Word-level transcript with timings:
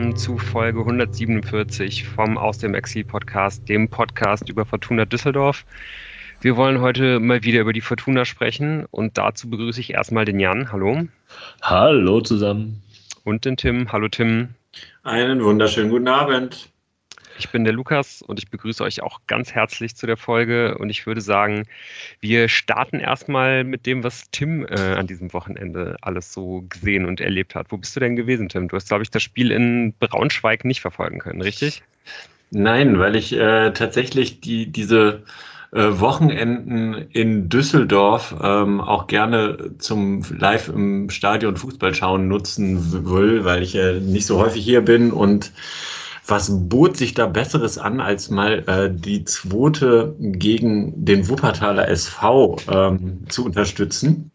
willkommen 0.00 0.16
zu 0.16 0.38
Folge 0.38 0.80
147 0.80 2.08
vom 2.08 2.38
Aus 2.38 2.56
dem 2.56 2.74
Exil 2.74 3.04
Podcast, 3.04 3.68
dem 3.68 3.90
Podcast 3.90 4.48
über 4.48 4.64
Fortuna 4.64 5.04
Düsseldorf. 5.04 5.66
Wir 6.40 6.56
wollen 6.56 6.80
heute 6.80 7.20
mal 7.20 7.44
wieder 7.44 7.60
über 7.60 7.74
die 7.74 7.82
Fortuna 7.82 8.24
sprechen 8.24 8.86
und 8.90 9.18
dazu 9.18 9.50
begrüße 9.50 9.78
ich 9.78 9.92
erstmal 9.92 10.24
den 10.24 10.40
Jan. 10.40 10.72
Hallo. 10.72 11.06
Hallo 11.60 12.22
zusammen. 12.22 12.82
Und 13.24 13.44
den 13.44 13.58
Tim. 13.58 13.92
Hallo 13.92 14.08
Tim. 14.08 14.54
Einen 15.02 15.44
wunderschönen 15.44 15.90
guten 15.90 16.08
Abend. 16.08 16.69
Ich 17.40 17.48
bin 17.48 17.64
der 17.64 17.72
Lukas 17.72 18.20
und 18.20 18.38
ich 18.38 18.50
begrüße 18.50 18.84
euch 18.84 19.02
auch 19.02 19.20
ganz 19.26 19.54
herzlich 19.54 19.96
zu 19.96 20.06
der 20.06 20.18
Folge. 20.18 20.76
Und 20.76 20.90
ich 20.90 21.06
würde 21.06 21.22
sagen, 21.22 21.66
wir 22.20 22.48
starten 22.48 23.00
erstmal 23.00 23.64
mit 23.64 23.86
dem, 23.86 24.04
was 24.04 24.30
Tim 24.30 24.66
äh, 24.66 24.74
an 24.78 25.06
diesem 25.06 25.32
Wochenende 25.32 25.96
alles 26.02 26.34
so 26.34 26.66
gesehen 26.68 27.06
und 27.06 27.18
erlebt 27.18 27.54
hat. 27.54 27.68
Wo 27.70 27.78
bist 27.78 27.96
du 27.96 28.00
denn 28.00 28.14
gewesen, 28.14 28.50
Tim? 28.50 28.68
Du 28.68 28.76
hast, 28.76 28.88
glaube 28.88 29.04
ich, 29.04 29.10
das 29.10 29.22
Spiel 29.22 29.52
in 29.52 29.94
Braunschweig 29.98 30.66
nicht 30.66 30.82
verfolgen 30.82 31.18
können, 31.18 31.40
richtig? 31.40 31.82
Nein, 32.50 32.98
weil 32.98 33.16
ich 33.16 33.32
äh, 33.32 33.72
tatsächlich 33.72 34.42
die, 34.42 34.66
diese 34.66 35.22
äh, 35.72 35.98
Wochenenden 35.98 37.08
in 37.10 37.48
Düsseldorf 37.48 38.34
ähm, 38.42 38.82
auch 38.82 39.06
gerne 39.06 39.78
zum 39.78 40.22
Live 40.36 40.68
im 40.68 41.08
Stadion 41.08 41.56
Fußball 41.56 41.94
schauen 41.94 42.28
nutzen 42.28 43.06
will, 43.06 43.46
weil 43.46 43.62
ich 43.62 43.76
äh, 43.76 43.98
nicht 43.98 44.26
so 44.26 44.38
häufig 44.38 44.62
hier 44.62 44.82
bin 44.82 45.10
und 45.10 45.52
was 46.30 46.50
bot 46.68 46.96
sich 46.96 47.14
da 47.14 47.26
Besseres 47.26 47.76
an, 47.78 48.00
als 48.00 48.30
mal 48.30 48.64
äh, 48.68 48.90
die 48.92 49.24
zweite 49.24 50.14
gegen 50.18 51.04
den 51.04 51.28
Wuppertaler 51.28 51.88
SV 51.88 52.56
ähm, 52.70 53.24
zu 53.28 53.44
unterstützen? 53.44 54.30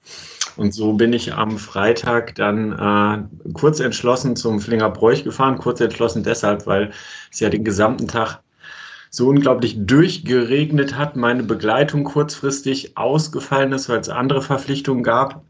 Und 0.57 0.73
so 0.73 0.93
bin 0.93 1.13
ich 1.13 1.33
am 1.33 1.57
Freitag 1.57 2.35
dann 2.35 2.71
äh, 2.73 3.51
kurz 3.53 3.79
entschlossen 3.79 4.35
zum 4.35 4.59
Flingerbräuch 4.59 5.23
gefahren. 5.23 5.57
Kurz 5.57 5.81
entschlossen 5.81 6.23
deshalb, 6.23 6.65
weil 6.65 6.91
es 7.31 7.39
ja 7.39 7.49
den 7.49 7.65
gesamten 7.65 8.07
Tag 8.07 8.41
so 9.09 9.29
unglaublich 9.29 9.77
durchgeregnet 9.85 10.97
hat, 10.97 11.15
meine 11.15 11.43
Begleitung 11.43 12.03
kurzfristig 12.03 12.97
ausgefallen 12.97 13.71
ist, 13.71 13.89
weil 13.89 13.99
es 13.99 14.09
andere 14.09 14.41
Verpflichtungen 14.41 15.03
gab. 15.03 15.43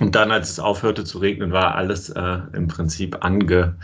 Und 0.00 0.14
dann, 0.14 0.30
als 0.30 0.50
es 0.50 0.60
aufhörte 0.60 1.04
zu 1.04 1.18
regnen, 1.18 1.52
war 1.52 1.74
alles 1.74 2.10
äh, 2.10 2.38
im 2.52 2.68
Prinzip 2.68 3.24
ange 3.24 3.76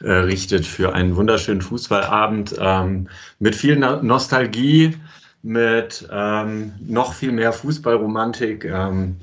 richtet 0.00 0.66
für 0.66 0.94
einen 0.94 1.16
wunderschönen 1.16 1.62
Fußballabend 1.62 2.56
ähm, 2.58 3.08
mit 3.38 3.54
viel 3.54 3.76
Nostalgie, 3.76 4.94
mit 5.42 6.08
ähm, 6.10 6.72
noch 6.80 7.14
viel 7.14 7.32
mehr 7.32 7.52
Fußballromantik. 7.52 8.64
Ähm, 8.64 9.16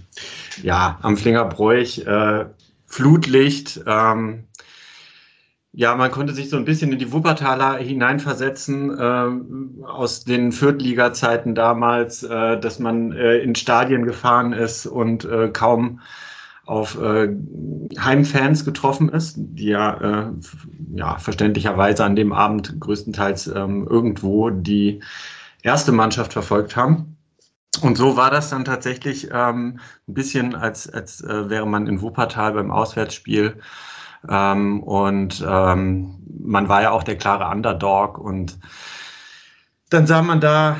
ja, 0.62 0.98
am 1.02 1.18
Flingerbräuch, 1.18 2.06
äh, 2.06 2.46
Flutlicht. 2.86 3.82
Ähm, 3.86 4.46
ja, 5.76 5.96
man 5.96 6.12
konnte 6.12 6.34
sich 6.34 6.50
so 6.50 6.58
ein 6.58 6.66
bisschen 6.66 6.94
in 6.94 7.00
die 7.00 7.12
Wuppertaler 7.12 7.78
hineinversetzen 7.78 8.98
äh, 8.98 9.86
aus 9.86 10.24
den 10.24 10.52
Viertliga-Zeiten 10.52 11.56
damals, 11.56 12.22
äh, 12.22 12.60
dass 12.60 12.78
man 12.78 13.12
äh, 13.12 13.40
in 13.40 13.56
Stadien 13.56 14.06
gefahren 14.06 14.54
ist 14.54 14.86
und 14.86 15.26
äh, 15.26 15.50
kaum 15.52 16.00
auf 16.66 17.00
äh, 17.02 17.30
Heimfans 18.00 18.64
getroffen 18.64 19.10
ist, 19.10 19.36
die 19.38 19.68
ja, 19.68 20.28
äh, 20.28 20.32
ja 20.96 21.18
verständlicherweise 21.18 22.06
an 22.06 22.16
dem 22.16 22.32
Abend 22.32 22.80
größtenteils 22.80 23.48
ähm, 23.48 23.88
irgendwo 23.90 24.50
die 24.50 25.02
erste 25.62 25.92
Mannschaft 25.92 26.34
verfolgt 26.34 26.76
haben. 26.76 27.18
Und 27.82 27.98
so 27.98 28.16
war 28.16 28.30
das 28.30 28.50
dann 28.50 28.66
tatsächlich 28.66 29.30
ähm, 29.32 29.80
ein 30.08 30.14
bisschen, 30.14 30.56
als, 30.56 30.90
als 30.90 31.22
äh, 31.22 31.50
wäre 31.50 31.68
man 31.68 31.88
in 31.88 32.02
Wuppertal 32.02 32.54
beim 32.54 32.72
Auswärtsspiel. 32.72 33.60
Ähm, 34.30 34.84
und 34.84 35.44
ähm, 35.46 36.16
man 36.40 36.70
war 36.70 36.84
ja 36.84 36.92
auch 36.92 37.04
der 37.04 37.18
klare 37.18 37.50
Underdog. 37.50 38.20
Und 38.20 38.58
dann 39.90 40.08
sah 40.08 40.22
man 40.22 40.40
da 40.40 40.78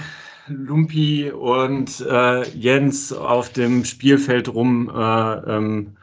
Lumpi 0.48 1.32
und 1.32 2.02
äh, 2.02 2.44
Jens 2.50 3.14
auf 3.14 3.52
dem 3.52 3.86
Spielfeld 3.86 4.54
rum 4.54 4.92
äh, 4.94 5.56
ähm, 5.56 5.96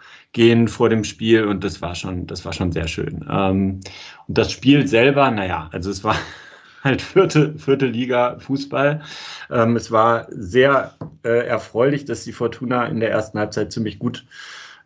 vor 0.69 0.89
dem 0.89 1.05
Spiel 1.05 1.45
und 1.45 1.65
das 1.65 1.83
war 1.83 1.95
schon, 1.95 2.27
das 2.27 2.45
war 2.45 2.53
schon 2.53 2.73
sehr 2.73 2.87
schön. 2.87 3.27
Ähm, 3.29 3.81
und 4.29 4.39
das 4.39 4.53
Spiel 4.53 4.87
selber, 4.87 5.31
naja, 5.31 5.69
also 5.73 5.91
es 5.91 6.05
war 6.05 6.17
halt 6.85 7.03
vierte, 7.03 7.55
vierte 7.59 7.87
Liga 7.87 8.39
Fußball. 8.39 9.03
Ähm, 9.51 9.77
es 9.77 9.91
war 9.91 10.27
sehr 10.31 10.95
äh, 11.25 11.47
erfreulich, 11.47 12.05
dass 12.05 12.25
die 12.25 12.33
Fortuna 12.33 12.87
in 12.87 13.01
der 13.01 13.11
ersten 13.11 13.39
Halbzeit 13.39 13.73
ziemlich 13.73 13.99
gut 13.99 14.25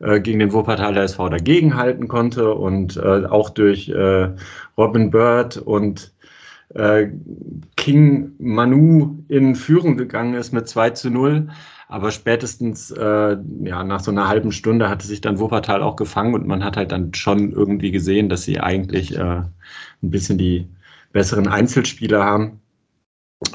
äh, 0.00 0.20
gegen 0.20 0.40
den 0.40 0.52
Wuppertaler 0.52 1.02
SV 1.02 1.28
dagegenhalten 1.28 2.08
konnte 2.08 2.54
und 2.54 2.96
äh, 2.96 3.26
auch 3.26 3.50
durch 3.50 3.88
äh, 3.90 4.30
Robin 4.76 5.10
Bird 5.10 5.58
und 5.58 6.13
äh, 6.74 7.08
King 7.76 8.32
Manu 8.38 9.24
in 9.28 9.54
Führung 9.54 9.96
gegangen 9.96 10.34
ist 10.34 10.52
mit 10.52 10.68
2 10.68 10.90
zu 10.90 11.10
0. 11.10 11.48
Aber 11.88 12.10
spätestens 12.10 12.90
äh, 12.90 13.36
ja, 13.62 13.84
nach 13.84 14.00
so 14.00 14.10
einer 14.10 14.26
halben 14.26 14.52
Stunde 14.52 14.88
hatte 14.88 15.06
sich 15.06 15.20
dann 15.20 15.38
Wuppertal 15.38 15.82
auch 15.82 15.96
gefangen 15.96 16.34
und 16.34 16.46
man 16.46 16.64
hat 16.64 16.76
halt 16.76 16.92
dann 16.92 17.14
schon 17.14 17.52
irgendwie 17.52 17.90
gesehen, 17.90 18.28
dass 18.28 18.42
sie 18.42 18.58
eigentlich 18.60 19.16
äh, 19.16 19.42
ein 19.42 19.50
bisschen 20.02 20.38
die 20.38 20.68
besseren 21.12 21.46
Einzelspieler 21.46 22.24
haben. 22.24 22.60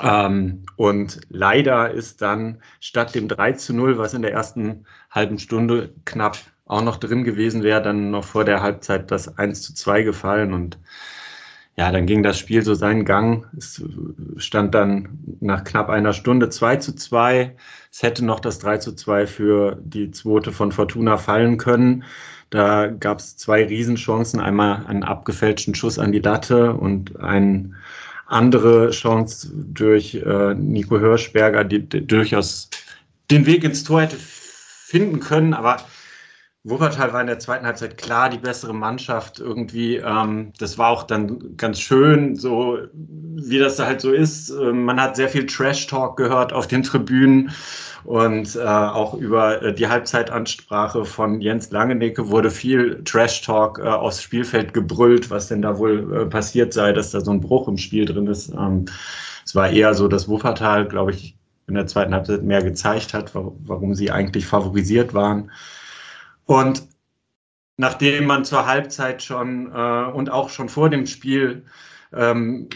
Ähm, 0.01 0.63
und 0.77 1.19
leider 1.29 1.91
ist 1.91 2.21
dann 2.21 2.61
statt 2.79 3.15
dem 3.15 3.27
3 3.27 3.53
zu 3.53 3.73
0, 3.73 3.97
was 3.97 4.13
in 4.13 4.21
der 4.21 4.31
ersten 4.31 4.85
halben 5.09 5.39
Stunde 5.39 5.93
knapp 6.05 6.37
auch 6.65 6.83
noch 6.83 6.97
drin 6.97 7.23
gewesen 7.23 7.63
wäre, 7.63 7.81
dann 7.81 8.11
noch 8.11 8.23
vor 8.23 8.45
der 8.45 8.61
Halbzeit 8.61 9.09
das 9.11 9.37
1 9.39 9.63
zu 9.63 9.73
2 9.73 10.03
gefallen 10.03 10.53
und 10.53 10.77
ja, 11.79 11.93
dann 11.93 12.07
ging 12.07 12.23
das 12.23 12.37
Spiel 12.37 12.61
so 12.61 12.73
seinen 12.73 13.05
Gang. 13.05 13.45
Es 13.57 13.81
stand 14.35 14.75
dann 14.75 15.17
nach 15.39 15.63
knapp 15.63 15.87
einer 15.87 16.11
Stunde 16.11 16.49
2 16.49 16.75
zu 16.75 16.93
2. 16.93 17.55
Es 17.89 18.03
hätte 18.03 18.25
noch 18.25 18.41
das 18.41 18.59
3 18.59 18.79
zu 18.79 18.95
2 18.95 19.25
für 19.25 19.79
die 19.81 20.11
zweite 20.11 20.51
von 20.51 20.73
Fortuna 20.73 21.15
fallen 21.15 21.57
können. 21.57 22.03
Da 22.49 22.87
gab 22.87 23.19
es 23.19 23.37
zwei 23.37 23.63
Riesenchancen. 23.63 24.41
Einmal 24.41 24.87
einen 24.87 25.05
abgefälschten 25.05 25.73
Schuss 25.73 25.99
an 25.99 26.11
die 26.11 26.19
Latte 26.19 26.73
und 26.73 27.17
eine 27.21 27.71
andere 28.25 28.89
Chance 28.89 29.49
durch 29.55 30.15
äh, 30.15 30.55
Nico 30.55 30.99
Hirschberger, 30.99 31.63
die, 31.63 31.87
die 31.87 32.05
durchaus 32.05 32.69
den 33.31 33.45
Weg 33.45 33.63
ins 33.63 33.85
Tor 33.85 34.01
hätte 34.01 34.17
finden 34.19 35.21
können. 35.21 35.53
Aber 35.53 35.77
Wuppertal 36.69 37.13
war 37.13 37.21
in 37.21 37.27
der 37.27 37.39
zweiten 37.39 37.65
Halbzeit 37.65 37.97
klar 37.97 38.29
die 38.29 38.37
bessere 38.37 38.73
Mannschaft 38.73 39.39
irgendwie. 39.39 39.97
Ähm, 39.97 40.53
das 40.59 40.77
war 40.77 40.89
auch 40.89 41.03
dann 41.03 41.57
ganz 41.57 41.79
schön, 41.79 42.35
so 42.35 42.77
wie 42.93 43.59
das 43.59 43.77
da 43.77 43.85
halt 43.85 44.01
so 44.01 44.11
ist. 44.11 44.49
Ähm, 44.49 44.83
man 44.85 45.01
hat 45.01 45.15
sehr 45.15 45.29
viel 45.29 45.45
Trash-Talk 45.45 46.17
gehört 46.17 46.53
auf 46.53 46.67
den 46.67 46.83
Tribünen 46.83 47.51
und 48.03 48.55
äh, 48.55 48.59
auch 48.59 49.13
über 49.13 49.61
äh, 49.61 49.73
die 49.73 49.87
Halbzeitansprache 49.87 51.05
von 51.05 51.41
Jens 51.41 51.71
Langenecke 51.71 52.29
wurde 52.29 52.49
viel 52.51 53.03
Trash-Talk 53.03 53.79
äh, 53.79 53.87
aufs 53.87 54.21
Spielfeld 54.21 54.73
gebrüllt, 54.73 55.29
was 55.29 55.47
denn 55.47 55.61
da 55.61 55.77
wohl 55.77 56.13
äh, 56.13 56.25
passiert 56.25 56.73
sei, 56.73 56.93
dass 56.93 57.11
da 57.11 57.21
so 57.21 57.31
ein 57.31 57.41
Bruch 57.41 57.67
im 57.67 57.77
Spiel 57.77 58.05
drin 58.05 58.27
ist. 58.27 58.49
Ähm, 58.49 58.85
es 59.45 59.55
war 59.55 59.69
eher 59.69 59.93
so, 59.93 60.07
dass 60.07 60.27
Wuppertal, 60.27 60.87
glaube 60.87 61.11
ich, 61.11 61.35
in 61.67 61.75
der 61.75 61.87
zweiten 61.87 62.13
Halbzeit 62.13 62.43
mehr 62.43 62.63
gezeigt 62.63 63.13
hat, 63.13 63.31
warum 63.33 63.93
sie 63.93 64.11
eigentlich 64.11 64.45
favorisiert 64.45 65.13
waren. 65.13 65.51
Und 66.49 66.81
nachdem 67.77 68.25
man 68.25 68.43
zur 68.43 68.65
Halbzeit 68.65 69.21
schon 69.21 69.71
äh, 69.71 70.11
und 70.11 70.31
auch 70.31 70.49
schon 70.49 70.67
vor 70.67 70.89
dem 70.89 71.05
Spiel 71.05 71.63
ähm, 72.11 72.67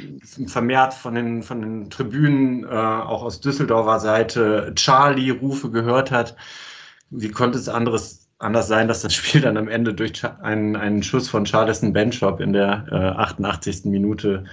vermehrt 0.45 0.93
von 0.93 1.15
den, 1.15 1.41
von 1.41 1.59
den 1.59 1.89
Tribünen, 1.89 2.65
äh, 2.65 2.67
auch 2.67 3.23
aus 3.23 3.41
Düsseldorfer 3.41 3.99
Seite, 3.99 4.73
Charlie-Rufe 4.75 5.71
gehört 5.71 6.11
hat, 6.11 6.35
wie 7.09 7.31
konnte 7.31 7.57
es 7.57 7.67
anderes, 7.67 8.29
anders 8.37 8.67
sein, 8.67 8.87
dass 8.87 9.01
das 9.01 9.15
Spiel 9.15 9.41
dann 9.41 9.57
am 9.57 9.67
Ende 9.67 9.95
durch 9.95 10.23
einen, 10.23 10.75
einen 10.75 11.01
Schuss 11.01 11.27
von 11.27 11.45
Charleston 11.45 11.93
Benchop 11.93 12.41
in 12.41 12.53
der 12.53 12.85
äh, 12.91 12.95
88. 12.95 13.85
Minute 13.85 14.45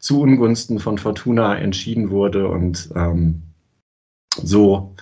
zu 0.00 0.20
Ungunsten 0.20 0.80
von 0.80 0.98
Fortuna 0.98 1.56
entschieden 1.56 2.10
wurde 2.10 2.46
und 2.46 2.90
ähm, 2.94 3.40
so 4.36 4.94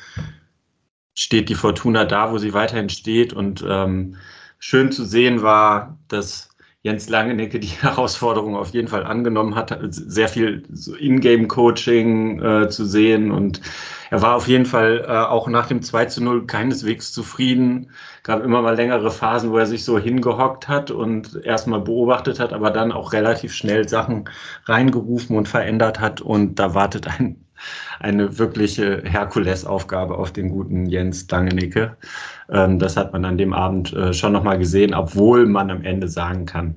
steht 1.15 1.49
die 1.49 1.55
Fortuna 1.55 2.05
da, 2.05 2.33
wo 2.33 2.39
sie 2.39 2.53
weiterhin 2.55 2.89
steht. 2.89 3.33
Und 3.33 3.65
ähm, 3.67 4.17
schön 4.59 4.93
zu 4.93 5.05
sehen 5.05 5.43
war, 5.43 5.99
dass 6.09 6.51
Jens 6.85 7.09
Langenecke 7.09 7.59
die 7.59 7.67
Herausforderung 7.83 8.57
auf 8.57 8.71
jeden 8.71 8.89
Fall 8.89 9.05
angenommen 9.05 9.55
hat, 9.55 9.75
sehr 9.91 10.29
viel 10.29 10.65
Ingame-Coaching 10.99 12.43
äh, 12.43 12.69
zu 12.69 12.85
sehen. 12.85 13.31
Und 13.33 13.63
er 14.11 14.21
war 14.21 14.37
auf 14.37 14.47
jeden 14.49 14.67
Fall 14.67 15.05
äh, 15.09 15.13
auch 15.13 15.49
nach 15.49 15.67
dem 15.67 15.81
2 15.81 16.05
zu 16.07 16.23
0 16.23 16.47
keineswegs 16.47 17.13
zufrieden. 17.13 17.91
Gab 18.23 18.45
immer 18.45 18.61
mal 18.61 18.77
längere 18.77 19.11
Phasen, 19.11 19.51
wo 19.51 19.59
er 19.59 19.67
sich 19.67 19.83
so 19.85 19.99
hingehockt 19.99 20.69
hat 20.69 20.91
und 20.91 21.41
erstmal 21.43 21.81
beobachtet 21.81 22.39
hat, 22.39 22.53
aber 22.53 22.71
dann 22.71 22.93
auch 22.93 23.15
relativ 23.15 23.55
schnell 23.55 23.89
Sachen 23.89 24.29
reingerufen 24.67 25.39
und 25.39 25.49
verändert 25.49 26.01
hat. 26.01 26.21
Und 26.21 26.59
da 26.59 26.75
wartet 26.75 27.07
ein 27.07 27.44
eine 28.01 28.39
wirkliche 28.39 29.03
Herkulesaufgabe 29.05 30.17
auf 30.17 30.33
den 30.33 30.49
guten 30.49 30.87
Jens 30.87 31.29
Langenecke. 31.31 31.97
Ähm, 32.51 32.79
das 32.79 32.97
hat 32.97 33.13
man 33.13 33.25
an 33.25 33.39
dem 33.39 33.53
Abend 33.53 33.93
äh, 33.93 34.13
schon 34.13 34.33
nochmal 34.33 34.59
gesehen, 34.59 34.95
obwohl 34.95 35.47
man 35.47 35.71
am 35.71 35.83
Ende 35.83 36.09
sagen 36.09 36.47
kann, 36.47 36.77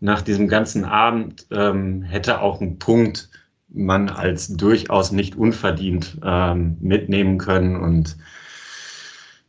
nach 0.00 0.22
diesem 0.22 0.48
ganzen 0.48 0.84
Abend 0.84 1.46
ähm, 1.50 2.02
hätte 2.02 2.40
auch 2.40 2.60
ein 2.60 2.78
Punkt 2.78 3.28
man 3.68 4.08
als 4.08 4.48
durchaus 4.48 5.12
nicht 5.12 5.36
unverdient 5.36 6.18
ähm, 6.24 6.78
mitnehmen 6.80 7.38
können. 7.38 7.76
Und 7.76 8.16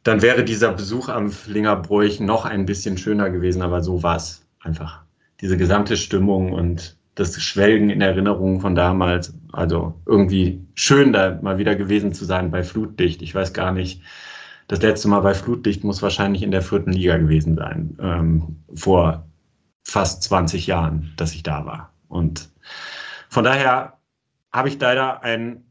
dann 0.04 0.22
wäre 0.22 0.44
dieser 0.44 0.74
Besuch 0.74 1.10
am 1.10 1.30
Flingerbräuch 1.30 2.20
noch 2.20 2.46
ein 2.46 2.66
bisschen 2.66 2.98
schöner 2.98 3.30
gewesen, 3.30 3.62
aber 3.62 3.82
so 3.82 4.04
war 4.04 4.18
es 4.18 4.46
einfach. 4.60 5.04
Diese 5.42 5.56
gesamte 5.56 5.96
Stimmung 5.96 6.52
und 6.52 6.98
das 7.20 7.42
Schwelgen 7.42 7.90
in 7.90 8.02
Erinnerungen 8.02 8.62
von 8.62 8.76
damals. 8.76 9.34
Also 9.52 10.00
irgendwie 10.06 10.66
schön, 10.76 11.12
da 11.12 11.38
mal 11.42 11.58
wieder 11.58 11.76
gewesen 11.76 12.14
zu 12.14 12.26
sein 12.26 12.52
bei 12.52 12.64
Flutdicht. 12.64 13.22
Ich 13.22 13.36
weiß 13.36 13.54
gar 13.54 13.72
nicht, 13.72 14.02
das 14.68 14.82
letzte 14.82 15.08
Mal 15.08 15.22
bei 15.22 15.34
Flutdicht 15.34 15.84
muss 15.84 16.02
wahrscheinlich 16.02 16.44
in 16.44 16.52
der 16.52 16.62
vierten 16.62 16.94
Liga 16.94 17.18
gewesen 17.18 17.56
sein, 17.56 17.98
ähm, 18.00 18.64
vor 18.76 19.28
fast 19.84 20.24
20 20.24 20.68
Jahren, 20.68 21.14
dass 21.18 21.34
ich 21.34 21.44
da 21.44 21.66
war. 21.66 21.92
Und 22.08 22.50
von 23.30 23.44
daher 23.44 23.98
habe 24.52 24.70
ich 24.70 24.80
leider 24.80 25.24
ein 25.24 25.64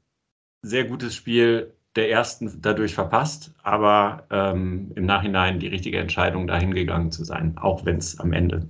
sehr 0.62 0.84
gutes 0.84 1.14
Spiel 1.14 1.72
der 1.96 2.10
ersten 2.10 2.60
dadurch 2.60 2.94
verpasst, 2.94 3.54
aber 3.62 4.26
ähm, 4.30 4.92
im 4.94 5.06
Nachhinein 5.06 5.58
die 5.58 5.66
richtige 5.68 5.98
Entscheidung, 5.98 6.46
dahin 6.46 6.74
gegangen 6.74 7.10
zu 7.10 7.24
sein, 7.24 7.56
auch 7.58 7.84
wenn 7.84 7.96
es 7.96 8.20
am 8.20 8.32
Ende 8.32 8.68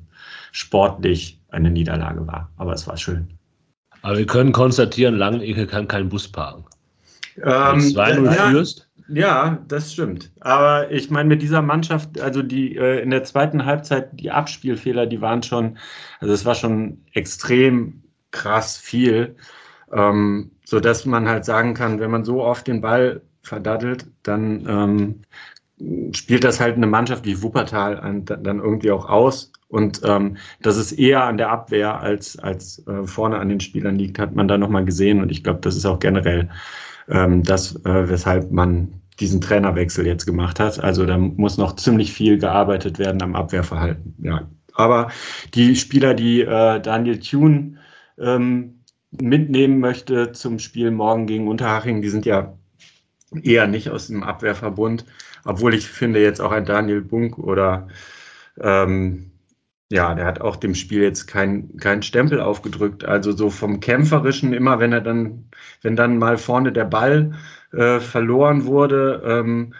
sportlich 0.52 1.37
eine 1.50 1.70
Niederlage 1.70 2.26
war. 2.26 2.50
Aber 2.56 2.72
es 2.72 2.86
war 2.86 2.96
schön. 2.96 3.28
Aber 4.02 4.18
wir 4.18 4.26
können 4.26 4.52
konstatieren, 4.52 5.16
Langenecke 5.16 5.66
kann 5.66 5.88
keinen 5.88 6.08
Bus 6.08 6.28
parken. 6.28 6.64
Ähm, 7.38 7.80
2-0 7.80 8.24
ja, 8.24 8.48
führst. 8.48 8.88
Ja, 9.08 9.58
das 9.68 9.92
stimmt. 9.92 10.30
Aber 10.40 10.90
ich 10.90 11.10
meine, 11.10 11.28
mit 11.28 11.40
dieser 11.40 11.62
Mannschaft, 11.62 12.20
also 12.20 12.42
die 12.42 12.76
äh, 12.76 13.00
in 13.00 13.10
der 13.10 13.24
zweiten 13.24 13.64
Halbzeit, 13.64 14.10
die 14.12 14.30
Abspielfehler, 14.30 15.06
die 15.06 15.20
waren 15.20 15.42
schon, 15.42 15.78
also 16.20 16.34
es 16.34 16.44
war 16.44 16.54
schon 16.54 16.98
extrem 17.12 18.02
krass 18.30 18.76
viel 18.76 19.34
ähm, 19.92 20.50
so 20.64 20.80
dass 20.80 21.06
man 21.06 21.28
halt 21.28 21.44
sagen 21.44 21.74
kann, 21.74 22.00
wenn 22.00 22.10
man 22.10 22.24
so 22.24 22.42
oft 22.42 22.66
den 22.66 22.80
Ball 22.80 23.22
verdattelt, 23.42 24.06
dann 24.22 24.66
ähm, 25.78 26.12
spielt 26.14 26.44
das 26.44 26.60
halt 26.60 26.76
eine 26.76 26.86
Mannschaft 26.86 27.24
wie 27.24 27.42
Wuppertal 27.42 27.98
an, 27.98 28.24
dann 28.24 28.58
irgendwie 28.58 28.90
auch 28.90 29.08
aus. 29.08 29.52
Und 29.68 30.00
ähm, 30.04 30.36
dass 30.62 30.76
es 30.76 30.92
eher 30.92 31.24
an 31.24 31.36
der 31.36 31.50
Abwehr 31.50 32.00
als, 32.00 32.38
als 32.38 32.86
äh, 32.86 33.06
vorne 33.06 33.38
an 33.38 33.50
den 33.50 33.60
Spielern 33.60 33.96
liegt, 33.96 34.18
hat 34.18 34.34
man 34.34 34.48
da 34.48 34.56
nochmal 34.56 34.84
gesehen. 34.84 35.20
Und 35.20 35.30
ich 35.30 35.44
glaube, 35.44 35.60
das 35.60 35.76
ist 35.76 35.84
auch 35.84 35.98
generell 35.98 36.48
ähm, 37.08 37.42
das, 37.42 37.76
äh, 37.84 38.08
weshalb 38.08 38.50
man 38.50 39.00
diesen 39.20 39.40
Trainerwechsel 39.40 40.06
jetzt 40.06 40.26
gemacht 40.26 40.60
hat. 40.60 40.82
Also 40.82 41.04
da 41.04 41.18
muss 41.18 41.58
noch 41.58 41.76
ziemlich 41.76 42.12
viel 42.12 42.38
gearbeitet 42.38 42.98
werden 42.98 43.22
am 43.22 43.34
Abwehrverhalten. 43.34 44.14
Ja. 44.22 44.48
Aber 44.74 45.10
die 45.54 45.74
Spieler, 45.76 46.14
die 46.14 46.42
äh, 46.42 46.80
Daniel 46.80 47.18
Thune 47.18 47.78
ähm, 48.18 48.84
mitnehmen 49.10 49.80
möchte 49.80 50.32
zum 50.32 50.58
Spiel 50.58 50.90
morgen 50.90 51.26
gegen 51.26 51.48
Unterhaching, 51.48 52.00
die 52.00 52.10
sind 52.10 52.26
ja 52.26 52.56
eher 53.42 53.66
nicht 53.66 53.90
aus 53.90 54.06
dem 54.06 54.22
Abwehrverbund, 54.22 55.04
obwohl 55.44 55.74
ich 55.74 55.88
finde 55.88 56.22
jetzt 56.22 56.40
auch 56.40 56.52
ein 56.52 56.64
Daniel 56.64 57.02
Bunk 57.02 57.38
oder 57.38 57.88
ähm, 58.60 59.32
ja, 59.90 60.14
der 60.14 60.26
hat 60.26 60.40
auch 60.40 60.56
dem 60.56 60.74
Spiel 60.74 61.02
jetzt 61.02 61.26
keinen 61.26 61.76
kein 61.78 62.02
Stempel 62.02 62.40
aufgedrückt. 62.40 63.04
Also 63.04 63.32
so 63.32 63.48
vom 63.50 63.80
Kämpferischen, 63.80 64.52
immer 64.52 64.80
wenn 64.80 64.92
er 64.92 65.00
dann, 65.00 65.48
wenn 65.82 65.96
dann 65.96 66.18
mal 66.18 66.36
vorne 66.36 66.72
der 66.72 66.84
Ball 66.84 67.32
äh, 67.72 68.00
verloren 68.00 68.66
wurde 68.66 69.22
ähm, 69.24 69.74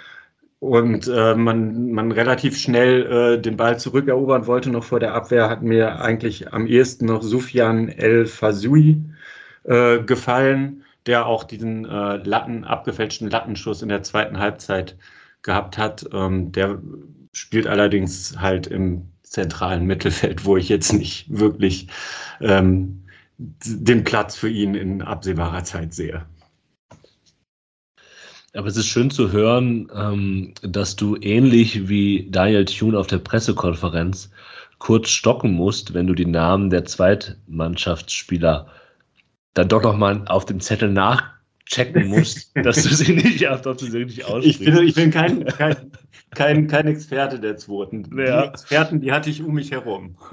und 0.61 1.09
äh, 1.09 1.35
man, 1.35 1.93
man 1.93 2.13
relativ 2.13 2.57
schnell 2.59 3.37
äh, 3.37 3.41
den 3.41 3.57
Ball 3.57 3.79
zurückerobern 3.79 4.47
wollte, 4.47 4.71
noch 4.71 4.85
vor 4.85 5.01
der 5.01 5.15
Abwehr, 5.15 5.51
hat 5.51 5.63
mir 5.63 6.01
eigentlich 6.01 6.53
am 6.53 6.67
ehesten 6.67 7.07
noch 7.07 7.23
Sufjan 7.23 7.89
El 7.89 8.27
Fazoui 8.27 9.03
äh, 9.65 10.01
gefallen, 10.01 10.85
der 11.07 11.27
auch 11.27 11.45
diesen 11.45 11.85
äh, 11.85 12.17
Latten, 12.17 12.65
abgefälschten 12.65 13.31
Lattenschuss 13.31 13.83
in 13.83 13.89
der 13.91 14.03
zweiten 14.03 14.39
Halbzeit 14.39 14.97
gehabt 15.43 15.79
hat. 15.79 16.07
Ähm, 16.13 16.53
der 16.53 16.81
spielt 17.33 17.67
allerdings 17.67 18.37
halt 18.41 18.67
im 18.67 19.09
zentralen 19.31 19.85
Mittelfeld, 19.85 20.45
wo 20.45 20.57
ich 20.57 20.69
jetzt 20.69 20.93
nicht 20.93 21.27
wirklich 21.29 21.89
ähm, 22.41 23.05
den 23.39 24.05
Platz 24.05 24.37
für 24.37 24.49
ihn 24.49 24.75
in 24.75 25.03
absehbarer 25.03 25.65
Zeit 25.65 25.95
sehe. 25.95 26.27
Aber 28.55 28.67
es 28.67 28.77
ist 28.77 28.87
schön 28.87 29.11
zu 29.11 29.31
hören, 29.31 29.91
ähm, 29.95 30.55
dass 30.63 30.97
du 30.97 31.17
ähnlich 31.21 31.89
wie 31.89 32.29
Daniel 32.31 32.65
Thune 32.65 32.99
auf 32.99 33.07
der 33.07 33.19
Pressekonferenz 33.19 34.31
kurz 34.79 35.11
stocken 35.11 35.53
musst, 35.53 35.95
wenn 35.95 36.07
du 36.07 36.15
die 36.15 36.27
Namen 36.27 36.71
der 36.71 36.85
Zweitmannschaftsspieler 36.85 38.67
dann 39.55 39.69
doch 39.69 39.83
noch 39.83 39.97
mal 39.97 40.25
auf 40.29 40.45
dem 40.45 40.61
Zettel 40.61 40.91
nachchecken 41.69 42.09
musst, 42.09 42.51
dass 42.65 42.83
du 42.83 42.95
sie 42.95 43.15
nicht, 43.15 43.49
ob 43.49 43.63
du 43.63 43.87
sie 43.87 44.05
nicht 44.05 44.25
aussprichst. 44.25 44.61
Ich 44.61 44.67
bin, 44.67 44.87
ich 44.87 44.95
bin 44.95 45.11
kein, 45.11 45.45
kein, 45.47 45.93
kein, 46.35 46.67
kein 46.67 46.87
Experte 46.87 47.39
der 47.41 47.57
Zweiten. 47.57 48.05
Ja. 48.19 48.43
Die 48.43 48.49
Experten, 48.49 49.01
die 49.01 49.13
hatte 49.13 49.31
ich 49.31 49.43
um 49.43 49.55
mich 49.55 49.71
herum. 49.71 50.17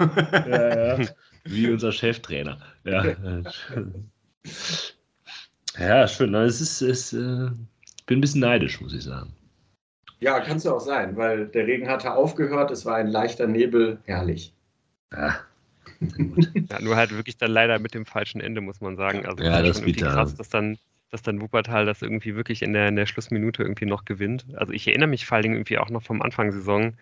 Ja, 0.46 0.98
ja. 0.98 1.06
Wie 1.44 1.70
unser 1.70 1.92
Cheftrainer. 1.92 2.58
Ja, 2.84 3.04
ja 5.78 6.08
schön. 6.08 6.34
Es 6.34 6.60
ist, 6.60 6.82
es, 6.82 7.12
äh, 7.12 7.46
ich 7.96 8.06
bin 8.06 8.18
ein 8.18 8.20
bisschen 8.20 8.40
neidisch, 8.40 8.80
muss 8.80 8.92
ich 8.92 9.04
sagen. 9.04 9.32
Ja, 10.18 10.40
kannst 10.40 10.66
du 10.66 10.70
auch 10.70 10.80
sein, 10.80 11.16
weil 11.16 11.46
der 11.46 11.66
Regen 11.66 11.88
hatte 11.88 12.12
aufgehört, 12.12 12.72
es 12.72 12.84
war 12.84 12.96
ein 12.96 13.06
leichter 13.08 13.46
Nebel, 13.46 13.98
herrlich. 14.06 14.52
Ja, 15.12 15.36
ja, 16.70 16.80
nur 16.80 16.96
halt 16.96 17.12
wirklich 17.12 17.36
dann 17.36 17.50
leider 17.50 17.78
mit 17.78 17.94
dem 17.94 18.06
falschen 18.06 18.40
Ende, 18.40 18.60
muss 18.60 18.80
man 18.80 18.96
sagen. 18.96 19.26
Also 19.26 19.42
ja, 19.42 19.62
das 19.62 19.80
ist 19.80 19.96
krass, 19.96 20.34
dass 20.34 20.48
dann, 20.48 20.78
dass 21.16 21.22
dann 21.22 21.40
Wuppertal 21.40 21.86
das 21.86 22.02
irgendwie 22.02 22.36
wirklich 22.36 22.60
in 22.60 22.74
der, 22.74 22.88
in 22.88 22.96
der 22.96 23.06
Schlussminute 23.06 23.62
irgendwie 23.62 23.86
noch 23.86 24.04
gewinnt. 24.04 24.44
Also 24.54 24.74
ich 24.74 24.86
erinnere 24.86 25.08
mich 25.08 25.24
vor 25.24 25.36
allen 25.36 25.44
Dingen 25.44 25.54
irgendwie 25.54 25.78
auch 25.78 25.88
noch 25.88 26.02
vom 26.02 26.20
Anfang 26.20 26.52
Saison, 26.52 26.92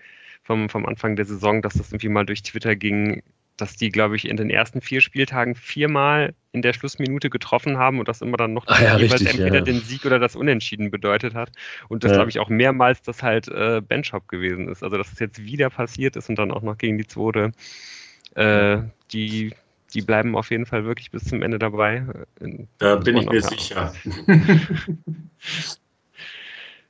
vom, 0.44 0.68
vom 0.68 0.86
Anfang 0.86 1.16
der 1.16 1.24
Saison, 1.24 1.62
dass 1.62 1.74
das 1.74 1.90
irgendwie 1.90 2.10
mal 2.10 2.24
durch 2.24 2.44
Twitter 2.44 2.76
ging, 2.76 3.24
dass 3.56 3.74
die, 3.76 3.90
glaube 3.90 4.14
ich, 4.14 4.28
in 4.28 4.36
den 4.36 4.50
ersten 4.50 4.80
vier 4.80 5.00
Spieltagen 5.00 5.56
viermal 5.56 6.32
in 6.52 6.62
der 6.62 6.74
Schlussminute 6.74 7.28
getroffen 7.28 7.76
haben 7.76 7.98
und 7.98 8.06
das 8.06 8.20
immer 8.20 8.36
dann 8.36 8.52
noch 8.52 8.68
ah, 8.68 8.80
ja, 8.80 8.96
jeweils 8.98 9.22
richtig, 9.22 9.30
entweder 9.30 9.58
ja. 9.58 9.64
den 9.64 9.80
Sieg 9.80 10.06
oder 10.06 10.20
das 10.20 10.36
Unentschieden 10.36 10.92
bedeutet 10.92 11.34
hat. 11.34 11.50
Und 11.88 12.04
das, 12.04 12.12
Ja. 12.12 12.18
glaube 12.18 12.30
ich, 12.30 12.38
auch 12.38 12.48
mehrmals 12.48 13.02
das 13.02 13.20
halt 13.24 13.48
äh, 13.48 13.80
Benchop 13.80 14.28
gewesen 14.28 14.68
ist. 14.68 14.84
Also 14.84 14.96
dass 14.96 15.12
es 15.12 15.18
jetzt 15.18 15.42
wieder 15.44 15.70
passiert 15.70 16.14
ist 16.14 16.28
und 16.28 16.38
dann 16.38 16.52
auch 16.52 16.62
noch 16.62 16.78
gegen 16.78 16.98
die 16.98 17.06
zweite. 17.06 17.50
Äh, 18.36 18.78
die, 19.12 19.54
die 19.94 20.02
bleiben 20.02 20.36
auf 20.36 20.50
jeden 20.50 20.66
Fall 20.66 20.84
wirklich 20.84 21.10
bis 21.10 21.24
zum 21.24 21.42
Ende 21.42 21.58
dabei. 21.58 22.04
Da 22.78 22.96
bin 22.96 23.16
ich 23.16 23.28
mir 23.28 23.42
sicher. 23.42 23.92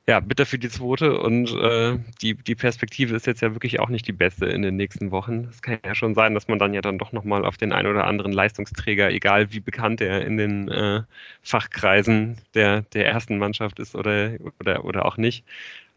Ja, 0.07 0.19
bitter 0.19 0.45
für 0.45 0.59
die 0.59 0.69
zweite 0.69 1.19
und 1.19 1.51
äh, 1.55 1.97
die, 2.21 2.35
die 2.35 2.53
Perspektive 2.53 3.15
ist 3.15 3.25
jetzt 3.25 3.41
ja 3.41 3.53
wirklich 3.53 3.79
auch 3.79 3.89
nicht 3.89 4.07
die 4.07 4.11
beste 4.11 4.45
in 4.45 4.61
den 4.61 4.75
nächsten 4.75 5.09
Wochen. 5.09 5.47
Es 5.49 5.63
kann 5.63 5.79
ja 5.83 5.95
schon 5.95 6.13
sein, 6.13 6.35
dass 6.35 6.47
man 6.47 6.59
dann 6.59 6.75
ja 6.75 6.81
dann 6.81 6.99
doch 6.99 7.11
nochmal 7.11 7.43
auf 7.43 7.57
den 7.57 7.71
einen 7.71 7.89
oder 7.89 8.05
anderen 8.05 8.31
Leistungsträger, 8.31 9.09
egal 9.09 9.51
wie 9.51 9.61
bekannt 9.61 10.01
er 10.01 10.23
in 10.23 10.37
den 10.37 10.69
äh, 10.69 11.01
Fachkreisen 11.41 12.37
der, 12.53 12.83
der 12.93 13.07
ersten 13.07 13.39
Mannschaft 13.39 13.79
ist 13.79 13.95
oder, 13.95 14.33
oder, 14.59 14.85
oder 14.85 15.05
auch 15.05 15.17
nicht, 15.17 15.43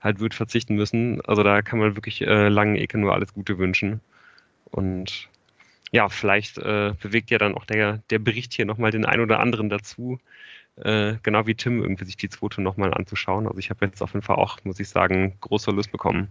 halt 0.00 0.21
wird 0.21 0.33
verzichten 0.33 0.75
müssen. 0.75 1.21
Also 1.27 1.43
da 1.43 1.61
kann 1.61 1.79
man 1.79 1.95
wirklich 1.95 2.23
äh, 2.23 2.49
langen 2.49 2.77
Ecke 2.77 2.97
nur 2.97 3.12
alles 3.12 3.35
Gute 3.35 3.59
wünschen. 3.59 4.00
Und 4.71 5.29
ja, 5.92 6.09
vielleicht 6.09 6.59
äh, 6.59 6.95
bewegt 7.00 7.30
ja 7.30 7.38
dann 7.38 7.54
auch 7.54 7.64
der, 7.64 8.02
der 8.11 8.18
Bericht 8.18 8.52
hier 8.52 8.66
nochmal 8.66 8.90
den 8.90 9.04
einen 9.04 9.23
oder 9.23 9.40
anderen 9.40 9.68
dazu, 9.68 10.18
äh, 10.76 11.14
genau 11.23 11.47
wie 11.47 11.54
Tim, 11.54 11.83
irgendwie 11.83 12.04
sich 12.04 12.16
die 12.16 12.28
zweite 12.28 12.61
nochmal 12.61 12.92
anzuschauen. 12.95 13.47
Also 13.47 13.59
ich 13.59 13.71
habe 13.71 13.87
jetzt 13.87 14.02
auf 14.02 14.12
jeden 14.12 14.25
Fall 14.25 14.37
auch, 14.37 14.59
muss 14.64 14.80
ich 14.80 14.88
sagen, 14.88 15.37
große 15.40 15.71
Lust 15.71 15.90
bekommen. 15.90 16.28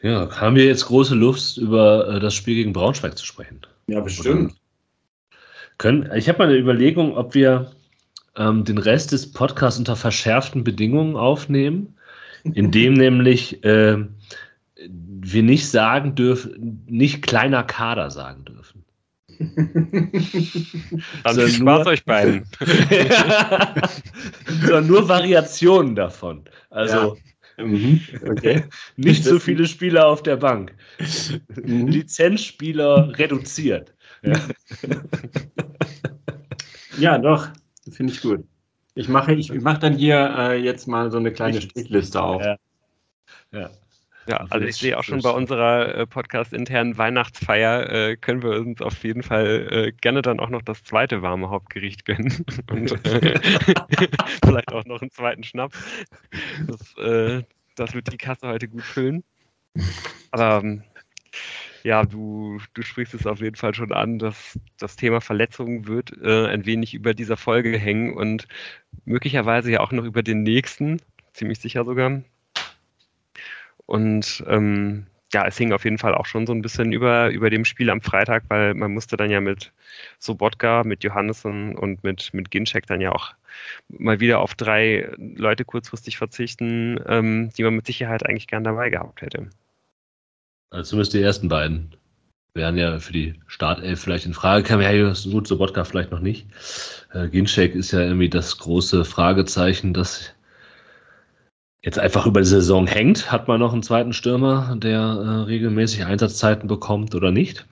Ja, 0.00 0.40
haben 0.40 0.56
wir 0.56 0.64
jetzt 0.64 0.86
große 0.86 1.14
Lust, 1.14 1.58
über 1.58 2.08
äh, 2.08 2.20
das 2.20 2.34
Spiel 2.34 2.54
gegen 2.54 2.72
Braunschweig 2.72 3.18
zu 3.18 3.26
sprechen? 3.26 3.60
Ja, 3.88 4.00
bestimmt. 4.00 4.54
Können, 5.76 6.10
ich 6.14 6.28
habe 6.28 6.38
mal 6.38 6.48
eine 6.48 6.56
Überlegung, 6.56 7.16
ob 7.16 7.34
wir 7.34 7.72
ähm, 8.36 8.64
den 8.64 8.78
Rest 8.78 9.12
des 9.12 9.32
Podcasts 9.32 9.78
unter 9.78 9.96
verschärften 9.96 10.64
Bedingungen 10.64 11.16
aufnehmen, 11.16 11.96
indem 12.44 12.94
nämlich 12.94 13.64
äh, 13.64 13.98
wir 15.20 15.42
nicht 15.42 15.68
sagen 15.68 16.14
dürfen, 16.14 16.84
nicht 16.86 17.22
kleiner 17.22 17.64
Kader 17.64 18.10
sagen 18.10 18.44
dürfen. 18.44 18.84
Also 21.22 21.42
viel 21.42 21.50
Spaß 21.50 21.60
nur- 21.60 21.86
euch 21.86 22.04
beiden. 22.04 22.44
Sondern 24.62 24.86
nur 24.86 25.08
Variationen 25.08 25.94
davon. 25.94 26.44
Also 26.70 27.16
Mhm. 27.60 28.00
Okay. 28.28 28.62
nicht 28.96 29.24
so 29.24 29.40
viele 29.40 29.66
Spieler 29.66 30.06
auf 30.06 30.22
der 30.22 30.36
Bank. 30.36 30.72
Mhm. 31.60 31.88
Lizenzspieler 31.88 33.18
reduziert. 33.18 33.92
Ja. 34.22 34.40
Ja, 36.98 37.18
doch. 37.18 37.48
Finde 37.90 38.12
ich 38.12 38.22
gut. 38.22 38.44
Ich 38.94 39.08
mache, 39.08 39.34
ich 39.34 39.52
mache 39.52 39.80
dann 39.80 39.94
hier 39.94 40.34
äh, 40.38 40.62
jetzt 40.62 40.86
mal 40.86 41.10
so 41.10 41.18
eine 41.18 41.32
kleine 41.32 41.58
Ich- 41.58 41.64
Strichliste 41.64 42.22
auf. 42.22 42.42
Ja. 42.44 42.56
Ja. 43.52 43.70
Ja, 44.28 44.46
also 44.50 44.66
ich 44.66 44.76
sehe 44.76 44.98
auch 44.98 45.04
schon 45.04 45.22
bei 45.22 45.30
unserer 45.30 45.94
äh, 45.94 46.06
Podcast-internen 46.06 46.98
Weihnachtsfeier 46.98 47.90
äh, 47.90 48.16
können 48.16 48.42
wir 48.42 48.60
uns 48.60 48.82
auf 48.82 49.02
jeden 49.02 49.22
Fall 49.22 49.68
äh, 49.70 49.92
gerne 49.92 50.20
dann 50.20 50.38
auch 50.38 50.50
noch 50.50 50.60
das 50.60 50.84
zweite 50.84 51.22
warme 51.22 51.48
Hauptgericht 51.48 52.04
gönnen 52.04 52.44
und 52.70 52.92
äh, 53.06 53.40
vielleicht 54.44 54.72
auch 54.72 54.84
noch 54.84 55.00
einen 55.00 55.10
zweiten 55.10 55.44
Schnaps. 55.44 55.78
Das, 56.66 56.98
äh, 56.98 57.42
das 57.74 57.94
wird 57.94 58.12
die 58.12 58.18
Kasse 58.18 58.48
heute 58.48 58.68
gut 58.68 58.82
füllen. 58.82 59.24
Aber 60.30 60.60
ähm, 60.62 60.82
ja, 61.82 62.04
du, 62.04 62.60
du 62.74 62.82
sprichst 62.82 63.14
es 63.14 63.26
auf 63.26 63.40
jeden 63.40 63.56
Fall 63.56 63.74
schon 63.74 63.92
an, 63.92 64.18
dass 64.18 64.58
das 64.76 64.96
Thema 64.96 65.22
Verletzungen 65.22 65.86
wird 65.86 66.12
äh, 66.22 66.48
ein 66.48 66.66
wenig 66.66 66.92
über 66.92 67.14
dieser 67.14 67.38
Folge 67.38 67.78
hängen 67.78 68.14
und 68.14 68.46
möglicherweise 69.06 69.70
ja 69.70 69.80
auch 69.80 69.92
noch 69.92 70.04
über 70.04 70.22
den 70.22 70.42
nächsten, 70.42 71.00
ziemlich 71.32 71.60
sicher 71.60 71.86
sogar. 71.86 72.22
Und 73.88 74.44
ähm, 74.46 75.06
ja, 75.32 75.46
es 75.46 75.56
hing 75.56 75.72
auf 75.72 75.84
jeden 75.84 75.96
Fall 75.96 76.14
auch 76.14 76.26
schon 76.26 76.46
so 76.46 76.52
ein 76.52 76.60
bisschen 76.60 76.92
über, 76.92 77.30
über 77.30 77.48
dem 77.48 77.64
Spiel 77.64 77.88
am 77.88 78.02
Freitag, 78.02 78.44
weil 78.48 78.74
man 78.74 78.92
musste 78.92 79.16
dann 79.16 79.30
ja 79.30 79.40
mit 79.40 79.72
Sobotka, 80.18 80.84
mit 80.84 81.04
Johannessen 81.04 81.74
und 81.74 82.04
mit, 82.04 82.32
mit 82.34 82.50
Ginczek 82.50 82.86
dann 82.86 83.00
ja 83.00 83.12
auch 83.12 83.32
mal 83.88 84.20
wieder 84.20 84.40
auf 84.40 84.54
drei 84.54 85.10
Leute 85.16 85.64
kurzfristig 85.64 86.18
verzichten, 86.18 87.00
ähm, 87.06 87.50
die 87.56 87.62
man 87.62 87.76
mit 87.76 87.86
Sicherheit 87.86 88.26
eigentlich 88.26 88.46
gern 88.46 88.64
dabei 88.64 88.90
gehabt 88.90 89.22
hätte. 89.22 89.48
Also 90.70 90.90
zumindest 90.90 91.14
die 91.14 91.22
ersten 91.22 91.48
beiden 91.48 91.94
wären 92.52 92.76
ja 92.76 92.98
für 92.98 93.14
die 93.14 93.34
Startelf 93.46 94.02
vielleicht 94.02 94.26
in 94.26 94.34
Frage. 94.34 94.64
Kam 94.64 94.82
ja 94.82 95.12
gut, 95.30 95.48
Sobotka 95.48 95.84
vielleicht 95.84 96.10
noch 96.10 96.20
nicht. 96.20 96.46
Äh, 97.14 97.28
Ginczek 97.28 97.74
ist 97.74 97.92
ja 97.92 98.00
irgendwie 98.00 98.28
das 98.28 98.58
große 98.58 99.06
Fragezeichen, 99.06 99.94
das 99.94 100.34
jetzt 101.88 101.98
einfach 101.98 102.26
über 102.26 102.42
die 102.42 102.46
Saison 102.46 102.86
hängt. 102.86 103.32
Hat 103.32 103.48
man 103.48 103.60
noch 103.60 103.72
einen 103.72 103.82
zweiten 103.82 104.12
Stürmer, 104.12 104.76
der 104.76 104.98
äh, 104.98 105.42
regelmäßig 105.44 106.04
Einsatzzeiten 106.04 106.68
bekommt 106.68 107.14
oder 107.14 107.30
nicht? 107.30 107.66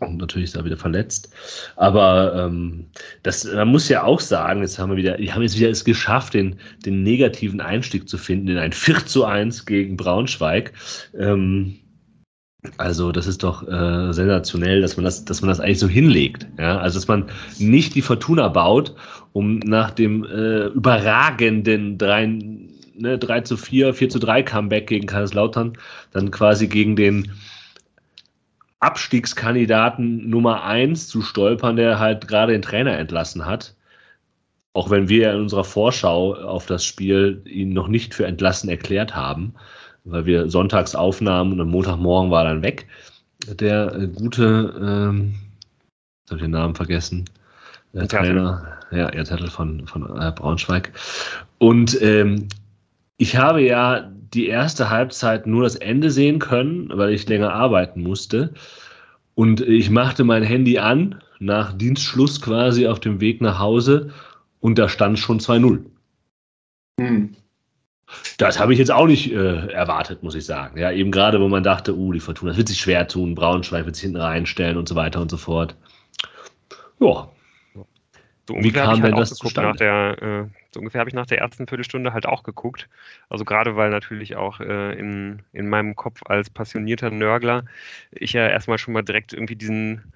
Und 0.00 0.16
natürlich 0.16 0.48
ist 0.48 0.56
er 0.56 0.64
wieder 0.64 0.76
verletzt. 0.76 1.32
Aber 1.76 2.34
ähm, 2.34 2.86
das, 3.22 3.44
man 3.44 3.68
muss 3.68 3.88
ja 3.88 4.02
auch 4.02 4.18
sagen, 4.18 4.62
jetzt 4.62 4.78
haben 4.78 4.90
wir 4.90 4.96
wieder, 4.96 5.16
die 5.16 5.32
haben 5.32 5.42
jetzt 5.42 5.58
wieder 5.58 5.70
es 5.70 5.84
geschafft, 5.84 6.34
den, 6.34 6.56
den 6.84 7.04
negativen 7.04 7.60
Einstieg 7.60 8.08
zu 8.08 8.18
finden 8.18 8.48
in 8.48 8.58
ein 8.58 8.72
4 8.72 9.06
zu 9.06 9.24
1 9.24 9.64
gegen 9.64 9.96
Braunschweig. 9.96 10.72
Ähm, 11.16 11.76
also 12.78 13.12
das 13.12 13.26
ist 13.28 13.44
doch 13.44 13.62
äh, 13.68 14.12
sensationell, 14.12 14.80
dass 14.80 14.96
man 14.96 15.04
das, 15.04 15.24
dass 15.24 15.40
man 15.40 15.48
das 15.48 15.60
eigentlich 15.60 15.78
so 15.78 15.88
hinlegt. 15.88 16.48
Ja? 16.58 16.78
Also 16.78 16.98
dass 16.98 17.06
man 17.06 17.26
nicht 17.58 17.94
die 17.94 18.02
Fortuna 18.02 18.48
baut, 18.48 18.94
um 19.32 19.60
nach 19.60 19.92
dem 19.92 20.24
äh, 20.24 20.66
überragenden 20.66 21.96
3, 21.96 22.69
ne, 23.00 23.18
3 23.18 23.42
zu 23.42 23.56
4, 23.56 23.94
4 23.94 24.08
zu 24.08 24.18
3 24.18 24.42
Comeback 24.42 24.86
gegen 24.86 25.06
Kaiserslautern, 25.06 25.74
dann 26.12 26.30
quasi 26.30 26.66
gegen 26.66 26.96
den 26.96 27.32
Abstiegskandidaten 28.80 30.28
Nummer 30.30 30.64
1 30.64 31.08
zu 31.08 31.22
stolpern, 31.22 31.76
der 31.76 31.98
halt 31.98 32.28
gerade 32.28 32.52
den 32.52 32.62
Trainer 32.62 32.96
entlassen 32.98 33.44
hat. 33.44 33.74
Auch 34.72 34.90
wenn 34.90 35.08
wir 35.08 35.32
in 35.32 35.40
unserer 35.40 35.64
Vorschau 35.64 36.34
auf 36.34 36.66
das 36.66 36.84
Spiel 36.84 37.42
ihn 37.44 37.72
noch 37.72 37.88
nicht 37.88 38.14
für 38.14 38.26
entlassen 38.26 38.70
erklärt 38.70 39.14
haben 39.16 39.54
weil 40.04 40.26
wir 40.26 40.50
sonntags 40.50 40.94
aufnahmen 40.94 41.52
und 41.52 41.60
am 41.60 41.70
Montagmorgen 41.70 42.30
war 42.30 42.44
er 42.44 42.54
dann 42.54 42.62
weg. 42.62 42.86
Der 43.46 43.94
äh, 43.94 44.06
gute, 44.06 44.74
ähm, 44.80 45.34
ich 46.24 46.32
habe 46.32 46.42
den 46.42 46.50
Namen 46.50 46.74
vergessen, 46.74 47.24
der 47.92 48.08
Trainer, 48.08 48.78
ja, 48.90 49.08
Erdzettel 49.08 49.48
von, 49.48 49.86
von 49.86 50.04
äh, 50.20 50.32
Braunschweig. 50.32 50.92
Und 51.58 52.00
ähm, 52.02 52.48
ich 53.20 53.36
habe 53.36 53.60
ja 53.60 54.10
die 54.32 54.46
erste 54.46 54.88
Halbzeit 54.88 55.46
nur 55.46 55.62
das 55.62 55.76
Ende 55.76 56.10
sehen 56.10 56.38
können, 56.38 56.90
weil 56.94 57.12
ich 57.12 57.28
länger 57.28 57.52
arbeiten 57.52 58.02
musste. 58.02 58.54
Und 59.34 59.60
ich 59.60 59.90
machte 59.90 60.24
mein 60.24 60.42
Handy 60.42 60.78
an, 60.78 61.22
nach 61.38 61.74
Dienstschluss 61.74 62.40
quasi 62.40 62.86
auf 62.86 62.98
dem 62.98 63.20
Weg 63.20 63.42
nach 63.42 63.58
Hause, 63.58 64.10
und 64.60 64.78
da 64.78 64.88
stand 64.88 65.18
schon 65.18 65.38
2-0. 65.38 65.84
Hm. 66.98 67.36
Das 68.38 68.58
habe 68.58 68.72
ich 68.72 68.78
jetzt 68.78 68.90
auch 68.90 69.06
nicht 69.06 69.30
äh, 69.30 69.66
erwartet, 69.66 70.22
muss 70.22 70.34
ich 70.34 70.46
sagen. 70.46 70.78
Ja, 70.78 70.90
eben 70.90 71.10
gerade, 71.10 71.42
wo 71.42 71.48
man 71.48 71.62
dachte, 71.62 71.94
uh, 71.94 72.12
die 72.12 72.20
Fortuna, 72.20 72.52
das 72.52 72.58
wird 72.58 72.68
sich 72.68 72.80
schwer 72.80 73.06
tun, 73.06 73.34
Braunschweig 73.34 73.84
wird 73.84 73.96
sich 73.96 74.04
hinten 74.04 74.16
reinstellen 74.16 74.78
und 74.78 74.88
so 74.88 74.94
weiter 74.94 75.20
und 75.20 75.30
so 75.30 75.36
fort. 75.36 75.76
Ja. 77.00 77.28
So 78.50 78.56
Wie 78.56 78.72
kam 78.72 79.00
denn 79.00 79.14
halt 79.14 79.18
das 79.18 79.38
zustande? 79.38 79.70
Nach 79.70 79.76
der, 79.76 80.22
äh, 80.22 80.44
so 80.72 80.80
ungefähr 80.80 80.98
habe 80.98 81.08
ich 81.08 81.14
nach 81.14 81.26
der 81.26 81.38
ersten 81.38 81.68
Viertelstunde 81.68 82.12
halt 82.12 82.26
auch 82.26 82.42
geguckt. 82.42 82.88
Also 83.28 83.44
gerade 83.44 83.76
weil 83.76 83.90
natürlich 83.90 84.34
auch 84.34 84.58
äh, 84.58 84.98
in, 84.98 85.42
in 85.52 85.68
meinem 85.68 85.94
Kopf 85.94 86.20
als 86.26 86.50
passionierter 86.50 87.10
Nörgler 87.10 87.64
ich 88.10 88.32
ja 88.32 88.48
erstmal 88.48 88.78
schon 88.78 88.92
mal 88.94 89.02
direkt 89.02 89.32
irgendwie 89.32 89.54
diesen 89.54 90.12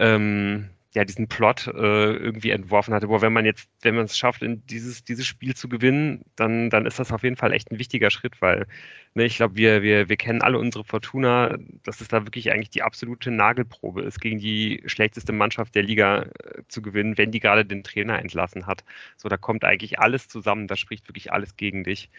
ähm, 0.00 0.70
ja, 0.94 1.04
diesen 1.04 1.28
Plot 1.28 1.68
äh, 1.68 1.70
irgendwie 2.16 2.50
entworfen 2.50 2.92
hatte, 2.94 3.08
wo 3.08 3.20
wenn 3.20 3.32
man 3.32 3.44
jetzt, 3.44 3.68
wenn 3.82 3.94
man 3.94 4.06
es 4.06 4.18
schafft, 4.18 4.42
in 4.42 4.66
dieses, 4.66 5.04
dieses 5.04 5.24
Spiel 5.24 5.54
zu 5.54 5.68
gewinnen, 5.68 6.24
dann, 6.34 6.68
dann 6.68 6.84
ist 6.84 6.98
das 6.98 7.12
auf 7.12 7.22
jeden 7.22 7.36
Fall 7.36 7.52
echt 7.52 7.70
ein 7.70 7.78
wichtiger 7.78 8.10
Schritt, 8.10 8.42
weil 8.42 8.66
ne, 9.14 9.24
ich 9.24 9.36
glaube, 9.36 9.54
wir, 9.54 9.82
wir, 9.82 10.08
wir 10.08 10.16
kennen 10.16 10.42
alle 10.42 10.58
unsere 10.58 10.82
Fortuna, 10.82 11.56
dass 11.84 12.00
es 12.00 12.08
da 12.08 12.26
wirklich 12.26 12.50
eigentlich 12.50 12.70
die 12.70 12.82
absolute 12.82 13.30
Nagelprobe 13.30 14.02
ist, 14.02 14.20
gegen 14.20 14.38
die 14.38 14.82
schlechteste 14.86 15.32
Mannschaft 15.32 15.76
der 15.76 15.84
Liga 15.84 16.22
äh, 16.22 16.62
zu 16.66 16.82
gewinnen, 16.82 17.16
wenn 17.18 17.30
die 17.30 17.40
gerade 17.40 17.64
den 17.64 17.84
Trainer 17.84 18.18
entlassen 18.18 18.66
hat. 18.66 18.84
So, 19.16 19.28
da 19.28 19.36
kommt 19.36 19.64
eigentlich 19.64 20.00
alles 20.00 20.26
zusammen, 20.26 20.66
da 20.66 20.76
spricht 20.76 21.08
wirklich 21.08 21.32
alles 21.32 21.56
gegen 21.56 21.84
dich. 21.84 22.10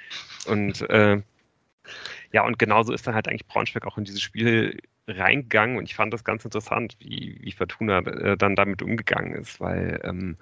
Und 0.47 0.89
äh, 0.89 1.21
ja, 2.31 2.45
und 2.45 2.57
genauso 2.57 2.93
ist 2.93 3.05
dann 3.07 3.15
halt 3.15 3.27
eigentlich 3.27 3.47
Braunschweig 3.47 3.85
auch 3.85 3.97
in 3.97 4.05
dieses 4.05 4.21
Spiel 4.21 4.79
reingegangen 5.11 5.77
und 5.77 5.85
ich 5.85 5.95
fand 5.95 6.13
das 6.13 6.23
ganz 6.23 6.45
interessant, 6.45 6.95
wie, 6.99 7.37
wie 7.41 7.51
Fortuna 7.51 7.99
äh, 7.99 8.37
dann 8.37 8.55
damit 8.55 8.81
umgegangen 8.81 9.35
ist, 9.35 9.59
weil 9.59 9.99
ähm, 10.03 10.37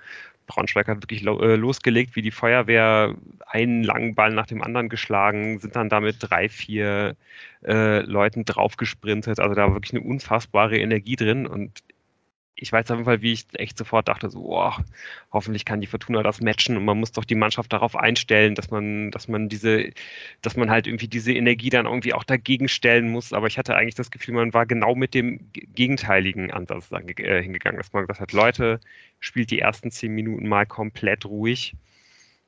Braunschweig 0.49 0.87
hat 0.87 1.03
wirklich 1.03 1.21
lo 1.21 1.39
äh, 1.41 1.55
losgelegt, 1.55 2.15
wie 2.15 2.21
die 2.23 2.31
Feuerwehr 2.31 3.15
einen 3.47 3.83
langen 3.83 4.15
Ball 4.15 4.33
nach 4.33 4.47
dem 4.47 4.63
anderen 4.63 4.89
geschlagen, 4.89 5.59
sind 5.59 5.75
dann 5.75 5.89
damit 5.89 6.17
drei, 6.19 6.49
vier 6.49 7.15
äh, 7.65 7.99
Leuten 8.01 8.45
draufgesprintet. 8.45 9.39
Also 9.39 9.53
da 9.53 9.67
war 9.67 9.75
wirklich 9.75 9.93
eine 9.93 10.01
unfassbare 10.01 10.77
Energie 10.77 11.15
drin 11.15 11.45
und 11.45 11.83
ich 12.61 12.71
weiß 12.71 12.91
auf 12.91 12.97
jeden 12.97 13.05
Fall, 13.05 13.21
wie 13.21 13.33
ich 13.33 13.45
echt 13.53 13.77
sofort 13.77 14.07
dachte, 14.07 14.29
so, 14.29 14.57
oh, 14.57 14.73
hoffentlich 15.31 15.65
kann 15.65 15.81
die 15.81 15.87
Fortuna 15.87 16.23
das 16.23 16.41
matchen 16.41 16.77
und 16.77 16.85
man 16.85 16.99
muss 16.99 17.11
doch 17.11 17.25
die 17.25 17.35
Mannschaft 17.35 17.71
darauf 17.71 17.95
einstellen, 17.95 18.55
dass 18.55 18.69
man, 18.69 19.11
dass 19.11 19.27
man 19.27 19.49
diese, 19.49 19.91
dass 20.41 20.57
man 20.57 20.69
halt 20.69 20.87
irgendwie 20.87 21.07
diese 21.07 21.33
Energie 21.33 21.69
dann 21.69 21.85
irgendwie 21.85 22.13
auch 22.13 22.23
dagegen 22.23 22.67
stellen 22.67 23.09
muss. 23.09 23.33
Aber 23.33 23.47
ich 23.47 23.57
hatte 23.57 23.75
eigentlich 23.75 23.95
das 23.95 24.11
Gefühl, 24.11 24.35
man 24.35 24.53
war 24.53 24.65
genau 24.65 24.95
mit 24.95 25.13
dem 25.13 25.39
gegenteiligen 25.53 26.51
Ansatz 26.51 26.91
äh, 26.91 27.41
hingegangen, 27.41 27.77
dass 27.77 27.93
man 27.93 28.03
gesagt 28.03 28.19
hat, 28.19 28.33
Leute, 28.33 28.79
spielt 29.19 29.51
die 29.51 29.59
ersten 29.59 29.91
zehn 29.91 30.13
Minuten 30.13 30.47
mal 30.47 30.65
komplett 30.65 31.25
ruhig 31.25 31.75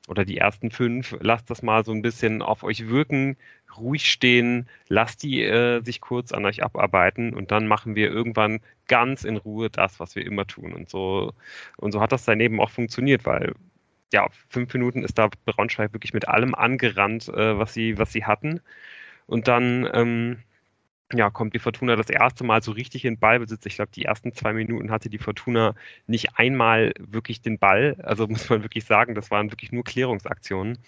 oder 0.08 0.24
die 0.24 0.38
ersten 0.38 0.70
fünf, 0.70 1.16
lasst 1.20 1.50
das 1.50 1.62
mal 1.62 1.84
so 1.84 1.92
ein 1.92 2.02
bisschen 2.02 2.42
auf 2.42 2.64
euch 2.64 2.88
wirken, 2.88 3.36
ruhig 3.76 4.10
stehen, 4.10 4.68
lasst 4.88 5.22
die 5.22 5.42
äh, 5.42 5.82
sich 5.82 6.00
kurz 6.00 6.32
an 6.32 6.44
euch 6.44 6.62
abarbeiten 6.62 7.34
und 7.34 7.50
dann 7.52 7.66
machen 7.68 7.94
wir 7.94 8.10
irgendwann 8.10 8.60
ganz 8.88 9.24
in 9.24 9.36
Ruhe 9.36 9.70
das, 9.70 10.00
was 10.00 10.16
wir 10.16 10.26
immer 10.26 10.46
tun. 10.46 10.72
Und 10.72 10.88
so, 10.90 11.32
und 11.76 11.92
so 11.92 12.00
hat 12.00 12.12
das 12.12 12.24
daneben 12.24 12.60
auch 12.60 12.70
funktioniert, 12.70 13.24
weil 13.24 13.54
ja, 14.12 14.28
fünf 14.48 14.72
Minuten 14.74 15.02
ist 15.02 15.18
da 15.18 15.30
Braunschweig 15.46 15.92
wirklich 15.92 16.12
mit 16.12 16.28
allem 16.28 16.54
angerannt, 16.54 17.28
äh, 17.28 17.58
was, 17.58 17.72
sie, 17.72 17.98
was 17.98 18.12
sie 18.12 18.24
hatten. 18.24 18.60
Und 19.26 19.48
dann 19.48 19.88
ähm, 19.92 20.38
ja, 21.14 21.30
kommt 21.30 21.54
die 21.54 21.58
Fortuna 21.58 21.96
das 21.96 22.10
erste 22.10 22.44
Mal 22.44 22.62
so 22.62 22.72
richtig 22.72 23.04
in 23.04 23.18
Ballbesitz. 23.18 23.66
Ich 23.66 23.76
glaube, 23.76 23.90
die 23.94 24.04
ersten 24.04 24.32
zwei 24.34 24.52
Minuten 24.52 24.90
hatte 24.90 25.10
die 25.10 25.18
Fortuna 25.18 25.74
nicht 26.06 26.38
einmal 26.38 26.92
wirklich 26.98 27.42
den 27.42 27.58
Ball. 27.58 27.96
Also 28.02 28.26
muss 28.28 28.48
man 28.50 28.62
wirklich 28.62 28.84
sagen, 28.84 29.14
das 29.14 29.30
waren 29.30 29.50
wirklich 29.50 29.72
nur 29.72 29.84
Klärungsaktionen. 29.84 30.78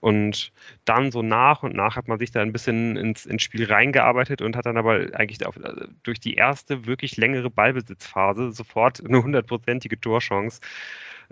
Und 0.00 0.52
dann 0.84 1.12
so 1.12 1.22
nach 1.22 1.62
und 1.62 1.76
nach 1.76 1.94
hat 1.94 2.08
man 2.08 2.18
sich 2.18 2.32
da 2.32 2.42
ein 2.42 2.52
bisschen 2.52 2.96
ins, 2.96 3.24
ins 3.24 3.44
Spiel 3.44 3.66
reingearbeitet 3.66 4.42
und 4.42 4.56
hat 4.56 4.66
dann 4.66 4.76
aber 4.76 5.06
eigentlich 5.14 5.38
durch 6.02 6.18
die 6.18 6.34
erste 6.34 6.86
wirklich 6.86 7.16
längere 7.16 7.50
Ballbesitzphase 7.50 8.50
sofort 8.50 9.04
eine 9.06 9.22
hundertprozentige 9.22 10.00
Torchance 10.00 10.60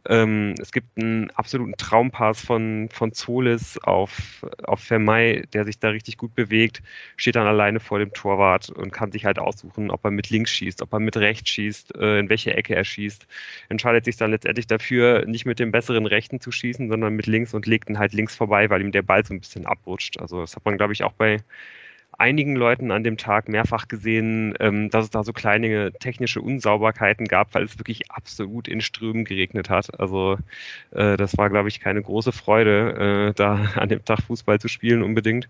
ähm, 0.09 0.55
es 0.59 0.73
gibt 0.73 0.99
einen 0.99 1.31
absoluten 1.33 1.77
Traumpass 1.77 2.41
von, 2.41 2.89
von 2.91 3.13
Zolis 3.13 3.79
auf, 3.79 4.45
auf 4.63 4.81
Vermey, 4.81 5.43
der 5.53 5.65
sich 5.65 5.79
da 5.79 5.91
richtig 5.91 6.17
gut 6.17 6.35
bewegt, 6.35 6.83
steht 7.17 7.37
dann 7.37 7.47
alleine 7.47 7.81
vor 7.81 7.99
dem 7.99 8.13
Torwart 8.13 8.71
und 8.71 8.93
kann 8.93 9.13
sich 9.13 9.25
halt 9.25 9.39
aussuchen, 9.39 9.91
ob 9.91 10.05
er 10.05 10.11
mit 10.11 10.31
links 10.31 10.51
schießt, 10.51 10.83
ob 10.83 10.93
er 10.93 11.01
mit 11.01 11.17
rechts 11.17 11.51
schießt, 11.51 11.97
äh, 11.97 12.19
in 12.19 12.29
welche 12.29 12.55
Ecke 12.55 12.75
er 12.75 12.85
schießt. 12.85 13.27
Entscheidet 13.69 14.05
sich 14.05 14.17
dann 14.17 14.31
letztendlich 14.31 14.67
dafür, 14.67 15.27
nicht 15.27 15.47
mit 15.47 15.59
dem 15.59 15.73
besseren 15.73 16.07
Rechten 16.07 16.41
zu 16.41 16.51
schießen, 16.51 16.89
sondern 16.89 17.15
mit 17.15 17.27
links 17.27 17.55
und 17.55 17.67
legt 17.67 17.91
ihn 17.91 17.99
halt 17.99 18.13
links 18.13 18.35
vorbei, 18.35 18.71
weil 18.71 18.81
ihm 18.81 18.93
der 18.93 19.03
Ball 19.03 19.25
so 19.25 19.35
ein 19.35 19.41
bisschen 19.41 19.67
abrutscht. 19.67 20.19
Also 20.19 20.41
das 20.41 20.57
hat 20.57 20.65
man, 20.65 20.77
glaube 20.77 20.93
ich, 20.93 21.05
auch 21.05 21.13
bei 21.13 21.39
einigen 22.21 22.55
Leuten 22.55 22.91
an 22.91 23.03
dem 23.03 23.17
Tag 23.17 23.49
mehrfach 23.49 23.89
gesehen, 23.89 24.55
ähm, 24.61 24.91
dass 24.91 25.05
es 25.05 25.11
da 25.11 25.25
so 25.25 25.33
kleine 25.33 25.93
technische 25.93 26.43
Unsauberkeiten 26.43 27.27
gab, 27.27 27.55
weil 27.55 27.65
es 27.65 27.79
wirklich 27.79 28.11
absolut 28.11 28.69
in 28.69 28.81
Strömen 28.81 29.25
geregnet 29.25 29.71
hat. 29.71 29.99
Also 29.99 30.37
äh, 30.93 31.17
das 31.17 31.39
war, 31.39 31.49
glaube 31.49 31.69
ich, 31.69 31.81
keine 31.81 32.03
große 32.03 32.33
Freude, 32.33 33.31
äh, 33.31 33.35
da 33.35 33.55
an 33.77 33.89
dem 33.89 34.05
Tag 34.05 34.23
Fußball 34.23 34.61
zu 34.61 34.69
spielen 34.69 35.03
unbedingt. 35.03 35.49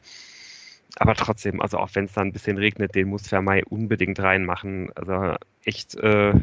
Aber 0.96 1.14
trotzdem, 1.14 1.60
also 1.60 1.78
auch 1.78 1.90
wenn 1.94 2.06
es 2.06 2.12
dann 2.12 2.28
ein 2.28 2.32
bisschen 2.32 2.58
regnet, 2.58 2.94
den 2.94 3.08
muss 3.08 3.28
Vermey 3.28 3.62
unbedingt 3.68 4.18
reinmachen. 4.18 4.90
Also 4.96 5.36
echt 5.64 5.94
äh, 5.96 6.34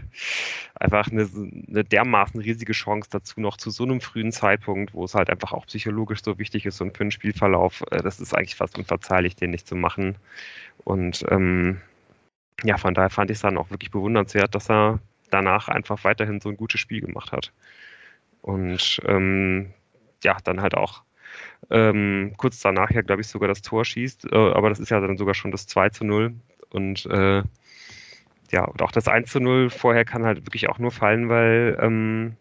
einfach 0.75 1.11
eine, 1.11 1.27
eine 1.67 1.83
dermaßen 1.83 2.39
riesige 2.39 2.73
Chance 2.73 3.09
dazu 3.11 3.41
noch 3.41 3.57
zu 3.57 3.69
so 3.71 3.83
einem 3.83 3.99
frühen 4.01 4.31
Zeitpunkt, 4.31 4.93
wo 4.93 5.05
es 5.05 5.15
halt 5.15 5.29
einfach 5.29 5.51
auch 5.51 5.65
psychologisch 5.65 6.23
so 6.23 6.39
wichtig 6.39 6.65
ist 6.65 6.81
und 6.81 6.95
für 6.95 7.03
den 7.03 7.11
Spielverlauf, 7.11 7.83
äh, 7.91 8.01
das 8.01 8.19
ist 8.19 8.33
eigentlich 8.33 8.55
fast 8.55 8.77
unverzeihlich, 8.77 9.35
den 9.35 9.51
nicht 9.51 9.67
zu 9.67 9.75
machen. 9.75 10.15
Und 10.83 11.25
ähm, 11.29 11.81
ja, 12.63 12.77
von 12.77 12.93
daher 12.93 13.09
fand 13.09 13.29
ich 13.29 13.37
es 13.37 13.41
dann 13.41 13.57
auch 13.57 13.69
wirklich 13.69 13.91
bewundernswert, 13.91 14.55
dass 14.55 14.69
er 14.69 14.99
danach 15.29 15.67
einfach 15.67 16.03
weiterhin 16.03 16.39
so 16.39 16.49
ein 16.49 16.57
gutes 16.57 16.79
Spiel 16.79 17.01
gemacht 17.01 17.31
hat. 17.31 17.51
Und 18.41 19.01
ähm, 19.05 19.73
ja, 20.23 20.37
dann 20.43 20.61
halt 20.61 20.75
auch 20.75 21.03
ähm, 21.69 22.33
kurz 22.37 22.59
danach 22.61 22.91
ja, 22.91 23.01
glaube 23.01 23.21
ich, 23.21 23.27
sogar 23.27 23.47
das 23.47 23.61
Tor 23.61 23.85
schießt, 23.85 24.31
äh, 24.31 24.35
aber 24.35 24.69
das 24.69 24.79
ist 24.79 24.89
ja 24.89 24.99
dann 24.99 25.17
sogar 25.17 25.33
schon 25.33 25.51
das 25.51 25.67
2 25.67 25.89
zu 25.89 26.03
0. 26.05 26.33
Und 26.69 27.05
äh, 27.07 27.43
ja, 28.51 28.63
und 28.65 28.81
auch 28.81 28.91
das 28.91 29.07
1 29.07 29.31
zu 29.31 29.39
0 29.39 29.69
vorher 29.69 30.05
kann 30.05 30.23
halt 30.23 30.45
wirklich 30.45 30.69
auch 30.69 30.79
nur 30.79 30.91
fallen, 30.91 31.29
weil, 31.29 31.77
ähm, 31.81 32.37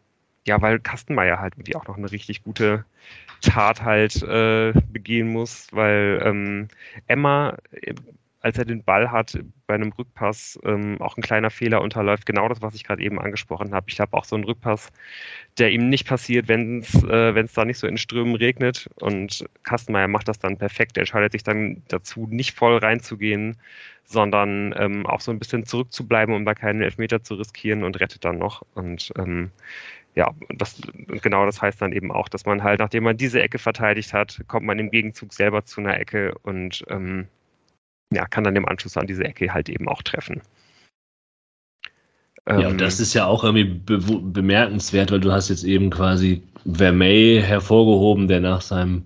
ja, 0.46 0.60
weil 0.62 0.78
Kastenmeier 0.78 1.40
halt 1.40 1.56
wirklich 1.58 1.76
auch 1.76 1.86
noch 1.86 1.96
eine 1.96 2.10
richtig 2.10 2.44
gute 2.44 2.84
Tat 3.40 3.82
halt 3.82 4.22
äh, 4.22 4.72
begehen 4.90 5.28
muss, 5.28 5.68
weil 5.72 6.20
ähm, 6.24 6.68
Emma 7.06 7.56
als 8.46 8.58
er 8.58 8.64
den 8.64 8.84
Ball 8.84 9.10
hat 9.10 9.36
bei 9.66 9.74
einem 9.74 9.90
Rückpass, 9.90 10.56
ähm, 10.62 11.00
auch 11.00 11.16
ein 11.16 11.22
kleiner 11.22 11.50
Fehler 11.50 11.82
unterläuft. 11.82 12.26
Genau 12.26 12.48
das, 12.48 12.62
was 12.62 12.76
ich 12.76 12.84
gerade 12.84 13.02
eben 13.02 13.18
angesprochen 13.18 13.74
habe. 13.74 13.86
Ich 13.88 13.98
habe 13.98 14.16
auch 14.16 14.24
so 14.24 14.36
einen 14.36 14.44
Rückpass, 14.44 14.92
der 15.58 15.72
ihm 15.72 15.88
nicht 15.88 16.06
passiert, 16.06 16.46
wenn 16.46 16.78
es 16.78 17.02
äh, 17.02 17.44
da 17.52 17.64
nicht 17.64 17.78
so 17.78 17.88
in 17.88 17.98
Strömen 17.98 18.36
regnet. 18.36 18.88
Und 19.00 19.44
Kastenmeier 19.64 20.06
macht 20.06 20.28
das 20.28 20.38
dann 20.38 20.58
perfekt. 20.58 20.96
Er 20.96 21.00
entscheidet 21.00 21.32
sich 21.32 21.42
dann 21.42 21.82
dazu, 21.88 22.28
nicht 22.30 22.54
voll 22.54 22.76
reinzugehen, 22.78 23.56
sondern 24.04 24.72
ähm, 24.78 25.06
auch 25.06 25.20
so 25.20 25.32
ein 25.32 25.40
bisschen 25.40 25.66
zurückzubleiben, 25.66 26.32
um 26.32 26.44
da 26.44 26.54
keinen 26.54 26.82
Elfmeter 26.82 27.24
zu 27.24 27.34
riskieren 27.34 27.82
und 27.82 27.98
rettet 27.98 28.24
dann 28.24 28.38
noch. 28.38 28.62
Und 28.74 29.12
ähm, 29.18 29.50
ja, 30.14 30.32
das, 30.50 30.80
genau 31.20 31.46
das 31.46 31.60
heißt 31.60 31.82
dann 31.82 31.90
eben 31.90 32.12
auch, 32.12 32.28
dass 32.28 32.46
man 32.46 32.62
halt, 32.62 32.78
nachdem 32.78 33.02
man 33.02 33.16
diese 33.16 33.42
Ecke 33.42 33.58
verteidigt 33.58 34.12
hat, 34.12 34.40
kommt 34.46 34.66
man 34.66 34.78
im 34.78 34.92
Gegenzug 34.92 35.32
selber 35.32 35.64
zu 35.64 35.80
einer 35.80 35.98
Ecke 35.98 36.38
und 36.44 36.84
ähm, 36.88 37.26
ja, 38.12 38.26
kann 38.26 38.44
dann 38.44 38.56
im 38.56 38.66
Anschluss 38.66 38.96
an 38.96 39.06
diese 39.06 39.24
Ecke 39.24 39.52
halt 39.52 39.68
eben 39.68 39.88
auch 39.88 40.02
treffen. 40.02 40.42
Ja, 42.48 42.54
und 42.58 42.64
ähm, 42.64 42.78
das 42.78 43.00
ist 43.00 43.14
ja 43.14 43.26
auch 43.26 43.42
irgendwie 43.42 43.64
be 43.64 43.98
bemerkenswert, 43.98 45.10
weil 45.10 45.20
du 45.20 45.32
hast 45.32 45.48
jetzt 45.48 45.64
eben 45.64 45.90
quasi 45.90 46.42
Vermey 46.64 47.42
hervorgehoben, 47.44 48.28
der 48.28 48.40
nach 48.40 48.60
seinem 48.60 49.04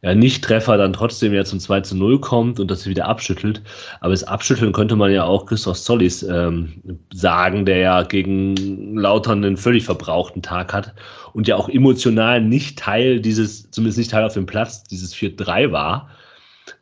ja, 0.00 0.14
Nicht-Treffer 0.14 0.78
dann 0.78 0.94
trotzdem 0.94 1.32
ja 1.32 1.44
zum 1.44 1.60
2 1.60 1.82
zu 1.82 1.96
0 1.96 2.20
kommt 2.20 2.58
und 2.58 2.70
das 2.70 2.86
wieder 2.86 3.06
abschüttelt. 3.06 3.62
Aber 4.00 4.10
das 4.10 4.24
Abschütteln 4.24 4.72
könnte 4.72 4.96
man 4.96 5.12
ja 5.12 5.24
auch 5.24 5.46
Christoph 5.46 5.76
Sollis 5.76 6.22
ähm, 6.22 6.98
sagen, 7.12 7.66
der 7.66 7.76
ja 7.78 8.02
gegen 8.02 8.96
Lautern 8.96 9.44
einen 9.44 9.56
völlig 9.56 9.84
verbrauchten 9.84 10.42
Tag 10.42 10.72
hat 10.72 10.94
und 11.34 11.46
ja 11.46 11.56
auch 11.56 11.68
emotional 11.68 12.40
nicht 12.40 12.78
Teil 12.78 13.20
dieses, 13.20 13.70
zumindest 13.70 13.98
nicht 13.98 14.10
Teil 14.10 14.24
auf 14.24 14.34
dem 14.34 14.46
Platz, 14.46 14.82
dieses 14.84 15.14
4-3 15.14 15.70
war. 15.70 16.08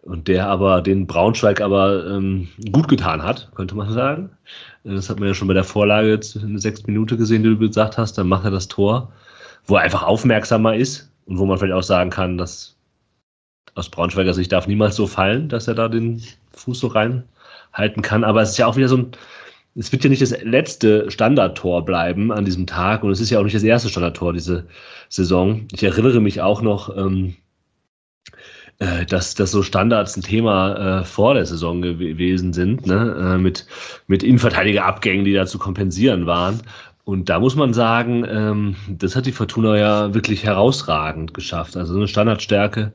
Und 0.02 0.28
der 0.28 0.49
aber 0.49 0.80
den 0.80 1.07
Braunschweig 1.07 1.61
aber 1.61 2.07
ähm, 2.07 2.49
gut 2.73 2.88
getan 2.88 3.23
hat, 3.23 3.50
könnte 3.54 3.75
man 3.75 3.92
sagen. 3.92 4.30
Das 4.83 5.11
hat 5.11 5.21
man 5.21 5.28
ja 5.28 5.35
schon 5.35 5.49
bei 5.49 5.54
der 5.54 5.64
Vorlage 5.64 6.09
jetzt 6.09 6.37
in 6.37 6.52
der 6.52 6.61
sechsten 6.61 6.90
Minute 6.90 7.19
gesehen, 7.19 7.42
die 7.42 7.50
du 7.50 7.59
gesagt 7.59 7.99
hast. 7.99 8.16
Dann 8.16 8.28
macht 8.28 8.45
er 8.45 8.50
das 8.50 8.69
Tor, 8.69 9.12
wo 9.66 9.76
er 9.76 9.83
einfach 9.83 10.02
aufmerksamer 10.02 10.75
ist 10.75 11.13
und 11.26 11.39
wo 11.39 11.45
man 11.45 11.58
vielleicht 11.58 11.75
auch 11.75 11.82
sagen 11.82 12.10
kann, 12.10 12.39
dass 12.39 12.76
aus 13.75 13.91
Braunschweiger 13.91 14.34
Sicht 14.34 14.52
darf 14.52 14.67
niemals 14.67 14.97
so 14.97 15.06
fallen, 15.06 15.49
dass 15.49 15.69
er 15.69 15.75
da 15.75 15.89
den 15.89 16.23
Fuß 16.52 16.80
so 16.80 16.89
reinhalten 16.89 18.02
kann. 18.02 18.25
Aber 18.25 18.41
es 18.43 18.50
ist 18.50 18.58
ja 18.58 18.67
auch 18.67 18.76
wieder 18.76 18.89
so 18.89 18.97
ein, 18.97 19.13
es 19.75 19.93
wird 19.93 20.02
ja 20.02 20.10
nicht 20.10 20.23
das 20.23 20.36
letzte 20.43 21.10
Standardtor 21.10 21.84
bleiben 21.84 22.32
an 22.32 22.45
diesem 22.45 22.67
Tag 22.67 23.04
und 23.04 23.10
es 23.10 23.21
ist 23.21 23.30
ja 23.30 23.39
auch 23.39 23.45
nicht 23.45 23.54
das 23.54 23.63
erste 23.63 23.89
Standardtor 23.89 24.32
diese 24.32 24.67
Saison. 25.08 25.69
Ich 25.73 25.82
erinnere 25.82 26.21
mich 26.21 26.41
auch 26.41 26.63
noch, 26.63 26.97
ähm, 26.97 27.36
äh, 28.80 29.04
dass, 29.04 29.34
dass 29.34 29.50
so 29.50 29.62
Standards 29.62 30.16
ein 30.16 30.23
Thema 30.23 31.00
äh, 31.00 31.04
vor 31.04 31.34
der 31.34 31.45
Saison 31.45 31.82
gewesen 31.82 32.52
sind, 32.52 32.86
ne? 32.86 33.34
äh, 33.34 33.38
mit, 33.38 33.66
mit 34.06 34.23
Innenverteidigerabgängen, 34.23 35.25
die 35.25 35.34
da 35.34 35.47
zu 35.47 35.58
kompensieren 35.58 36.26
waren. 36.26 36.62
Und 37.04 37.28
da 37.28 37.40
muss 37.40 37.56
man 37.56 37.75
sagen, 37.75 38.25
ähm, 38.26 38.76
das 38.88 39.16
hat 39.16 39.26
die 39.26 39.32
Fortuna 39.32 39.76
ja 39.76 40.14
wirklich 40.14 40.45
herausragend 40.45 41.34
geschafft. 41.34 41.76
Also 41.76 41.93
so 41.93 41.99
eine 41.99 42.08
Standardstärke 42.08 42.93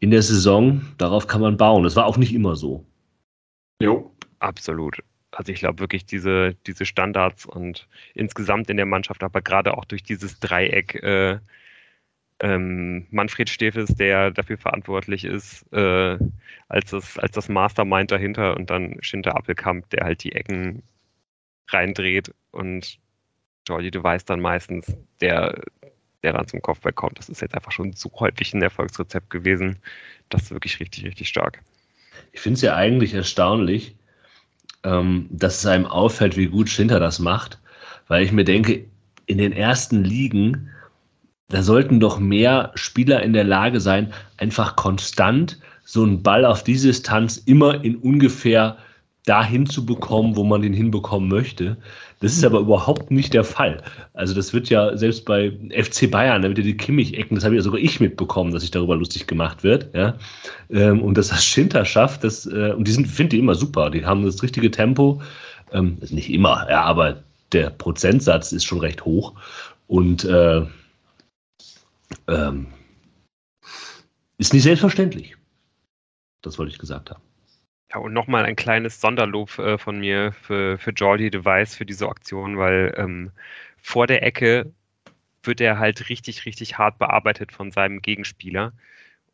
in 0.00 0.10
der 0.10 0.22
Saison, 0.22 0.82
darauf 0.98 1.26
kann 1.26 1.40
man 1.40 1.56
bauen. 1.56 1.84
Das 1.84 1.96
war 1.96 2.04
auch 2.04 2.18
nicht 2.18 2.34
immer 2.34 2.54
so. 2.56 2.84
Jo, 3.80 4.12
absolut. 4.40 5.02
Also 5.30 5.50
ich 5.50 5.60
glaube 5.60 5.80
wirklich 5.80 6.04
diese, 6.04 6.54
diese 6.66 6.84
Standards 6.84 7.46
und 7.46 7.88
insgesamt 8.14 8.68
in 8.68 8.76
der 8.76 8.86
Mannschaft, 8.86 9.22
aber 9.22 9.40
gerade 9.40 9.76
auch 9.78 9.84
durch 9.86 10.02
dieses 10.02 10.40
Dreieck, 10.40 11.02
äh, 11.02 11.38
ähm, 12.40 13.06
Manfred 13.10 13.48
Stefes, 13.48 13.94
der 13.94 14.30
dafür 14.30 14.58
verantwortlich 14.58 15.24
ist, 15.24 15.64
äh, 15.72 16.18
als, 16.68 16.90
das, 16.90 17.18
als 17.18 17.32
das 17.32 17.48
Mastermind 17.48 18.10
dahinter 18.10 18.56
und 18.56 18.70
dann 18.70 18.96
Schinter 19.00 19.36
Appelkamp, 19.36 19.88
der 19.90 20.04
halt 20.04 20.22
die 20.24 20.32
Ecken 20.32 20.82
reindreht 21.68 22.34
und 22.50 22.98
Jordi 23.66 23.90
Device 23.90 24.24
dann 24.24 24.40
meistens, 24.40 24.94
der, 25.20 25.60
der 26.22 26.32
dann 26.34 26.46
zum 26.46 26.62
Kopfball 26.62 26.92
kommt. 26.92 27.18
Das 27.18 27.28
ist 27.28 27.40
jetzt 27.40 27.54
einfach 27.54 27.72
schon 27.72 27.92
so 27.92 28.10
häufig 28.18 28.54
ein 28.54 28.62
Erfolgsrezept 28.62 29.30
gewesen. 29.30 29.78
Das 30.28 30.42
ist 30.42 30.50
wirklich 30.50 30.78
richtig, 30.78 31.04
richtig 31.04 31.28
stark. 31.28 31.62
Ich 32.32 32.40
finde 32.40 32.56
es 32.56 32.62
ja 32.62 32.76
eigentlich 32.76 33.14
erstaunlich, 33.14 33.96
ähm, 34.84 35.26
dass 35.30 35.58
es 35.58 35.66
einem 35.66 35.86
auffällt, 35.86 36.36
wie 36.36 36.46
gut 36.46 36.68
Schinter 36.68 37.00
das 37.00 37.18
macht, 37.18 37.58
weil 38.08 38.22
ich 38.22 38.32
mir 38.32 38.44
denke, 38.44 38.84
in 39.26 39.38
den 39.38 39.52
ersten 39.52 40.04
Ligen 40.04 40.70
da 41.48 41.62
sollten 41.62 42.00
doch 42.00 42.18
mehr 42.18 42.72
Spieler 42.74 43.22
in 43.22 43.32
der 43.32 43.44
Lage 43.44 43.80
sein, 43.80 44.12
einfach 44.36 44.76
konstant 44.76 45.58
so 45.84 46.02
einen 46.02 46.22
Ball 46.22 46.44
auf 46.44 46.64
die 46.64 46.76
Distanz 46.76 47.36
immer 47.36 47.84
in 47.84 47.96
ungefähr 47.96 48.76
dahin 49.26 49.66
zu 49.66 49.84
bekommen, 49.84 50.36
wo 50.36 50.44
man 50.44 50.62
den 50.62 50.72
hinbekommen 50.72 51.28
möchte. 51.28 51.76
Das 52.20 52.32
ist 52.32 52.44
aber 52.44 52.60
überhaupt 52.60 53.10
nicht 53.10 53.34
der 53.34 53.44
Fall. 53.44 53.82
Also 54.14 54.34
das 54.34 54.54
wird 54.54 54.70
ja 54.70 54.96
selbst 54.96 55.24
bei 55.24 55.52
FC 55.70 56.10
Bayern, 56.10 56.42
da 56.42 56.48
wird 56.48 56.58
ja 56.58 56.64
die 56.64 56.76
Kimmich-Ecken, 56.76 57.34
das 57.34 57.44
habe 57.44 57.56
ja 57.56 57.62
sogar 57.62 57.80
ich 57.80 58.00
mitbekommen, 58.00 58.52
dass 58.52 58.62
sich 58.62 58.70
darüber 58.70 58.96
lustig 58.96 59.26
gemacht 59.26 59.64
wird. 59.64 59.92
Ja? 59.94 60.14
Ähm, 60.70 61.02
und 61.02 61.18
dass 61.18 61.28
das 61.28 61.44
Schinter 61.44 61.84
schafft, 61.84 62.24
das, 62.24 62.46
äh, 62.46 62.72
und 62.72 62.86
die 62.86 62.92
sind, 62.92 63.06
finde 63.06 63.36
ich 63.36 63.42
immer 63.42 63.56
super. 63.56 63.90
Die 63.90 64.04
haben 64.06 64.24
das 64.24 64.42
richtige 64.42 64.70
Tempo. 64.70 65.20
Ähm, 65.72 65.98
nicht 66.10 66.30
immer, 66.30 66.66
ja, 66.70 66.82
aber 66.82 67.22
der 67.52 67.70
Prozentsatz 67.70 68.52
ist 68.52 68.64
schon 68.64 68.80
recht 68.80 69.04
hoch. 69.04 69.34
Und 69.88 70.24
äh, 70.24 70.62
ähm, 72.28 72.72
ist 74.38 74.52
nicht 74.52 74.62
selbstverständlich. 74.62 75.36
Das 76.42 76.58
wollte 76.58 76.72
ich 76.72 76.78
gesagt 76.78 77.10
haben. 77.10 77.22
Ja, 77.92 77.98
und 77.98 78.12
nochmal 78.12 78.44
ein 78.44 78.56
kleines 78.56 79.00
Sonderlob 79.00 79.58
äh, 79.58 79.78
von 79.78 79.98
mir 79.98 80.32
für, 80.32 80.78
für 80.78 80.90
Jordi 80.90 81.30
Device 81.30 81.76
für 81.76 81.86
diese 81.86 82.08
Aktion, 82.08 82.58
weil 82.58 82.94
ähm, 82.96 83.30
vor 83.76 84.06
der 84.06 84.22
Ecke 84.22 84.72
wird 85.42 85.60
er 85.60 85.78
halt 85.78 86.08
richtig, 86.08 86.44
richtig 86.44 86.78
hart 86.78 86.98
bearbeitet 86.98 87.52
von 87.52 87.70
seinem 87.70 88.02
Gegenspieler 88.02 88.72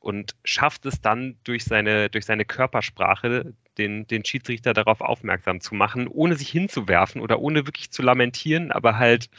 und 0.03 0.35
schafft 0.45 0.85
es 0.85 1.01
dann 1.01 1.37
durch 1.45 1.65
seine, 1.65 2.11
durch 2.11 2.27
seine 2.27 2.45
Körpersprache, 2.45 3.55
den, 3.79 4.07
den 4.07 4.25
Schiedsrichter 4.25 4.75
darauf 4.75 5.01
aufmerksam 5.01 5.61
zu 5.61 5.75
machen, 5.75 6.09
ohne 6.09 6.37
sich 6.37 6.51
hinzuwerfen 6.51 7.21
oder 7.21 7.41
ohne 7.41 7.67
wirklich 7.67 7.91
zu 7.91 8.03
lamentieren, 8.03 8.71
aber 8.73 8.99
halt 8.99 9.31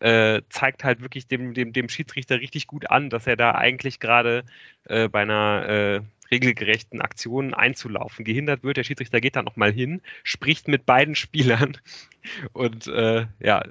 äh, 0.00 0.42
zeigt 0.48 0.84
halt 0.84 1.00
wirklich 1.00 1.26
dem, 1.26 1.54
dem, 1.54 1.72
dem 1.72 1.88
Schiedsrichter 1.88 2.40
richtig 2.40 2.66
gut 2.66 2.90
an, 2.90 3.10
dass 3.10 3.26
er 3.26 3.36
da 3.36 3.52
eigentlich 3.52 4.00
gerade 4.00 4.44
äh, 4.84 5.08
bei 5.08 5.22
einer 5.22 5.68
äh, 5.68 6.00
regelgerechten 6.30 7.00
Aktion 7.00 7.54
einzulaufen 7.54 8.24
gehindert 8.24 8.62
wird. 8.62 8.76
Der 8.76 8.84
Schiedsrichter 8.84 9.20
geht 9.20 9.36
da 9.36 9.42
nochmal 9.42 9.72
hin, 9.72 10.00
spricht 10.22 10.68
mit 10.68 10.86
beiden 10.86 11.14
Spielern 11.14 11.76
und 12.52 12.86
äh, 12.86 13.26
ja, 13.40 13.64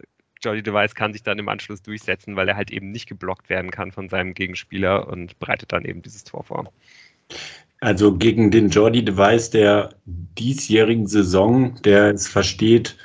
Jordi 0.43 0.61
Device 0.63 0.95
kann 0.95 1.13
sich 1.13 1.23
dann 1.23 1.39
im 1.39 1.49
Anschluss 1.49 1.81
durchsetzen, 1.81 2.35
weil 2.35 2.47
er 2.47 2.55
halt 2.55 2.71
eben 2.71 2.91
nicht 2.91 3.07
geblockt 3.07 3.49
werden 3.49 3.71
kann 3.71 3.91
von 3.91 4.09
seinem 4.09 4.33
Gegenspieler 4.33 5.07
und 5.07 5.39
bereitet 5.39 5.71
dann 5.71 5.85
eben 5.85 6.01
dieses 6.01 6.23
Tor 6.23 6.43
vor. 6.43 6.71
Also 7.79 8.17
gegen 8.17 8.51
den 8.51 8.69
Jordi 8.69 9.03
Device 9.03 9.49
der 9.49 9.95
diesjährigen 10.05 11.07
Saison, 11.07 11.79
der 11.83 12.11
es 12.11 12.27
versteht, 12.27 12.97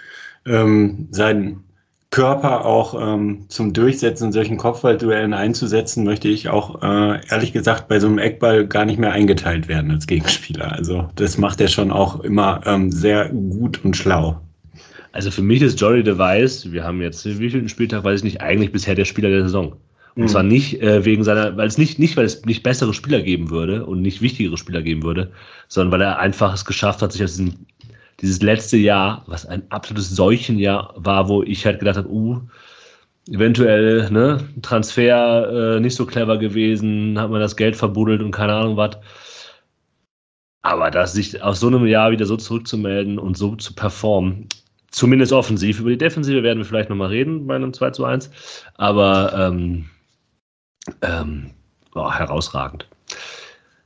ähm, 0.47 1.09
sein 1.11 1.63
Körper 2.13 2.67
auch 2.67 2.95
ähm, 3.01 3.47
zum 3.49 3.73
Durchsetzen 3.73 4.27
in 4.27 4.33
solchen 4.33 4.59
Kopfballduellen 4.59 5.33
einzusetzen, 5.33 6.05
möchte 6.05 6.29
ich 6.29 6.51
auch 6.51 6.83
äh, 6.83 7.21
ehrlich 7.31 7.55
gesagt 7.55 7.89
bei 7.89 7.99
so 7.99 8.07
einem 8.07 8.19
Eckball 8.19 8.67
gar 8.67 8.85
nicht 8.85 8.99
mehr 8.99 9.13
eingeteilt 9.13 9.67
werden 9.67 9.91
als 9.91 10.07
Gegenspieler. 10.07 10.71
Also 10.73 11.09
das 11.17 11.39
macht 11.39 11.61
er 11.63 11.69
schon 11.69 11.91
auch 11.91 12.21
immer 12.21 12.61
ähm, 12.67 12.93
sehr 12.93 13.31
gut 13.31 13.83
und 13.83 13.97
schlau. 13.97 14.39
Also 15.13 15.31
für 15.31 15.41
mich 15.41 15.63
ist 15.63 15.81
Jory 15.81 16.03
Device, 16.03 16.71
wir 16.71 16.85
haben 16.85 17.01
jetzt 17.01 17.25
wie 17.25 17.51
viel 17.51 17.69
Spieltag, 17.69 18.05
weiß 18.05 18.21
ich 18.21 18.25
nicht, 18.25 18.41
eigentlich 18.43 18.73
bisher 18.73 18.95
der 18.95 19.07
Spieler 19.07 19.31
der 19.31 19.45
Saison. 19.45 19.75
Und 20.15 20.25
mhm. 20.25 20.29
zwar 20.29 20.43
nicht 20.43 20.83
äh, 20.83 21.07
wegen 21.07 21.25
seiner, 21.25 21.57
weil 21.57 21.67
es 21.67 21.79
nicht, 21.79 21.99
nicht, 21.99 22.19
weil 22.19 22.27
es 22.27 22.45
nicht 22.45 22.63
bessere 22.63 22.93
Spieler 22.93 23.23
geben 23.23 23.49
würde 23.49 23.87
und 23.87 24.03
nicht 24.03 24.21
wichtigere 24.21 24.59
Spieler 24.59 24.83
geben 24.83 25.03
würde, 25.03 25.33
sondern 25.69 25.93
weil 25.93 26.03
er 26.03 26.19
einfach 26.19 26.53
es 26.53 26.67
geschafft 26.67 27.01
hat, 27.01 27.13
sich 27.13 27.25
aus 27.25 27.37
diesem, 27.37 27.55
dieses 28.23 28.41
letzte 28.41 28.77
Jahr, 28.77 29.25
was 29.27 29.45
ein 29.47 29.71
absolutes 29.71 30.11
Seuchenjahr 30.11 30.95
war, 30.97 31.29
wo 31.29 31.43
ich 31.43 31.67
halt 31.67 31.81
gedacht 31.81 31.97
habe, 31.97 32.09
uh, 32.09 32.41
eventuell, 33.29 34.11
ne, 34.11 34.49
Transfer 34.63 35.77
äh, 35.77 35.81
nicht 35.81 35.97
so 35.97 36.07
clever 36.07 36.39
gewesen, 36.39 37.19
hat 37.19 37.31
man 37.31 37.41
das 37.41 37.57
Geld 37.57 37.77
verbuddelt 37.77 38.23
und 38.23 38.31
keine 38.31 38.55
Ahnung 38.55 38.77
was. 38.77 38.97
Aber 40.63 40.91
das 40.91 41.13
sich 41.13 41.43
aus 41.43 41.61
so 41.61 41.67
einem 41.67 41.87
Jahr 41.87 42.13
wieder 42.13 42.25
so 42.27 42.37
zurückzumelden 42.37 43.19
und 43.19 43.37
so 43.37 43.57
zu 43.57 43.75
performen, 43.75 44.49
zumindest 44.93 45.33
offensiv, 45.33 45.81
über 45.81 45.91
die 45.91 45.99
Defensive 45.99 46.43
werden 46.45 46.59
wir 46.59 46.65
vielleicht 46.65 46.91
nochmal 46.91 47.09
reden 47.09 47.47
bei 47.47 47.57
einem 47.57 47.73
2 47.73 47.91
zu 47.91 48.05
1, 48.05 48.31
aber 48.77 49.33
ähm, 49.37 49.91
ähm, 51.03 51.51
oh, 51.95 52.13
herausragend. 52.13 52.87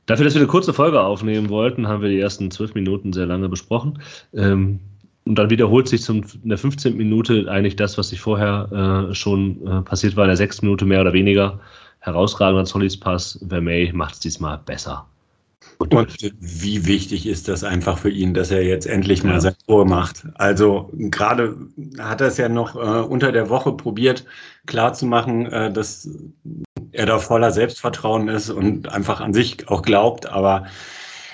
Dafür, 0.07 0.23
dass 0.23 0.33
wir 0.33 0.41
eine 0.41 0.47
kurze 0.47 0.73
Folge 0.73 1.01
aufnehmen 1.01 1.49
wollten, 1.49 1.87
haben 1.87 2.01
wir 2.01 2.09
die 2.09 2.19
ersten 2.19 2.49
zwölf 2.49 2.73
Minuten 2.73 3.13
sehr 3.13 3.25
lange 3.25 3.49
besprochen. 3.49 4.01
Ähm, 4.33 4.79
und 5.25 5.35
dann 5.35 5.49
wiederholt 5.49 5.89
sich 5.89 6.01
zum, 6.01 6.23
in 6.41 6.49
der 6.49 6.57
15. 6.57 6.95
Minute 6.95 7.51
eigentlich 7.51 7.75
das, 7.75 7.97
was 7.97 8.09
sich 8.09 8.21
vorher 8.21 9.09
äh, 9.09 9.13
schon 9.13 9.67
äh, 9.67 9.81
passiert 9.81 10.15
war, 10.15 10.23
in 10.23 10.29
der 10.29 10.37
sechsten 10.37 10.65
Minute 10.65 10.85
mehr 10.85 11.01
oder 11.01 11.11
weniger. 11.11 11.59
Herausragender 11.99 12.63
Zollis 12.63 12.97
Pass. 12.97 13.45
Vermey 13.49 13.91
macht 13.93 14.13
es 14.13 14.19
diesmal 14.21 14.59
besser. 14.65 15.05
Und, 15.79 15.93
und, 15.93 16.15
wie 16.39 16.85
wichtig 16.85 17.27
ist 17.27 17.49
das 17.49 17.65
einfach 17.65 17.97
für 17.97 18.09
ihn, 18.09 18.33
dass 18.33 18.49
er 18.49 18.63
jetzt 18.63 18.87
endlich 18.87 19.23
mal 19.25 19.33
ja. 19.33 19.41
sein 19.41 19.55
Tor 19.67 19.85
macht? 19.85 20.25
Also 20.35 20.89
gerade 20.93 21.57
hat 21.99 22.21
er 22.21 22.27
es 22.27 22.37
ja 22.37 22.47
noch 22.47 22.75
äh, 22.75 22.79
unter 22.79 23.33
der 23.33 23.49
Woche 23.49 23.73
probiert, 23.73 24.23
klarzumachen, 24.65 25.45
äh, 25.47 25.71
dass 25.71 26.09
er 26.91 27.05
da 27.05 27.19
voller 27.19 27.51
Selbstvertrauen 27.51 28.27
ist 28.27 28.49
und 28.49 28.89
einfach 28.89 29.21
an 29.21 29.33
sich 29.33 29.67
auch 29.69 29.81
glaubt. 29.81 30.27
Aber 30.27 30.65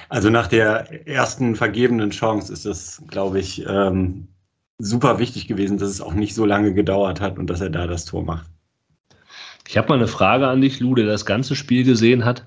also 0.10 0.30
nach 0.30 0.48
der 0.48 1.08
ersten 1.08 1.56
vergebenen 1.56 2.12
Chance 2.12 2.52
ist 2.52 2.66
das, 2.66 3.02
glaube 3.08 3.39
ich, 3.39 3.66
ähm, 3.68 4.28
super 4.78 5.20
wichtig 5.20 5.48
gewesen, 5.48 5.78
dass 5.78 5.89
es 5.89 6.02
auch 6.02 6.13
nicht 6.13 6.36
so 6.36 6.46
lange 6.46 6.74
gedauert 6.74 7.22
hat 7.22 7.38
und 7.38 7.50
dass 7.50 7.62
er 7.62 7.70
da 7.70 7.88
das 7.88 8.06
Tor 8.06 8.24
macht. 8.24 8.48
Ich 9.68 9.78
habe 9.78 9.89
mal 9.89 9.96
eine 9.96 10.08
Frage 10.08 10.48
an 10.48 10.62
dich, 10.62 10.80
Lou, 10.80 10.96
der 10.96 11.06
das 11.06 11.26
ganze 11.26 11.56
Spiel 11.56 11.84
gesehen 11.84 12.26
hat 12.26 12.46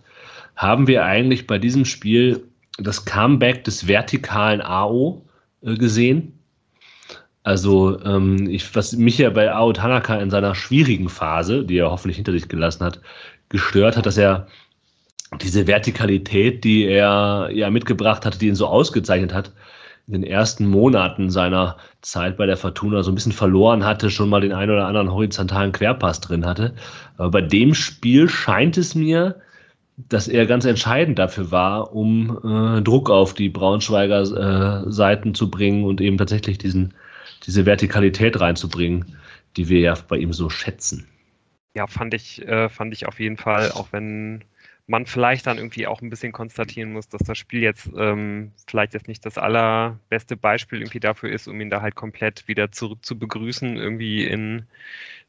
haben 0.57 0.87
wir 0.87 1.05
eigentlich 1.05 1.47
bei 1.47 1.59
diesem 1.59 1.85
Spiel 1.85 2.49
das 2.79 3.05
Comeback 3.05 3.65
des 3.65 3.87
vertikalen 3.87 4.61
AO 4.61 5.25
äh, 5.63 5.75
gesehen. 5.75 6.36
Also, 7.47 8.03
ähm, 8.05 8.49
ich, 8.49 8.75
was 8.75 8.97
mich 8.97 9.19
ja 9.19 9.31
bei 9.31 9.55
Ao 9.55 9.73
Tanaka 9.73 10.17
in 10.17 10.31
seiner 10.31 10.57
schwierigen 10.57 11.09
Phase, 11.09 11.63
die 11.63 11.79
er 11.79 11.93
hoffentlich 11.93 12.17
hinter 12.17 12.33
sich 12.33 12.49
gelassen 12.49 12.85
hat, 12.85 13.01
gestört 13.51 13.97
hat, 13.97 14.05
dass 14.05 14.17
er 14.17 14.49
diese 15.41 15.69
Vertikalität, 15.69 16.65
die 16.65 16.87
er 16.87 17.49
ja 17.53 17.71
mitgebracht 17.71 18.27
hat, 18.27 18.41
die 18.41 18.49
ihn 18.49 18.57
so 18.57 18.67
ausgezeichnet 18.67 19.33
hat, 19.33 19.53
in 20.09 20.15
den 20.15 20.25
ersten 20.25 20.67
Monaten 20.67 21.31
seiner 21.31 21.77
Zeit 22.03 22.37
bei 22.37 22.47
der 22.47 22.57
Fortuna 22.57 23.05
so 23.05 23.13
ein 23.13 23.15
bisschen 23.15 23.31
verloren 23.31 23.85
hatte, 23.85 24.11
schon 24.11 24.29
mal 24.29 24.41
den 24.41 24.53
einen 24.53 24.73
oder 24.73 24.89
anderen 24.89 25.13
horizontalen 25.13 25.71
Querpass 25.71 26.21
drin 26.21 26.47
hatte. 26.47 26.75
Aber 27.17 27.31
bei 27.31 27.43
dem 27.43 27.75
Spiel 27.75 28.29
scheint 28.29 28.77
es 28.77 28.97
mir, 28.97 29.37
dass 30.09 30.27
er 30.27 30.47
ganz 30.47 30.65
entscheidend 30.65 31.21
dafür 31.21 31.53
war, 31.53 31.95
um 31.95 32.41
äh, 32.43 32.83
Druck 32.83 33.09
auf 33.09 33.35
die 33.35 33.51
Braunschweiger 33.51 34.87
äh, 34.87 34.91
Seiten 34.91 35.33
zu 35.33 35.49
bringen 35.49 35.85
und 35.85 36.01
eben 36.01 36.19
tatsächlich 36.19 36.59
diesen, 36.59 36.93
diese 37.47 37.67
Vertikalität 37.67 38.41
reinzubringen, 38.41 39.17
die 39.57 39.69
wir 39.69 39.81
ja 39.81 39.95
bei 40.09 40.19
ihm 40.19 40.33
so 40.33 40.51
schätzen. 40.51 41.07
Ja, 41.75 41.87
fand 41.87 42.15
ich, 42.15 42.47
äh, 42.47 42.69
fand 42.69 42.93
ich 42.93 43.07
auf 43.07 43.21
jeden 43.21 43.37
Fall, 43.37 43.71
auch 43.73 43.89
wenn 43.93 44.45
man 44.87 45.07
vielleicht 45.07 45.47
dann 45.47 45.59
irgendwie 45.59 45.87
auch 45.87 46.01
ein 46.01 46.11
bisschen 46.11 46.33
konstatieren 46.33 46.93
muss, 46.93 47.09
dass 47.09 47.23
das 47.23 47.37
Spiel 47.37 47.61
jetzt 47.61 47.91
ähm, 47.97 48.53
vielleicht 48.67 48.95
jetzt 48.95 49.09
nicht 49.09 49.27
das 49.27 49.37
allerbeste 49.37 50.37
Beispiel 50.37 50.81
irgendwie 50.81 51.01
dafür 51.01 51.31
ist, 51.31 51.49
um 51.49 51.61
ihn 51.61 51.71
da 51.71 51.83
halt 51.83 51.97
komplett 51.97 52.47
wieder 52.47 52.71
zurück 52.71 53.05
zu 53.05 53.19
begrüßen, 53.19 53.77
irgendwie 53.77 54.25
in 54.25 54.67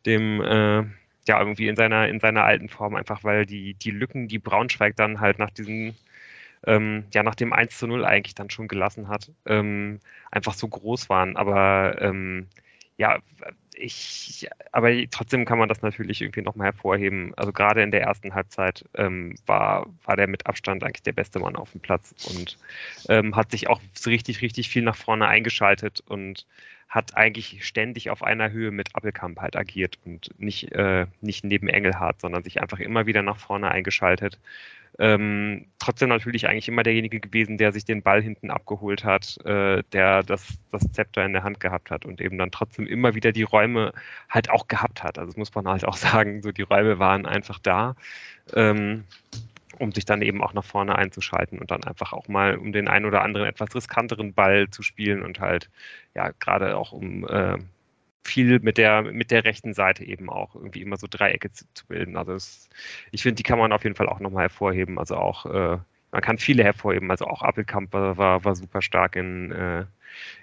dem 0.06 0.42
äh, 0.42 0.84
ja, 1.28 1.40
irgendwie 1.40 1.68
in 1.68 1.76
seiner, 1.76 2.08
in 2.08 2.20
seiner 2.20 2.44
alten 2.44 2.70
Form, 2.70 2.96
einfach 2.96 3.24
weil 3.24 3.46
die, 3.46 3.74
die 3.74 3.92
Lücken, 3.92 4.28
die 4.28 4.40
Braunschweig 4.40 4.96
dann 4.96 5.20
halt 5.20 5.40
nach 5.40 5.52
diesem, 5.52 5.96
ähm, 6.68 7.06
ja, 7.14 7.24
nach 7.24 7.36
dem 7.36 7.54
1 7.54 7.78
zu 7.78 7.88
0 7.88 8.06
eigentlich 8.06 8.36
dann 8.36 8.50
schon 8.52 8.68
gelassen 8.68 9.08
hat, 9.08 9.32
ähm, 9.48 10.00
einfach 10.32 10.54
so 10.54 10.68
groß 10.68 11.10
waren. 11.10 11.36
Aber 11.38 12.00
ähm, 12.02 12.48
ja, 12.98 13.20
ich, 13.74 14.48
aber 14.72 14.92
trotzdem 15.12 15.46
kann 15.46 15.60
man 15.60 15.70
das 15.70 15.82
natürlich 15.82 16.22
irgendwie 16.22 16.42
nochmal 16.42 16.68
hervorheben. 16.68 17.34
Also 17.38 17.54
gerade 17.54 17.84
in 17.84 17.92
der 17.92 18.02
ersten 18.02 18.34
Halbzeit 18.34 18.86
ähm, 18.96 19.36
war, 19.46 19.88
war 20.04 20.18
der 20.18 20.28
mit 20.28 20.48
Abstand 20.48 20.84
eigentlich 20.84 21.04
der 21.04 21.14
beste 21.14 21.40
Mann 21.40 21.56
auf 21.56 21.72
dem 21.72 21.82
Platz 21.82 22.14
und 22.28 22.58
ähm, 23.08 23.36
hat 23.36 23.52
sich 23.52 23.70
auch 23.70 23.80
richtig, 24.06 24.42
richtig 24.42 24.70
viel 24.70 24.84
nach 24.84 24.96
vorne 24.96 25.28
eingeschaltet 25.28 26.02
und 26.08 26.46
hat 26.90 27.16
eigentlich 27.18 27.66
ständig 27.66 28.10
auf 28.10 28.24
einer 28.24 28.52
Höhe 28.52 28.72
mit 28.72 28.96
Appelkamp 28.96 29.40
halt 29.40 29.56
agiert 29.56 30.00
und 30.06 30.30
nicht, 30.38 30.72
äh, 30.72 31.06
nicht 31.22 31.44
neben 31.44 31.68
Engelhardt, 31.68 32.22
sondern 32.22 32.44
sich 32.44 32.62
einfach 32.62 32.80
immer 32.80 33.06
wieder 33.06 33.22
nach 33.22 33.38
vorne 33.38 33.70
eingeschaltet. 33.70 34.40
Ähm, 35.00 35.68
trotzdem 35.80 36.10
natürlich 36.10 36.48
eigentlich 36.48 36.68
immer 36.68 36.84
derjenige 36.84 37.20
gewesen, 37.20 37.58
der 37.58 37.72
sich 37.72 37.86
den 37.86 38.02
Ball 38.02 38.22
hinten 38.22 38.50
abgeholt 38.50 39.04
hat, 39.04 39.38
äh, 39.46 39.84
der 39.92 40.24
das, 40.24 40.58
das 40.72 40.92
Zepter 40.92 41.24
in 41.24 41.34
der 41.34 41.44
Hand 41.44 41.60
gehabt 41.60 41.92
hat 41.92 42.06
und 42.06 42.20
eben 42.20 42.38
dann 42.38 42.52
trotzdem 42.52 42.88
immer 42.88 43.14
wieder 43.14 43.32
die 43.32 43.44
Räume 43.44 43.94
halt 44.30 44.50
auch 44.50 44.68
gehabt 44.68 45.04
hat. 45.04 45.20
Also 45.20 45.32
das 45.32 45.38
muss 45.38 45.54
man 45.54 45.68
halt 45.68 45.86
auch 45.86 45.98
sagen, 45.98 46.42
so 46.42 46.52
die 46.52 46.64
Räume 46.64 47.00
waren 47.00 47.26
einfach 47.26 47.60
da. 47.60 47.96
Ähm, 48.54 49.04
um 49.80 49.92
sich 49.92 50.06
dann 50.06 50.24
eben 50.24 50.42
auch 50.42 50.54
nach 50.54 50.64
vorne 50.64 50.96
einzuschalten 50.96 51.60
und 51.60 51.70
dann 51.70 51.84
einfach 51.84 52.14
auch 52.14 52.28
mal 52.28 52.58
um 52.58 52.72
den 52.72 52.88
einen 52.88 53.06
oder 53.06 53.22
anderen 53.22 53.48
etwas 53.48 53.76
riskanteren 53.76 54.34
Ball 54.34 54.70
zu 54.70 54.82
spielen 54.82 55.22
und 55.22 55.40
halt 55.40 55.70
ja 56.16 56.32
gerade 56.40 56.78
auch 56.78 56.92
um 56.92 57.28
äh, 57.28 57.58
viel 58.24 58.60
mit 58.60 58.78
der 58.78 59.04
mit 59.04 59.32
der 59.32 59.46
rechten 59.46 59.74
Seite 59.74 60.04
eben 60.04 60.30
auch 60.30 60.56
irgendwie 60.56 60.82
immer 60.82 60.98
so 60.98 61.08
Dreiecke 61.10 61.52
zu, 61.52 61.66
zu 61.74 61.88
bilden. 61.88 62.18
Also 62.18 62.34
es, 62.34 62.70
ich 63.12 63.24
finde, 63.24 63.36
die 63.36 63.44
kann 63.44 63.60
man 63.60 63.72
auf 63.72 63.84
jeden 63.84 63.96
Fall 63.96 64.10
auch 64.10 64.20
nochmal 64.20 64.44
hervorheben. 64.44 65.00
Also 65.00 65.16
auch 65.16 65.46
äh, 65.46 65.78
man 66.12 66.22
kann 66.22 66.38
viele 66.38 66.64
hervorheben. 66.64 67.12
Also 67.12 67.26
auch 67.26 67.42
Appelkamp 67.42 67.94
war, 67.94 68.18
war, 68.18 68.44
war 68.44 68.56
super 68.56 68.82
stark 68.82 69.16
in, 69.16 69.52
äh, 69.52 69.86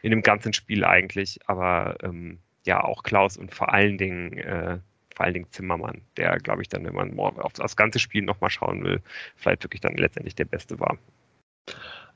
in 0.03 0.11
dem 0.11 0.23
ganzen 0.23 0.53
Spiel 0.53 0.85
eigentlich, 0.85 1.41
aber 1.47 1.97
ähm, 2.03 2.39
ja 2.67 2.83
auch 2.83 3.03
Klaus 3.03 3.37
und 3.37 3.55
vor 3.55 3.73
allen 3.73 3.99
Dingen 3.99 4.39
äh, 4.39 4.79
vor 5.15 5.25
allen 5.25 5.35
Dingen 5.35 5.51
Zimmermann, 5.51 6.01
der, 6.17 6.39
glaube 6.39 6.63
ich, 6.63 6.69
dann, 6.69 6.85
wenn 6.85 6.95
man 6.95 7.19
auf 7.19 7.53
das 7.53 7.77
ganze 7.77 7.99
Spiel 7.99 8.23
nochmal 8.23 8.51
schauen 8.51 8.83
will, 8.83 9.01
vielleicht 9.37 9.63
wirklich 9.63 9.81
dann 9.81 9.97
letztendlich 9.97 10.35
der 10.35 10.45
Beste 10.45 10.81
war. 10.81 10.99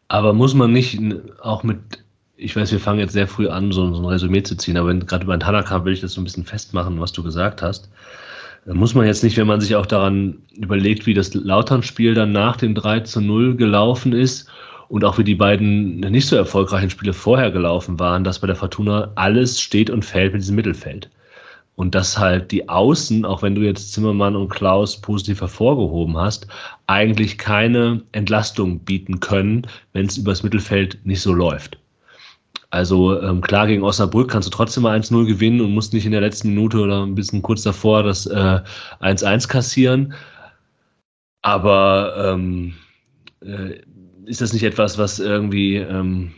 Aber 0.08 0.32
muss 0.32 0.54
man 0.54 0.72
nicht 0.72 1.00
auch 1.40 1.62
mit, 1.62 2.04
ich 2.38 2.54
weiß, 2.54 2.70
wir 2.70 2.78
fangen 2.78 3.00
jetzt 3.00 3.12
sehr 3.12 3.26
früh 3.26 3.48
an, 3.48 3.72
so, 3.72 3.92
so 3.92 4.00
ein 4.00 4.06
Resümee 4.06 4.44
zu 4.44 4.56
ziehen, 4.56 4.76
aber 4.76 4.94
gerade 4.94 5.26
bei 5.26 5.36
Tanaka 5.36 5.84
will 5.84 5.92
ich 5.92 6.00
das 6.00 6.12
so 6.12 6.20
ein 6.20 6.24
bisschen 6.24 6.44
festmachen, 6.44 7.00
was 7.00 7.12
du 7.12 7.24
gesagt 7.24 7.62
hast. 7.62 7.90
Muss 8.64 8.94
man 8.94 9.06
jetzt 9.06 9.24
nicht, 9.24 9.36
wenn 9.36 9.46
man 9.46 9.60
sich 9.60 9.74
auch 9.74 9.86
daran 9.86 10.38
überlegt, 10.54 11.06
wie 11.06 11.14
das 11.14 11.34
Lautern-Spiel 11.34 12.14
dann 12.14 12.32
nach 12.32 12.56
dem 12.56 12.74
3 12.74 13.00
zu 13.00 13.20
0 13.20 13.56
gelaufen 13.56 14.12
ist 14.12 14.48
und 14.88 15.04
auch 15.04 15.18
wie 15.18 15.24
die 15.24 15.34
beiden 15.34 15.98
nicht 15.98 16.28
so 16.28 16.36
erfolgreichen 16.36 16.90
Spiele 16.90 17.12
vorher 17.12 17.50
gelaufen 17.50 17.98
waren, 17.98 18.22
dass 18.22 18.38
bei 18.38 18.46
der 18.46 18.56
Fortuna 18.56 19.10
alles 19.16 19.60
steht 19.60 19.90
und 19.90 20.04
fällt 20.04 20.32
mit 20.32 20.42
diesem 20.42 20.56
Mittelfeld. 20.56 21.10
Und 21.74 21.94
dass 21.94 22.18
halt 22.18 22.52
die 22.52 22.68
Außen, 22.68 23.24
auch 23.24 23.42
wenn 23.42 23.54
du 23.54 23.62
jetzt 23.62 23.92
Zimmermann 23.92 24.36
und 24.36 24.48
Klaus 24.48 25.00
positiv 25.00 25.40
hervorgehoben 25.40 26.16
hast, 26.16 26.46
eigentlich 26.86 27.38
keine 27.38 28.02
Entlastung 28.12 28.80
bieten 28.80 29.20
können, 29.20 29.66
wenn 29.92 30.06
es 30.06 30.18
übers 30.18 30.42
Mittelfeld 30.42 30.98
nicht 31.04 31.20
so 31.20 31.32
läuft. 31.32 31.78
Also 32.70 33.20
ähm, 33.22 33.40
klar, 33.40 33.66
gegen 33.66 33.82
Osnabrück 33.82 34.30
kannst 34.30 34.46
du 34.46 34.50
trotzdem 34.50 34.82
mal 34.82 34.98
1-0 34.98 35.26
gewinnen 35.26 35.60
und 35.60 35.72
musst 35.72 35.94
nicht 35.94 36.04
in 36.04 36.12
der 36.12 36.20
letzten 36.20 36.50
Minute 36.50 36.78
oder 36.80 37.04
ein 37.04 37.14
bisschen 37.14 37.40
kurz 37.40 37.62
davor 37.62 38.02
das 38.02 38.30
1-1 38.30 39.44
äh, 39.44 39.48
kassieren. 39.48 40.14
Aber 41.42 42.14
ähm, 42.32 42.74
äh, 43.40 43.80
ist 44.26 44.42
das 44.42 44.52
nicht 44.52 44.64
etwas, 44.64 44.98
was 44.98 45.18
irgendwie 45.18 45.76
ähm, 45.76 46.34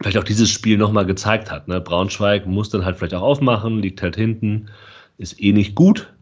vielleicht 0.00 0.18
auch 0.18 0.24
dieses 0.24 0.50
Spiel 0.50 0.76
nochmal 0.76 1.06
gezeigt 1.06 1.50
hat. 1.50 1.66
Ne? 1.66 1.80
Braunschweig 1.80 2.46
muss 2.46 2.68
dann 2.68 2.84
halt 2.84 2.98
vielleicht 2.98 3.14
auch 3.14 3.22
aufmachen, 3.22 3.78
liegt 3.80 4.02
halt 4.02 4.16
hinten, 4.16 4.68
ist 5.16 5.40
eh 5.40 5.52
nicht 5.52 5.74
gut, 5.74 6.12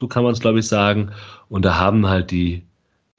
so 0.00 0.08
kann 0.08 0.24
man 0.24 0.32
es 0.32 0.40
glaube 0.40 0.58
ich 0.58 0.68
sagen. 0.68 1.10
Und 1.48 1.64
da 1.64 1.76
haben 1.76 2.06
halt 2.06 2.30
die, 2.30 2.66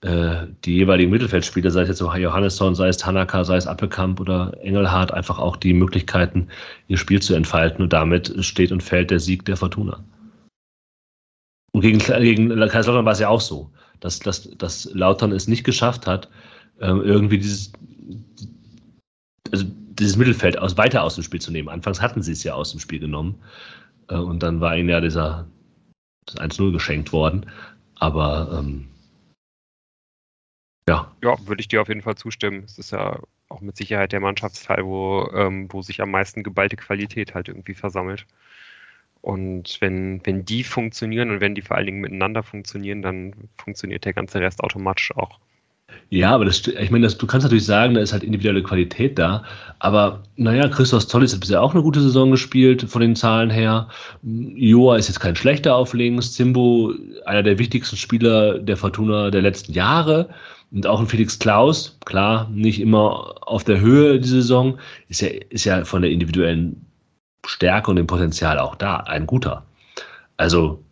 die 0.06 0.76
jeweiligen 0.76 1.10
Mittelfeldspieler, 1.10 1.72
sei 1.72 1.82
es 1.82 1.88
jetzt 1.88 2.00
Johannesson, 2.00 2.76
sei 2.76 2.90
es 2.90 2.98
Tanaka, 2.98 3.44
sei 3.44 3.58
es 3.58 3.66
Appelkamp 3.66 4.20
oder 4.20 4.56
Engelhardt, 4.62 5.12
einfach 5.12 5.40
auch 5.40 5.58
die 5.58 5.74
Möglichkeiten, 5.74 6.48
ihr 6.88 6.98
Spiel 6.98 7.22
zu 7.22 7.34
entfalten. 7.34 7.82
Und 7.82 7.92
damit 7.92 8.32
steht 8.46 8.72
und 8.72 8.84
fällt 8.84 9.10
der 9.10 9.20
Sieg 9.20 9.46
der 9.46 9.58
Fortuna. 9.58 10.04
Und 11.72 11.82
gegen, 11.82 11.98
gegen 11.98 12.50
Kaiserslautern 12.50 13.06
war 13.06 13.14
es 13.14 13.20
ja 13.20 13.30
auch 13.30 13.42
so, 13.42 13.72
dass, 14.00 14.20
dass, 14.20 14.50
dass 14.58 14.90
Lautern 14.94 15.32
es 15.32 15.48
nicht 15.48 15.64
geschafft 15.64 16.06
hat, 16.08 16.30
ähm, 16.80 17.02
irgendwie 17.04 17.38
dieses, 17.38 17.74
also 19.52 19.66
dieses 20.00 20.18
Mittelfeld 20.18 20.58
aus, 20.58 20.78
weiter 20.78 21.04
aus 21.04 21.16
dem 21.16 21.24
Spiel 21.24 21.42
zu 21.42 21.52
nehmen. 21.52 21.70
Anfangs 21.70 22.02
hatten 22.02 22.22
sie 22.22 22.34
es 22.34 22.44
ja 22.44 22.54
aus 22.54 22.72
dem 22.72 22.80
Spiel 22.80 23.00
genommen. 23.00 23.36
Äh, 24.10 24.16
und 24.16 24.44
dann 24.44 24.62
war 24.62 24.78
ihnen 24.78 24.90
ja 24.90 25.02
dieser 25.02 25.48
das 26.28 26.38
1-0 26.38 26.72
geschenkt 26.72 27.12
worden. 27.12 27.46
Aber 27.96 28.60
ähm, 28.60 28.88
ja. 30.88 31.12
Ja, 31.24 31.36
würde 31.48 31.62
ich 31.62 31.68
dir 31.68 31.82
auf 31.82 31.88
jeden 31.88 32.02
Fall 32.02 32.16
zustimmen. 32.16 32.64
Es 32.66 32.78
ist 32.78 32.92
ja 32.92 33.20
auch 33.50 33.62
mit 33.62 33.78
Sicherheit 33.78 34.12
der 34.12 34.20
Mannschaftsteil, 34.20 34.86
wo, 34.86 35.30
ähm, 35.34 35.68
wo 35.72 35.82
sich 35.82 36.02
am 36.02 36.12
meisten 36.12 36.44
geballte 36.44 36.76
Qualität 36.76 37.36
halt 37.36 37.48
irgendwie 37.48 37.74
versammelt. 37.74 38.26
Und 39.22 39.78
wenn, 39.82 40.22
wenn 40.24 40.46
die 40.46 40.64
funktionieren 40.64 41.32
und 41.32 41.42
wenn 41.42 41.56
die 41.56 41.64
vor 41.64 41.78
allen 41.78 41.88
Dingen 41.88 42.02
miteinander 42.02 42.44
funktionieren, 42.44 43.02
dann 43.02 43.34
funktioniert 43.58 44.06
der 44.06 44.14
ganze 44.14 44.40
Rest 44.40 44.64
automatisch 44.64 45.16
auch. 45.16 45.40
Ja, 46.10 46.32
aber 46.32 46.46
das, 46.46 46.66
ich 46.68 46.92
meine, 46.92 47.06
das, 47.06 47.18
du 47.18 47.26
kannst 47.26 47.44
natürlich 47.44 47.66
sagen, 47.66 47.96
da 47.96 48.02
ist 48.02 48.14
halt 48.14 48.24
individuelle 48.24 48.62
Qualität 48.62 49.18
da. 49.18 49.44
Aber 49.80 50.24
naja, 50.36 50.68
Christoph 50.68 51.08
Tollis 51.08 51.34
hat 51.34 51.40
bisher 51.40 51.62
auch 51.62 51.74
eine 51.74 51.84
gute 51.84 52.02
Saison 52.02 52.32
gespielt, 52.32 52.84
von 52.84 53.02
den 53.02 53.16
Zahlen 53.16 53.50
her. 53.50 53.90
Joa 54.24 54.98
ist 54.98 55.08
jetzt 55.08 55.20
kein 55.20 55.36
schlechter 55.36 55.76
auf 55.76 55.94
links. 55.94 56.34
Zimbo, 56.34 56.94
einer 57.26 57.44
der 57.44 57.58
wichtigsten 57.58 57.98
Spieler 57.98 58.60
der 58.60 58.78
Fortuna 58.78 59.32
der 59.32 59.42
letzten 59.42 59.74
Jahre. 59.74 60.30
Und 60.76 60.86
auch 60.88 61.00
ein 61.00 61.08
Felix 61.08 61.40
Klaus, 61.40 61.98
klar, 62.04 62.50
nicht 62.50 62.82
immer 62.82 63.34
auf 63.48 63.64
der 63.64 63.80
Höhe 63.80 64.20
die 64.20 64.28
Saison, 64.28 64.78
ist 65.08 65.22
ja, 65.22 65.30
ist 65.50 65.64
ja 65.64 65.86
von 65.86 66.02
der 66.02 66.12
individuellen 66.12 66.86
Stärke 67.46 67.90
und 67.90 67.96
dem 67.96 68.08
Potenzial 68.08 68.60
auch 68.60 68.76
da, 68.76 68.98
ein 68.98 69.26
guter. 69.26 69.66
Also, 70.36 70.84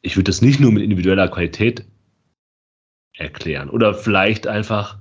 ich 0.00 0.16
würde 0.16 0.30
das 0.30 0.42
nicht 0.42 0.60
nur 0.60 0.70
mit 0.70 0.84
individueller 0.84 1.26
Qualität 1.26 1.84
erklären. 3.16 3.68
Oder 3.68 3.94
vielleicht 3.94 4.46
einfach, 4.46 4.96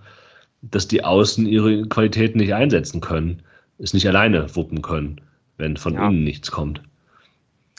dass 0.64 0.88
die 0.88 1.04
Außen 1.04 1.46
ihre 1.46 1.84
Qualitäten 1.84 2.40
nicht 2.40 2.56
einsetzen 2.56 3.00
können, 3.00 3.44
es 3.78 3.94
nicht 3.94 4.08
alleine 4.08 4.56
wuppen 4.56 4.82
können, 4.82 5.22
wenn 5.58 5.78
von 5.78 5.94
ja. 5.94 6.08
innen 6.08 6.24
nichts 6.24 6.50
kommt. 6.50 6.82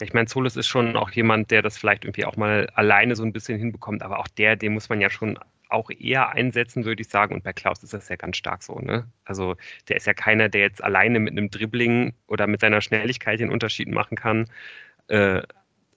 Ich 0.00 0.14
meine, 0.14 0.28
Solus 0.28 0.56
ist 0.56 0.68
schon 0.68 0.96
auch 0.96 1.10
jemand, 1.10 1.50
der 1.50 1.62
das 1.62 1.76
vielleicht 1.76 2.04
irgendwie 2.04 2.24
auch 2.24 2.36
mal 2.36 2.68
alleine 2.74 3.16
so 3.16 3.24
ein 3.24 3.32
bisschen 3.32 3.58
hinbekommt, 3.58 4.02
aber 4.02 4.20
auch 4.20 4.28
der, 4.28 4.54
den 4.54 4.74
muss 4.74 4.88
man 4.88 5.00
ja 5.00 5.10
schon 5.10 5.36
auch 5.72 5.90
eher 5.90 6.30
einsetzen, 6.32 6.84
würde 6.84 7.02
ich 7.02 7.08
sagen. 7.08 7.34
Und 7.34 7.44
bei 7.44 7.52
Klaus 7.52 7.82
ist 7.82 7.94
das 7.94 8.08
ja 8.08 8.16
ganz 8.16 8.36
stark 8.36 8.62
so. 8.62 8.78
Ne? 8.78 9.06
Also 9.24 9.56
der 9.88 9.96
ist 9.96 10.06
ja 10.06 10.14
keiner, 10.14 10.48
der 10.48 10.62
jetzt 10.62 10.82
alleine 10.82 11.18
mit 11.20 11.32
einem 11.32 11.50
Dribbling 11.50 12.14
oder 12.26 12.46
mit 12.46 12.60
seiner 12.60 12.80
Schnelligkeit 12.80 13.40
den 13.40 13.50
Unterschied 13.50 13.88
machen 13.88 14.16
kann. 14.16 14.46
Äh, 15.08 15.42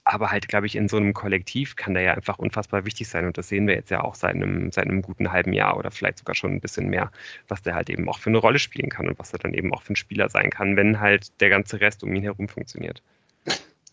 aber 0.07 0.29
halt, 0.29 0.47
glaube 0.47 0.67
ich, 0.67 0.75
in 0.75 0.88
so 0.88 0.97
einem 0.97 1.13
Kollektiv 1.13 1.75
kann 1.75 1.95
der 1.95 2.03
ja 2.03 2.13
einfach 2.13 2.38
unfassbar 2.38 2.85
wichtig 2.85 3.07
sein. 3.07 3.25
Und 3.25 3.39
das 3.39 3.49
sehen 3.49 3.65
wir 3.65 3.73
jetzt 3.73 3.89
ja 3.89 4.01
auch 4.01 4.13
seit 4.13 4.35
einem, 4.35 4.71
seit 4.71 4.85
einem 4.85 5.01
guten 5.01 5.31
halben 5.31 5.51
Jahr 5.51 5.77
oder 5.77 5.89
vielleicht 5.89 6.19
sogar 6.19 6.35
schon 6.35 6.51
ein 6.51 6.61
bisschen 6.61 6.89
mehr, 6.89 7.11
was 7.47 7.63
der 7.63 7.73
halt 7.73 7.89
eben 7.89 8.07
auch 8.07 8.19
für 8.19 8.29
eine 8.29 8.38
Rolle 8.38 8.59
spielen 8.59 8.89
kann 8.89 9.07
und 9.07 9.17
was 9.17 9.33
er 9.33 9.39
dann 9.39 9.55
eben 9.55 9.73
auch 9.73 9.81
für 9.81 9.93
ein 9.93 9.95
Spieler 9.95 10.29
sein 10.29 10.51
kann, 10.51 10.77
wenn 10.77 10.99
halt 10.99 11.41
der 11.41 11.49
ganze 11.49 11.81
Rest 11.81 12.03
um 12.03 12.13
ihn 12.13 12.21
herum 12.21 12.47
funktioniert. 12.47 13.01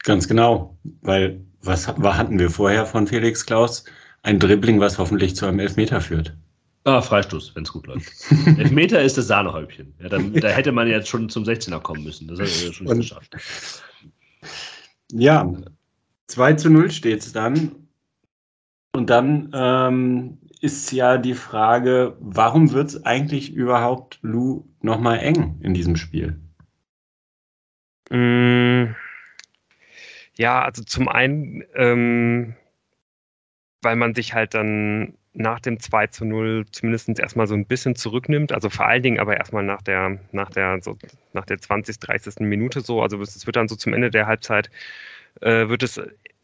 Ganz 0.04 0.28
genau, 0.28 0.76
weil 1.00 1.40
was 1.62 1.88
hatten 1.88 2.38
wir 2.38 2.50
vorher 2.50 2.84
von 2.84 3.06
Felix 3.06 3.46
Klaus? 3.46 3.84
Ein 4.22 4.38
Dribbling, 4.38 4.80
was 4.80 4.98
hoffentlich 4.98 5.34
zu 5.34 5.46
einem 5.46 5.58
Elfmeter 5.58 6.00
führt. 6.00 6.36
Ah, 6.84 7.00
Freistoß, 7.00 7.54
wenn 7.54 7.62
es 7.62 7.72
gut 7.72 7.86
läuft. 7.86 8.10
Elfmeter 8.58 9.02
ist 9.02 9.16
das 9.16 9.28
Sahnehäubchen. 9.28 9.94
Ja, 10.00 10.08
dann, 10.08 10.32
da 10.32 10.48
hätte 10.48 10.72
man 10.72 10.88
jetzt 10.88 11.08
schon 11.08 11.28
zum 11.28 11.44
16er 11.44 11.80
kommen 11.80 12.02
müssen. 12.02 12.26
Das 12.28 12.40
hat 12.40 12.46
er 12.46 12.72
schon 12.72 12.86
nicht 12.86 13.10
geschafft. 13.10 13.36
Ja, 15.12 15.52
2 16.26 16.54
zu 16.54 16.70
0 16.70 16.90
steht 16.90 17.20
es 17.20 17.32
dann. 17.32 17.72
Und 18.94 19.10
dann 19.10 19.50
ähm, 19.54 20.38
ist 20.60 20.92
ja 20.92 21.18
die 21.18 21.34
Frage, 21.34 22.16
warum 22.20 22.72
wird 22.72 22.88
es 22.88 23.04
eigentlich 23.04 23.52
überhaupt 23.52 24.18
Lou 24.22 24.64
nochmal 24.80 25.18
eng 25.20 25.58
in 25.62 25.74
diesem 25.74 25.96
Spiel? 25.96 26.40
Mm, 28.10 28.94
ja, 30.34 30.62
also 30.62 30.82
zum 30.84 31.08
einen, 31.08 31.64
ähm, 31.74 32.54
weil 33.82 33.96
man 33.96 34.14
sich 34.14 34.34
halt 34.34 34.54
dann 34.54 35.14
nach 35.34 35.60
dem 35.60 35.80
2 35.80 36.08
zu 36.08 36.24
0 36.24 36.66
zumindest 36.70 37.08
erstmal 37.18 37.46
so 37.46 37.54
ein 37.54 37.66
bisschen 37.66 37.96
zurücknimmt. 37.96 38.52
Also 38.52 38.70
vor 38.70 38.86
allen 38.86 39.02
Dingen 39.02 39.18
aber 39.18 39.36
erstmal 39.36 39.62
nach 39.62 39.82
der, 39.82 40.18
nach 40.32 40.50
der, 40.50 40.80
so, 40.82 40.98
nach 41.32 41.46
der 41.46 41.58
20, 41.58 41.98
30. 41.98 42.40
Minute 42.40 42.80
so. 42.80 43.02
Also 43.02 43.20
es 43.20 43.46
wird 43.46 43.56
dann 43.56 43.68
so 43.68 43.76
zum 43.76 43.94
Ende 43.94 44.10
der 44.10 44.26
Halbzeit, 44.26 44.70
äh, 45.40 45.68
wird 45.68 45.82
es 45.82 46.00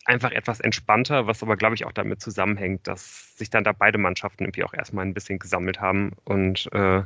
einfach 0.09 0.33
etwas 0.33 0.61
entspannter, 0.61 1.27
was 1.27 1.43
aber, 1.43 1.57
glaube 1.57 1.75
ich, 1.75 1.85
auch 1.85 1.93
damit 1.93 2.23
zusammenhängt, 2.23 2.87
dass 2.87 3.37
sich 3.37 3.51
dann 3.51 3.63
da 3.63 3.73
beide 3.73 3.99
Mannschaften 3.99 4.45
irgendwie 4.45 4.65
auch 4.65 4.73
erstmal 4.73 5.05
ein 5.05 5.15
bisschen 5.15 5.39
gesammelt 5.39 5.81
haben 5.81 6.13
und 6.25 6.69
äh, 6.73 7.03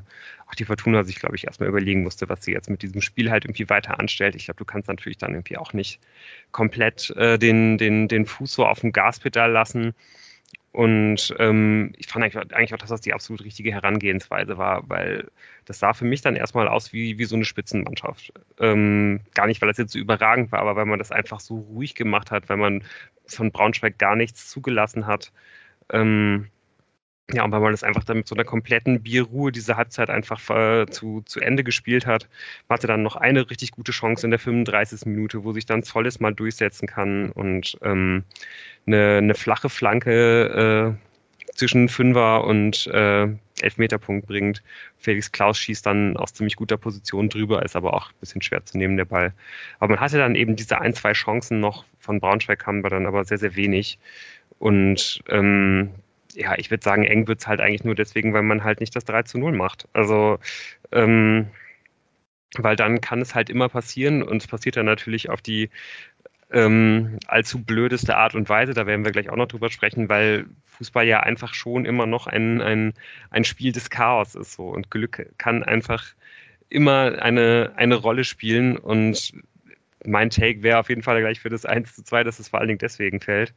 auch 0.46 0.54
die 0.56 0.64
Fortuna 0.64 1.02
sich, 1.02 1.16
glaube 1.18 1.34
ich, 1.34 1.44
erstmal 1.46 1.68
überlegen 1.68 2.04
musste, 2.04 2.28
was 2.28 2.44
sie 2.44 2.52
jetzt 2.52 2.70
mit 2.70 2.82
diesem 2.82 3.02
Spiel 3.02 3.30
halt 3.30 3.44
irgendwie 3.44 3.68
weiter 3.68 3.98
anstellt. 3.98 4.36
Ich 4.36 4.44
glaube, 4.44 4.58
du 4.58 4.64
kannst 4.64 4.88
natürlich 4.88 5.18
dann 5.18 5.32
irgendwie 5.32 5.58
auch 5.58 5.72
nicht 5.72 6.00
komplett 6.52 7.10
äh, 7.16 7.38
den, 7.38 7.76
den, 7.76 8.06
den 8.06 8.24
Fuß 8.24 8.52
so 8.52 8.66
auf 8.66 8.80
dem 8.80 8.92
Gaspedal 8.92 9.50
lassen 9.50 9.94
und 10.72 11.34
ähm, 11.38 11.92
ich 11.98 12.06
fand 12.06 12.24
eigentlich 12.24 12.72
auch, 12.72 12.78
dass 12.78 12.88
das 12.88 13.02
die 13.02 13.12
absolut 13.12 13.44
richtige 13.44 13.72
Herangehensweise 13.72 14.56
war, 14.56 14.88
weil 14.88 15.30
das 15.66 15.78
sah 15.78 15.92
für 15.92 16.06
mich 16.06 16.22
dann 16.22 16.34
erstmal 16.34 16.66
aus 16.66 16.94
wie, 16.94 17.18
wie 17.18 17.26
so 17.26 17.36
eine 17.36 17.44
Spitzenmannschaft. 17.44 18.32
Ähm, 18.58 19.20
gar 19.34 19.46
nicht, 19.46 19.60
weil 19.60 19.68
das 19.68 19.76
jetzt 19.76 19.92
so 19.92 19.98
überragend 19.98 20.50
war, 20.50 20.60
aber 20.60 20.74
weil 20.74 20.86
man 20.86 20.98
das 20.98 21.12
einfach 21.12 21.40
so 21.40 21.56
ruhig 21.56 21.94
gemacht 21.94 22.30
hat, 22.30 22.48
weil 22.48 22.56
man 22.56 22.84
von 23.26 23.52
Braunschweig 23.52 23.98
gar 23.98 24.16
nichts 24.16 24.48
zugelassen 24.48 25.06
hat. 25.06 25.30
Ähm, 25.90 26.48
ja, 27.30 27.44
und 27.44 27.52
weil 27.52 27.60
man 27.60 27.72
das 27.72 27.84
einfach 27.84 28.04
dann 28.04 28.18
mit 28.18 28.28
so 28.28 28.34
einer 28.34 28.44
kompletten 28.44 29.02
Bierruhe 29.02 29.52
diese 29.52 29.76
Halbzeit 29.76 30.10
einfach 30.10 30.50
äh, 30.50 30.86
zu, 30.86 31.22
zu 31.24 31.40
Ende 31.40 31.64
gespielt 31.64 32.06
hat, 32.06 32.28
man 32.68 32.76
hatte 32.76 32.88
dann 32.88 33.02
noch 33.02 33.16
eine 33.16 33.48
richtig 33.48 33.70
gute 33.70 33.92
Chance 33.92 34.26
in 34.26 34.30
der 34.30 34.40
35. 34.40 35.06
Minute, 35.06 35.44
wo 35.44 35.52
sich 35.52 35.64
dann 35.64 35.82
Zolles 35.82 36.20
mal 36.20 36.34
durchsetzen 36.34 36.88
kann 36.88 37.30
und 37.30 37.78
ähm, 37.82 38.24
eine, 38.86 39.18
eine 39.18 39.34
flache 39.34 39.68
Flanke 39.68 40.96
äh, 40.98 41.54
zwischen 41.54 41.88
Fünfer 41.88 42.44
und 42.44 42.86
äh, 42.88 43.28
Elfmeterpunkt 43.60 44.26
bringt. 44.26 44.62
Felix 44.98 45.30
Klaus 45.30 45.58
schießt 45.58 45.86
dann 45.86 46.16
aus 46.16 46.34
ziemlich 46.34 46.56
guter 46.56 46.76
Position 46.76 47.28
drüber, 47.28 47.62
ist 47.62 47.76
aber 47.76 47.94
auch 47.94 48.08
ein 48.10 48.16
bisschen 48.20 48.42
schwer 48.42 48.64
zu 48.64 48.78
nehmen, 48.78 48.96
der 48.96 49.04
Ball. 49.04 49.32
Aber 49.78 49.92
man 49.94 50.00
hatte 50.00 50.18
dann 50.18 50.34
eben 50.34 50.56
diese 50.56 50.80
ein, 50.80 50.94
zwei 50.94 51.12
Chancen 51.12 51.60
noch 51.60 51.84
von 51.98 52.20
Braunschweig, 52.20 52.66
haben 52.66 52.82
wir 52.82 52.90
dann 52.90 53.06
aber 53.06 53.24
sehr, 53.24 53.38
sehr 53.38 53.54
wenig. 53.56 53.98
Und 54.58 55.22
ähm, 55.28 55.90
ja, 56.34 56.56
ich 56.58 56.70
würde 56.70 56.84
sagen, 56.84 57.04
eng 57.04 57.28
wird 57.28 57.40
es 57.40 57.46
halt 57.46 57.60
eigentlich 57.60 57.84
nur 57.84 57.94
deswegen, 57.94 58.32
weil 58.32 58.42
man 58.42 58.64
halt 58.64 58.80
nicht 58.80 58.94
das 58.96 59.04
3 59.04 59.22
zu 59.22 59.38
0 59.38 59.52
macht. 59.52 59.88
Also, 59.92 60.38
ähm, 60.92 61.48
weil 62.56 62.76
dann 62.76 63.00
kann 63.00 63.20
es 63.20 63.34
halt 63.34 63.50
immer 63.50 63.68
passieren 63.68 64.22
und 64.22 64.42
es 64.42 64.46
passiert 64.48 64.76
dann 64.76 64.86
natürlich 64.86 65.30
auf 65.30 65.40
die 65.40 65.70
ähm, 66.52 67.18
allzu 67.26 67.64
blödeste 67.64 68.16
Art 68.16 68.34
und 68.34 68.48
Weise. 68.48 68.74
Da 68.74 68.86
werden 68.86 69.04
wir 69.04 69.12
gleich 69.12 69.30
auch 69.30 69.36
noch 69.36 69.48
drüber 69.48 69.70
sprechen, 69.70 70.08
weil 70.08 70.46
Fußball 70.66 71.06
ja 71.06 71.20
einfach 71.20 71.54
schon 71.54 71.86
immer 71.86 72.06
noch 72.06 72.26
ein, 72.26 72.60
ein, 72.60 72.94
ein 73.30 73.44
Spiel 73.44 73.72
des 73.72 73.90
Chaos 73.90 74.34
ist 74.34 74.52
so 74.52 74.68
und 74.68 74.90
Glück 74.90 75.32
kann 75.38 75.62
einfach 75.62 76.04
immer 76.68 77.22
eine, 77.22 77.72
eine 77.76 77.94
Rolle 77.96 78.24
spielen 78.24 78.76
und 78.76 79.32
mein 80.04 80.30
Take 80.30 80.62
wäre 80.62 80.78
auf 80.78 80.88
jeden 80.88 81.02
Fall 81.02 81.20
gleich 81.20 81.40
für 81.40 81.48
das 81.48 81.64
1 81.64 81.94
zu 81.94 82.02
2, 82.02 82.24
dass 82.24 82.38
es 82.38 82.48
vor 82.48 82.58
allen 82.58 82.68
Dingen 82.68 82.78
deswegen 82.78 83.20
fällt. 83.20 83.54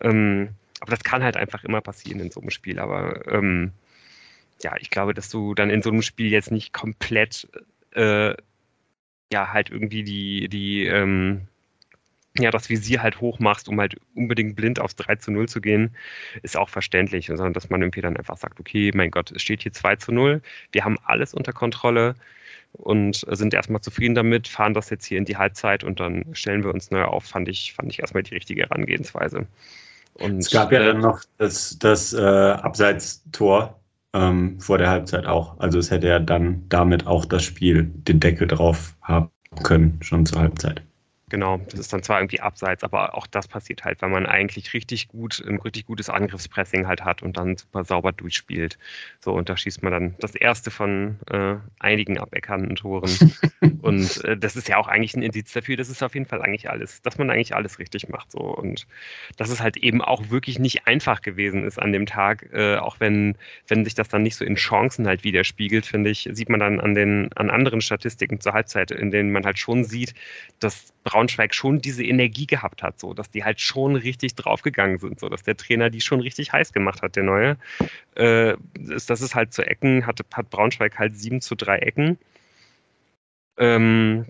Ähm, 0.00 0.50
aber 0.80 0.90
das 0.90 1.04
kann 1.04 1.22
halt 1.22 1.36
einfach 1.36 1.64
immer 1.64 1.80
passieren 1.80 2.20
in 2.20 2.30
so 2.30 2.40
einem 2.40 2.50
Spiel. 2.50 2.78
Aber 2.78 3.26
ähm, 3.32 3.72
ja, 4.62 4.76
ich 4.78 4.90
glaube, 4.90 5.14
dass 5.14 5.28
du 5.28 5.54
dann 5.54 5.70
in 5.70 5.82
so 5.82 5.90
einem 5.90 6.02
Spiel 6.02 6.30
jetzt 6.30 6.50
nicht 6.50 6.72
komplett 6.72 7.48
äh, 7.92 8.34
ja 9.32 9.52
halt 9.52 9.70
irgendwie 9.70 10.02
die, 10.02 10.48
die 10.48 10.86
ähm, 10.86 11.48
ja, 12.38 12.50
das 12.50 12.68
Visier 12.68 13.02
halt 13.02 13.20
hoch 13.20 13.38
machst, 13.40 13.68
um 13.68 13.80
halt 13.80 13.96
unbedingt 14.14 14.56
blind 14.56 14.80
aufs 14.80 14.96
3 14.96 15.16
zu 15.16 15.30
0 15.30 15.48
zu 15.48 15.60
gehen, 15.60 15.96
ist 16.42 16.56
auch 16.56 16.68
verständlich, 16.68 17.26
sondern 17.26 17.52
dass 17.52 17.70
man 17.70 17.82
irgendwie 17.82 18.00
dann 18.00 18.16
einfach 18.16 18.36
sagt, 18.36 18.60
okay, 18.60 18.92
mein 18.94 19.10
Gott, 19.10 19.32
es 19.32 19.42
steht 19.42 19.62
hier 19.62 19.72
2 19.72 19.96
zu 19.96 20.12
0, 20.12 20.42
wir 20.72 20.84
haben 20.84 20.98
alles 21.04 21.34
unter 21.34 21.52
Kontrolle 21.52 22.14
und 22.72 23.24
sind 23.28 23.54
erstmal 23.54 23.80
zufrieden 23.80 24.14
damit, 24.14 24.46
fahren 24.46 24.74
das 24.74 24.90
jetzt 24.90 25.06
hier 25.06 25.18
in 25.18 25.24
die 25.24 25.36
Halbzeit 25.36 25.84
und 25.84 26.00
dann 26.00 26.24
stellen 26.34 26.62
wir 26.62 26.72
uns 26.72 26.90
neu 26.90 27.04
auf, 27.04 27.24
fand 27.24 27.48
ich, 27.48 27.72
fand 27.72 27.90
ich 27.90 28.00
erstmal 28.00 28.22
die 28.22 28.34
richtige 28.34 28.62
Herangehensweise. 28.62 29.46
Und, 30.20 30.38
es 30.38 30.50
gab 30.50 30.72
ja 30.72 30.80
dann 30.84 31.00
noch 31.00 31.20
das, 31.36 31.78
das 31.78 32.12
äh, 32.12 32.20
Abseitstor 32.20 33.78
ähm, 34.14 34.60
vor 34.60 34.78
der 34.78 34.90
Halbzeit 34.90 35.26
auch. 35.26 35.58
Also 35.58 35.78
es 35.78 35.90
hätte 35.90 36.08
ja 36.08 36.18
dann 36.18 36.64
damit 36.68 37.06
auch 37.06 37.24
das 37.24 37.44
Spiel 37.44 37.84
den 37.84 38.20
Deckel 38.20 38.48
drauf 38.48 38.96
haben 39.02 39.30
können, 39.62 39.98
schon 40.02 40.26
zur 40.26 40.40
Halbzeit. 40.40 40.82
Genau, 41.30 41.58
das 41.70 41.80
ist 41.80 41.92
dann 41.92 42.02
zwar 42.02 42.20
irgendwie 42.20 42.40
abseits, 42.40 42.84
aber 42.84 43.14
auch 43.14 43.26
das 43.26 43.48
passiert 43.48 43.84
halt, 43.84 44.00
weil 44.00 44.08
man 44.08 44.26
eigentlich 44.26 44.72
richtig 44.72 45.08
gut, 45.08 45.44
ein 45.46 45.58
richtig 45.58 45.86
gutes 45.86 46.08
Angriffspressing 46.08 46.86
halt 46.86 47.04
hat 47.04 47.22
und 47.22 47.36
dann 47.36 47.56
super 47.56 47.84
sauber 47.84 48.12
durchspielt. 48.12 48.78
So, 49.20 49.32
und 49.32 49.48
da 49.48 49.56
schießt 49.56 49.82
man 49.82 49.92
dann 49.92 50.14
das 50.20 50.34
erste 50.34 50.70
von 50.70 51.18
äh, 51.30 51.56
einigen 51.78 52.18
aberkannten 52.18 52.76
Toren. 52.76 53.10
und 53.82 54.24
äh, 54.24 54.36
das 54.38 54.56
ist 54.56 54.68
ja 54.68 54.78
auch 54.78 54.88
eigentlich 54.88 55.14
ein 55.14 55.22
Indiz 55.22 55.52
dafür, 55.52 55.76
dass 55.76 55.90
es 55.90 56.02
auf 56.02 56.14
jeden 56.14 56.26
Fall 56.26 56.40
eigentlich 56.40 56.70
alles, 56.70 57.02
dass 57.02 57.18
man 57.18 57.30
eigentlich 57.30 57.54
alles 57.54 57.78
richtig 57.78 58.08
macht. 58.08 58.32
So, 58.32 58.40
und 58.40 58.86
dass 59.36 59.50
es 59.50 59.60
halt 59.60 59.76
eben 59.76 60.00
auch 60.00 60.30
wirklich 60.30 60.58
nicht 60.58 60.86
einfach 60.86 61.20
gewesen 61.20 61.64
ist 61.64 61.78
an 61.78 61.92
dem 61.92 62.06
Tag, 62.06 62.48
äh, 62.52 62.76
auch 62.76 63.00
wenn, 63.00 63.36
wenn 63.66 63.84
sich 63.84 63.94
das 63.94 64.08
dann 64.08 64.22
nicht 64.22 64.36
so 64.36 64.44
in 64.44 64.56
Chancen 64.56 65.06
halt 65.06 65.24
widerspiegelt, 65.24 65.84
finde 65.84 66.10
ich, 66.10 66.28
sieht 66.32 66.48
man 66.48 66.60
dann 66.60 66.80
an 66.80 66.94
den, 66.94 67.30
an 67.34 67.50
anderen 67.50 67.82
Statistiken 67.82 68.40
zur 68.40 68.54
Halbzeit, 68.54 68.90
in 68.90 69.10
denen 69.10 69.30
man 69.30 69.44
halt 69.44 69.58
schon 69.58 69.84
sieht, 69.84 70.14
dass 70.58 70.94
Braunschweig 71.08 71.54
schon 71.54 71.80
diese 71.80 72.04
Energie 72.04 72.46
gehabt 72.46 72.82
hat, 72.82 73.00
so 73.00 73.14
dass 73.14 73.30
die 73.30 73.42
halt 73.42 73.60
schon 73.60 73.96
richtig 73.96 74.34
draufgegangen 74.34 74.98
sind, 74.98 75.20
so 75.20 75.30
dass 75.30 75.42
der 75.42 75.56
Trainer 75.56 75.88
die 75.88 76.02
schon 76.02 76.20
richtig 76.20 76.52
heiß 76.52 76.74
gemacht 76.74 77.00
hat, 77.00 77.16
der 77.16 77.22
neue. 77.22 77.56
Äh, 78.14 78.54
ist, 78.78 79.08
das 79.08 79.22
ist 79.22 79.34
halt 79.34 79.54
zu 79.54 79.62
Ecken, 79.62 80.06
hat, 80.06 80.20
hat 80.34 80.50
Braunschweig 80.50 80.98
halt 80.98 81.16
7 81.16 81.40
zu 81.40 81.54
3 81.54 81.78
Ecken. 81.78 82.18
Ähm, 83.56 84.26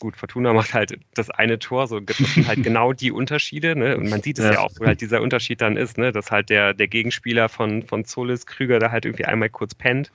gut, 0.00 0.16
Fortuna 0.16 0.52
macht 0.52 0.74
halt 0.74 0.98
das 1.14 1.30
eine 1.30 1.60
Tor, 1.60 1.86
so 1.86 2.00
das 2.00 2.16
sind 2.16 2.48
halt 2.48 2.62
genau 2.64 2.92
die 2.92 3.12
Unterschiede, 3.12 3.76
ne? 3.76 3.96
Und 3.96 4.10
man 4.10 4.22
sieht 4.22 4.38
es 4.38 4.44
ja. 4.44 4.54
ja. 4.54 4.60
auch, 4.60 4.72
wo 4.80 4.86
halt 4.86 5.00
dieser 5.00 5.22
Unterschied 5.22 5.60
dann 5.60 5.76
ist, 5.76 5.98
ne? 5.98 6.10
Dass 6.10 6.32
halt 6.32 6.50
der, 6.50 6.74
der 6.74 6.88
Gegenspieler 6.88 7.48
von, 7.48 7.84
von 7.84 8.04
Zolis 8.04 8.46
Krüger 8.46 8.80
da 8.80 8.90
halt 8.90 9.04
irgendwie 9.04 9.26
einmal 9.26 9.50
kurz 9.50 9.74
pennt. 9.74 10.10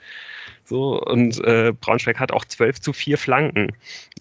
So, 0.66 1.02
und 1.02 1.42
äh, 1.46 1.74
Braunschweig 1.80 2.20
hat 2.20 2.32
auch 2.32 2.44
12 2.44 2.82
zu 2.82 2.92
4 2.92 3.18
Flanken. 3.18 3.72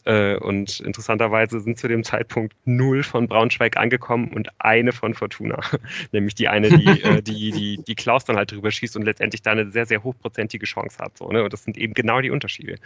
Äh, 0.05 0.37
und 0.37 0.81
interessanterweise 0.81 1.61
sind 1.61 1.79
zu 1.79 1.88
dem 1.88 2.05
Zeitpunkt 2.05 2.55
null 2.66 3.03
von 3.03 3.27
Braunschweig 3.27 3.79
angekommen 3.79 4.29
und 4.29 4.50
eine 4.59 4.92
von 4.92 5.14
Fortuna. 5.14 5.59
Nämlich 6.12 6.35
die 6.35 6.48
eine, 6.48 6.68
die, 6.68 7.03
äh, 7.03 7.22
die, 7.22 7.50
die, 7.50 7.83
die 7.83 7.94
Klaus 7.94 8.24
dann 8.27 8.37
halt 8.37 8.53
drüber 8.53 8.70
schießt 8.70 8.96
und 8.96 9.03
letztendlich 9.03 9.40
da 9.40 9.53
eine 9.53 9.70
sehr, 9.70 9.87
sehr 9.87 10.05
hochprozentige 10.05 10.66
Chance 10.66 10.98
hat. 10.98 11.16
So, 11.16 11.29
ne? 11.31 11.42
Und 11.42 11.53
das 11.53 11.64
sind 11.64 11.79
eben 11.79 11.94
genau 11.94 12.20
die 12.20 12.31
Unterschiede. 12.31 12.77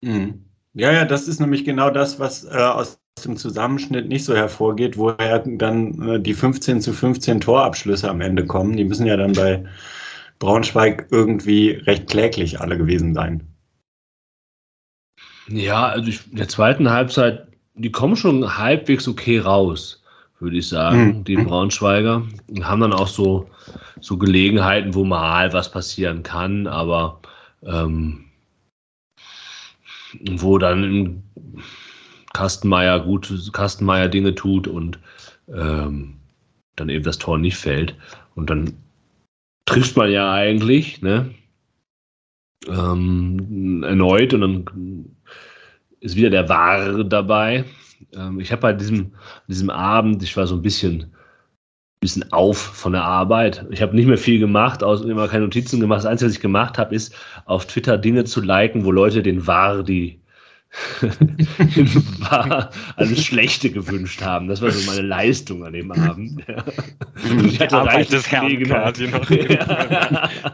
Mhm. 0.00 0.44
Ja, 0.74 0.90
ja, 0.90 1.04
das 1.04 1.28
ist 1.28 1.40
nämlich 1.40 1.64
genau 1.64 1.90
das, 1.90 2.18
was 2.18 2.44
äh, 2.44 2.56
aus 2.56 2.98
dem 3.24 3.36
Zusammenschnitt 3.36 4.08
nicht 4.08 4.24
so 4.24 4.34
hervorgeht, 4.34 4.96
woher 4.96 5.38
dann 5.40 6.08
äh, 6.08 6.20
die 6.20 6.34
15 6.34 6.80
zu 6.80 6.92
15 6.92 7.40
Torabschlüsse 7.40 8.08
am 8.08 8.20
Ende 8.20 8.46
kommen. 8.46 8.76
Die 8.76 8.84
müssen 8.84 9.06
ja 9.06 9.16
dann 9.16 9.32
bei 9.32 9.64
Braunschweig 10.38 11.08
irgendwie 11.10 11.70
recht 11.70 12.08
kläglich 12.08 12.60
alle 12.60 12.78
gewesen 12.78 13.14
sein. 13.14 13.46
Ja, 15.48 15.88
also 15.88 16.08
ich, 16.08 16.30
in 16.30 16.38
der 16.38 16.48
zweiten 16.48 16.90
Halbzeit, 16.90 17.48
die 17.74 17.92
kommen 17.92 18.16
schon 18.16 18.56
halbwegs 18.56 19.06
okay 19.06 19.38
raus, 19.38 20.02
würde 20.40 20.56
ich 20.56 20.68
sagen, 20.68 21.18
mhm. 21.18 21.24
die 21.24 21.36
Braunschweiger. 21.36 22.22
Und 22.48 22.66
haben 22.66 22.80
dann 22.80 22.94
auch 22.94 23.08
so, 23.08 23.50
so 24.00 24.16
Gelegenheiten, 24.16 24.94
wo 24.94 25.04
mal 25.04 25.52
was 25.52 25.70
passieren 25.70 26.22
kann, 26.22 26.66
aber 26.66 27.20
ähm, 27.62 28.24
wo 30.20 30.58
dann 30.58 31.22
Kastenmeier 32.32 33.00
gut 33.00 33.32
Kastenmeier 33.52 34.08
Dinge 34.08 34.34
tut 34.34 34.66
und 34.66 34.98
ähm, 35.48 36.16
dann 36.76 36.88
eben 36.88 37.04
das 37.04 37.18
Tor 37.18 37.38
nicht 37.38 37.56
fällt. 37.56 37.94
Und 38.34 38.50
dann 38.50 38.74
trifft 39.66 39.96
man 39.96 40.10
ja 40.10 40.32
eigentlich, 40.32 41.02
ne? 41.02 41.34
Ähm, 42.68 43.82
erneut 43.82 44.32
und 44.34 44.40
dann 44.40 45.16
ist 46.00 46.16
wieder 46.16 46.30
der 46.30 46.48
Wahre 46.48 47.04
dabei. 47.04 47.64
Ähm, 48.14 48.40
ich 48.40 48.52
habe 48.52 48.62
bei 48.62 48.72
diesem, 48.72 49.12
diesem 49.48 49.70
Abend, 49.70 50.22
ich 50.22 50.36
war 50.36 50.46
so 50.46 50.56
ein 50.56 50.62
bisschen, 50.62 51.12
bisschen 52.02 52.30
auf 52.32 52.58
von 52.58 52.92
der 52.92 53.04
Arbeit. 53.04 53.64
Ich 53.70 53.80
habe 53.80 53.96
nicht 53.96 54.06
mehr 54.06 54.18
viel 54.18 54.38
gemacht, 54.38 54.84
aus, 54.84 55.02
immer 55.02 55.28
keine 55.28 55.44
Notizen 55.44 55.80
gemacht. 55.80 56.00
Das 56.00 56.06
Einzige, 56.06 56.28
was 56.28 56.34
ich 56.34 56.42
gemacht 56.42 56.76
habe, 56.76 56.94
ist 56.94 57.14
auf 57.46 57.64
Twitter 57.64 57.96
Dinge 57.96 58.24
zu 58.24 58.42
liken, 58.42 58.84
wo 58.84 58.90
Leute 58.90 59.22
den 59.22 59.46
Wardi 59.46 60.18
war 62.30 62.70
alles 62.96 63.24
Schlechte 63.24 63.70
gewünscht 63.70 64.22
haben. 64.22 64.48
Das 64.48 64.62
war 64.62 64.70
so 64.70 64.90
meine 64.90 65.06
Leistung 65.06 65.64
an 65.64 65.74
dem 65.74 65.92
Abend. 65.92 66.42
Ja. 66.48 66.64
Ich 67.44 67.60
hatte 67.60 67.76
reichlich 67.76 68.28
Gelegenheit. 68.28 68.98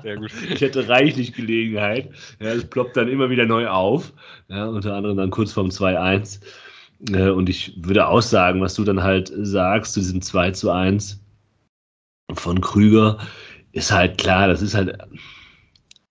Ja. 0.04 0.20
Ich 0.52 0.62
hatte 0.62 0.88
reichlich 0.88 1.32
Gelegenheit. 1.32 2.10
Ja, 2.40 2.48
es 2.48 2.64
ploppt 2.64 2.96
dann 2.96 3.08
immer 3.08 3.30
wieder 3.30 3.46
neu 3.46 3.68
auf. 3.68 4.12
Ja, 4.48 4.66
unter 4.66 4.94
anderem 4.94 5.16
dann 5.16 5.30
kurz 5.30 5.52
vorm 5.52 5.68
2-1. 5.68 6.40
Und 7.32 7.48
ich 7.48 7.74
würde 7.76 8.08
auch 8.08 8.20
sagen, 8.20 8.60
was 8.60 8.74
du 8.74 8.82
dann 8.82 9.02
halt 9.02 9.32
sagst 9.34 9.94
zu 9.94 10.00
diesem 10.00 10.20
2 10.20 10.50
zu 10.50 10.70
1 10.70 11.20
von 12.34 12.60
Krüger, 12.60 13.18
ist 13.72 13.92
halt 13.92 14.18
klar, 14.18 14.48
das 14.48 14.62
ist 14.62 14.74
halt 14.74 14.98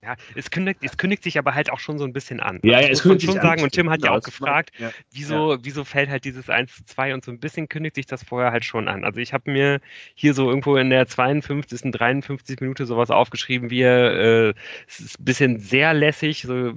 ja, 0.08 0.16
es 0.36 0.50
kündigt, 0.52 0.80
es 0.84 0.96
kündigt 0.96 1.24
sich 1.24 1.38
aber 1.38 1.54
halt 1.54 1.70
auch 1.70 1.80
schon 1.80 1.98
so 1.98 2.06
ein 2.06 2.14
bisschen 2.14 2.40
an. 2.40 2.62
Ja, 2.64 2.80
ja 2.80 2.88
es 2.88 3.02
kündigt 3.02 3.22
sich 3.22 3.30
schon 3.30 3.42
sagen. 3.42 3.60
An. 3.60 3.66
Und 3.66 3.74
Tim 3.74 3.90
hat 3.90 4.02
ja 4.06 4.12
auch 4.12 4.22
gefragt, 4.22 4.72
ja, 4.78 4.92
wieso, 5.12 5.56
ja. 5.56 5.60
wieso 5.64 5.84
fällt 5.84 6.10
halt 6.10 6.24
dieses 6.24 6.50
1 6.50 6.74
zu 6.74 6.86
2 6.86 7.14
und 7.14 7.26
so 7.26 7.32
ein 7.32 7.40
bisschen 7.40 7.68
kündigt 7.68 7.96
sich 7.96 8.06
das 8.06 8.24
vorher 8.24 8.54
halt 8.54 8.64
schon 8.64 8.88
an. 8.88 9.04
Also 9.04 9.20
ich 9.20 9.34
habe 9.34 9.52
mir 9.52 9.82
hier 10.16 10.34
so 10.34 10.48
irgendwo 10.48 10.78
in 10.78 10.92
der 10.92 11.08
52., 11.08 11.92
53. 11.92 12.62
Minute 12.62 12.86
sowas 12.86 13.12
aufgeschrieben, 13.12 13.70
wie 13.70 13.82
äh, 13.82 14.54
es 14.88 15.02
ist 15.02 15.20
ein 15.20 15.26
bisschen 15.26 15.60
sehr 15.60 15.94
lässig. 15.94 16.44
So, 16.44 16.74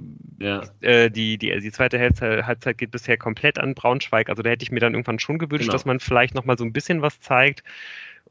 äh, 0.81 1.09
die, 1.09 1.37
die, 1.37 1.57
die 1.57 1.71
zweite 1.71 1.99
Halbzeit, 1.99 2.45
Halbzeit 2.45 2.79
geht 2.79 2.91
bisher 2.91 3.15
komplett 3.15 3.59
an 3.59 3.75
Braunschweig. 3.75 4.29
Also 4.29 4.43
da 4.43 4.49
hätte 4.49 4.63
ich 4.63 4.71
mir 4.71 4.81
dann 4.81 4.93
irgendwann 4.93 5.19
schon 5.19 5.37
gewünscht, 5.37 5.67
genau. 5.67 5.73
dass 5.73 5.85
man 5.85 6.01
vielleicht 6.01 6.35
nochmal 6.35 6.57
so 6.57 6.65
ein 6.65 6.73
bisschen 6.73 7.01
was 7.01 7.21
zeigt. 7.21 7.63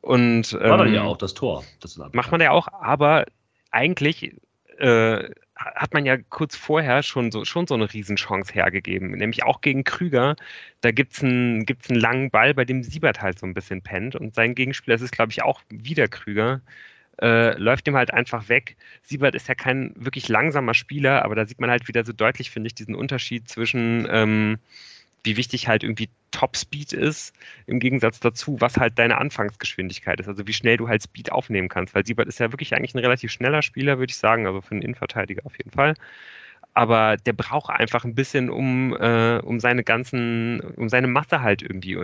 Und, 0.01 0.53
ähm, 0.55 0.71
War 0.71 0.79
dann 0.79 0.95
ja 0.95 1.03
auch 1.03 1.19
das 1.19 1.35
Tor. 1.35 1.65
Das 1.81 1.97
macht 2.13 2.31
man 2.31 2.41
ja 2.41 2.53
auch, 2.53 2.69
aber 2.69 3.27
eigentlich 3.71 4.35
äh, 4.79 5.29
hat 5.55 5.93
man 5.93 6.07
ja 6.07 6.17
kurz 6.17 6.57
vorher 6.57 7.03
schon 7.03 7.31
so, 7.31 7.45
schon 7.45 7.67
so 7.67 7.75
eine 7.75 7.93
Riesenchance 7.93 8.53
hergegeben, 8.53 9.11
nämlich 9.11 9.45
auch 9.45 9.61
gegen 9.61 9.85
Krüger. 9.85 10.37
Da 10.81 10.91
gibt 10.91 11.13
es 11.13 11.23
einen, 11.23 11.67
gibt's 11.67 11.91
einen 11.91 12.01
langen 12.01 12.31
Ball, 12.31 12.55
bei 12.55 12.65
dem 12.65 12.83
Siebert 12.83 13.21
halt 13.21 13.39
so 13.39 13.47
ein 13.47 13.53
bisschen 13.53 13.83
pennt 13.83 14.17
und 14.17 14.35
sein 14.35 14.55
Gegenspieler, 14.55 14.95
das 14.95 15.03
ist 15.03 15.13
glaube 15.13 15.33
ich 15.33 15.43
auch 15.43 15.61
wieder 15.69 16.09
Krüger, 16.09 16.63
äh, 17.21 17.57
läuft 17.59 17.87
ihm 17.89 17.97
halt 17.97 18.13
einfach 18.15 18.49
weg. 18.49 18.77
Siebert 19.03 19.35
ist 19.35 19.49
ja 19.49 19.55
kein 19.55 19.93
wirklich 19.97 20.29
langsamer 20.29 20.73
Spieler, 20.73 21.25
aber 21.27 21.35
da 21.35 21.45
sieht 21.45 21.61
man 21.61 21.71
halt 21.71 21.87
wieder 21.87 22.05
so 22.05 22.15
deutlich, 22.15 22.51
finde 22.51 22.69
ich, 22.69 22.75
diesen 22.75 22.95
Unterschied 22.95 23.49
zwischen 23.49 24.09
ähm, 24.11 24.59
wie 25.25 25.37
wichtig 25.37 25.69
halt 25.69 25.83
irgendwie 25.83 26.09
Top-Speed 26.31 26.93
ist, 26.93 27.35
im 27.67 27.81
Gegensatz 27.81 28.21
dazu, 28.21 28.61
was 28.61 28.77
halt 28.77 28.99
deine 28.99 29.19
Anfangsgeschwindigkeit 29.19 30.21
ist, 30.21 30.29
also 30.29 30.47
wie 30.47 30.53
schnell 30.53 30.77
du 30.77 30.89
halt 30.89 31.03
Speed 31.03 31.33
aufnehmen 31.33 31.69
kannst, 31.69 31.95
weil 31.95 32.07
Siebert 32.07 32.29
ist 32.29 32.41
ja 32.41 32.53
wirklich 32.53 32.75
eigentlich 32.75 32.95
ein 32.95 32.99
relativ 32.99 33.31
schneller 33.31 33.63
Spieler, 33.63 33.99
würde 33.99 34.11
ich 34.11 34.17
sagen, 34.17 34.47
also 34.47 34.61
für 34.61 34.73
einen 34.73 34.83
Innenverteidiger 34.83 35.45
auf 35.45 35.57
jeden 35.59 35.71
Fall. 35.71 35.95
Aber 36.73 37.17
der 37.17 37.33
braucht 37.33 37.69
einfach 37.71 38.05
ein 38.05 38.15
bisschen, 38.15 38.49
um, 38.49 38.97
äh, 38.97 39.39
um 39.39 39.59
seine 39.59 39.83
ganzen, 39.83 40.61
um 40.77 40.89
seine 40.89 41.09
Masse 41.09 41.43
halt 41.43 41.63
irgendwie, 41.63 41.99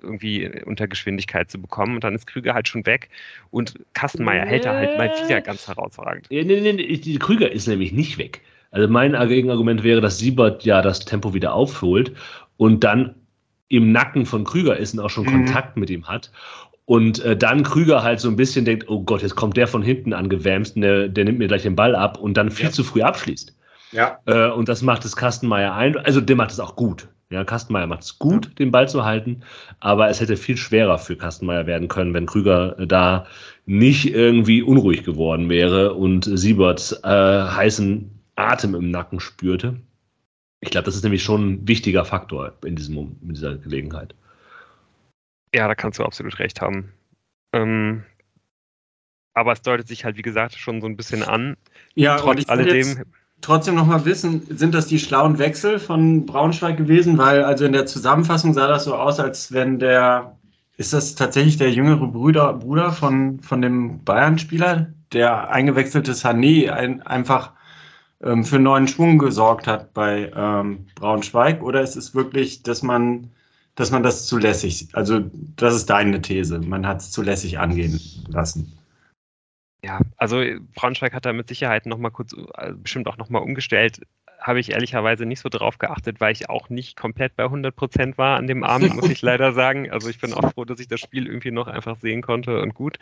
irgendwie 0.00 0.62
unter 0.64 0.86
Geschwindigkeit 0.86 1.50
zu 1.50 1.60
bekommen. 1.60 1.96
Und 1.96 2.04
dann 2.04 2.14
ist 2.14 2.28
Krüger 2.28 2.54
halt 2.54 2.68
schon 2.68 2.86
weg 2.86 3.08
und 3.50 3.74
Kastenmeier 3.92 4.46
hält 4.46 4.66
er 4.66 4.74
halt 4.76 4.96
mal 4.98 5.10
wieder 5.24 5.40
ganz 5.40 5.66
herausragend. 5.66 6.28
Nee, 6.30 6.44
nee, 6.44 6.72
nee, 6.72 7.18
Krüger 7.18 7.50
ist 7.50 7.66
nämlich 7.66 7.92
nicht 7.92 8.18
weg. 8.18 8.40
Also 8.70 8.88
mein 8.88 9.12
Gegenargument 9.28 9.82
wäre, 9.82 10.00
dass 10.00 10.18
Siebert 10.18 10.64
ja 10.64 10.82
das 10.82 11.04
Tempo 11.04 11.34
wieder 11.34 11.52
aufholt 11.52 12.12
und 12.56 12.84
dann 12.84 13.14
im 13.68 13.92
Nacken 13.92 14.26
von 14.26 14.44
Krüger 14.44 14.76
ist 14.76 14.94
und 14.94 15.00
auch 15.00 15.10
schon 15.10 15.24
mhm. 15.24 15.30
Kontakt 15.30 15.76
mit 15.76 15.90
ihm 15.90 16.06
hat. 16.06 16.30
Und 16.86 17.24
äh, 17.24 17.36
dann 17.36 17.62
Krüger 17.62 18.02
halt 18.02 18.20
so 18.20 18.28
ein 18.28 18.36
bisschen 18.36 18.64
denkt, 18.64 18.88
oh 18.88 19.02
Gott, 19.02 19.22
jetzt 19.22 19.36
kommt 19.36 19.56
der 19.56 19.66
von 19.66 19.82
hinten 19.82 20.12
angewämst, 20.12 20.76
der, 20.76 21.08
der 21.08 21.24
nimmt 21.24 21.38
mir 21.38 21.48
gleich 21.48 21.62
den 21.62 21.76
Ball 21.76 21.94
ab 21.94 22.18
und 22.18 22.36
dann 22.36 22.50
viel 22.50 22.66
ja. 22.66 22.72
zu 22.72 22.84
früh 22.84 23.02
abschließt. 23.02 23.56
Ja. 23.92 24.18
Äh, 24.26 24.50
und 24.50 24.68
das 24.68 24.82
macht 24.82 25.04
es 25.04 25.16
Kastenmeier 25.16 25.74
ein. 25.74 25.96
Also 25.96 26.20
der 26.20 26.36
macht 26.36 26.50
es 26.50 26.60
auch 26.60 26.76
gut. 26.76 27.08
Ja, 27.30 27.42
Kastenmeier 27.42 27.86
macht 27.86 28.02
es 28.02 28.18
gut, 28.18 28.58
den 28.58 28.70
Ball 28.70 28.88
zu 28.88 29.04
halten, 29.04 29.40
aber 29.80 30.08
es 30.08 30.20
hätte 30.20 30.36
viel 30.36 30.56
schwerer 30.56 30.98
für 30.98 31.16
Kastenmeier 31.16 31.66
werden 31.66 31.88
können, 31.88 32.12
wenn 32.12 32.26
Krüger 32.26 32.76
da 32.86 33.26
nicht 33.64 34.14
irgendwie 34.14 34.62
unruhig 34.62 35.04
geworden 35.04 35.48
wäre 35.48 35.94
und 35.94 36.30
Sieberts 36.32 36.92
äh, 37.02 37.08
heißen 37.08 38.10
Atem 38.36 38.74
im 38.74 38.90
Nacken 38.90 39.20
spürte. 39.20 39.76
Ich 40.64 40.70
glaube, 40.70 40.86
das 40.86 40.96
ist 40.96 41.02
nämlich 41.02 41.22
schon 41.22 41.52
ein 41.52 41.68
wichtiger 41.68 42.06
Faktor 42.06 42.54
in, 42.64 42.74
diesem, 42.74 43.16
in 43.20 43.34
dieser 43.34 43.56
Gelegenheit. 43.56 44.14
Ja, 45.54 45.68
da 45.68 45.74
kannst 45.74 45.98
du 45.98 46.04
absolut 46.04 46.38
recht 46.38 46.62
haben. 46.62 46.90
Ähm, 47.52 48.02
aber 49.34 49.52
es 49.52 49.60
deutet 49.60 49.86
sich 49.86 50.06
halt, 50.06 50.16
wie 50.16 50.22
gesagt, 50.22 50.54
schon 50.54 50.80
so 50.80 50.86
ein 50.86 50.96
bisschen 50.96 51.22
an. 51.22 51.58
Ja, 51.94 52.16
trotz 52.16 52.40
ich 52.40 52.48
alledem. 52.48 53.04
Trotzdem 53.42 53.74
noch 53.74 53.84
mal 53.84 54.06
wissen, 54.06 54.40
sind 54.56 54.74
das 54.74 54.86
die 54.86 54.98
schlauen 54.98 55.38
Wechsel 55.38 55.78
von 55.78 56.24
Braunschweig 56.24 56.78
gewesen? 56.78 57.18
Weil 57.18 57.44
also 57.44 57.66
in 57.66 57.74
der 57.74 57.84
Zusammenfassung 57.84 58.54
sah 58.54 58.66
das 58.66 58.84
so 58.84 58.94
aus, 58.94 59.20
als 59.20 59.52
wenn 59.52 59.78
der, 59.78 60.38
ist 60.78 60.94
das 60.94 61.14
tatsächlich 61.14 61.58
der 61.58 61.70
jüngere 61.70 62.06
Bruder, 62.06 62.54
Bruder 62.54 62.90
von, 62.90 63.40
von 63.40 63.60
dem 63.60 64.02
Bayern-Spieler, 64.02 64.94
der 65.12 65.50
eingewechselte 65.50 66.12
Sané 66.12 66.70
ein, 66.70 67.02
einfach 67.02 67.52
ähm, 68.24 68.44
für 68.44 68.58
neuen 68.58 68.88
Schwung 68.88 69.18
gesorgt 69.18 69.66
hat 69.66 69.92
bei 69.94 70.32
ähm, 70.34 70.86
Braunschweig? 70.94 71.62
Oder 71.62 71.82
ist 71.82 71.96
es 71.96 72.14
wirklich, 72.14 72.62
dass 72.62 72.82
man, 72.82 73.30
dass 73.74 73.90
man 73.90 74.02
das 74.02 74.26
zu 74.26 74.38
lässig, 74.38 74.88
also 74.92 75.20
das 75.56 75.74
ist 75.74 75.90
deine 75.90 76.20
These, 76.22 76.60
man 76.60 76.86
hat 76.86 77.00
es 77.00 77.10
zu 77.10 77.22
lässig 77.22 77.58
angehen 77.58 78.00
lassen? 78.28 78.72
Ja, 79.84 80.00
also 80.16 80.42
Braunschweig 80.74 81.12
hat 81.12 81.26
da 81.26 81.32
mit 81.34 81.48
Sicherheit 81.48 81.84
nochmal 81.84 82.10
kurz, 82.10 82.34
also 82.54 82.78
bestimmt 82.78 83.06
auch 83.06 83.18
nochmal 83.18 83.42
umgestellt. 83.42 84.00
Habe 84.40 84.60
ich 84.60 84.72
ehrlicherweise 84.72 85.26
nicht 85.26 85.40
so 85.40 85.50
drauf 85.50 85.76
geachtet, 85.78 86.20
weil 86.20 86.32
ich 86.32 86.48
auch 86.48 86.70
nicht 86.70 86.96
komplett 86.96 87.36
bei 87.36 87.44
100 87.44 87.76
Prozent 87.76 88.16
war 88.16 88.38
an 88.38 88.46
dem 88.46 88.64
Abend, 88.64 88.94
muss 88.94 89.10
ich 89.10 89.20
leider 89.20 89.52
sagen. 89.54 89.90
Also 89.90 90.08
ich 90.08 90.18
bin 90.18 90.32
auch 90.32 90.52
froh, 90.52 90.64
dass 90.64 90.80
ich 90.80 90.88
das 90.88 91.00
Spiel 91.00 91.26
irgendwie 91.26 91.50
noch 91.50 91.66
einfach 91.66 91.98
sehen 91.98 92.22
konnte 92.22 92.62
und 92.62 92.74
gut. 92.74 92.98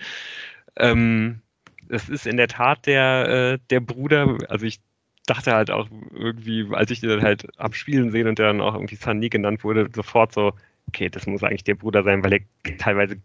Ähm, 0.76 1.40
es 1.88 2.08
ist 2.08 2.26
in 2.26 2.36
der 2.36 2.48
Tat 2.48 2.86
der, 2.86 3.28
äh, 3.28 3.58
der 3.70 3.80
Bruder, 3.80 4.38
also 4.48 4.66
ich 4.66 4.80
dachte 5.26 5.52
halt 5.52 5.70
auch 5.70 5.88
irgendwie, 6.12 6.66
als 6.72 6.90
ich 6.90 7.00
den 7.00 7.10
dann 7.10 7.22
halt 7.22 7.46
am 7.58 7.72
Spielen 7.72 8.10
sehen 8.10 8.26
und 8.26 8.38
der 8.38 8.46
dann 8.48 8.60
auch 8.60 8.74
irgendwie 8.74 8.96
Sunny 8.96 9.28
genannt 9.28 9.64
wurde, 9.64 9.88
sofort 9.94 10.32
so, 10.32 10.54
okay, 10.88 11.08
das 11.08 11.26
muss 11.26 11.42
eigentlich 11.42 11.64
der 11.64 11.76
Bruder 11.76 12.02
sein, 12.02 12.24
weil 12.24 12.32
er 12.32 12.76
teilweise 12.78 13.16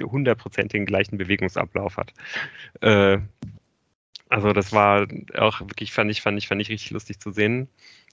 100% 0.00 0.68
den 0.68 0.86
gleichen 0.86 1.18
Bewegungsablauf 1.18 1.96
hat. 1.96 2.12
Äh, 2.80 3.18
also 4.28 4.52
das 4.52 4.72
war 4.72 5.06
auch 5.38 5.60
wirklich, 5.60 5.92
fand 5.92 6.10
ich, 6.10 6.22
fand 6.22 6.38
ich, 6.38 6.48
fand 6.48 6.60
ich 6.60 6.68
richtig 6.68 6.90
lustig 6.90 7.20
zu 7.20 7.30
sehen. 7.30 7.68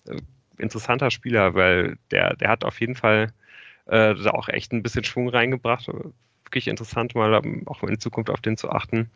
Äh, 0.08 0.18
interessanter 0.58 1.10
Spieler, 1.10 1.56
weil 1.56 1.98
der, 2.12 2.36
der 2.36 2.50
hat 2.50 2.64
auf 2.64 2.80
jeden 2.80 2.96
Fall 2.96 3.34
äh, 3.88 4.14
da 4.16 4.32
auch 4.32 4.48
echt 4.50 4.72
ein 4.72 4.84
bisschen 4.84 5.04
Schwung 5.04 5.30
reingebracht. 5.30 5.88
Wirklich 6.46 6.68
interessant, 6.68 7.16
mal 7.16 7.34
ähm, 7.44 7.64
auch 7.68 7.82
in 7.84 8.00
Zukunft 8.00 8.30
auf 8.30 8.42
den 8.42 8.58
zu 8.58 8.70
achten. 8.70 9.10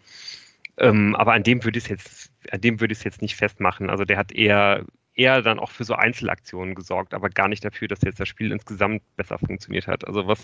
Ähm, 0.77 1.15
aber 1.15 1.33
an 1.33 1.43
dem 1.43 1.63
würde 1.63 1.77
ich 1.77 1.85
es 1.85 1.89
jetzt, 1.89 2.31
an 2.51 2.61
dem 2.61 2.79
würde 2.79 2.91
ich 2.91 2.99
es 2.99 3.03
jetzt 3.03 3.21
nicht 3.21 3.35
festmachen. 3.35 3.89
Also 3.89 4.05
der 4.05 4.17
hat 4.17 4.31
eher 4.31 4.85
eher 5.15 5.41
dann 5.41 5.59
auch 5.59 5.71
für 5.71 5.83
so 5.83 5.95
Einzelaktionen 5.95 6.75
gesorgt, 6.75 7.13
aber 7.13 7.29
gar 7.29 7.47
nicht 7.47 7.63
dafür, 7.63 7.87
dass 7.87 8.01
jetzt 8.01 8.19
das 8.19 8.27
Spiel 8.27 8.51
insgesamt 8.51 9.01
besser 9.15 9.39
funktioniert 9.39 9.87
hat. 9.87 10.05
Also 10.05 10.27
was, 10.27 10.41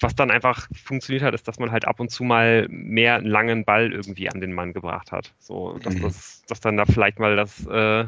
was 0.00 0.14
dann 0.14 0.30
einfach 0.30 0.68
funktioniert 0.74 1.24
hat, 1.24 1.34
ist, 1.34 1.48
dass 1.48 1.58
man 1.58 1.72
halt 1.72 1.86
ab 1.86 1.98
und 1.98 2.10
zu 2.10 2.22
mal 2.22 2.66
mehr 2.68 3.16
einen 3.16 3.26
langen 3.26 3.64
Ball 3.64 3.92
irgendwie 3.92 4.28
an 4.28 4.40
den 4.40 4.52
Mann 4.52 4.74
gebracht 4.74 5.12
hat. 5.12 5.34
So, 5.38 5.78
dass, 5.78 5.94
mhm. 5.94 6.02
das, 6.02 6.42
dass 6.46 6.60
dann 6.60 6.76
da 6.76 6.84
vielleicht 6.84 7.18
mal 7.18 7.36
das, 7.36 7.66
äh, 7.66 8.04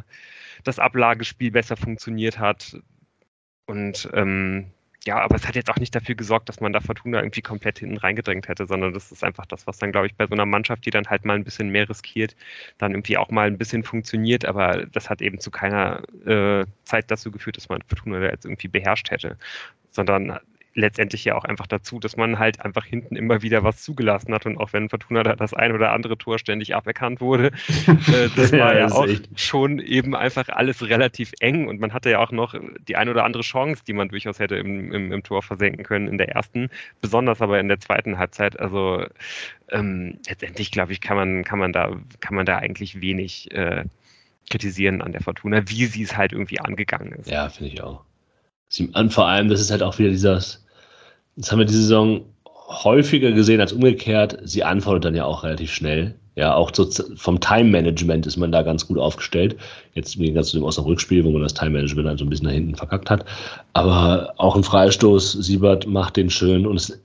das 0.64 0.78
Ablagespiel 0.78 1.50
besser 1.50 1.76
funktioniert 1.76 2.38
hat. 2.38 2.78
Und 3.66 4.08
ähm, 4.12 4.66
ja, 5.08 5.20
aber 5.20 5.36
es 5.36 5.48
hat 5.48 5.56
jetzt 5.56 5.70
auch 5.70 5.78
nicht 5.78 5.94
dafür 5.94 6.14
gesorgt, 6.14 6.50
dass 6.50 6.60
man 6.60 6.74
da 6.74 6.80
Fortuna 6.80 7.20
irgendwie 7.20 7.40
komplett 7.40 7.78
hinten 7.78 7.96
reingedrängt 7.96 8.46
hätte, 8.46 8.66
sondern 8.66 8.92
das 8.92 9.10
ist 9.10 9.24
einfach 9.24 9.46
das, 9.46 9.66
was 9.66 9.78
dann, 9.78 9.90
glaube 9.90 10.06
ich, 10.06 10.14
bei 10.14 10.26
so 10.26 10.34
einer 10.34 10.44
Mannschaft, 10.44 10.84
die 10.84 10.90
dann 10.90 11.06
halt 11.06 11.24
mal 11.24 11.34
ein 11.34 11.44
bisschen 11.44 11.70
mehr 11.70 11.88
riskiert, 11.88 12.36
dann 12.76 12.92
irgendwie 12.92 13.16
auch 13.16 13.30
mal 13.30 13.46
ein 13.46 13.56
bisschen 13.56 13.84
funktioniert, 13.84 14.44
aber 14.44 14.84
das 14.84 15.08
hat 15.08 15.22
eben 15.22 15.40
zu 15.40 15.50
keiner 15.50 16.02
äh, 16.26 16.66
Zeit 16.84 17.10
dazu 17.10 17.30
geführt, 17.30 17.56
dass 17.56 17.70
man 17.70 17.80
Fortuna 17.88 18.20
da 18.20 18.26
jetzt 18.26 18.44
irgendwie 18.44 18.68
beherrscht 18.68 19.10
hätte, 19.10 19.38
sondern 19.92 20.38
letztendlich 20.74 21.24
ja 21.24 21.34
auch 21.34 21.44
einfach 21.44 21.66
dazu, 21.66 21.98
dass 21.98 22.16
man 22.16 22.38
halt 22.38 22.64
einfach 22.64 22.84
hinten 22.84 23.16
immer 23.16 23.42
wieder 23.42 23.64
was 23.64 23.82
zugelassen 23.82 24.32
hat 24.32 24.46
und 24.46 24.58
auch 24.58 24.72
wenn 24.72 24.88
Fortuna 24.88 25.22
da 25.22 25.34
das 25.34 25.54
ein 25.54 25.72
oder 25.72 25.92
andere 25.92 26.16
Tor 26.16 26.38
ständig 26.38 26.74
aberkannt 26.74 27.20
wurde, 27.20 27.48
äh, 27.86 28.28
das 28.36 28.52
war 28.52 28.74
ja, 28.74 28.86
ja 28.86 28.92
auch 28.92 29.06
echt. 29.06 29.28
schon 29.38 29.78
eben 29.80 30.14
einfach 30.14 30.48
alles 30.48 30.88
relativ 30.88 31.32
eng 31.40 31.68
und 31.68 31.80
man 31.80 31.92
hatte 31.92 32.10
ja 32.10 32.20
auch 32.20 32.32
noch 32.32 32.54
die 32.86 32.96
ein 32.96 33.08
oder 33.08 33.24
andere 33.24 33.42
Chance, 33.42 33.82
die 33.86 33.92
man 33.92 34.08
durchaus 34.08 34.38
hätte 34.38 34.56
im, 34.56 34.92
im, 34.92 35.12
im 35.12 35.22
Tor 35.22 35.42
versenken 35.42 35.84
können 35.84 36.08
in 36.08 36.18
der 36.18 36.28
ersten, 36.28 36.70
besonders 37.00 37.42
aber 37.42 37.58
in 37.58 37.68
der 37.68 37.80
zweiten 37.80 38.18
Halbzeit. 38.18 38.58
Also 38.58 39.04
ähm, 39.70 40.18
letztendlich 40.28 40.70
glaube 40.70 40.92
ich, 40.92 41.00
kann 41.00 41.16
man, 41.16 41.44
kann 41.44 41.58
man 41.58 41.72
da, 41.72 41.96
kann 42.20 42.34
man 42.34 42.46
da 42.46 42.58
eigentlich 42.58 43.00
wenig 43.00 43.50
äh, 43.52 43.84
kritisieren 44.50 45.02
an 45.02 45.12
der 45.12 45.22
Fortuna, 45.22 45.68
wie 45.68 45.86
sie 45.86 46.02
es 46.02 46.16
halt 46.16 46.32
irgendwie 46.32 46.60
angegangen 46.60 47.12
ist. 47.12 47.30
Ja, 47.30 47.48
finde 47.48 47.72
ich 47.72 47.82
auch. 47.82 48.04
Und 48.94 49.12
vor 49.12 49.26
allem, 49.26 49.48
das 49.48 49.60
ist 49.60 49.70
halt 49.70 49.82
auch 49.82 49.98
wieder 49.98 50.10
dieses, 50.10 50.64
das 51.36 51.50
haben 51.50 51.58
wir 51.58 51.64
diese 51.64 51.82
Saison 51.82 52.24
häufiger 52.68 53.32
gesehen 53.32 53.60
als 53.60 53.72
umgekehrt. 53.72 54.38
Sie 54.44 54.62
antwortet 54.62 55.06
dann 55.06 55.14
ja 55.14 55.24
auch 55.24 55.42
relativ 55.42 55.72
schnell. 55.72 56.14
Ja, 56.36 56.54
auch 56.54 56.70
so 56.72 56.88
vom 57.16 57.40
Time-Management 57.40 58.26
ist 58.26 58.36
man 58.36 58.52
da 58.52 58.62
ganz 58.62 58.86
gut 58.86 58.98
aufgestellt. 58.98 59.56
Jetzt 59.94 60.14
im 60.14 60.22
Gegensatz 60.22 60.50
zu 60.50 60.58
dem 60.58 60.64
Osnabrück-Spiel, 60.64 61.24
wo 61.24 61.30
man 61.30 61.42
das 61.42 61.54
Time-Management 61.54 62.06
dann 62.06 62.18
so 62.18 62.24
ein 62.24 62.30
bisschen 62.30 62.46
nach 62.46 62.54
hinten 62.54 62.76
verkackt 62.76 63.10
hat. 63.10 63.24
Aber 63.72 64.34
auch 64.36 64.54
ein 64.54 64.62
Freistoß, 64.62 65.32
Siebert 65.32 65.86
macht 65.86 66.16
den 66.16 66.30
schön 66.30 66.66
und 66.66 66.76
es 66.76 67.00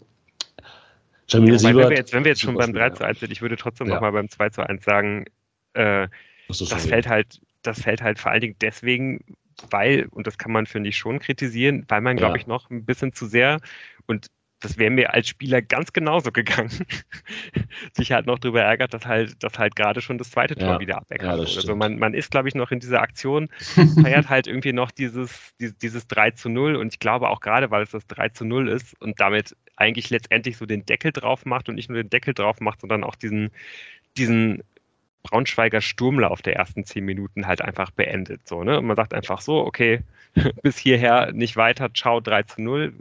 Jamil 1.29 1.53
ja, 1.53 1.59
Siebert, 1.59 1.75
wenn, 1.75 1.89
wir 1.89 1.97
jetzt, 1.97 2.13
wenn 2.13 2.23
wir 2.25 2.29
jetzt 2.29 2.41
schon 2.41 2.55
beim 2.55 2.73
3 2.73 2.89
zu 2.91 3.05
1 3.05 3.21
sind, 3.21 3.31
ich 3.31 3.41
würde 3.41 3.57
trotzdem 3.57 3.87
ja. 3.87 3.95
nochmal 3.95 4.11
beim 4.11 4.29
2 4.29 4.49
zu 4.49 4.69
1 4.69 4.83
sagen, 4.83 5.25
äh, 5.73 6.07
das, 6.47 6.59
das 6.59 6.85
fällt 6.85 7.07
halt, 7.07 7.39
das 7.63 7.81
fällt 7.81 8.03
halt 8.03 8.19
vor 8.19 8.31
allen 8.31 8.41
Dingen 8.41 8.55
deswegen, 8.61 9.23
weil, 9.69 10.07
und 10.11 10.27
das 10.27 10.37
kann 10.37 10.51
man, 10.51 10.65
finde 10.65 10.89
ich, 10.89 10.97
schon 10.97 11.19
kritisieren, 11.19 11.85
weil 11.87 12.01
man, 12.01 12.17
glaube 12.17 12.37
ja. 12.37 12.41
ich, 12.41 12.47
noch 12.47 12.69
ein 12.69 12.85
bisschen 12.85 13.13
zu 13.13 13.25
sehr 13.25 13.59
und 14.05 14.29
das 14.63 14.77
wäre 14.77 14.89
mir 14.89 15.13
als 15.13 15.27
Spieler 15.27 15.61
ganz 15.61 15.91
genauso 15.91 16.31
gegangen. 16.31 16.69
sich 17.93 18.11
halt 18.13 18.25
noch 18.25 18.39
darüber 18.39 18.61
ärgert, 18.61 18.93
dass 18.93 19.05
halt, 19.05 19.43
dass 19.43 19.59
halt 19.59 19.75
gerade 19.75 20.01
schon 20.01 20.17
das 20.17 20.31
zweite 20.31 20.55
Tor 20.55 20.69
ja, 20.69 20.79
wieder 20.79 20.97
aberkannt 20.97 21.49
ja, 21.49 21.55
Also 21.57 21.75
man, 21.75 21.99
man 21.99 22.13
ist, 22.13 22.31
glaube 22.31 22.47
ich, 22.47 22.55
noch 22.55 22.71
in 22.71 22.79
dieser 22.79 23.01
Aktion, 23.01 23.49
feiert 24.01 24.29
halt 24.29 24.47
irgendwie 24.47 24.71
noch 24.71 24.91
dieses, 24.91 25.53
dieses, 25.59 25.77
dieses 25.77 26.07
3 26.07 26.31
zu 26.31 26.49
0 26.49 26.77
und 26.77 26.93
ich 26.93 26.99
glaube 26.99 27.29
auch 27.29 27.41
gerade, 27.41 27.71
weil 27.71 27.83
es 27.83 27.91
das 27.91 28.07
3 28.07 28.29
zu 28.29 28.45
0 28.45 28.69
ist 28.69 28.99
und 29.01 29.19
damit 29.19 29.55
eigentlich 29.75 30.09
letztendlich 30.09 30.55
so 30.55 30.65
den 30.65 30.85
Deckel 30.85 31.11
drauf 31.11 31.45
macht 31.45 31.67
und 31.67 31.75
nicht 31.75 31.89
nur 31.89 32.01
den 32.01 32.09
Deckel 32.09 32.33
drauf 32.33 32.61
macht, 32.61 32.81
sondern 32.81 33.03
auch 33.03 33.15
diesen, 33.15 33.51
diesen 34.17 34.63
Braunschweiger 35.23 35.81
Sturmlauf 35.81 36.41
der 36.41 36.55
ersten 36.55 36.85
zehn 36.85 37.05
Minuten 37.05 37.47
halt 37.47 37.61
einfach 37.61 37.91
beendet. 37.91 38.47
So, 38.47 38.63
ne? 38.63 38.77
Und 38.79 38.85
man 38.85 38.97
sagt 38.97 39.13
einfach 39.13 39.41
so, 39.41 39.65
okay, 39.65 40.01
bis 40.63 40.77
hierher 40.77 41.31
nicht 41.31 41.55
weiter, 41.55 41.93
ciao 41.93 42.19
3 42.19 42.43
zu 42.43 42.61
0. 42.61 42.93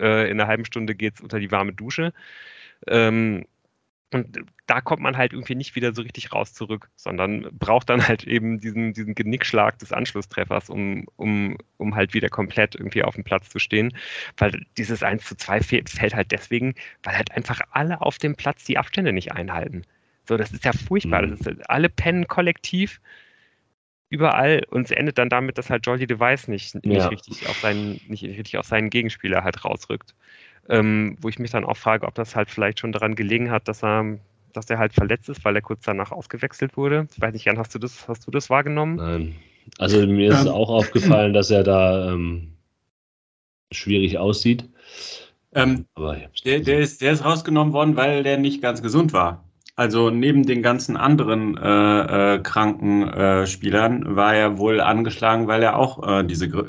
Äh, 0.00 0.30
in 0.30 0.40
einer 0.40 0.48
halben 0.48 0.64
Stunde 0.64 0.94
geht 0.94 1.14
es 1.16 1.20
unter 1.20 1.38
die 1.38 1.50
warme 1.52 1.72
Dusche. 1.72 2.12
Ähm, 2.88 3.46
und 4.14 4.38
da 4.66 4.80
kommt 4.80 5.02
man 5.02 5.16
halt 5.16 5.32
irgendwie 5.32 5.56
nicht 5.56 5.74
wieder 5.74 5.92
so 5.92 6.02
richtig 6.02 6.32
raus 6.32 6.54
zurück, 6.54 6.88
sondern 6.94 7.48
braucht 7.58 7.90
dann 7.90 8.06
halt 8.06 8.24
eben 8.24 8.60
diesen, 8.60 8.92
diesen 8.92 9.16
Genickschlag 9.16 9.78
des 9.80 9.92
Anschlusstreffers, 9.92 10.70
um, 10.70 11.06
um, 11.16 11.58
um 11.78 11.96
halt 11.96 12.14
wieder 12.14 12.28
komplett 12.28 12.76
irgendwie 12.76 13.02
auf 13.02 13.16
dem 13.16 13.24
Platz 13.24 13.50
zu 13.50 13.58
stehen. 13.58 13.92
Weil 14.36 14.64
dieses 14.78 15.02
1 15.02 15.24
zu 15.24 15.36
2 15.36 15.60
fällt, 15.62 15.90
fällt 15.90 16.14
halt 16.14 16.30
deswegen, 16.30 16.74
weil 17.02 17.16
halt 17.16 17.32
einfach 17.32 17.60
alle 17.72 18.00
auf 18.02 18.18
dem 18.18 18.36
Platz 18.36 18.64
die 18.64 18.78
Abstände 18.78 19.12
nicht 19.12 19.32
einhalten. 19.32 19.82
So, 20.26 20.36
das 20.36 20.52
ist 20.52 20.64
ja 20.64 20.72
furchtbar. 20.72 21.22
Mhm. 21.22 21.30
Das 21.30 21.40
ist, 21.40 21.70
alle 21.70 21.88
pennen 21.88 22.26
kollektiv 22.26 23.00
überall 24.08 24.62
und 24.70 24.86
es 24.86 24.90
endet 24.90 25.18
dann 25.18 25.28
damit, 25.28 25.58
dass 25.58 25.70
halt 25.70 25.86
Jolly 25.86 26.06
Device 26.06 26.48
nicht, 26.48 26.74
nicht, 26.84 27.02
ja. 27.02 27.08
richtig, 27.08 27.46
auf 27.48 27.58
seinen, 27.58 28.00
nicht 28.06 28.22
richtig 28.22 28.56
auf 28.58 28.66
seinen 28.66 28.90
Gegenspieler 28.90 29.42
halt 29.42 29.64
rausrückt. 29.64 30.14
Ähm, 30.68 31.18
wo 31.20 31.28
ich 31.28 31.38
mich 31.38 31.50
dann 31.50 31.64
auch 31.64 31.76
frage, 31.76 32.06
ob 32.06 32.14
das 32.14 32.34
halt 32.34 32.50
vielleicht 32.50 32.80
schon 32.80 32.92
daran 32.92 33.16
gelegen 33.16 33.50
hat, 33.50 33.68
dass 33.68 33.84
er, 33.84 34.18
dass 34.54 34.70
er 34.70 34.78
halt 34.78 34.94
verletzt 34.94 35.28
ist, 35.28 35.44
weil 35.44 35.56
er 35.56 35.62
kurz 35.62 35.84
danach 35.84 36.10
ausgewechselt 36.10 36.76
wurde. 36.78 37.06
Ich 37.12 37.20
weiß 37.20 37.34
nicht, 37.34 37.44
Jan, 37.44 37.58
hast 37.58 37.74
du 37.74 37.78
das, 37.78 38.08
hast 38.08 38.26
du 38.26 38.30
das 38.30 38.48
wahrgenommen? 38.48 38.96
Nein. 38.96 39.36
Also 39.78 40.06
mir 40.06 40.32
ist 40.32 40.46
auch 40.46 40.70
aufgefallen, 40.70 41.32
dass 41.32 41.50
er 41.50 41.64
da 41.64 42.12
ähm, 42.12 42.52
schwierig 43.72 44.18
aussieht. 44.18 44.68
Ähm, 45.54 45.86
Aber 45.94 46.16
der, 46.44 46.60
der, 46.60 46.78
ist, 46.80 47.00
der 47.00 47.12
ist 47.12 47.24
rausgenommen 47.24 47.72
worden, 47.72 47.96
weil 47.96 48.22
der 48.22 48.38
nicht 48.38 48.60
ganz 48.60 48.82
gesund 48.82 49.12
war. 49.12 49.44
Also 49.76 50.10
neben 50.10 50.46
den 50.46 50.62
ganzen 50.62 50.96
anderen 50.96 51.56
äh, 51.56 52.34
äh, 52.34 52.38
kranken 52.38 53.08
äh, 53.08 53.46
Spielern 53.46 54.14
war 54.14 54.34
er 54.34 54.56
wohl 54.56 54.80
angeschlagen, 54.80 55.48
weil 55.48 55.62
er 55.64 55.76
auch 55.76 56.06
äh, 56.06 56.24
diese 56.24 56.48
Gri 56.48 56.64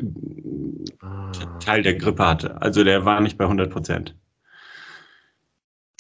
ah. 1.02 1.32
Teil 1.60 1.84
der 1.84 1.96
Grippe 1.96 2.26
hatte. 2.26 2.62
Also 2.62 2.84
der 2.84 3.06
war 3.06 3.22
nicht 3.22 3.38
bei 3.38 3.44
100 3.44 3.70
Prozent. 3.70 4.16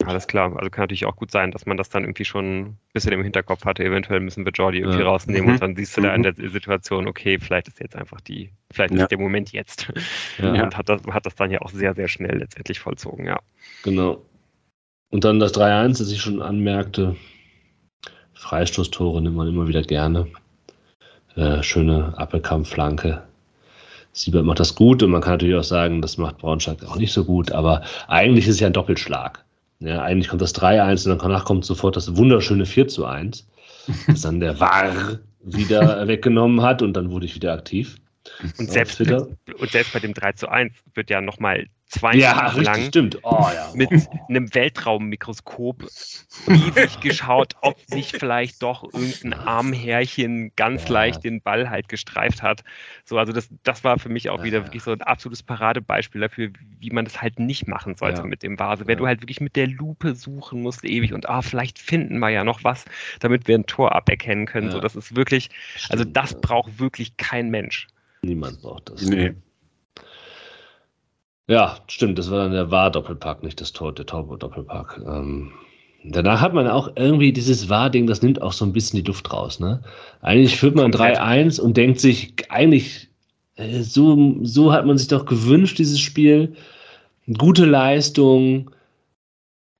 Alles 0.03 0.27
klar. 0.27 0.55
Also 0.57 0.69
kann 0.69 0.83
natürlich 0.83 1.05
auch 1.05 1.15
gut 1.15 1.31
sein, 1.31 1.51
dass 1.51 1.65
man 1.65 1.77
das 1.77 1.89
dann 1.89 2.03
irgendwie 2.03 2.25
schon 2.25 2.59
ein 2.59 2.79
bisschen 2.91 3.13
im 3.13 3.23
Hinterkopf 3.23 3.65
hatte. 3.65 3.83
Eventuell 3.83 4.19
müssen 4.19 4.43
wir 4.43 4.51
Jordi 4.51 4.79
irgendwie 4.79 4.99
ja. 4.99 5.05
rausnehmen 5.05 5.45
mhm. 5.45 5.53
und 5.53 5.61
dann 5.61 5.75
siehst 5.75 5.95
du 5.95 6.01
da 6.01 6.13
in 6.13 6.21
mhm. 6.21 6.35
der 6.35 6.49
Situation, 6.49 7.07
okay, 7.07 7.39
vielleicht 7.39 7.67
ist 7.67 7.79
jetzt 7.79 7.95
einfach 7.95 8.19
die, 8.19 8.51
vielleicht 8.71 8.93
ja. 8.93 9.03
ist 9.03 9.11
der 9.11 9.19
Moment 9.19 9.51
jetzt. 9.51 9.93
Ja. 10.37 10.63
Und 10.63 10.75
hat 10.75 10.89
das, 10.89 11.01
hat 11.09 11.25
das 11.25 11.35
dann 11.35 11.49
ja 11.49 11.61
auch 11.61 11.69
sehr, 11.69 11.93
sehr 11.93 12.09
schnell 12.09 12.39
letztendlich 12.39 12.79
vollzogen, 12.79 13.25
ja. 13.25 13.39
Genau. 13.83 14.25
Und 15.11 15.23
dann 15.23 15.39
das 15.39 15.53
3-1, 15.53 15.99
das 15.99 16.11
ich 16.11 16.21
schon 16.21 16.41
anmerkte. 16.41 17.15
Freistoßtore 18.33 19.21
nimmt 19.21 19.35
man 19.35 19.47
immer 19.47 19.67
wieder 19.67 19.81
gerne. 19.81 20.27
Äh, 21.35 21.63
schöne 21.63 22.13
Appelkampfflanke. 22.17 23.23
Siebert 24.13 24.45
macht 24.45 24.61
das 24.61 24.75
gut 24.75 25.03
und 25.03 25.11
man 25.11 25.21
kann 25.21 25.33
natürlich 25.33 25.55
auch 25.55 25.63
sagen, 25.63 26.01
das 26.01 26.17
macht 26.17 26.37
Braunschweig 26.37 26.83
auch 26.85 26.95
nicht 26.95 27.11
so 27.11 27.25
gut, 27.25 27.51
aber 27.51 27.81
eigentlich 28.07 28.47
ist 28.47 28.55
es 28.55 28.59
ja 28.61 28.67
ein 28.67 28.73
Doppelschlag. 28.73 29.43
Ja, 29.79 30.01
eigentlich 30.03 30.29
kommt 30.29 30.41
das 30.41 30.55
3-1 30.55 31.11
und 31.11 31.21
danach 31.21 31.43
kommt 31.43 31.65
sofort 31.65 31.97
das 31.97 32.15
wunderschöne 32.15 32.65
4 32.65 32.87
1, 33.05 33.45
das 34.07 34.21
dann 34.21 34.39
der 34.39 34.57
War 34.61 35.19
wieder 35.41 36.07
weggenommen 36.07 36.61
hat 36.61 36.81
und 36.81 36.93
dann 36.93 37.11
wurde 37.11 37.25
ich 37.25 37.35
wieder 37.35 37.53
aktiv. 37.53 37.97
Und 38.57 38.71
selbst, 38.71 38.99
und 39.01 39.71
selbst 39.71 39.93
bei 39.93 39.99
dem 39.99 40.13
3 40.13 40.31
zu 40.31 40.47
1 40.47 40.73
wird 40.93 41.09
ja 41.09 41.19
nochmal 41.19 41.67
zwei 41.87 42.15
ja, 42.15 42.35
Minuten 42.35 42.63
lang 42.63 42.81
stimmt. 42.87 43.19
Oh, 43.23 43.47
ja. 43.53 43.71
mit 43.73 43.91
einem 44.29 44.53
Weltraummikroskop 44.53 45.83
ewig 46.47 46.99
geschaut, 46.99 47.53
ob 47.61 47.77
sich 47.87 48.11
vielleicht 48.11 48.61
doch 48.61 48.83
irgendein 48.93 49.33
Armhärchen 49.33 50.51
ganz 50.55 50.85
ja. 50.85 50.93
leicht 50.93 51.23
den 51.23 51.41
Ball 51.41 51.69
halt 51.69 51.87
gestreift 51.89 52.41
hat. 52.41 52.63
So, 53.05 53.17
also 53.17 53.33
das, 53.33 53.49
das 53.63 53.83
war 53.83 53.99
für 53.99 54.09
mich 54.09 54.29
auch 54.29 54.43
wieder 54.43 54.65
wirklich 54.65 54.83
so 54.83 54.91
ein 54.91 55.01
absolutes 55.01 55.43
Paradebeispiel 55.43 56.21
dafür, 56.21 56.49
wie 56.79 56.89
man 56.89 57.05
das 57.05 57.21
halt 57.21 57.39
nicht 57.39 57.67
machen 57.67 57.95
sollte 57.95 58.23
mit 58.23 58.43
dem 58.43 58.59
Vase. 58.59 58.87
Wenn 58.87 58.97
du 58.97 59.07
halt 59.07 59.21
wirklich 59.21 59.41
mit 59.41 59.55
der 59.55 59.67
Lupe 59.67 60.15
suchen 60.15 60.61
musst 60.61 60.83
ewig 60.83 61.13
und 61.13 61.29
ah, 61.29 61.41
vielleicht 61.41 61.79
finden 61.79 62.19
wir 62.19 62.29
ja 62.29 62.43
noch 62.43 62.63
was, 62.63 62.85
damit 63.19 63.47
wir 63.47 63.55
ein 63.55 63.65
Tor 63.65 63.95
aberkennen 63.95 64.45
können. 64.45 64.71
So, 64.71 64.79
das 64.79 64.95
ist 64.95 65.15
wirklich, 65.15 65.49
also 65.89 66.03
das 66.03 66.39
braucht 66.41 66.79
wirklich 66.79 67.17
kein 67.17 67.49
Mensch. 67.49 67.87
Niemand 68.21 68.61
braucht 68.61 68.89
das. 68.89 69.03
Nee. 69.03 69.35
Ja, 71.47 71.77
stimmt, 71.87 72.17
das 72.17 72.31
war 72.31 72.39
dann 72.39 72.53
der 72.53 72.71
War-Doppelpack, 72.71 73.43
nicht 73.43 73.61
das 73.61 73.71
Tor, 73.71 73.93
der 73.93 74.07
Tor-Doppelpack. 74.07 74.99
Ähm, 75.05 75.51
danach 76.03 76.41
hat 76.41 76.53
man 76.55 76.67
auch 76.67 76.91
irgendwie 76.95 77.31
dieses 77.33 77.69
Wahrding, 77.69 78.07
das 78.07 78.23
nimmt 78.23 78.41
auch 78.41 78.53
so 78.53 78.65
ein 78.65 78.73
bisschen 78.73 78.97
die 79.03 79.07
Luft 79.07 79.31
raus. 79.31 79.59
Ne? 79.59 79.81
Eigentlich 80.21 80.57
führt 80.57 80.75
man 80.75 80.91
3-1 80.91 81.61
und 81.61 81.77
denkt 81.77 81.99
sich, 81.99 82.33
eigentlich, 82.49 83.09
äh, 83.57 83.81
so, 83.81 84.37
so 84.41 84.71
hat 84.71 84.87
man 84.87 84.97
sich 84.97 85.07
doch 85.07 85.25
gewünscht, 85.25 85.77
dieses 85.77 85.99
Spiel. 85.99 86.55
Gute 87.37 87.65
Leistung, 87.65 88.71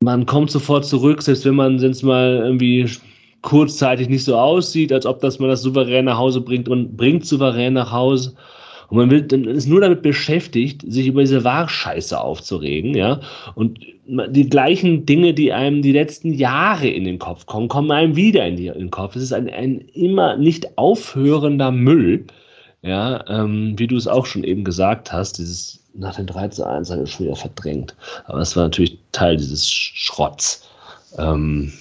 man 0.01 0.28
kommt 0.28 0.51
sofort 0.51 0.86
zurück, 0.86 1.24
selbst 1.24 1.45
wenn 1.45 1.55
man 1.55 1.78
es 1.78 2.03
mal 2.03 2.41
irgendwie 2.43 2.88
kurzzeitig 3.41 4.09
nicht 4.09 4.24
so 4.24 4.38
aussieht, 4.38 4.91
als 4.91 5.05
ob 5.05 5.20
das 5.20 5.39
man 5.39 5.49
das 5.49 5.61
souverän 5.61 6.05
nach 6.05 6.18
Hause 6.18 6.41
bringt 6.41 6.70
und 6.70 6.95
bringt 6.95 7.26
souverän 7.26 7.74
nach 7.74 7.91
Hause. 7.91 8.36
Und 8.89 8.97
man 8.97 9.27
dann 9.27 9.45
ist 9.45 9.67
nur 9.67 9.81
damit 9.81 10.01
beschäftigt, 10.01 10.83
sich 10.88 11.07
über 11.07 11.21
diese 11.21 11.43
Wahrscheiße 11.43 12.19
aufzuregen, 12.19 12.95
ja. 12.95 13.19
Und 13.55 13.79
die 14.07 14.49
gleichen 14.49 15.05
Dinge, 15.05 15.33
die 15.33 15.51
einem 15.51 15.81
die 15.81 15.91
letzten 15.91 16.33
Jahre 16.33 16.88
in 16.88 17.05
den 17.05 17.19
Kopf 17.19 17.45
kommen, 17.45 17.67
kommen 17.67 17.91
einem 17.91 18.15
wieder 18.15 18.45
in, 18.45 18.55
die, 18.55 18.67
in 18.67 18.79
den 18.79 18.91
Kopf. 18.91 19.15
Es 19.15 19.23
ist 19.23 19.33
ein, 19.33 19.49
ein 19.49 19.79
immer 19.93 20.38
nicht 20.38 20.77
aufhörender 20.77 21.71
Müll, 21.71 22.25
ja, 22.81 23.23
ähm, 23.27 23.73
wie 23.77 23.88
du 23.88 23.95
es 23.95 24.07
auch 24.07 24.25
schon 24.25 24.43
eben 24.43 24.63
gesagt 24.63 25.11
hast, 25.11 25.39
dieses 25.39 25.81
nach 25.95 26.15
den 26.15 26.27
3 26.27 26.49
zu 26.49 26.67
1 26.67 26.91
habe 26.91 27.03
ich 27.03 27.11
schon 27.11 27.25
wieder 27.25 27.36
verdrängt. 27.36 27.95
Aber 28.25 28.39
es 28.39 28.55
war 28.55 28.63
natürlich 28.63 28.97
Teil 29.11 29.38
dieses 29.38 29.71
Schrotts. 29.71 30.69
Ähm, 31.17 31.71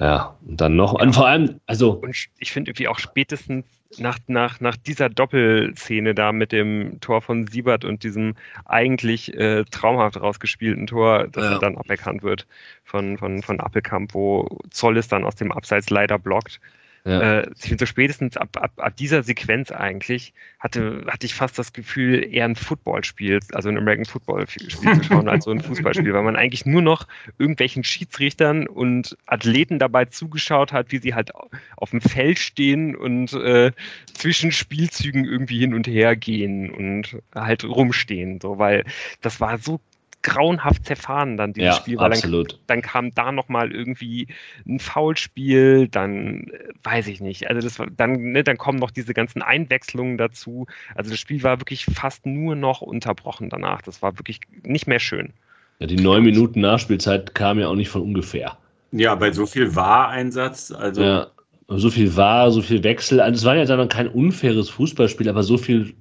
ja, 0.00 0.34
und 0.46 0.60
dann 0.60 0.76
noch, 0.76 0.94
und 0.94 1.14
vor 1.14 1.26
allem, 1.26 1.60
also. 1.66 1.92
Und 1.92 2.14
ich 2.38 2.52
finde 2.52 2.70
irgendwie 2.70 2.88
auch 2.88 2.98
spätestens 2.98 3.64
nach, 3.96 4.18
nach, 4.26 4.60
nach 4.60 4.76
dieser 4.76 5.08
Doppelszene 5.08 6.14
da 6.14 6.32
mit 6.32 6.52
dem 6.52 7.00
Tor 7.00 7.22
von 7.22 7.46
Siebert 7.46 7.84
und 7.84 8.02
diesem 8.02 8.34
eigentlich 8.66 9.34
äh, 9.34 9.64
traumhaft 9.64 10.20
rausgespielten 10.20 10.86
Tor, 10.86 11.28
das 11.28 11.44
ja. 11.44 11.58
dann 11.58 11.78
aberkannt 11.78 12.22
wird 12.22 12.46
von, 12.84 13.16
von, 13.16 13.42
von 13.42 13.60
Appelkamp, 13.60 14.12
wo 14.14 14.60
Zollis 14.70 15.08
dann 15.08 15.24
aus 15.24 15.36
dem 15.36 15.52
Abseits 15.52 15.88
leider 15.88 16.18
blockt. 16.18 16.60
Ja. 17.08 17.40
Äh, 17.40 17.50
ich 17.56 17.62
finde 17.62 17.78
so 17.78 17.86
spätestens 17.86 18.36
ab, 18.36 18.50
ab, 18.60 18.72
ab 18.76 18.96
dieser 18.96 19.22
Sequenz 19.22 19.72
eigentlich 19.72 20.34
hatte, 20.58 21.06
hatte 21.08 21.24
ich 21.24 21.34
fast 21.34 21.58
das 21.58 21.72
Gefühl, 21.72 22.34
eher 22.34 22.44
ein 22.44 22.54
Footballspiel, 22.54 23.40
also 23.54 23.70
ein 23.70 23.78
American 23.78 24.04
Football-Spiel 24.04 24.68
zu 24.68 25.02
schauen, 25.04 25.26
als 25.26 25.44
so 25.44 25.50
ein 25.50 25.60
Fußballspiel, 25.60 26.12
weil 26.12 26.22
man 26.22 26.36
eigentlich 26.36 26.66
nur 26.66 26.82
noch 26.82 27.08
irgendwelchen 27.38 27.82
Schiedsrichtern 27.82 28.66
und 28.66 29.16
Athleten 29.24 29.78
dabei 29.78 30.04
zugeschaut 30.04 30.74
hat, 30.74 30.92
wie 30.92 30.98
sie 30.98 31.14
halt 31.14 31.32
auf 31.78 31.90
dem 31.90 32.02
Feld 32.02 32.38
stehen 32.38 32.94
und 32.94 33.32
äh, 33.32 33.72
zwischen 34.12 34.52
Spielzügen 34.52 35.24
irgendwie 35.24 35.60
hin 35.60 35.72
und 35.72 35.86
her 35.86 36.14
gehen 36.14 36.68
und 36.68 37.16
halt 37.34 37.64
rumstehen, 37.64 38.38
so, 38.38 38.58
weil 38.58 38.84
das 39.22 39.40
war 39.40 39.56
so 39.56 39.80
grauenhaft 40.28 40.86
zerfahren 40.86 41.36
dann 41.36 41.52
dieses 41.52 41.76
ja, 41.76 41.80
Spiel, 41.80 41.98
weil 41.98 42.12
absolut. 42.12 42.52
Dann, 42.52 42.58
dann 42.66 42.82
kam 42.82 43.14
da 43.14 43.32
nochmal 43.32 43.72
irgendwie 43.72 44.28
ein 44.66 44.78
Foulspiel, 44.78 45.88
dann 45.88 46.44
äh, 46.44 46.68
weiß 46.82 47.08
ich 47.08 47.20
nicht. 47.20 47.48
Also 47.48 47.62
das 47.62 47.78
war, 47.78 47.88
dann, 47.88 48.32
ne, 48.32 48.44
dann 48.44 48.58
kommen 48.58 48.78
noch 48.78 48.90
diese 48.90 49.14
ganzen 49.14 49.42
Einwechslungen 49.42 50.18
dazu. 50.18 50.66
Also 50.94 51.10
das 51.10 51.18
Spiel 51.18 51.42
war 51.42 51.60
wirklich 51.60 51.84
fast 51.86 52.26
nur 52.26 52.54
noch 52.54 52.80
unterbrochen 52.80 53.50
danach. 53.50 53.82
Das 53.82 54.02
war 54.02 54.18
wirklich 54.18 54.40
nicht 54.62 54.86
mehr 54.86 55.00
schön. 55.00 55.32
Ja, 55.78 55.86
die 55.86 55.96
neun 55.96 56.24
Minuten 56.24 56.60
Nachspielzeit 56.60 57.34
kam 57.34 57.58
ja 57.58 57.68
auch 57.68 57.76
nicht 57.76 57.88
von 57.88 58.02
ungefähr. 58.02 58.58
Ja, 58.92 59.14
bei 59.14 59.32
so 59.32 59.46
viel 59.46 59.74
War-Einsatz, 59.74 60.72
also. 60.72 61.02
Ja, 61.02 61.26
so 61.68 61.90
viel 61.90 62.16
war, 62.16 62.50
so 62.50 62.62
viel 62.62 62.82
Wechsel. 62.82 63.20
Also 63.20 63.38
es 63.38 63.44
war 63.44 63.54
ja 63.54 63.64
dann 63.64 63.88
kein 63.88 64.08
unfaires 64.08 64.70
Fußballspiel, 64.70 65.28
aber 65.28 65.42
so 65.42 65.58
viel, 65.58 65.94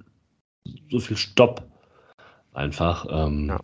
so 0.89 0.99
viel 0.99 1.17
Stopp 1.17 1.67
einfach. 2.53 3.05
Ähm, 3.09 3.47
ja. 3.49 3.59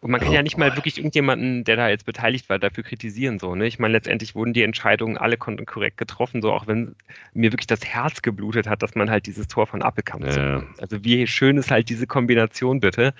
Und 0.00 0.10
man 0.10 0.20
kann 0.20 0.30
oh, 0.30 0.34
ja 0.34 0.42
nicht 0.42 0.56
mal 0.56 0.74
wirklich 0.76 0.96
irgendjemanden, 0.96 1.62
der 1.64 1.76
da 1.76 1.88
jetzt 1.90 2.06
beteiligt 2.06 2.48
war, 2.48 2.58
dafür 2.58 2.82
kritisieren. 2.82 3.38
So, 3.38 3.54
ne? 3.54 3.66
Ich 3.66 3.78
meine, 3.78 3.92
letztendlich 3.92 4.34
wurden 4.34 4.54
die 4.54 4.62
Entscheidungen 4.62 5.18
alle 5.18 5.36
korrekt 5.36 5.98
getroffen, 5.98 6.40
so 6.40 6.52
auch 6.52 6.66
wenn 6.66 6.94
mir 7.34 7.52
wirklich 7.52 7.66
das 7.66 7.84
Herz 7.84 8.22
geblutet 8.22 8.66
hat, 8.66 8.82
dass 8.82 8.94
man 8.94 9.10
halt 9.10 9.26
dieses 9.26 9.46
Tor 9.46 9.66
von 9.66 9.82
Appelkamp 9.82 10.24
ja. 10.24 10.62
Also 10.78 11.04
wie 11.04 11.26
schön 11.26 11.58
ist 11.58 11.70
halt 11.70 11.90
diese 11.90 12.06
Kombination 12.06 12.80
bitte. 12.80 13.12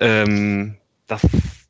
Ähm, 0.00 0.76
das 1.10 1.22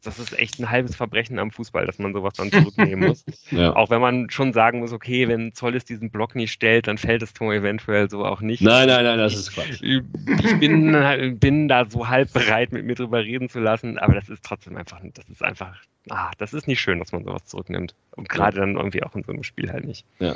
das 0.02 0.18
ist 0.18 0.38
echt 0.38 0.58
ein 0.58 0.70
halbes 0.70 0.96
Verbrechen 0.96 1.38
am 1.38 1.50
Fußball, 1.50 1.84
dass 1.84 1.98
man 1.98 2.14
sowas 2.14 2.34
dann 2.34 2.50
zurücknehmen 2.50 3.08
muss. 3.08 3.24
ja. 3.50 3.74
Auch 3.76 3.90
wenn 3.90 4.00
man 4.00 4.30
schon 4.30 4.52
sagen 4.52 4.80
muss, 4.80 4.92
okay, 4.92 5.28
wenn 5.28 5.52
Zollis 5.52 5.84
diesen 5.84 6.10
Block 6.10 6.34
nicht 6.34 6.52
stellt, 6.52 6.86
dann 6.86 6.96
fällt 6.96 7.22
das 7.22 7.34
Tor 7.34 7.52
eventuell 7.52 8.08
so 8.08 8.24
auch 8.24 8.40
nicht. 8.40 8.62
Nein, 8.62 8.88
nein, 8.88 9.04
nein, 9.04 9.18
das 9.18 9.34
ist 9.34 9.52
Quatsch. 9.52 9.82
Ich, 9.82 10.02
ich 10.42 10.58
bin, 10.58 11.38
bin 11.38 11.68
da 11.68 11.84
so 11.84 12.08
halb 12.08 12.32
bereit, 12.32 12.72
mit 12.72 12.86
mir 12.86 12.94
drüber 12.94 13.22
reden 13.22 13.48
zu 13.48 13.60
lassen, 13.60 13.98
aber 13.98 14.14
das 14.14 14.28
ist 14.28 14.42
trotzdem 14.44 14.76
einfach, 14.76 15.00
das 15.14 15.28
ist 15.28 15.42
einfach, 15.42 15.76
ah, 16.08 16.30
das 16.38 16.54
ist 16.54 16.66
nicht 16.66 16.80
schön, 16.80 16.98
dass 16.98 17.12
man 17.12 17.24
sowas 17.24 17.44
zurücknimmt. 17.44 17.94
Und 18.16 18.28
gerade 18.28 18.58
dann 18.58 18.76
irgendwie 18.76 19.02
auch 19.02 19.14
in 19.14 19.24
so 19.24 19.32
einem 19.32 19.42
Spiel 19.42 19.70
halt 19.70 19.84
nicht. 19.84 20.06
Ja. 20.18 20.34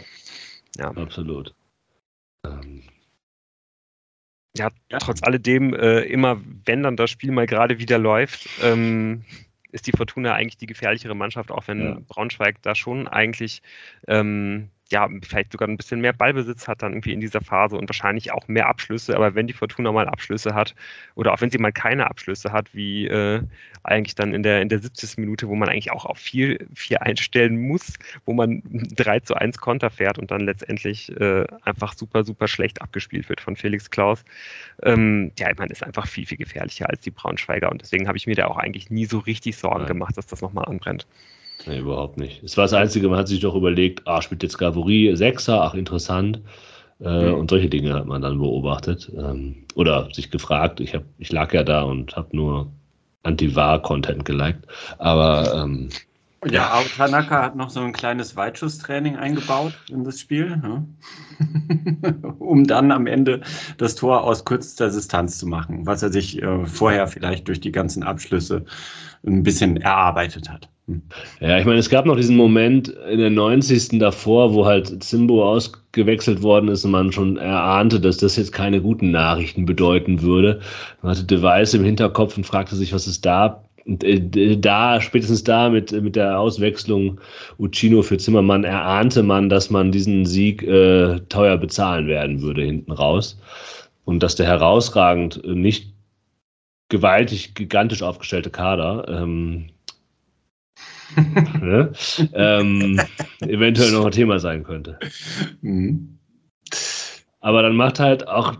Ja. 0.76 0.90
Absolut. 0.90 1.54
Ähm, 2.44 2.82
ja, 4.56 4.70
trotz 4.98 5.22
alledem, 5.22 5.74
äh, 5.74 6.00
immer 6.00 6.40
wenn 6.64 6.82
dann 6.82 6.96
das 6.96 7.10
Spiel 7.10 7.32
mal 7.32 7.46
gerade 7.46 7.78
wieder 7.78 7.98
läuft, 7.98 8.48
ähm, 8.62 9.24
ist 9.72 9.86
die 9.88 9.92
Fortuna 9.92 10.34
eigentlich 10.34 10.56
die 10.56 10.66
gefährlichere 10.66 11.16
Mannschaft, 11.16 11.50
auch 11.50 11.66
wenn 11.66 11.82
ja. 11.82 11.98
Braunschweig 12.06 12.62
da 12.62 12.74
schon 12.74 13.08
eigentlich 13.08 13.62
ähm, 14.06 14.70
ja, 14.90 15.08
vielleicht 15.22 15.52
sogar 15.52 15.68
ein 15.68 15.76
bisschen 15.76 16.00
mehr 16.00 16.12
Ballbesitz 16.12 16.68
hat 16.68 16.82
dann 16.82 16.92
irgendwie 16.92 17.14
in 17.14 17.20
dieser 17.20 17.40
Phase 17.40 17.76
und 17.76 17.88
wahrscheinlich 17.88 18.32
auch 18.32 18.48
mehr 18.48 18.68
Abschlüsse. 18.68 19.16
Aber 19.16 19.34
wenn 19.34 19.46
die 19.46 19.54
Fortuna 19.54 19.90
mal 19.92 20.06
Abschlüsse 20.06 20.54
hat 20.54 20.74
oder 21.14 21.32
auch 21.32 21.40
wenn 21.40 21.50
sie 21.50 21.58
mal 21.58 21.72
keine 21.72 22.06
Abschlüsse 22.06 22.52
hat, 22.52 22.74
wie 22.74 23.06
äh, 23.06 23.42
eigentlich 23.82 24.14
dann 24.14 24.34
in 24.34 24.42
der, 24.42 24.60
in 24.60 24.68
der 24.68 24.80
70. 24.80 25.18
Minute, 25.18 25.48
wo 25.48 25.54
man 25.54 25.68
eigentlich 25.68 25.90
auch 25.90 26.04
auf 26.04 26.18
4, 26.18 26.66
4 26.74 27.02
einstellen 27.02 27.66
muss, 27.66 27.94
wo 28.26 28.34
man 28.34 28.62
3 28.96 29.20
zu 29.20 29.34
1 29.34 29.58
Konter 29.58 29.90
fährt 29.90 30.18
und 30.18 30.30
dann 30.30 30.42
letztendlich 30.42 31.10
äh, 31.18 31.46
einfach 31.62 31.94
super, 31.94 32.24
super 32.24 32.46
schlecht 32.46 32.82
abgespielt 32.82 33.28
wird 33.30 33.40
von 33.40 33.56
Felix 33.56 33.90
Klaus. 33.90 34.24
Ähm, 34.82 35.32
ja, 35.38 35.48
man 35.56 35.70
ist 35.70 35.82
einfach 35.82 36.06
viel, 36.06 36.26
viel 36.26 36.38
gefährlicher 36.38 36.90
als 36.90 37.00
die 37.00 37.10
Braunschweiger 37.10 37.70
und 37.70 37.80
deswegen 37.80 38.06
habe 38.06 38.18
ich 38.18 38.26
mir 38.26 38.36
da 38.36 38.46
auch 38.46 38.58
eigentlich 38.58 38.90
nie 38.90 39.06
so 39.06 39.18
richtig 39.18 39.56
Sorgen 39.56 39.86
gemacht, 39.86 40.16
dass 40.18 40.26
das 40.26 40.42
nochmal 40.42 40.66
anbrennt. 40.66 41.06
Nee, 41.66 41.78
überhaupt 41.78 42.18
nicht. 42.18 42.42
Es 42.42 42.56
war 42.56 42.64
das 42.64 42.74
Einzige, 42.74 43.08
man 43.08 43.18
hat 43.18 43.28
sich 43.28 43.40
doch 43.40 43.54
überlegt, 43.54 44.06
ah, 44.06 44.20
spielt 44.20 44.42
jetzt 44.42 44.58
Gavory 44.58 45.16
Sechser, 45.16 45.62
ach, 45.62 45.74
interessant. 45.74 46.40
Äh, 47.00 47.30
mhm. 47.30 47.34
Und 47.34 47.50
solche 47.50 47.68
Dinge 47.68 47.94
hat 47.94 48.06
man 48.06 48.22
dann 48.22 48.38
beobachtet. 48.38 49.10
Ähm, 49.16 49.64
oder 49.74 50.08
sich 50.12 50.30
gefragt. 50.30 50.80
Ich, 50.80 50.94
hab, 50.94 51.04
ich 51.18 51.32
lag 51.32 51.52
ja 51.52 51.62
da 51.62 51.82
und 51.82 52.14
habe 52.16 52.36
nur 52.36 52.70
Anti-War-Content 53.22 54.24
geliked. 54.24 54.66
Aber 54.98 55.54
ähm, 55.54 55.88
ja, 56.50 56.74
auch 56.74 56.86
Tanaka 56.96 57.42
hat 57.42 57.56
noch 57.56 57.70
so 57.70 57.80
ein 57.80 57.92
kleines 57.92 58.36
Weitschusstraining 58.36 59.16
eingebaut 59.16 59.74
in 59.90 60.04
das 60.04 60.20
Spiel, 60.20 60.56
ne? 60.56 60.86
um 62.38 62.66
dann 62.66 62.92
am 62.92 63.06
Ende 63.06 63.40
das 63.78 63.94
Tor 63.94 64.24
aus 64.24 64.44
kürzester 64.44 64.90
Distanz 64.90 65.38
zu 65.38 65.46
machen, 65.46 65.86
was 65.86 66.02
er 66.02 66.12
sich 66.12 66.42
äh, 66.42 66.66
vorher 66.66 67.06
vielleicht 67.06 67.48
durch 67.48 67.60
die 67.60 67.72
ganzen 67.72 68.02
Abschlüsse 68.02 68.64
ein 69.26 69.42
bisschen 69.42 69.78
erarbeitet 69.78 70.50
hat. 70.50 70.68
Hm. 70.86 71.02
Ja, 71.40 71.58
ich 71.58 71.64
meine, 71.64 71.78
es 71.78 71.88
gab 71.88 72.04
noch 72.04 72.16
diesen 72.16 72.36
Moment 72.36 72.88
in 72.88 73.18
der 73.18 73.30
90. 73.30 73.98
davor, 73.98 74.52
wo 74.52 74.66
halt 74.66 75.02
Zimbo 75.02 75.48
ausgewechselt 75.48 76.42
worden 76.42 76.68
ist 76.68 76.84
und 76.84 76.90
man 76.90 77.10
schon 77.10 77.38
erahnte, 77.38 78.00
dass 78.00 78.18
das 78.18 78.36
jetzt 78.36 78.52
keine 78.52 78.82
guten 78.82 79.10
Nachrichten 79.10 79.64
bedeuten 79.64 80.20
würde. 80.20 80.60
Man 81.02 81.12
hatte 81.12 81.24
Device 81.24 81.74
im 81.74 81.84
Hinterkopf 81.84 82.36
und 82.36 82.44
fragte 82.44 82.76
sich, 82.76 82.92
was 82.92 83.06
ist 83.06 83.24
da 83.24 83.64
und 83.86 84.02
äh, 84.02 84.56
da, 84.56 85.00
spätestens 85.00 85.44
da 85.44 85.68
mit, 85.68 85.92
mit 85.92 86.16
der 86.16 86.38
Auswechslung 86.38 87.20
Uccino 87.58 88.02
für 88.02 88.16
Zimmermann 88.16 88.64
erahnte 88.64 89.22
man, 89.22 89.48
dass 89.48 89.70
man 89.70 89.92
diesen 89.92 90.24
Sieg 90.24 90.62
äh, 90.62 91.20
teuer 91.28 91.58
bezahlen 91.58 92.06
werden 92.06 92.40
würde 92.40 92.62
hinten 92.62 92.92
raus. 92.92 93.38
Und 94.04 94.22
dass 94.22 94.36
der 94.36 94.46
herausragend 94.46 95.42
äh, 95.44 95.54
nicht 95.54 95.94
gewaltig, 96.88 97.54
gigantisch 97.54 98.02
aufgestellte 98.02 98.50
Kader 98.50 99.06
ähm, 99.08 99.66
ne, 101.60 101.92
ähm, 102.32 103.00
eventuell 103.40 103.92
noch 103.92 104.06
ein 104.06 104.12
Thema 104.12 104.38
sein 104.38 104.64
könnte. 104.64 104.98
Mhm. 105.60 106.18
Aber 107.40 107.62
dann 107.62 107.76
macht 107.76 108.00
halt 108.00 108.26
auch 108.26 108.56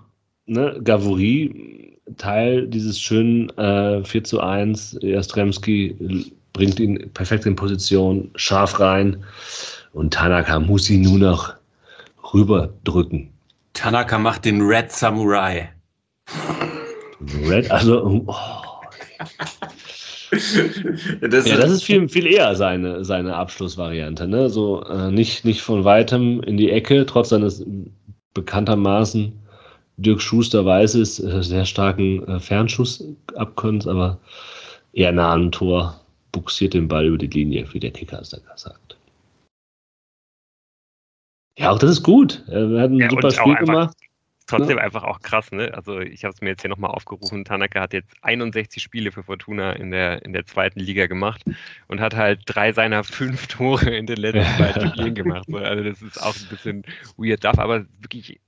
ne, 0.46 0.80
Gavouri 0.82 1.94
Teil 2.18 2.66
dieses 2.66 3.00
schönen 3.00 3.48
äh, 3.58 4.04
4 4.04 4.24
zu 4.24 4.40
1. 4.40 4.98
Jastremski 5.00 6.32
bringt 6.52 6.78
ihn 6.78 7.10
perfekt 7.12 7.46
in 7.46 7.56
Position, 7.56 8.30
scharf 8.36 8.78
rein. 8.78 9.24
Und 9.92 10.12
Tanaka 10.12 10.60
muss 10.60 10.90
ihn 10.90 11.02
nur 11.02 11.18
noch 11.18 11.54
rüberdrücken. 12.32 13.30
Tanaka 13.72 14.18
macht 14.18 14.44
den 14.44 14.60
Red 14.60 14.92
Samurai. 14.92 15.70
Red, 17.48 17.70
also. 17.70 18.24
Oh. 18.26 18.34
das 21.20 21.46
ja, 21.46 21.56
das 21.56 21.70
ist 21.70 21.84
viel, 21.84 22.08
viel 22.08 22.26
eher 22.26 22.54
seine, 22.54 23.04
seine 23.04 23.34
Abschlussvariante. 23.36 24.26
Ne? 24.26 24.50
So 24.50 24.84
äh, 24.84 25.10
nicht, 25.10 25.44
nicht 25.44 25.62
von 25.62 25.84
weitem 25.84 26.42
in 26.42 26.56
die 26.56 26.70
Ecke, 26.70 27.06
trotz 27.06 27.30
seines 27.30 27.64
bekanntermaßen 28.34 29.32
Dirk 29.96 30.20
Schuster 30.20 30.64
weiß 30.64 30.94
es, 30.94 31.20
äh, 31.20 31.42
sehr 31.42 31.64
starken 31.64 32.26
äh, 32.26 32.40
Fernschuss 32.40 33.04
abkönnt, 33.36 33.86
aber 33.86 34.18
eher 34.92 35.12
nah 35.12 35.32
am 35.32 35.52
Tor 35.52 36.00
buxiert 36.32 36.74
den 36.74 36.88
Ball 36.88 37.06
über 37.06 37.18
die 37.18 37.28
Linie, 37.28 37.72
wie 37.72 37.80
der 37.80 37.92
Kicker 37.92 38.20
es 38.20 38.30
da 38.30 38.38
sagt. 38.56 38.96
Ja, 41.56 41.70
auch 41.70 41.78
das 41.78 41.90
ist 41.90 42.02
gut. 42.02 42.42
Er 42.48 42.80
hat 42.80 42.90
ein 42.90 42.98
ja, 42.98 43.08
super 43.08 43.30
Spiel 43.30 43.54
gemacht 43.54 43.96
trotzdem 44.46 44.78
ja. 44.78 44.84
einfach 44.84 45.04
auch 45.04 45.20
krass, 45.20 45.52
ne? 45.52 45.72
Also 45.74 46.00
ich 46.00 46.24
habe 46.24 46.34
es 46.34 46.40
mir 46.40 46.50
jetzt 46.50 46.62
hier 46.62 46.70
nochmal 46.70 46.90
aufgerufen. 46.90 47.44
Tanaka 47.44 47.80
hat 47.80 47.92
jetzt 47.92 48.14
61 48.22 48.82
Spiele 48.82 49.12
für 49.12 49.22
Fortuna 49.22 49.72
in 49.72 49.90
der, 49.90 50.24
in 50.24 50.32
der 50.32 50.44
zweiten 50.44 50.80
Liga 50.80 51.06
gemacht 51.06 51.42
und 51.88 52.00
hat 52.00 52.14
halt 52.14 52.42
drei 52.46 52.72
seiner 52.72 53.04
fünf 53.04 53.46
Tore 53.48 53.90
in 53.90 54.06
den 54.06 54.18
letzten 54.18 54.58
beiden 54.58 54.88
Spielen 54.90 55.14
gemacht. 55.14 55.46
Also 55.52 55.84
das 55.84 56.02
ist 56.02 56.22
auch 56.22 56.34
ein 56.36 56.48
bisschen 56.48 56.84
weird, 57.16 57.44
darf 57.44 57.58
aber 57.58 57.86
wirklich 58.00 58.40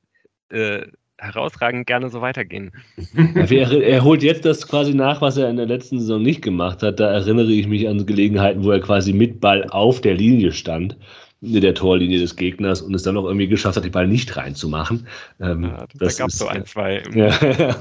äh, 0.51 0.87
herausragend 1.19 1.87
gerne 1.87 2.11
so 2.11 2.21
weitergehen. 2.21 2.73
Er, 3.35 3.71
er, 3.71 4.05
holt 4.05 4.23
jetzt 4.23 4.45
das 4.45 4.67
quasi 4.67 4.95
nach, 4.95 5.21
was 5.21 5.37
er 5.37 5.49
in 5.49 5.57
der 5.57 5.67
letzten 5.67 6.01
Saison 6.01 6.23
nicht 6.23 6.43
gemacht 6.43 6.83
hat. 6.83 7.01
Da 7.01 7.11
erinnere 7.11 7.51
ich 7.51 7.67
mich 7.67 7.89
an 7.89 8.05
Gelegenheiten, 8.05 8.65
wo 8.65 8.71
er 8.71 8.81
quasi 8.81 9.13
mit 9.13 9.41
Ball 9.41 9.65
auf 9.71 10.01
der 10.01 10.15
Linie 10.15 10.53
stand 10.53 10.97
der 11.41 11.75
Torlinie 11.75 12.19
des 12.19 12.37
Gegners 12.37 12.81
und 12.81 12.95
es 12.95 13.03
dann 13.03 13.15
noch 13.15 13.25
irgendwie 13.25 13.47
geschafft 13.47 13.77
hat, 13.77 13.85
die 13.85 13.91
Ball 13.91 14.09
nicht 14.09 14.37
reinzumachen. 14.37 15.07
Ähm, 15.41 15.65
ja, 15.65 15.87
da 15.95 16.09
gab 16.09 16.29
es 16.29 16.39
so 16.39 16.49
ein, 16.49 16.65
zwei. 16.65 17.03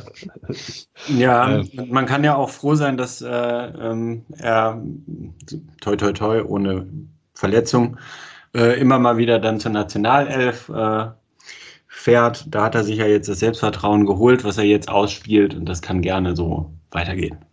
Ja, 1.07 1.17
ja 1.17 1.63
man 1.87 2.05
kann 2.05 2.23
ja 2.23 2.35
auch 2.35 2.49
froh 2.49 2.75
sein, 2.75 2.97
dass 2.97 3.21
äh, 3.21 3.27
ähm, 3.27 4.25
er 4.37 4.81
toi 5.81 5.95
toi 5.95 6.11
toi 6.11 6.43
ohne 6.43 6.87
Verletzung 7.33 7.97
äh, 8.53 8.79
immer 8.79 8.99
mal 8.99 9.17
wieder 9.17 9.39
dann 9.39 9.59
zur 9.59 9.71
Nationalelf 9.71 10.69
äh, 10.69 11.07
fährt. 12.05 12.45
Da 12.53 12.65
hat 12.65 12.75
er 12.75 12.83
sich 12.83 12.97
ja 12.97 13.07
jetzt 13.07 13.27
das 13.27 13.39
Selbstvertrauen 13.39 14.05
geholt, 14.05 14.43
was 14.43 14.59
er 14.59 14.63
jetzt 14.63 14.89
ausspielt 14.89 15.55
und 15.55 15.65
das 15.65 15.81
kann 15.81 16.01
gerne 16.01 16.35
so 16.35 16.71
weitergehen. 16.91 17.43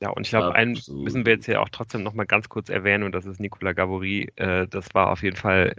Ja, 0.00 0.10
und 0.10 0.22
ich 0.22 0.30
glaube, 0.30 0.54
einen 0.54 0.78
müssen 0.88 1.26
wir 1.26 1.34
jetzt 1.34 1.44
hier 1.44 1.60
auch 1.60 1.68
trotzdem 1.68 2.02
noch 2.02 2.14
mal 2.14 2.24
ganz 2.24 2.48
kurz 2.48 2.70
erwähnen, 2.70 3.04
und 3.04 3.12
das 3.12 3.26
ist 3.26 3.38
Nicola 3.38 3.72
Gabori. 3.72 4.32
Äh, 4.36 4.66
das 4.68 4.94
war 4.94 5.10
auf 5.10 5.22
jeden 5.22 5.36
Fall 5.36 5.74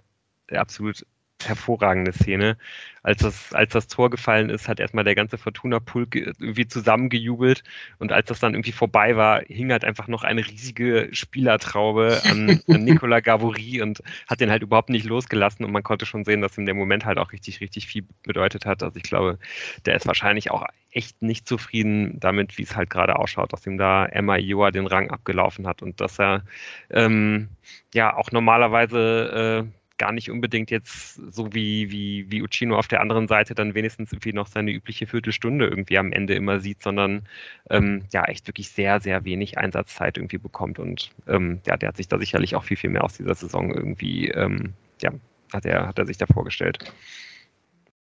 absolut 0.52 1.06
hervorragende 1.46 2.12
Szene. 2.14 2.58
Als 3.02 3.22
das, 3.22 3.54
als 3.54 3.72
das 3.72 3.88
Tor 3.88 4.10
gefallen 4.10 4.50
ist, 4.50 4.68
hat 4.68 4.80
erstmal 4.80 5.06
der 5.06 5.16
ganze 5.16 5.38
Fortuna-Pulk 5.38 6.16
irgendwie 6.16 6.68
zusammengejubelt 6.68 7.64
und 7.98 8.12
als 8.12 8.28
das 8.28 8.40
dann 8.40 8.54
irgendwie 8.54 8.74
vorbei 8.74 9.16
war, 9.16 9.42
hing 9.48 9.72
halt 9.72 9.86
einfach 9.86 10.08
noch 10.08 10.24
eine 10.24 10.46
riesige 10.46 11.08
Spielertraube 11.12 12.22
an, 12.26 12.60
an 12.68 12.84
Nicola 12.84 13.22
Gavouri 13.22 13.82
und 13.82 14.04
hat 14.28 14.42
den 14.42 14.52
halt 14.52 14.64
überhaupt 14.64 14.90
nicht 14.90 15.06
losgelassen 15.06 15.66
und 15.66 15.72
man 15.72 15.84
konnte 15.84 16.06
schon 16.06 16.26
sehen, 16.26 16.42
dass 16.42 16.58
ihm 16.58 16.66
der 16.66 16.76
Moment 16.76 17.06
halt 17.06 17.18
auch 17.18 17.32
richtig, 17.32 17.62
richtig 17.62 17.88
viel 17.88 18.06
bedeutet 18.24 18.66
hat. 18.66 18.84
Also 18.84 18.98
ich 18.98 19.04
glaube, 19.04 19.40
der 19.86 19.96
ist 19.96 20.08
wahrscheinlich 20.08 20.52
auch 20.52 20.66
echt 20.92 21.22
nicht 21.22 21.48
zufrieden 21.48 22.20
damit, 22.20 22.58
wie 22.58 22.64
es 22.64 22.76
halt 22.76 22.90
gerade 22.90 23.18
ausschaut, 23.18 23.54
dass 23.54 23.66
ihm 23.66 23.78
da 23.78 24.06
Emma 24.06 24.38
Ioa 24.38 24.72
den 24.72 24.88
Rang 24.88 25.10
abgelaufen 25.10 25.68
hat 25.68 25.82
und 25.82 26.02
dass 26.02 26.20
er 26.20 26.44
ähm, 26.90 27.50
ja 27.94 28.16
auch 28.16 28.32
normalerweise 28.32 29.68
äh, 29.72 29.79
gar 30.00 30.12
nicht 30.12 30.32
unbedingt 30.32 30.72
jetzt 30.72 31.22
so 31.32 31.54
wie, 31.54 31.91
wie, 31.91 32.26
wie 32.32 32.41
Uccino 32.41 32.78
auf 32.78 32.88
der 32.88 33.02
anderen 33.02 33.28
Seite 33.28 33.54
dann 33.54 33.76
wenigstens 33.76 34.12
irgendwie 34.12 34.34
noch 34.34 34.47
seine 34.47 34.72
übliche 34.72 35.06
Viertelstunde 35.06 35.68
irgendwie 35.68 36.00
am 36.00 36.12
Ende 36.12 36.34
immer 36.34 36.60
sieht, 36.60 36.82
sondern 36.82 37.24
ähm, 37.70 38.04
ja 38.12 38.24
echt 38.26 38.47
wirklich 38.47 38.70
sehr, 38.70 39.00
sehr 39.00 39.24
wenig 39.26 39.60
Einsatzzeit 39.60 40.18
irgendwie 40.18 40.39
bekommt. 40.39 40.80
Und 40.80 41.12
ähm, 41.28 41.62
ja, 41.68 41.78
der 41.78 41.89
hat 41.89 41.97
sich 41.97 42.08
da 42.08 42.18
sicherlich 42.18 42.56
auch 42.56 42.64
viel, 42.64 42.78
viel 42.78 42.89
mehr 42.89 43.04
aus 43.04 43.18
dieser 43.18 43.36
Saison 43.36 43.72
irgendwie, 43.72 44.30
ähm, 44.30 44.74
ja, 45.02 45.12
hat 45.54 45.66
er, 45.66 45.88
hat 45.88 46.00
er 46.00 46.08
sich 46.08 46.18
da 46.18 46.26
vorgestellt. 46.26 46.80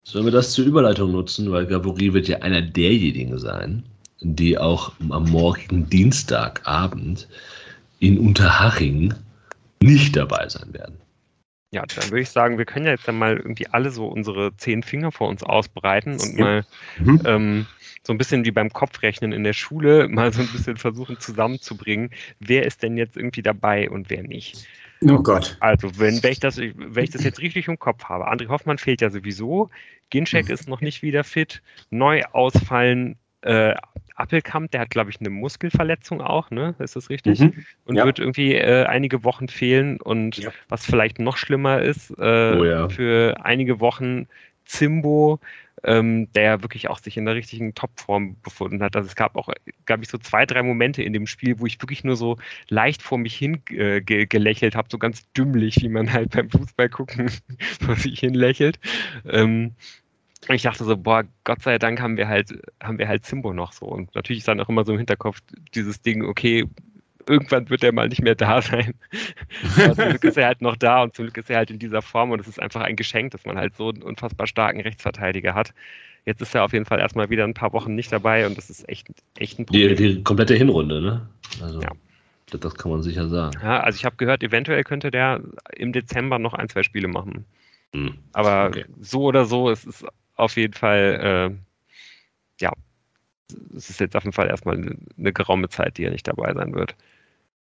Sollen 0.03 0.25
wir 0.25 0.31
das 0.31 0.51
zur 0.51 0.65
Überleitung 0.65 1.11
nutzen, 1.11 1.51
weil 1.51 1.65
Gabori 1.65 2.13
wird 2.13 2.27
ja 2.27 2.39
einer 2.39 2.61
derjenigen 2.61 3.39
sein, 3.39 3.83
die 4.21 4.57
auch 4.57 4.93
am 5.09 5.31
morgigen 5.31 5.89
Dienstagabend 5.89 7.27
in 7.99 8.19
Unterhaching 8.19 9.13
nicht 9.81 10.15
dabei 10.15 10.47
sein 10.47 10.73
werden. 10.73 10.97
Ja, 11.72 11.84
dann 11.86 12.09
würde 12.09 12.22
ich 12.22 12.30
sagen, 12.30 12.57
wir 12.57 12.66
können 12.66 12.86
ja 12.86 12.91
jetzt 12.91 13.07
dann 13.07 13.18
mal 13.18 13.38
irgendwie 13.38 13.68
alle 13.68 13.91
so 13.91 14.07
unsere 14.07 14.55
zehn 14.55 14.84
Finger 14.84 15.11
vor 15.11 15.28
uns 15.28 15.43
ausbreiten 15.43 16.13
und 16.13 16.38
mal 16.38 16.66
mhm. 16.99 17.22
ähm, 17.26 17.66
so 18.03 18.13
ein 18.13 18.18
bisschen 18.18 18.45
wie 18.45 18.51
beim 18.51 18.72
Kopfrechnen 18.72 19.32
in 19.32 19.43
der 19.43 19.53
Schule 19.53 20.07
mal 20.09 20.32
so 20.32 20.41
ein 20.41 20.47
bisschen 20.47 20.78
versuchen 20.78 21.20
zusammenzubringen, 21.20 22.11
wer 22.39 22.66
ist 22.66 22.84
denn 22.84 22.97
jetzt 22.97 23.18
irgendwie 23.18 23.41
dabei 23.41 23.89
und 23.89 24.09
wer 24.09 24.24
nicht. 24.24 24.68
Oh 25.01 25.22
Gott. 25.22 25.57
Also, 25.59 25.99
wenn, 25.99 26.24
wenn, 26.24 26.32
ich 26.32 26.39
das, 26.39 26.57
wenn 26.57 27.03
ich 27.03 27.09
das 27.09 27.24
jetzt 27.24 27.39
richtig 27.39 27.68
im 27.68 27.78
Kopf 27.78 28.05
habe, 28.05 28.32
André 28.32 28.47
Hoffmann 28.47 28.78
fehlt 28.78 29.01
ja 29.01 29.09
sowieso, 29.09 29.70
Ginczek 30.09 30.47
mhm. 30.47 30.53
ist 30.53 30.70
noch 30.70 30.82
nicht 30.82 31.01
wieder 31.01 31.24
fit, 31.24 31.61
neu 31.89 32.24
ausfallen 32.32 33.18
äh, 33.45 33.75
Appelkamp, 34.15 34.71
der 34.71 34.81
hat, 34.81 34.89
glaube 34.89 35.09
ich, 35.09 35.19
eine 35.19 35.29
Muskelverletzung 35.29 36.21
auch, 36.21 36.49
ne? 36.49 36.73
Ist 36.79 36.95
das 36.95 37.09
richtig? 37.09 37.39
Mhm. 37.39 37.65
Und 37.85 37.95
ja. 37.97 38.05
wird 38.05 38.19
irgendwie 38.19 38.55
äh, 38.55 38.85
einige 38.85 39.23
Wochen 39.23 39.49
fehlen. 39.49 39.99
Und 39.99 40.37
ja. 40.37 40.51
was 40.69 40.85
vielleicht 40.85 41.19
noch 41.19 41.37
schlimmer 41.37 41.81
ist, 41.81 42.11
äh, 42.11 42.55
oh, 42.57 42.63
ja. 42.63 42.89
für 42.89 43.35
einige 43.43 43.79
Wochen 43.79 44.27
Zimbo, 44.63 45.39
ähm, 45.83 46.31
der 46.33 46.63
wirklich 46.63 46.89
auch 46.89 46.97
sich 46.97 47.17
in 47.17 47.25
der 47.25 47.35
richtigen 47.35 47.75
Topform 47.75 48.37
befunden 48.41 48.81
hat. 48.81 48.95
Also 48.95 49.07
es 49.07 49.15
gab 49.15 49.35
auch, 49.35 49.49
glaube 49.85 50.03
ich, 50.03 50.09
so 50.09 50.17
zwei, 50.17 50.45
drei 50.45 50.63
Momente 50.63 51.03
in 51.03 51.13
dem 51.13 51.27
Spiel, 51.27 51.59
wo 51.59 51.65
ich 51.65 51.81
wirklich 51.81 52.03
nur 52.03 52.15
so 52.15 52.37
leicht 52.69 53.03
vor 53.03 53.17
mich 53.17 53.35
hin 53.35 53.61
äh, 53.69 54.01
ge 54.01 54.25
gelächelt 54.25 54.75
habe, 54.75 54.87
so 54.89 54.97
ganz 54.97 55.29
dümmlich, 55.33 55.81
wie 55.81 55.89
man 55.89 56.11
halt 56.11 56.31
beim 56.31 56.49
Fußball 56.49 56.89
gucken 56.89 57.29
vor 57.81 57.95
sich 57.97 58.19
hin 58.19 58.33
lächelt. 58.33 58.79
Ähm, 59.29 59.75
ich 60.49 60.61
dachte 60.61 60.83
so, 60.83 60.95
boah, 60.95 61.23
Gott 61.43 61.61
sei 61.61 61.79
Dank 61.79 61.99
haben 62.01 62.17
wir 62.17 62.27
halt, 62.27 62.53
haben 62.81 62.99
wir 62.99 63.07
halt 63.07 63.25
Simbo 63.25 63.53
noch 63.53 63.71
so. 63.71 63.86
Und 63.86 64.13
natürlich 64.15 64.39
ist 64.39 64.47
dann 64.47 64.59
auch 64.59 64.69
immer 64.69 64.86
so 64.86 64.91
im 64.91 64.99
Hinterkopf 64.99 65.39
dieses 65.73 66.01
Ding, 66.01 66.23
okay, 66.23 66.65
irgendwann 67.27 67.69
wird 67.69 67.83
er 67.83 67.91
mal 67.91 68.07
nicht 68.07 68.21
mehr 68.21 68.36
da 68.36 68.61
sein. 68.61 68.93
Aber 69.77 69.95
zum 69.95 70.09
Glück 70.09 70.23
ist 70.23 70.38
er 70.38 70.47
halt 70.47 70.61
noch 70.61 70.75
da 70.75 71.03
und 71.03 71.15
zum 71.15 71.25
Glück 71.25 71.38
ist 71.38 71.49
er 71.49 71.57
halt 71.57 71.71
in 71.71 71.79
dieser 71.79 72.01
Form 72.01 72.31
und 72.31 72.39
es 72.39 72.47
ist 72.47 72.61
einfach 72.61 72.81
ein 72.81 72.95
Geschenk, 72.95 73.31
dass 73.31 73.45
man 73.45 73.57
halt 73.57 73.75
so 73.75 73.89
einen 73.89 74.03
unfassbar 74.03 74.47
starken 74.47 74.81
Rechtsverteidiger 74.81 75.55
hat. 75.55 75.73
Jetzt 76.25 76.41
ist 76.41 76.55
er 76.55 76.63
auf 76.63 76.73
jeden 76.73 76.86
Fall 76.86 76.99
erstmal 76.99 77.29
wieder 77.29 77.43
ein 77.43 77.53
paar 77.53 77.73
Wochen 77.73 77.93
nicht 77.93 78.11
dabei 78.11 78.47
und 78.47 78.57
das 78.57 78.69
ist 78.69 78.88
echt, 78.89 79.07
echt 79.38 79.59
ein 79.59 79.65
Problem. 79.65 79.95
Die, 79.95 80.15
die 80.15 80.23
komplette 80.23 80.55
Hinrunde, 80.55 81.01
ne? 81.01 81.27
Also, 81.61 81.81
ja. 81.81 81.89
Das 82.51 82.75
kann 82.75 82.91
man 82.91 83.01
sicher 83.01 83.27
sagen. 83.27 83.57
Ja, 83.61 83.79
also 83.81 83.97
ich 83.97 84.05
habe 84.05 84.15
gehört, 84.17 84.43
eventuell 84.43 84.83
könnte 84.83 85.11
der 85.11 85.41
im 85.75 85.93
Dezember 85.93 86.39
noch 86.39 86.53
ein, 86.53 86.69
zwei 86.69 86.83
Spiele 86.83 87.07
machen. 87.07 87.45
Hm. 87.93 88.15
Aber 88.33 88.67
okay. 88.67 88.86
so 89.01 89.23
oder 89.23 89.45
so, 89.45 89.69
es 89.69 89.83
ist 89.83 90.05
auf 90.36 90.57
jeden 90.57 90.73
Fall, 90.73 91.51
äh, 91.51 92.63
ja, 92.63 92.71
es 93.75 93.89
ist 93.89 93.99
jetzt 93.99 94.15
auf 94.15 94.23
jeden 94.23 94.33
Fall 94.33 94.47
erstmal 94.47 94.75
eine, 94.75 94.97
eine 95.17 95.33
geraume 95.33 95.69
Zeit, 95.69 95.97
die 95.97 96.03
er 96.03 96.11
nicht 96.11 96.27
dabei 96.27 96.53
sein 96.53 96.73
wird. 96.73 96.95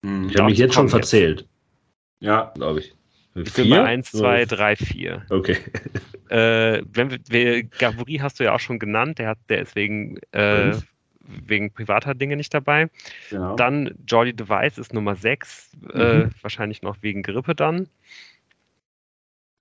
Hm. 0.04 0.28
Ich 0.28 0.36
habe 0.36 0.50
mich 0.50 0.58
jetzt 0.58 0.74
schon 0.74 0.88
verzählt. 0.88 1.40
Jetzt. 1.40 1.50
Ja, 2.20 2.52
glaube 2.54 2.80
ich. 2.80 2.94
Ich 3.34 3.52
bin 3.54 3.70
bei 3.70 3.82
1, 3.82 4.12
2, 4.12 4.44
3, 4.44 4.76
4. 4.76 5.26
Okay. 5.30 5.56
Äh, 6.28 6.82
wenn 6.92 7.18
wir, 7.28 7.62
Gavuri 7.64 8.16
hast 8.16 8.40
du 8.40 8.44
ja 8.44 8.54
auch 8.54 8.60
schon 8.60 8.78
genannt, 8.78 9.18
der, 9.18 9.28
hat, 9.28 9.38
der 9.50 9.60
ist 9.60 9.76
wegen, 9.76 10.18
äh, 10.32 10.72
wegen 11.20 11.72
privater 11.72 12.14
Dinge 12.14 12.36
nicht 12.36 12.54
dabei. 12.54 12.88
Genau. 13.28 13.56
Dann 13.56 13.94
Jordi 14.06 14.34
Device 14.34 14.78
ist 14.78 14.94
Nummer 14.94 15.14
6, 15.14 15.72
äh, 15.92 15.96
mhm. 15.96 16.00
äh, 16.00 16.30
wahrscheinlich 16.40 16.80
noch 16.80 16.96
wegen 17.02 17.22
Grippe 17.22 17.54
dann. 17.54 17.88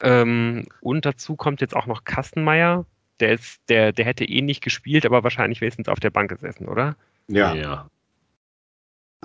Ähm, 0.01 0.65
und 0.79 1.05
dazu 1.05 1.35
kommt 1.35 1.61
jetzt 1.61 1.75
auch 1.75 1.87
noch 1.87 2.03
Kastenmeier, 2.03 2.85
der, 3.21 3.33
ist, 3.33 3.61
der, 3.69 3.91
der 3.91 4.05
hätte 4.05 4.25
eh 4.25 4.41
nicht 4.41 4.61
gespielt, 4.61 5.05
aber 5.05 5.23
wahrscheinlich 5.23 5.61
wenigstens 5.61 5.87
auf 5.87 5.99
der 5.99 6.09
Bank 6.09 6.29
gesessen, 6.29 6.67
oder? 6.67 6.95
Ja. 7.27 7.53
ja. 7.53 7.89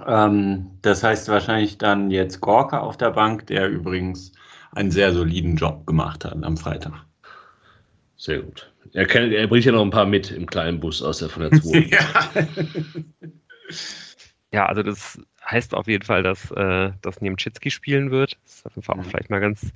Ähm, 0.06 0.70
das 0.82 1.02
heißt 1.02 1.28
wahrscheinlich 1.28 1.78
dann 1.78 2.10
jetzt 2.10 2.40
Gorka 2.40 2.80
auf 2.80 2.96
der 2.96 3.10
Bank, 3.10 3.46
der 3.46 3.68
übrigens 3.68 4.32
einen 4.72 4.90
sehr 4.90 5.12
soliden 5.12 5.56
Job 5.56 5.86
gemacht 5.86 6.24
hat 6.24 6.42
am 6.42 6.56
Freitag. 6.56 6.92
Sehr 8.16 8.40
gut. 8.40 8.72
Er, 8.92 9.06
kann, 9.06 9.32
er 9.32 9.46
bringt 9.46 9.64
ja 9.64 9.72
noch 9.72 9.82
ein 9.82 9.90
paar 9.90 10.06
mit 10.06 10.30
im 10.30 10.46
kleinen 10.46 10.80
Bus 10.80 11.02
aus 11.02 11.18
der 11.18 11.28
von 11.28 11.42
der 11.42 11.60
2. 11.60 11.78
ja. 11.90 12.46
ja, 14.52 14.66
also 14.66 14.82
das 14.82 15.18
heißt 15.50 15.74
auf 15.74 15.86
jeden 15.86 16.04
Fall, 16.04 16.22
dass, 16.22 16.50
äh, 16.50 16.92
dass 17.02 17.20
Niemczycki 17.20 17.70
spielen 17.70 18.10
wird. 18.10 18.38
Das 18.44 18.54
ist 18.54 18.66
auf 18.66 18.74
jeden 18.74 18.84
Fall 18.84 18.98
auch 18.98 19.04
mhm. 19.04 19.08
vielleicht 19.10 19.30
mal 19.30 19.40
ganz, 19.40 19.72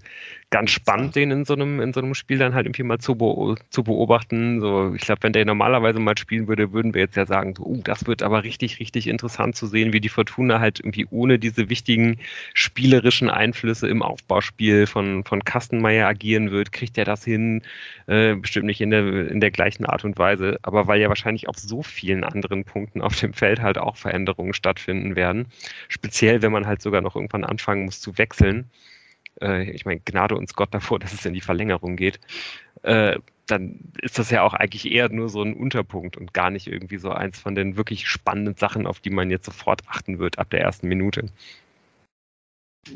ganz 0.51 0.73
spannend, 0.73 1.15
den 1.15 1.31
in 1.31 1.45
so 1.45 1.55
einem, 1.55 1.81
in 1.81 1.93
so 1.93 2.01
einem 2.01 2.15
Spiel 2.15 2.39
dann 2.39 2.55
halt 2.55 2.67
irgendwie 2.67 2.83
mal 2.83 2.99
zu, 2.99 3.57
zu 3.71 3.85
beobachten. 3.85 4.61
So, 4.61 4.93
ich 4.95 5.03
glaube, 5.03 5.23
wenn 5.23 5.33
der 5.33 5.45
normalerweise 5.45 6.01
mal 6.01 6.19
spielen 6.19 6.49
würde, 6.49 6.73
würden 6.73 6.93
wir 6.93 7.03
jetzt 7.03 7.17
ja 7.17 7.25
sagen, 7.25 7.55
so, 7.57 7.65
uh, 7.65 7.81
das 7.85 8.07
wird 8.07 8.23
aber 8.23 8.43
richtig, 8.43 8.81
richtig 8.81 9.07
interessant 9.07 9.55
zu 9.55 9.69
sehen, 9.69 9.93
wie 9.93 10.01
die 10.01 10.09
Fortuna 10.09 10.59
halt 10.59 10.81
irgendwie 10.81 11.07
ohne 11.11 11.39
diese 11.39 11.71
wichtigen 11.71 12.19
spielerischen 12.53 13.31
Einflüsse 13.31 13.89
im 13.89 14.03
Aufbauspiel 14.03 14.89
von, 14.89 15.23
von 15.25 15.45
Kastenmeier 15.45 16.09
agieren 16.09 16.51
wird. 16.51 16.73
Kriegt 16.73 16.99
er 16.99 17.05
das 17.05 17.25
hin? 17.25 17.63
Äh, 18.09 18.35
bestimmt 18.35 18.67
nicht 18.67 18.81
in 18.81 18.91
der, 18.91 19.29
in 19.31 19.41
der 19.41 19.53
gleichen 19.53 19.87
Art 19.87 20.05
und 20.05 20.19
Weise, 20.19 20.59
aber 20.63 20.89
weil 20.89 21.01
ja 21.01 21.09
wahrscheinlich 21.09 21.49
auf 21.49 21.59
so 21.59 21.83
vielen 21.85 22.25
anderen 22.25 22.65
Punkten 22.65 23.03
auf 23.03 23.15
dem 23.21 23.35
Feld 23.35 23.63
halt 23.63 23.79
auch 23.79 23.97
Veränderungen 23.97 24.53
stattfinden 24.53 25.15
werden. 25.15 25.47
Speziell, 25.89 26.43
wenn 26.43 26.51
man 26.51 26.67
halt 26.67 26.83
sogar 26.83 27.03
noch 27.03 27.15
irgendwann 27.15 27.45
anfangen 27.45 27.85
muss 27.85 28.01
zu 28.01 28.19
wechseln. 28.19 28.69
Äh, 29.41 29.71
ich 29.71 29.85
meine, 29.85 30.01
Gnade 30.01 30.37
uns 30.37 30.55
Gott 30.55 30.73
davor, 30.73 30.99
dass 31.01 31.13
es 31.13 31.27
in 31.27 31.35
die 31.35 31.41
Verlängerung 31.41 31.97
geht. 31.97 32.21
Äh, 32.83 33.19
dann 33.47 33.81
ist 34.01 34.19
das 34.19 34.31
ja 34.31 34.43
auch 34.43 34.55
eigentlich 34.55 34.91
eher 34.91 35.09
nur 35.09 35.29
so 35.29 35.43
ein 35.43 35.55
Unterpunkt 35.55 36.17
und 36.17 36.33
gar 36.33 36.51
nicht 36.51 36.69
irgendwie 36.69 36.99
so 36.99 37.11
eins 37.11 37.39
von 37.39 37.55
den 37.55 37.77
wirklich 37.77 38.09
spannenden 38.09 38.55
Sachen, 38.55 38.87
auf 38.87 39.01
die 39.01 39.11
man 39.11 39.31
jetzt 39.31 39.47
sofort 39.47 39.83
achten 39.89 40.19
wird 40.19 40.39
ab 40.39 40.51
der 40.51 40.61
ersten 40.61 40.87
Minute. 40.89 41.27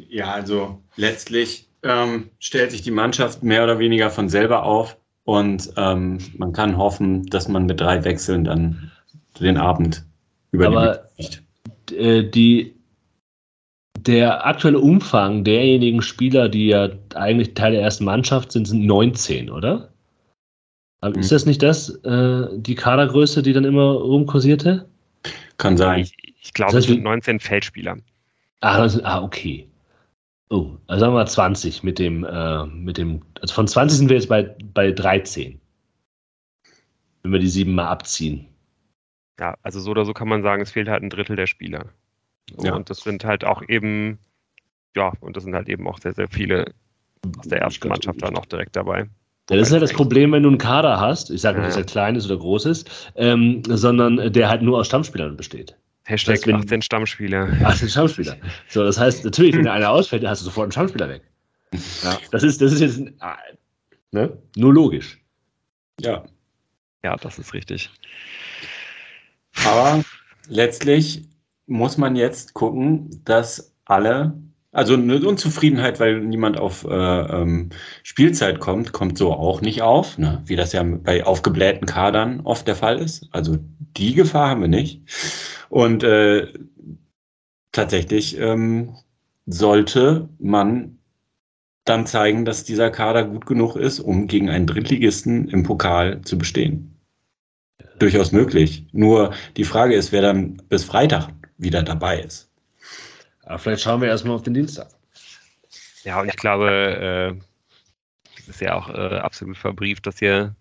Ja, 0.09 0.32
also 0.32 0.80
letztlich 0.97 1.68
ähm, 1.82 2.30
stellt 2.39 2.70
sich 2.70 2.82
die 2.82 2.91
Mannschaft 2.91 3.43
mehr 3.43 3.64
oder 3.64 3.78
weniger 3.78 4.11
von 4.11 4.28
selber 4.28 4.62
auf 4.62 4.97
und 5.24 5.72
ähm, 5.76 6.18
man 6.37 6.53
kann 6.53 6.76
hoffen, 6.76 7.26
dass 7.26 7.49
man 7.49 7.66
mit 7.66 7.80
drei 7.80 8.05
Wechseln 8.05 8.45
dann 8.45 8.93
den 9.41 9.57
Abend 9.57 10.05
überlebt. 10.53 11.43
Aber 11.89 11.97
äh, 11.97 12.24
die, 12.24 12.74
der 13.99 14.47
aktuelle 14.47 14.79
Umfang 14.79 15.45
derjenigen 15.45 16.03
Spieler, 16.03 16.49
die 16.49 16.69
ja 16.69 16.91
eigentlich 17.15 17.55
Teil 17.55 17.73
der 17.73 17.83
ersten 17.83 18.05
Mannschaft 18.05 18.53
sind, 18.53 18.67
sind 18.67 18.85
19, 18.85 19.51
oder? 19.51 19.91
Mhm. 21.03 21.15
Ist 21.15 21.33
das 21.33 21.47
nicht 21.47 21.63
das, 21.63 21.91
äh, 22.05 22.49
die 22.53 22.75
Kadergröße, 22.75 23.43
die 23.43 23.53
dann 23.53 23.65
immer 23.65 23.93
rumkursierte? 23.93 24.89
Kann 25.59 25.77
sein. 25.77 26.01
Ich, 26.01 26.15
ich 26.41 26.53
glaube, 26.53 26.73
das 26.73 26.83
heißt, 26.83 26.89
es 26.89 26.95
sind 26.95 27.05
19 27.05 27.41
Feldspieler. 27.41 27.97
Ah, 28.61 28.79
also, 28.79 29.03
ah, 29.05 29.23
okay. 29.23 29.69
Oh, 30.51 30.77
also 30.87 31.01
sagen 31.01 31.13
wir 31.13 31.21
mal 31.21 31.27
20 31.27 31.83
mit 31.83 31.99
dem, 31.99 32.25
äh, 32.25 32.67
mit 32.67 32.99
dem, 32.99 33.23
also 33.41 33.55
von 33.55 33.67
20 33.67 33.99
sind 33.99 34.09
wir 34.09 34.17
jetzt 34.17 34.29
bei, 34.29 34.55
bei 34.73 34.93
13. 34.93 35.61
Wenn 37.23 37.33
wir 37.33 37.39
die 37.39 37.49
sieben 37.49 37.75
mal 37.75 37.89
abziehen. 37.89 38.47
Ja, 39.41 39.57
also 39.63 39.81
so 39.81 39.91
oder 39.91 40.05
so 40.05 40.13
kann 40.13 40.29
man 40.29 40.43
sagen, 40.43 40.63
es 40.63 40.71
fehlt 40.71 40.89
halt 40.89 41.03
ein 41.03 41.11
Drittel 41.11 41.37
der 41.37 41.47
Spieler. 41.47 41.87
So, 42.51 42.67
ja. 42.67 42.75
Und 42.75 42.91
das 42.91 42.99
sind 42.99 43.25
halt 43.25 43.45
auch 43.45 43.63
eben, 43.69 44.19
ja, 44.97 45.13
und 45.21 45.37
das 45.37 45.45
sind 45.45 45.55
halt 45.55 45.69
eben 45.69 45.87
auch 45.89 45.99
sehr, 45.99 46.15
sehr 46.15 46.29
viele 46.29 46.75
aus 47.39 47.49
der 47.49 47.63
ersten 47.63 47.89
Mannschaft 47.89 48.23
da 48.23 48.31
noch 48.31 48.47
direkt 48.47 48.77
dabei. 48.77 49.09
Ja, 49.51 49.57
das 49.57 49.69
ist 49.69 49.73
halt 49.73 49.83
das 49.83 49.93
Problem, 49.93 50.33
wenn 50.33 50.43
du 50.43 50.49
einen 50.49 50.59
Kader 50.59 51.01
hast, 51.01 51.31
ich 51.31 51.41
sage 51.41 51.59
nicht, 51.59 51.69
dass 51.69 51.77
er 51.77 51.85
klein 51.85 52.17
ist 52.17 52.27
oder 52.27 52.39
groß 52.39 52.65
ist, 52.67 53.13
ähm, 53.17 53.63
sondern 53.67 54.33
der 54.33 54.49
halt 54.49 54.63
nur 54.63 54.79
aus 54.79 54.87
Stammspielern 54.87 55.37
besteht. 55.37 55.77
Hashtag 56.05 56.37
das 56.37 56.47
heißt, 56.47 56.65
18 56.65 56.83
Stammspieler. 56.83 57.49
18 57.65 57.89
Stammspieler. 57.89 58.37
So, 58.69 58.85
das 58.85 58.99
heißt, 58.99 59.25
natürlich, 59.25 59.57
wenn 59.57 59.69
einer 59.69 59.91
ausfällt, 59.91 60.23
dann 60.23 60.31
hast 60.31 60.41
du 60.41 60.47
sofort 60.47 60.65
einen 60.65 60.73
Stammspieler 60.73 61.09
weg. 61.09 61.23
Ja. 62.03 62.19
Das 62.31 62.43
ist, 62.43 62.61
das 62.61 62.73
ist 62.73 62.81
jetzt 62.81 63.03
ne? 64.13 64.39
nur 64.57 64.73
logisch. 64.73 65.19
Ja. 66.01 66.25
Ja, 67.03 67.17
das 67.17 67.39
ist 67.39 67.53
richtig. 67.53 67.91
Aber 69.65 70.03
letztlich 70.49 71.23
muss 71.67 71.99
man 71.99 72.17
jetzt 72.17 72.55
gucken, 72.55 73.23
dass 73.25 73.75
alle 73.85 74.35
also 74.75 74.95
eine 74.95 75.25
Unzufriedenheit, 75.25 76.01
weil 76.01 76.21
niemand 76.21 76.59
auf 76.59 76.85
äh, 76.85 76.93
ähm, 76.93 77.71
Spielzeit 78.03 78.59
kommt, 78.59 78.93
kommt 78.93 79.17
so 79.17 79.33
auch 79.33 79.61
nicht 79.61 79.83
auf, 79.83 80.19
ne? 80.19 80.43
wie 80.47 80.57
das 80.57 80.73
ja 80.73 80.83
bei 80.83 81.25
aufgeblähten 81.25 81.87
Kadern 81.87 82.41
oft 82.41 82.67
der 82.67 82.75
Fall 82.75 82.99
ist. 82.99 83.29
Also 83.31 83.57
die 83.97 84.15
Gefahr 84.15 84.51
haben 84.51 84.62
wir 84.62 84.69
nicht. 84.69 85.01
Und 85.69 86.03
äh, 86.03 86.49
tatsächlich 87.71 88.37
ähm, 88.41 88.97
sollte 89.47 90.29
man 90.41 90.99
dann 91.85 92.07
zeigen, 92.07 92.45
dass 92.45 92.65
dieser 92.65 92.91
Kader 92.91 93.25
gut 93.25 93.47
genug 93.47 93.77
ist, 93.77 94.01
um 94.01 94.27
gegen 94.27 94.51
einen 94.51 94.67
Drittligisten 94.67 95.49
im 95.49 95.62
Pokal 95.62 96.23
zu 96.23 96.37
bestehen. 96.37 96.99
Durchaus 98.01 98.33
möglich. 98.33 98.87
Nur 98.91 99.35
die 99.57 99.65
Frage 99.65 99.95
ist, 99.95 100.11
wer 100.11 100.23
dann 100.23 100.62
bis 100.69 100.83
Freitag 100.83 101.29
wieder 101.59 101.83
dabei 101.83 102.21
ist. 102.21 102.51
Aber 103.43 103.59
vielleicht 103.59 103.83
schauen 103.83 104.01
wir 104.01 104.09
erstmal 104.09 104.37
auf 104.37 104.43
den 104.43 104.55
Dienstag. 104.55 104.89
Ja, 106.03 106.21
und 106.21 106.29
ich 106.29 106.37
glaube, 106.37 107.37
äh, 107.39 107.41
das 108.37 108.49
ist 108.49 108.61
ja 108.61 108.75
auch 108.75 108.89
äh, 108.89 109.19
absolut 109.19 109.57
verbrieft, 109.57 110.07
dass 110.07 110.19
hier, 110.19 110.55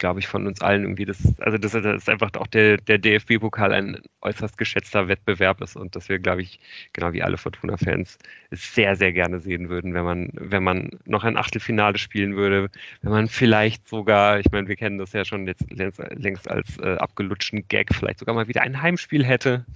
glaube 0.00 0.18
ich, 0.18 0.26
von 0.26 0.46
uns 0.46 0.60
allen 0.60 0.82
irgendwie 0.82 1.04
das, 1.04 1.18
also 1.38 1.58
das, 1.58 1.72
das 1.72 1.84
ist 1.84 2.08
einfach 2.08 2.30
auch 2.34 2.48
der, 2.48 2.78
der 2.78 2.98
DFB-Pokal 2.98 3.72
ein 3.72 3.98
äußerst 4.22 4.58
geschätzter 4.58 5.06
Wettbewerb 5.06 5.60
ist 5.60 5.76
und 5.76 5.94
dass 5.94 6.08
wir, 6.08 6.18
glaube 6.18 6.42
ich, 6.42 6.58
genau 6.92 7.12
wie 7.12 7.22
alle 7.22 7.36
Fortuna-Fans 7.36 8.18
es 8.50 8.74
sehr, 8.74 8.96
sehr 8.96 9.12
gerne 9.12 9.38
sehen 9.40 9.68
würden, 9.68 9.94
wenn 9.94 10.04
man, 10.04 10.30
wenn 10.32 10.64
man 10.64 10.90
noch 11.04 11.22
ein 11.22 11.36
Achtelfinale 11.36 11.98
spielen 11.98 12.34
würde, 12.34 12.70
wenn 13.02 13.12
man 13.12 13.28
vielleicht 13.28 13.86
sogar, 13.86 14.40
ich 14.40 14.50
meine, 14.50 14.66
wir 14.66 14.76
kennen 14.76 14.98
das 14.98 15.12
ja 15.12 15.24
schon 15.24 15.46
jetzt 15.46 15.70
längst, 15.70 16.02
längst 16.14 16.50
als 16.50 16.78
äh, 16.78 16.96
abgelutschten 16.96 17.68
Gag, 17.68 17.94
vielleicht 17.94 18.18
sogar 18.18 18.34
mal 18.34 18.48
wieder 18.48 18.62
ein 18.62 18.80
Heimspiel 18.80 19.24
hätte. 19.24 19.66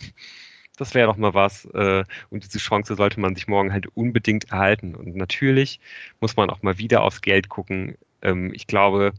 Das 0.77 0.95
wäre 0.95 1.07
doch 1.07 1.19
mal 1.19 1.35
was. 1.35 1.67
Äh, 1.67 2.05
und 2.31 2.45
diese 2.45 2.59
Chance 2.59 2.97
sollte 2.97 3.21
man 3.21 3.37
sich 3.37 3.47
morgen 3.47 3.73
halt 3.73 3.87
unbedingt 3.95 4.51
erhalten. 4.51 4.95
Und 4.97 5.15
natürlich 5.15 5.79
muss 6.21 6.37
man 6.37 6.51
auch 6.51 6.63
mal 6.63 6.79
wieder 6.79 7.03
aufs 7.03 7.21
Geld 7.21 7.49
gucken. 7.49 7.97
Ähm, 8.23 8.53
ich 8.55 8.67
glaube, 8.67 9.13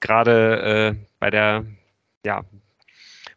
gerade 0.00 0.96
äh, 0.98 1.06
bei 1.18 1.30
der, 1.30 1.64
ja, 2.24 2.44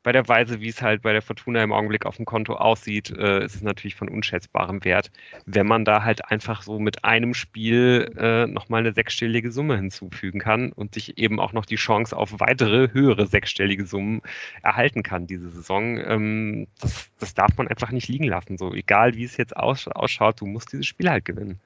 bei 0.07 0.13
der 0.13 0.25
Weise, 0.29 0.61
wie 0.61 0.69
es 0.69 0.81
halt 0.81 1.01
bei 1.01 1.11
der 1.11 1.21
Fortuna 1.21 1.61
im 1.61 1.73
Augenblick 1.73 2.05
auf 2.05 2.15
dem 2.15 2.23
Konto 2.23 2.53
aussieht, 2.53 3.09
äh, 3.11 3.43
ist 3.43 3.55
es 3.55 3.61
natürlich 3.61 3.95
von 3.95 4.07
unschätzbarem 4.07 4.85
Wert, 4.85 5.11
wenn 5.45 5.67
man 5.67 5.83
da 5.83 6.05
halt 6.05 6.31
einfach 6.31 6.61
so 6.61 6.79
mit 6.79 7.03
einem 7.03 7.33
Spiel 7.33 8.13
äh, 8.17 8.47
nochmal 8.47 8.79
eine 8.79 8.93
sechsstellige 8.93 9.51
Summe 9.51 9.75
hinzufügen 9.75 10.39
kann 10.39 10.71
und 10.71 10.93
sich 10.93 11.17
eben 11.17 11.41
auch 11.41 11.51
noch 11.51 11.65
die 11.65 11.75
Chance 11.75 12.15
auf 12.15 12.39
weitere 12.39 12.93
höhere 12.93 13.27
sechsstellige 13.27 13.85
Summen 13.85 14.21
erhalten 14.63 15.03
kann 15.03 15.27
diese 15.27 15.49
Saison. 15.49 15.97
Ähm, 15.97 16.67
das, 16.79 17.11
das 17.19 17.33
darf 17.33 17.57
man 17.57 17.67
einfach 17.67 17.91
nicht 17.91 18.07
liegen 18.07 18.27
lassen. 18.27 18.57
So 18.57 18.73
egal 18.73 19.15
wie 19.15 19.25
es 19.25 19.35
jetzt 19.35 19.57
aus, 19.57 19.89
ausschaut, 19.89 20.39
du 20.39 20.45
musst 20.45 20.71
dieses 20.71 20.85
Spiel 20.85 21.09
halt 21.09 21.25
gewinnen. 21.25 21.59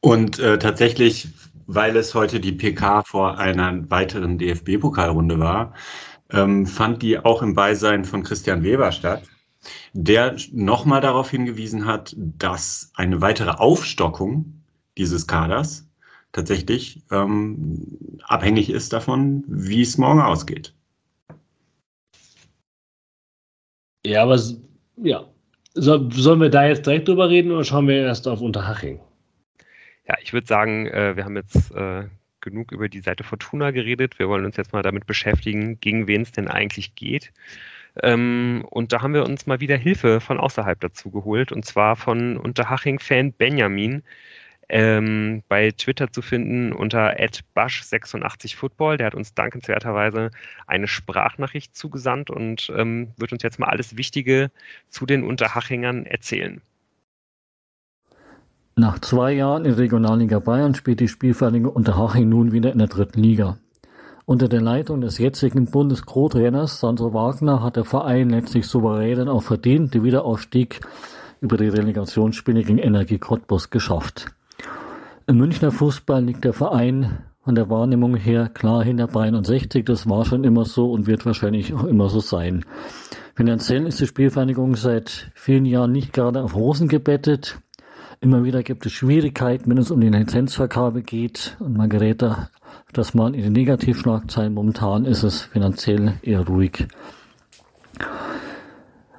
Und 0.00 0.38
äh, 0.38 0.58
tatsächlich, 0.58 1.28
weil 1.66 1.96
es 1.96 2.14
heute 2.14 2.40
die 2.40 2.52
PK 2.52 3.02
vor 3.02 3.38
einer 3.38 3.90
weiteren 3.90 4.38
DFB-Pokalrunde 4.38 5.38
war, 5.38 5.74
ähm, 6.30 6.66
fand 6.66 7.02
die 7.02 7.18
auch 7.18 7.42
im 7.42 7.54
Beisein 7.54 8.04
von 8.04 8.22
Christian 8.22 8.62
Weber 8.62 8.92
statt, 8.92 9.22
der 9.92 10.36
nochmal 10.52 11.00
darauf 11.00 11.30
hingewiesen 11.30 11.86
hat, 11.86 12.14
dass 12.16 12.92
eine 12.94 13.20
weitere 13.20 13.50
Aufstockung 13.50 14.62
dieses 14.96 15.26
Kaders 15.26 15.88
tatsächlich 16.32 17.02
ähm, 17.10 18.18
abhängig 18.22 18.70
ist 18.70 18.92
davon, 18.92 19.44
wie 19.48 19.82
es 19.82 19.98
morgen 19.98 20.20
ausgeht. 20.20 20.74
Ja, 24.04 24.22
aber 24.22 24.40
ja. 25.02 25.24
So, 25.74 26.10
sollen 26.10 26.40
wir 26.40 26.48
da 26.48 26.66
jetzt 26.66 26.86
direkt 26.86 27.08
drüber 27.08 27.28
reden 27.28 27.52
oder 27.52 27.64
schauen 27.64 27.88
wir 27.88 27.96
erst 27.96 28.26
auf 28.28 28.40
Unterhaching? 28.40 29.00
Ja, 30.08 30.16
ich 30.22 30.32
würde 30.32 30.46
sagen, 30.46 30.86
äh, 30.86 31.16
wir 31.16 31.24
haben 31.24 31.36
jetzt 31.36 31.72
äh, 31.72 32.04
genug 32.40 32.72
über 32.72 32.88
die 32.88 33.00
Seite 33.00 33.24
Fortuna 33.24 33.72
geredet. 33.72 34.18
Wir 34.18 34.28
wollen 34.28 34.44
uns 34.44 34.56
jetzt 34.56 34.72
mal 34.72 34.82
damit 34.82 35.06
beschäftigen, 35.06 35.80
gegen 35.80 36.06
wen 36.06 36.22
es 36.22 36.32
denn 36.32 36.48
eigentlich 36.48 36.94
geht. 36.94 37.32
Ähm, 38.02 38.64
und 38.70 38.92
da 38.92 39.02
haben 39.02 39.14
wir 39.14 39.24
uns 39.24 39.46
mal 39.46 39.60
wieder 39.60 39.76
Hilfe 39.76 40.20
von 40.20 40.38
außerhalb 40.38 40.78
dazu 40.80 41.10
geholt, 41.10 41.50
und 41.52 41.64
zwar 41.64 41.96
von 41.96 42.36
Unterhaching-Fan 42.36 43.32
Benjamin. 43.32 44.02
Ähm, 44.68 45.44
bei 45.48 45.70
Twitter 45.70 46.10
zu 46.12 46.22
finden 46.22 46.72
unter 46.72 47.16
@bash86football. 47.54 48.96
Der 48.96 49.06
hat 49.06 49.14
uns 49.14 49.32
dankenswerterweise 49.34 50.30
eine 50.66 50.88
Sprachnachricht 50.88 51.76
zugesandt 51.76 52.30
und 52.30 52.72
ähm, 52.76 53.12
wird 53.16 53.32
uns 53.32 53.44
jetzt 53.44 53.60
mal 53.60 53.68
alles 53.68 53.96
Wichtige 53.96 54.50
zu 54.88 55.06
den 55.06 55.22
Unterhachingern 55.22 56.04
erzählen. 56.06 56.60
Nach 58.78 58.98
zwei 58.98 59.32
Jahren 59.32 59.64
in 59.64 59.72
Regionalliga 59.72 60.38
Bayern 60.38 60.74
spielt 60.74 61.00
die 61.00 61.08
Spielvereinigung 61.08 61.72
Unterhaching 61.72 62.28
nun 62.28 62.52
wieder 62.52 62.72
in 62.72 62.78
der 62.78 62.88
dritten 62.88 63.22
Liga. 63.22 63.56
Unter 64.26 64.48
der 64.48 64.60
Leitung 64.60 65.00
des 65.00 65.16
jetzigen 65.16 65.64
Bundes-Co-Trainers 65.64 66.80
Sandro 66.80 67.14
Wagner 67.14 67.62
hat 67.62 67.76
der 67.76 67.86
Verein 67.86 68.28
letztlich 68.28 68.66
souverän 68.66 69.30
auch 69.30 69.42
verdient 69.42 69.94
den 69.94 70.04
Wiederaufstieg 70.04 70.80
über 71.40 71.56
die 71.56 71.68
Relegationsspiele 71.68 72.64
gegen 72.64 72.76
Energie 72.76 73.16
Cottbus 73.16 73.70
geschafft. 73.70 74.26
Im 75.26 75.38
Münchner 75.38 75.70
Fußball 75.70 76.22
liegt 76.22 76.44
der 76.44 76.52
Verein 76.52 77.20
von 77.44 77.54
der 77.54 77.70
Wahrnehmung 77.70 78.14
her 78.14 78.50
klar 78.52 78.84
hinter 78.84 79.06
Bayern 79.06 79.36
und 79.36 79.46
60. 79.46 79.86
Das 79.86 80.06
war 80.06 80.26
schon 80.26 80.44
immer 80.44 80.66
so 80.66 80.92
und 80.92 81.06
wird 81.06 81.24
wahrscheinlich 81.24 81.72
auch 81.72 81.84
immer 81.84 82.10
so 82.10 82.20
sein. 82.20 82.62
Finanziell 83.36 83.86
ist 83.86 84.00
die 84.00 84.06
Spielvereinigung 84.06 84.76
seit 84.76 85.30
vielen 85.34 85.64
Jahren 85.64 85.92
nicht 85.92 86.12
gerade 86.12 86.42
auf 86.42 86.54
Rosen 86.54 86.88
gebettet. 86.88 87.58
Immer 88.20 88.44
wieder 88.44 88.62
gibt 88.62 88.86
es 88.86 88.92
Schwierigkeiten, 88.92 89.70
wenn 89.70 89.78
es 89.78 89.90
um 89.90 90.00
die 90.00 90.08
Lizenzvergabe 90.08 91.02
geht 91.02 91.56
und 91.60 91.76
man 91.76 91.88
gerät 91.88 92.22
da 92.22 92.48
das 92.92 93.14
mal 93.14 93.34
in 93.34 93.42
die 93.42 93.50
Negativschlagzeilen. 93.50 94.54
Momentan 94.54 95.04
ist 95.04 95.22
es 95.22 95.42
finanziell 95.42 96.14
eher 96.22 96.46
ruhig. 96.46 96.86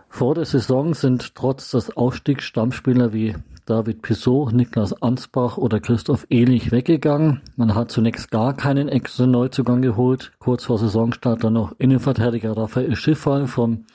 Vor 0.09 0.33
der 0.33 0.45
Saison 0.45 0.95
sind 0.95 1.35
trotz 1.35 1.71
des 1.71 1.95
Aufstiegs 1.95 2.45
Stammspieler 2.45 3.13
wie 3.13 3.35
David 3.67 4.01
Pissot, 4.01 4.51
Niklas 4.51 4.99
Ansbach 4.99 5.57
oder 5.57 5.79
Christoph 5.79 6.25
Ehlich 6.31 6.71
weggegangen. 6.71 7.41
Man 7.55 7.75
hat 7.75 7.91
zunächst 7.91 8.31
gar 8.31 8.55
keinen 8.55 8.89
extra 8.89 9.27
Neuzugang 9.27 9.83
geholt. 9.83 10.31
Kurz 10.39 10.63
vor 10.63 10.79
Saisonstart 10.79 11.43
dann 11.43 11.53
noch 11.53 11.73
Innenverteidiger 11.77 12.57
Raphael 12.57 12.95
Schiffall 12.95 13.45
vom 13.45 13.85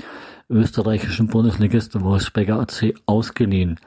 österreichischen 0.49 1.27
Bundesligisten 1.27 2.03
Wolfsberger 2.03 2.61
AC 2.61 2.95
ausgeliehen 3.07 3.81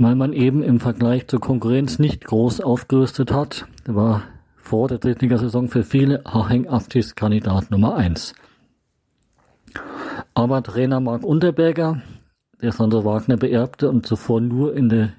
weil 0.00 0.14
man 0.16 0.32
eben 0.32 0.62
im 0.62 0.80
Vergleich 0.80 1.28
zur 1.28 1.40
Konkurrenz 1.40 1.98
nicht 1.98 2.24
groß 2.24 2.62
aufgerüstet 2.62 3.32
hat. 3.32 3.66
war 3.84 4.22
vor 4.56 4.88
der 4.88 4.96
Drittligasaison 4.96 5.68
für 5.68 5.84
viele 5.84 6.22
Haching 6.24 6.68
Abstiegskandidat 6.68 7.70
Nummer 7.70 7.96
1. 7.96 8.32
Aber 10.32 10.62
Trainer 10.62 11.00
Marc 11.00 11.22
Unterberger, 11.22 12.00
der 12.62 12.72
Sandro 12.72 13.04
Wagner 13.04 13.36
beerbte 13.36 13.90
und 13.90 14.06
zuvor 14.06 14.40
nur 14.40 14.74
in 14.74 14.88
der 14.88 15.12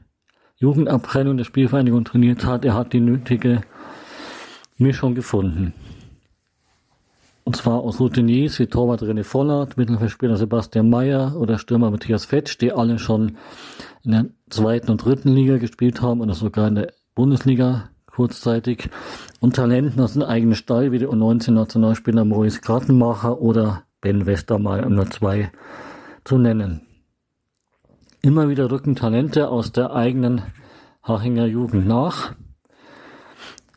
Jugendabteilung 0.58 1.38
der 1.38 1.44
Spielvereinigung 1.44 2.04
trainiert 2.04 2.44
hat, 2.44 2.66
er 2.66 2.74
hat 2.74 2.94
die 2.94 3.02
nötige 3.02 3.62
Mischung 4.78 5.14
gefunden. 5.14 5.74
Und 7.44 7.56
zwar 7.56 7.80
aus 7.80 8.00
Routiniers 8.00 8.60
wie 8.60 8.68
Torwart 8.68 9.02
René 9.02 9.24
Vollert, 9.24 9.78
Mittelfeldspieler 9.78 10.38
Sebastian 10.38 10.90
Mayer 10.90 11.36
oder 11.36 11.58
Stürmer 11.58 11.90
Matthias 11.90 12.26
Fetsch, 12.26 12.58
die 12.60 12.72
alle 12.72 13.00
schon 13.00 13.38
in 14.04 14.12
der 14.12 14.26
zweiten 14.50 14.92
und 14.92 15.04
dritten 15.04 15.30
Liga 15.30 15.58
gespielt 15.58 16.02
haben 16.02 16.22
oder 16.22 16.34
sogar 16.34 16.68
in 16.68 16.76
der 16.76 16.94
Bundesliga 17.16 17.90
kurzzeitig. 18.06 18.90
Und 19.40 19.56
Talenten 19.56 20.00
aus 20.02 20.14
dem 20.14 20.24
eigenen 20.24 20.56
Stall 20.56 20.92
wie 20.92 21.00
der 21.00 21.10
U19-Nationalspieler 21.10 22.26
Maurice 22.26 22.62
Gartenmacher 22.62 23.42
oder 23.42 23.84
Ben 24.02 24.26
Westermeier, 24.26 24.86
um 24.86 24.96
nur 24.96 25.10
zwei 25.10 25.52
zu 26.24 26.38
nennen. 26.38 26.82
Immer 28.22 28.50
wieder 28.50 28.70
rücken 28.70 28.96
Talente 28.96 29.50
aus 29.50 29.72
der 29.72 29.94
eigenen 29.94 30.44
Hachinger 31.02 31.48
Jugend 31.48 31.88
nach. 31.88 32.36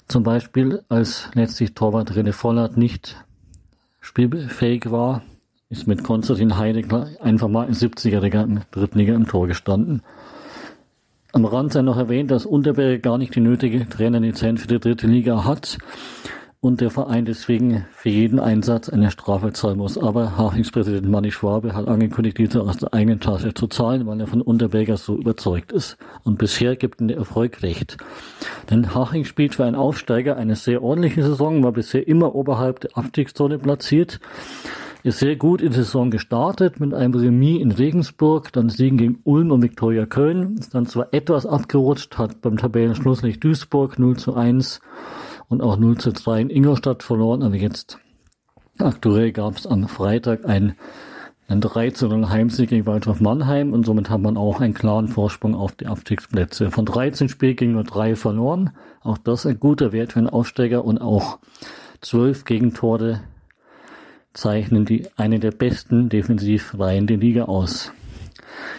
Zum 0.06 0.22
Beispiel, 0.22 0.82
als 0.90 1.30
letztlich 1.32 1.74
Torwart 1.74 2.12
René 2.12 2.32
Vollert 2.32 2.76
nicht 2.76 3.24
spielfähig 4.14 4.92
war, 4.92 5.22
ist 5.70 5.88
mit 5.88 6.04
Konstantin 6.04 6.56
Heidegger 6.56 7.08
einfach 7.20 7.48
mal 7.48 7.66
in 7.66 7.74
70er 7.74 8.20
der 8.20 8.64
Drittliga 8.70 9.12
im 9.12 9.26
Tor 9.26 9.48
gestanden. 9.48 10.02
Am 11.32 11.44
Rand 11.44 11.72
sei 11.72 11.82
noch 11.82 11.96
erwähnt, 11.96 12.30
dass 12.30 12.46
Unterberg 12.46 13.02
gar 13.02 13.18
nicht 13.18 13.34
die 13.34 13.40
nötige 13.40 13.88
Trainerlizenz 13.88 14.60
für 14.60 14.68
die 14.68 14.78
dritte 14.78 15.08
Liga 15.08 15.44
hat 15.44 15.78
und 16.64 16.80
der 16.80 16.88
Verein 16.88 17.26
deswegen 17.26 17.84
für 17.92 18.08
jeden 18.08 18.40
Einsatz 18.40 18.88
eine 18.88 19.10
Strafe 19.10 19.52
zahlen 19.52 19.76
muss. 19.76 19.98
Aber 19.98 20.38
Hachings-Präsident 20.38 21.06
Manni 21.06 21.30
Schwabe 21.30 21.74
hat 21.74 21.86
angekündigt, 21.88 22.38
diese 22.38 22.62
aus 22.62 22.78
der 22.78 22.94
eigenen 22.94 23.20
Tasche 23.20 23.52
zu 23.52 23.66
zahlen, 23.66 24.06
weil 24.06 24.18
er 24.18 24.26
von 24.26 24.40
Unterberger 24.40 24.96
so 24.96 25.14
überzeugt 25.14 25.72
ist. 25.72 25.98
Und 26.22 26.38
bisher 26.38 26.74
gibt 26.76 27.02
ihm 27.02 27.08
der 27.08 27.18
Erfolg 27.18 27.62
recht. 27.62 27.98
Denn 28.70 28.94
Haching 28.94 29.26
spielt 29.26 29.56
für 29.56 29.66
einen 29.66 29.76
Aufsteiger 29.76 30.38
eine 30.38 30.56
sehr 30.56 30.82
ordentliche 30.82 31.22
Saison, 31.22 31.62
war 31.62 31.72
bisher 31.72 32.08
immer 32.08 32.34
oberhalb 32.34 32.80
der 32.80 32.96
Abstiegszone 32.96 33.58
platziert, 33.58 34.18
ist 35.02 35.18
sehr 35.18 35.36
gut 35.36 35.60
in 35.60 35.68
die 35.68 35.76
Saison 35.76 36.10
gestartet 36.10 36.80
mit 36.80 36.94
einem 36.94 37.12
Remis 37.12 37.60
in 37.60 37.72
Regensburg, 37.72 38.50
dann 38.54 38.70
Siegen 38.70 38.96
gegen 38.96 39.18
Ulm 39.24 39.50
und 39.50 39.62
Viktoria 39.62 40.06
Köln, 40.06 40.56
ist 40.56 40.74
dann 40.74 40.86
zwar 40.86 41.12
etwas 41.12 41.44
abgerutscht, 41.44 42.16
hat 42.16 42.40
beim 42.40 42.56
Tabellenschluss 42.56 43.22
nicht 43.22 43.44
Duisburg 43.44 43.98
0 43.98 44.16
zu 44.16 44.32
1 44.32 44.80
und 45.48 45.62
auch 45.62 45.76
0 45.76 45.98
zu 45.98 46.12
2 46.12 46.42
in 46.42 46.50
Ingolstadt 46.50 47.02
verloren. 47.02 47.42
Aber 47.42 47.56
jetzt 47.56 47.98
aktuell 48.78 49.32
gab 49.32 49.56
es 49.56 49.66
am 49.66 49.88
Freitag 49.88 50.44
ein, 50.46 50.74
ein 51.48 51.60
3 51.60 51.90
zu 51.90 52.08
0 52.08 52.28
Heimsieg 52.28 52.70
gegen 52.70 52.86
Waldorf 52.86 53.20
Mannheim 53.20 53.72
und 53.72 53.84
somit 53.86 54.10
hat 54.10 54.20
man 54.20 54.36
auch 54.36 54.60
einen 54.60 54.74
klaren 54.74 55.08
Vorsprung 55.08 55.54
auf 55.54 55.72
die 55.72 55.86
Abstiegsplätze. 55.86 56.70
Von 56.70 56.86
13 56.86 57.28
Spielen 57.28 57.56
ging 57.56 57.72
nur 57.72 57.84
3 57.84 58.16
verloren. 58.16 58.70
Auch 59.02 59.18
das 59.18 59.46
ein 59.46 59.60
guter 59.60 59.92
Wert 59.92 60.12
für 60.12 60.20
einen 60.20 60.30
Aufsteiger 60.30 60.84
und 60.84 60.98
auch 60.98 61.38
12 62.00 62.44
Gegentore 62.44 63.20
zeichnen 64.32 64.84
die 64.84 65.06
eine 65.16 65.38
der 65.38 65.52
besten 65.52 66.08
Defensivreihen 66.08 67.06
der 67.06 67.18
Liga 67.18 67.44
aus. 67.44 67.92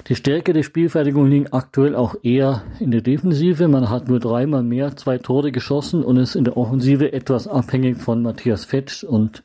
Die 0.07 0.15
Stärke 0.15 0.53
der 0.53 0.63
Spielfertigung 0.63 1.27
liegt 1.27 1.53
aktuell 1.53 1.95
auch 1.95 2.15
eher 2.21 2.63
in 2.79 2.91
der 2.91 3.01
Defensive. 3.01 3.67
Man 3.67 3.89
hat 3.89 4.07
nur 4.07 4.19
dreimal 4.19 4.63
mehr 4.63 4.95
zwei 4.95 5.17
Tore 5.17 5.51
geschossen 5.51 6.03
und 6.03 6.17
ist 6.17 6.35
in 6.35 6.43
der 6.43 6.57
Offensive 6.57 7.11
etwas 7.11 7.47
abhängig 7.47 7.97
von 7.97 8.21
Matthias 8.21 8.65
Fetsch 8.65 9.03
und 9.03 9.43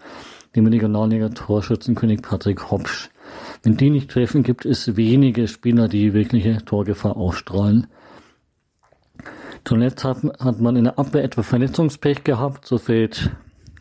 dem 0.57 0.67
Regionalliga 0.67 1.29
Torschützenkönig 1.31 2.23
Patrick 2.23 2.71
Hopsch. 2.71 3.11
Wenn 3.63 3.77
die 3.77 3.91
nicht 3.91 4.11
treffen, 4.11 4.43
gibt 4.43 4.65
es 4.65 4.97
wenige 4.97 5.49
Spieler, 5.49 5.89
die 5.89 6.13
wirkliche 6.13 6.65
Torgefahr 6.65 7.17
ausstrahlen. 7.17 7.87
Zuletzt 9.65 10.05
hat, 10.05 10.19
hat 10.39 10.61
man 10.61 10.77
in 10.77 10.85
der 10.85 10.99
Abwehr 10.99 11.23
etwa 11.23 11.43
Verletzungspech 11.43 12.25
gehabt. 12.25 12.67
So 12.67 12.79
fällt 12.79 13.31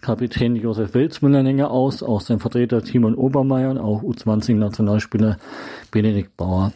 Kapitän 0.01 0.55
Josef 0.55 0.93
Welzmüller 0.93 1.43
länger 1.43 1.71
aus, 1.71 2.03
auch 2.03 2.21
sein 2.21 2.39
Vertreter 2.39 2.81
Timon 2.83 3.15
Obermeier 3.15 3.71
und 3.71 3.77
auch 3.77 4.01
U20-Nationalspieler 4.01 5.37
Benedikt 5.91 6.37
Bauer. 6.37 6.71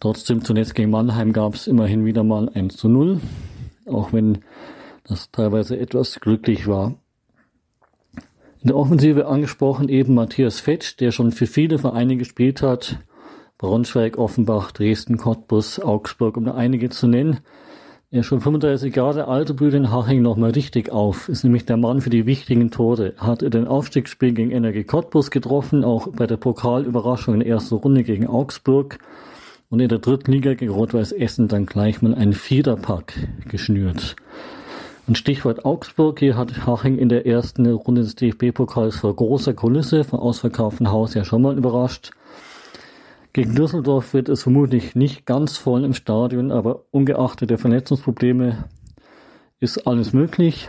Trotzdem 0.00 0.44
zunächst 0.44 0.74
gegen 0.74 0.90
Mannheim 0.90 1.32
gab 1.32 1.54
es 1.54 1.66
immerhin 1.66 2.04
wieder 2.04 2.22
mal 2.24 2.50
1 2.50 2.76
zu 2.76 2.88
0, 2.88 3.20
auch 3.86 4.12
wenn 4.12 4.38
das 5.04 5.30
teilweise 5.30 5.78
etwas 5.78 6.20
glücklich 6.20 6.66
war. 6.66 6.94
In 8.60 8.68
der 8.68 8.76
Offensive 8.76 9.26
angesprochen 9.26 9.88
eben 9.88 10.14
Matthias 10.14 10.60
Fetsch, 10.60 10.98
der 11.00 11.10
schon 11.10 11.32
für 11.32 11.46
viele 11.46 11.78
Vereine 11.78 12.16
gespielt 12.16 12.62
hat. 12.62 12.98
Braunschweig, 13.58 14.18
Offenbach, 14.18 14.72
Dresden, 14.72 15.16
Cottbus, 15.16 15.80
Augsburg, 15.80 16.36
um 16.36 16.44
da 16.44 16.54
einige 16.54 16.90
zu 16.90 17.06
nennen. 17.06 17.40
Er 18.14 18.20
ist 18.20 18.26
schon 18.26 18.40
35 18.40 18.94
Jahre 18.94 19.26
alt, 19.26 19.56
blüht 19.56 19.74
in 19.74 19.90
Haching 19.90 20.22
nochmal 20.22 20.52
richtig 20.52 20.92
auf. 20.92 21.28
Ist 21.28 21.42
nämlich 21.42 21.66
der 21.66 21.76
Mann 21.76 22.00
für 22.00 22.10
die 22.10 22.26
wichtigen 22.26 22.70
Tore. 22.70 23.12
Hat 23.16 23.42
den 23.42 23.66
Aufstiegsspiel 23.66 24.32
gegen 24.32 24.52
Energie 24.52 24.84
Cottbus 24.84 25.32
getroffen, 25.32 25.82
auch 25.82 26.06
bei 26.12 26.28
der 26.28 26.36
Pokalüberraschung 26.36 27.34
in 27.34 27.40
der 27.40 27.48
ersten 27.48 27.74
Runde 27.74 28.04
gegen 28.04 28.28
Augsburg. 28.28 29.00
Und 29.68 29.80
in 29.80 29.88
der 29.88 29.98
dritten 29.98 30.30
Liga 30.30 30.54
gegen 30.54 30.70
Rot-Weiß 30.70 31.10
Essen 31.10 31.48
dann 31.48 31.66
gleich 31.66 32.02
mal 32.02 32.14
ein 32.14 32.34
Viererpack 32.34 33.14
geschnürt. 33.48 34.14
Und 35.08 35.18
Stichwort 35.18 35.64
Augsburg, 35.64 36.20
hier 36.20 36.36
hat 36.36 36.68
Haching 36.68 36.98
in 36.98 37.08
der 37.08 37.26
ersten 37.26 37.66
Runde 37.66 38.02
des 38.02 38.14
DFB-Pokals 38.14 38.94
vor 38.94 39.16
großer 39.16 39.54
Kulisse, 39.54 40.04
vor 40.04 40.22
ausverkauftem 40.22 40.88
Haus 40.88 41.14
ja 41.14 41.24
schon 41.24 41.42
mal 41.42 41.58
überrascht. 41.58 42.12
Gegen 43.34 43.56
Düsseldorf 43.56 44.14
wird 44.14 44.28
es 44.28 44.44
vermutlich 44.44 44.94
nicht 44.94 45.26
ganz 45.26 45.58
voll 45.58 45.84
im 45.84 45.92
Stadion, 45.92 46.52
aber 46.52 46.84
ungeachtet 46.92 47.50
der 47.50 47.58
Verletzungsprobleme 47.58 48.68
ist 49.58 49.88
alles 49.88 50.12
möglich. 50.12 50.68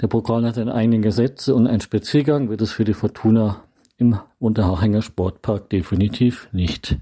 Der 0.00 0.06
Pokal 0.06 0.46
hat 0.46 0.54
seine 0.54 0.74
eigenen 0.74 1.02
Gesetze 1.02 1.54
und 1.54 1.66
ein 1.66 1.82
Spaziergang 1.82 2.48
wird 2.48 2.62
es 2.62 2.72
für 2.72 2.84
die 2.84 2.94
Fortuna 2.94 3.64
im 3.98 4.18
Unterhachinger 4.38 5.02
Sportpark 5.02 5.68
definitiv 5.68 6.48
nicht. 6.52 6.96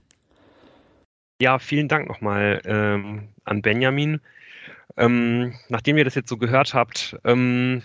Ja, 1.41 1.61
vielen 1.61 1.87
Dank 1.87 2.09
nochmal 2.09 2.61
ähm, 2.65 3.29
an 3.45 3.63
Benjamin. 3.63 4.21
Ähm, 4.97 5.55
nachdem 5.69 5.97
ihr 5.97 6.05
das 6.05 6.17
jetzt 6.17 6.29
so 6.29 6.37
gehört 6.37 6.75
habt, 6.75 7.17
ähm, 7.23 7.83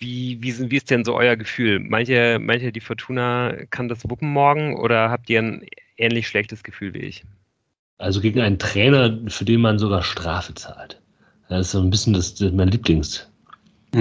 wie, 0.00 0.38
wie, 0.42 0.70
wie 0.70 0.76
ist 0.76 0.90
denn 0.90 1.04
so 1.04 1.14
euer 1.14 1.36
Gefühl? 1.36 1.78
Meint 1.78 2.08
ihr, 2.08 2.72
die 2.72 2.80
Fortuna 2.80 3.54
kann 3.70 3.88
das 3.88 4.08
wuppen 4.08 4.32
morgen 4.32 4.76
oder 4.76 5.10
habt 5.10 5.30
ihr 5.30 5.40
ein 5.40 5.66
ähnlich 5.98 6.26
schlechtes 6.26 6.62
Gefühl 6.62 6.94
wie 6.94 7.00
ich? 7.00 7.22
Also 7.98 8.20
gegen 8.20 8.40
einen 8.40 8.58
Trainer, 8.58 9.16
für 9.28 9.44
den 9.44 9.60
man 9.60 9.78
sogar 9.78 10.02
Strafe 10.02 10.54
zahlt. 10.54 10.98
Das 11.50 11.66
ist 11.66 11.72
so 11.72 11.80
ein 11.80 11.90
bisschen 11.90 12.14
das, 12.14 12.34
das 12.34 12.50
mein 12.52 12.68
Lieblings. 12.68 13.28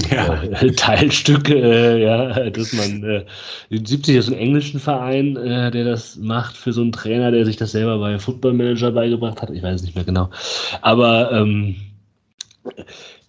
Ja. 0.09 0.41
Äh, 0.43 0.71
Teilstück, 0.75 1.49
äh, 1.49 2.01
ja, 2.01 2.49
dass 2.49 2.71
man 2.73 3.03
äh, 3.03 3.25
70 3.69 4.15
ist 4.15 4.29
ein 4.29 4.37
englischen 4.37 4.79
Verein, 4.79 5.35
äh, 5.35 5.71
der 5.71 5.83
das 5.83 6.15
macht 6.15 6.55
für 6.55 6.71
so 6.71 6.81
einen 6.81 6.91
Trainer, 6.91 7.31
der 7.31 7.45
sich 7.45 7.57
das 7.57 7.71
selber 7.71 7.97
bei 7.99 8.17
Football 8.19 8.53
Manager 8.53 8.91
beigebracht 8.91 9.41
hat. 9.41 9.49
Ich 9.49 9.63
weiß 9.63 9.75
es 9.75 9.83
nicht 9.83 9.95
mehr 9.95 10.05
genau. 10.05 10.29
Aber 10.81 11.31
ähm, 11.33 11.75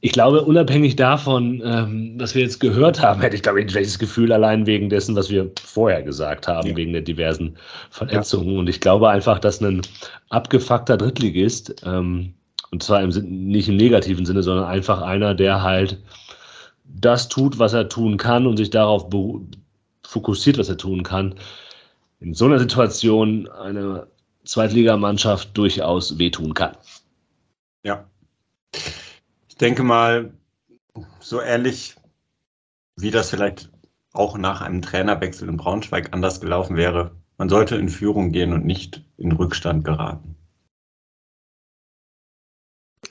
ich 0.02 0.12
glaube, 0.12 0.42
unabhängig 0.42 0.96
davon, 0.96 1.62
ähm, 1.62 2.14
was 2.18 2.34
wir 2.34 2.42
jetzt 2.42 2.58
gehört 2.58 3.02
haben, 3.02 3.20
hätte 3.20 3.36
ich, 3.36 3.42
glaube 3.42 3.60
ich, 3.60 3.66
ein 3.66 3.70
schlechtes 3.70 3.98
Gefühl 3.98 4.32
allein 4.32 4.64
wegen 4.64 4.88
dessen, 4.88 5.14
was 5.14 5.28
wir 5.28 5.50
vorher 5.62 6.02
gesagt 6.02 6.48
haben, 6.48 6.68
ja. 6.68 6.76
wegen 6.76 6.92
der 6.92 7.02
diversen 7.02 7.56
Verletzungen. 7.90 8.54
Ja. 8.54 8.60
Und 8.60 8.68
ich 8.68 8.80
glaube 8.80 9.10
einfach, 9.10 9.38
dass 9.38 9.60
ein 9.60 9.82
abgefuckter 10.30 10.96
Drittligist, 10.96 11.82
ähm, 11.84 12.32
und 12.70 12.82
zwar 12.82 13.02
im, 13.02 13.10
nicht 13.10 13.68
im 13.68 13.76
negativen 13.76 14.24
Sinne, 14.24 14.42
sondern 14.42 14.64
einfach 14.64 15.02
einer, 15.02 15.34
der 15.34 15.62
halt 15.62 15.98
das 16.84 17.28
tut, 17.28 17.58
was 17.58 17.74
er 17.74 17.88
tun 17.88 18.16
kann 18.16 18.46
und 18.46 18.56
sich 18.56 18.70
darauf 18.70 19.10
fokussiert, 20.02 20.56
was 20.56 20.70
er 20.70 20.78
tun 20.78 21.02
kann, 21.02 21.34
in 22.20 22.32
so 22.32 22.46
einer 22.46 22.58
Situation 22.58 23.48
eine 23.48 24.06
Zweitligamannschaft 24.44 25.56
durchaus 25.56 26.18
wehtun 26.18 26.54
kann. 26.54 26.76
Ja, 27.84 28.04
denke 29.60 29.82
mal, 29.82 30.32
so 31.20 31.40
ähnlich 31.40 31.96
wie 32.96 33.10
das 33.10 33.30
vielleicht 33.30 33.70
auch 34.12 34.36
nach 34.36 34.60
einem 34.60 34.82
Trainerwechsel 34.82 35.48
in 35.48 35.56
Braunschweig 35.56 36.12
anders 36.12 36.40
gelaufen 36.40 36.76
wäre. 36.76 37.12
Man 37.38 37.48
sollte 37.48 37.76
in 37.76 37.88
Führung 37.88 38.32
gehen 38.32 38.52
und 38.52 38.64
nicht 38.64 39.02
in 39.16 39.32
Rückstand 39.32 39.84
geraten. 39.84 40.36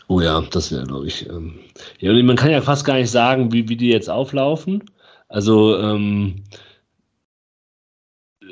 Oh 0.07 0.21
ja, 0.21 0.41
das 0.41 0.71
wäre, 0.71 0.85
glaube 0.85 1.07
ich. 1.07 1.29
Ähm, 1.29 1.59
ja, 1.99 2.11
man 2.23 2.35
kann 2.35 2.51
ja 2.51 2.61
fast 2.61 2.85
gar 2.85 2.95
nicht 2.95 3.11
sagen, 3.11 3.51
wie, 3.51 3.69
wie 3.69 3.77
die 3.77 3.89
jetzt 3.89 4.09
auflaufen. 4.09 4.83
Also, 5.27 5.77
ähm, 5.77 6.43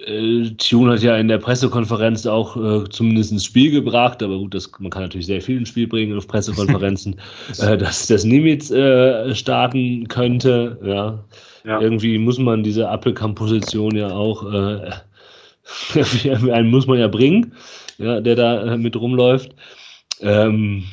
äh, 0.07 0.49
Tune 0.57 0.93
hat 0.93 1.03
ja 1.03 1.17
in 1.17 1.27
der 1.27 1.37
Pressekonferenz 1.37 2.25
auch 2.25 2.55
äh, 2.55 2.89
zumindest 2.89 3.31
ins 3.31 3.45
Spiel 3.45 3.71
gebracht, 3.71 4.23
aber 4.23 4.37
gut, 4.37 4.53
das, 4.53 4.71
man 4.79 4.89
kann 4.89 5.03
natürlich 5.03 5.27
sehr 5.27 5.41
viel 5.41 5.57
ins 5.57 5.69
Spiel 5.69 5.87
bringen 5.87 6.17
auf 6.17 6.27
Pressekonferenzen, 6.27 7.19
äh, 7.59 7.77
dass 7.77 8.07
das 8.07 8.23
Nimitz 8.23 8.71
äh, 8.71 9.35
starten 9.35 10.07
könnte. 10.07 10.79
Ja. 10.83 11.23
ja. 11.65 11.81
Irgendwie 11.81 12.17
muss 12.17 12.39
man 12.39 12.63
diese 12.63 12.87
Appelkamp-Position 12.89 13.95
ja 13.95 14.09
auch, 14.09 14.51
äh, 14.51 14.91
einen 16.51 16.69
muss 16.69 16.87
man 16.87 16.99
ja 16.99 17.07
bringen, 17.07 17.53
ja, 17.97 18.21
der 18.21 18.35
da 18.35 18.73
äh, 18.73 18.77
mit 18.77 18.95
rumläuft. 18.95 19.53
Ähm, 20.21 20.85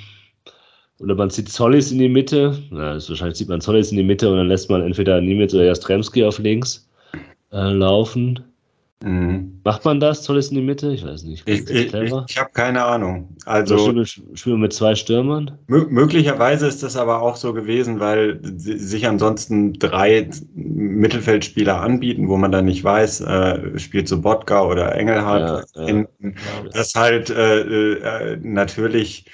oder 0.99 1.15
man 1.15 1.31
zieht 1.31 1.49
Zollis 1.49 1.93
in 1.93 1.99
die 1.99 2.09
Mitte, 2.09 2.59
ja, 2.71 2.95
wahrscheinlich 2.95 3.37
zieht 3.37 3.49
man 3.49 3.61
Zollis 3.61 3.91
in 3.91 3.97
die 3.97 4.05
Mitte 4.05 4.29
und 4.31 4.39
dann 4.39 4.49
lässt 4.49 4.71
man 4.71 4.83
entweder 4.83 5.21
Nimitz 5.21 5.55
oder 5.55 5.65
Jastremski 5.65 6.25
auf 6.25 6.39
links 6.39 6.89
laufen. 7.51 8.43
Mhm. 9.05 9.61
Macht 9.65 9.85
man 9.85 10.01
das? 10.01 10.25
Soll 10.25 10.39
es 10.39 10.49
in 10.49 10.57
die 10.57 10.63
Mitte? 10.63 10.91
Ich 10.91 11.05
weiß 11.05 11.25
nicht. 11.25 11.47
Ich, 11.47 11.69
ich, 11.69 11.93
ich, 11.93 12.39
habe 12.39 12.51
keine 12.55 12.85
Ahnung. 12.85 13.37
Also 13.45 14.05
spielen 14.05 14.61
mit 14.61 14.73
zwei 14.73 14.95
Stürmern? 14.95 15.59
Möglicherweise 15.67 16.67
ist 16.67 16.83
das 16.83 16.97
aber 16.97 17.21
auch 17.21 17.37
so 17.37 17.53
gewesen, 17.53 18.01
weil 18.01 18.41
sich 18.43 19.07
ansonsten 19.07 19.75
drei 19.75 20.31
Mittelfeldspieler 20.55 21.83
anbieten, 21.83 22.29
wo 22.29 22.39
man 22.39 22.51
dann 22.51 22.65
nicht 22.65 22.83
weiß, 22.83 23.21
äh, 23.21 23.79
spielt 23.79 24.09
so 24.09 24.23
Botka 24.23 24.65
oder 24.65 24.95
Engelhardt. 24.95 25.67
Ja, 25.75 25.87
ja. 25.87 26.05
Das 26.73 26.95
halt 26.95 27.29
äh, 27.29 27.93
äh, 27.93 28.39
natürlich 28.43 29.27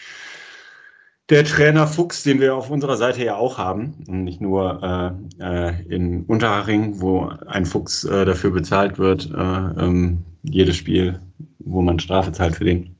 der 1.30 1.44
Trainer 1.44 1.86
Fuchs, 1.86 2.24
den 2.24 2.40
wir 2.40 2.56
auf 2.56 2.70
unserer 2.70 2.96
Seite 2.96 3.24
ja 3.24 3.36
auch 3.36 3.56
haben, 3.56 3.94
und 4.08 4.24
nicht 4.24 4.40
nur 4.40 5.16
äh, 5.40 5.68
äh, 5.68 5.82
in 5.88 6.24
Unterhaching, 6.24 7.00
wo 7.00 7.30
ein 7.46 7.66
Fuchs 7.66 8.04
äh, 8.04 8.24
dafür 8.24 8.50
bezahlt 8.50 8.98
wird, 8.98 9.30
äh, 9.30 9.36
ähm, 9.36 10.24
jedes 10.42 10.76
Spiel, 10.76 11.20
wo 11.60 11.82
man 11.82 12.00
Strafe 12.00 12.32
zahlt 12.32 12.56
für 12.56 12.64
den. 12.64 12.96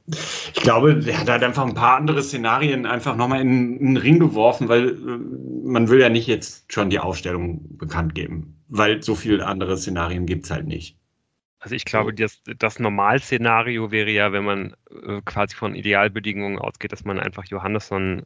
Ich 0.55 0.63
glaube, 0.63 0.97
der 0.97 1.19
hat 1.19 1.29
halt 1.29 1.43
einfach 1.43 1.67
ein 1.67 1.75
paar 1.75 1.97
andere 1.97 2.23
Szenarien 2.23 2.87
einfach 2.87 3.17
nochmal 3.17 3.41
in, 3.41 3.77
in 3.79 3.87
den 3.87 3.97
Ring 3.97 4.19
geworfen, 4.19 4.69
weil 4.69 4.91
äh, 4.91 5.67
man 5.67 5.89
will 5.89 6.01
ja 6.01 6.09
nicht 6.09 6.29
jetzt 6.29 6.73
schon 6.73 6.91
die 6.91 7.01
Aufstellung 7.01 7.77
bekannt 7.79 8.15
geben, 8.15 8.61
weil 8.69 9.03
so 9.03 9.15
viele 9.17 9.45
andere 9.45 9.77
Szenarien 9.77 10.27
gibt 10.27 10.45
es 10.45 10.51
halt 10.51 10.67
nicht. 10.67 11.00
Also 11.61 11.75
ich 11.75 11.85
glaube, 11.85 12.15
das, 12.15 12.43
das 12.59 12.79
Normalszenario 12.79 13.91
wäre 13.91 14.11
ja, 14.11 14.33
wenn 14.33 14.45
man 14.45 14.75
äh, 14.91 15.21
quasi 15.25 15.55
von 15.55 15.75
Idealbedingungen 15.75 16.59
ausgeht, 16.59 16.91
dass 16.91 17.05
man 17.05 17.21
einfach 17.21 17.45
Johannesson 17.45 18.25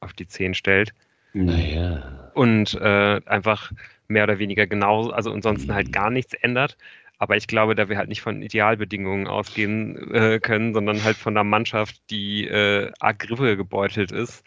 auf 0.00 0.12
die 0.12 0.26
10 0.26 0.54
stellt. 0.54 0.92
Naja. 1.32 2.30
Und 2.34 2.74
äh, 2.74 3.20
einfach 3.24 3.72
mehr 4.08 4.24
oder 4.24 4.40
weniger 4.40 4.66
genau, 4.66 5.10
also 5.10 5.32
ansonsten 5.32 5.72
halt 5.72 5.92
gar 5.92 6.10
nichts 6.10 6.34
ändert. 6.34 6.76
Aber 7.18 7.36
ich 7.36 7.46
glaube, 7.46 7.76
da 7.76 7.88
wir 7.88 7.96
halt 7.98 8.08
nicht 8.08 8.20
von 8.20 8.42
Idealbedingungen 8.42 9.28
ausgehen 9.28 10.12
äh, 10.12 10.40
können, 10.40 10.74
sondern 10.74 11.04
halt 11.04 11.16
von 11.16 11.36
einer 11.36 11.44
Mannschaft, 11.44 12.02
die 12.10 12.48
äh, 12.48 12.90
arg 12.98 13.20
Griffe 13.20 13.56
gebeutelt 13.56 14.10
ist, 14.10 14.44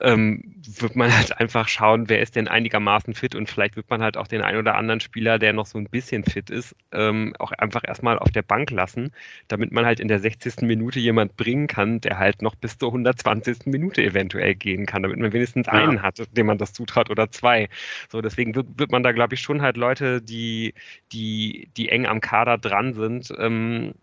ähm, 0.00 0.54
wird 0.80 0.96
man 0.96 1.14
halt 1.16 1.38
einfach 1.38 1.68
schauen, 1.68 2.08
wer 2.08 2.20
ist 2.20 2.36
denn 2.36 2.46
einigermaßen 2.48 3.14
fit 3.14 3.34
und 3.34 3.48
vielleicht 3.48 3.76
wird 3.76 3.90
man 3.90 4.02
halt 4.02 4.16
auch 4.16 4.28
den 4.28 4.42
einen 4.42 4.58
oder 4.58 4.76
anderen 4.76 5.00
Spieler, 5.00 5.38
der 5.38 5.52
noch 5.52 5.66
so 5.66 5.78
ein 5.78 5.88
bisschen 5.88 6.24
fit 6.24 6.50
ist, 6.50 6.76
ähm, 6.92 7.34
auch 7.38 7.52
einfach 7.52 7.82
erstmal 7.86 8.18
auf 8.18 8.30
der 8.30 8.42
Bank 8.42 8.70
lassen, 8.70 9.10
damit 9.48 9.72
man 9.72 9.86
halt 9.86 9.98
in 10.00 10.08
der 10.08 10.20
60. 10.20 10.62
Minute 10.62 11.00
jemand 11.00 11.36
bringen 11.36 11.66
kann, 11.66 12.00
der 12.00 12.18
halt 12.18 12.42
noch 12.42 12.54
bis 12.54 12.78
zur 12.78 12.90
120. 12.90 13.66
Minute 13.66 14.02
eventuell 14.02 14.54
gehen 14.54 14.86
kann, 14.86 15.02
damit 15.02 15.18
man 15.18 15.32
wenigstens 15.32 15.66
ja. 15.66 15.72
einen 15.72 16.02
hat, 16.02 16.20
dem 16.36 16.46
man 16.46 16.58
das 16.58 16.72
zutraut 16.72 17.10
oder 17.10 17.30
zwei. 17.30 17.68
So, 18.10 18.20
deswegen 18.20 18.54
wird, 18.54 18.66
wird 18.76 18.92
man 18.92 19.02
da, 19.02 19.12
glaube 19.12 19.34
ich, 19.34 19.40
schon 19.40 19.62
halt 19.62 19.76
Leute, 19.76 20.22
die, 20.22 20.74
die, 21.12 21.70
die 21.76 21.88
eng 21.88 22.06
am 22.06 22.20
Kader 22.20 22.58
dran 22.58 22.94
sind, 22.94 23.32
ähm, 23.38 23.94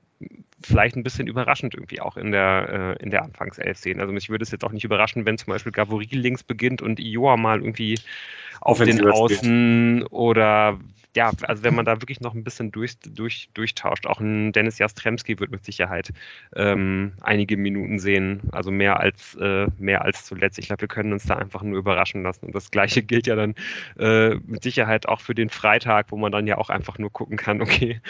vielleicht 0.62 0.96
ein 0.96 1.04
bisschen 1.04 1.28
überraschend 1.28 1.74
irgendwie 1.74 2.02
auch 2.02 2.18
in 2.18 2.32
der, 2.32 2.96
äh, 3.00 3.04
in 3.04 3.12
der 3.12 3.24
Anfangself 3.24 3.78
sehen. 3.78 4.00
Also 4.00 4.14
mich 4.14 4.30
würde 4.30 4.44
es 4.44 4.52
jetzt 4.52 4.64
auch 4.64 4.72
nicht 4.72 4.84
überraschen, 4.84 5.26
wenn 5.26 5.38
zum 5.38 5.52
Beispiel 5.52 5.72
Gavori 5.72 6.08
links 6.12 6.44
beginnt 6.44 6.82
und 6.82 7.00
Ioa 7.00 7.38
mal 7.38 7.60
irgendwie 7.60 8.00
auf 8.62 8.80
den 8.80 9.06
Außen 9.06 10.04
oder 10.08 10.80
ja, 11.16 11.32
also 11.44 11.64
wenn 11.64 11.76
man 11.76 11.86
da 11.86 12.02
wirklich 12.02 12.20
noch 12.20 12.34
ein 12.34 12.44
bisschen 12.44 12.72
durch, 12.72 13.00
durch, 13.00 13.50
durchtauscht, 13.54 14.06
auch 14.06 14.20
ein 14.20 14.52
Dennis 14.52 14.80
Jastremski 14.80 15.40
wird 15.40 15.50
mit 15.50 15.64
Sicherheit 15.64 16.12
ähm, 16.56 17.14
einige 17.22 17.56
Minuten 17.56 18.00
sehen, 18.00 18.42
also 18.52 18.70
mehr 18.70 19.00
als, 19.00 19.36
äh, 19.36 19.68
mehr 19.78 20.04
als 20.04 20.26
zuletzt. 20.26 20.60
Ich 20.60 20.68
glaube, 20.68 20.82
wir 20.82 20.88
können 20.90 21.14
uns 21.14 21.26
da 21.26 21.36
einfach 21.36 21.62
nur 21.64 21.80
überraschen 21.80 22.24
lassen. 22.24 22.48
Und 22.48 22.56
das 22.56 22.70
Gleiche 22.70 23.02
gilt 23.04 23.28
ja 23.28 23.36
dann 23.36 23.56
äh, 23.98 24.36
mit 24.46 24.64
Sicherheit 24.64 25.08
auch 25.08 25.22
für 25.22 25.34
den 25.34 25.50
Freitag, 25.50 26.08
wo 26.12 26.18
man 26.18 26.34
dann 26.34 26.48
ja 26.48 26.58
auch 26.58 26.70
einfach 26.70 26.98
nur 26.98 27.12
gucken 27.12 27.38
kann, 27.38 27.62
okay, 27.62 28.02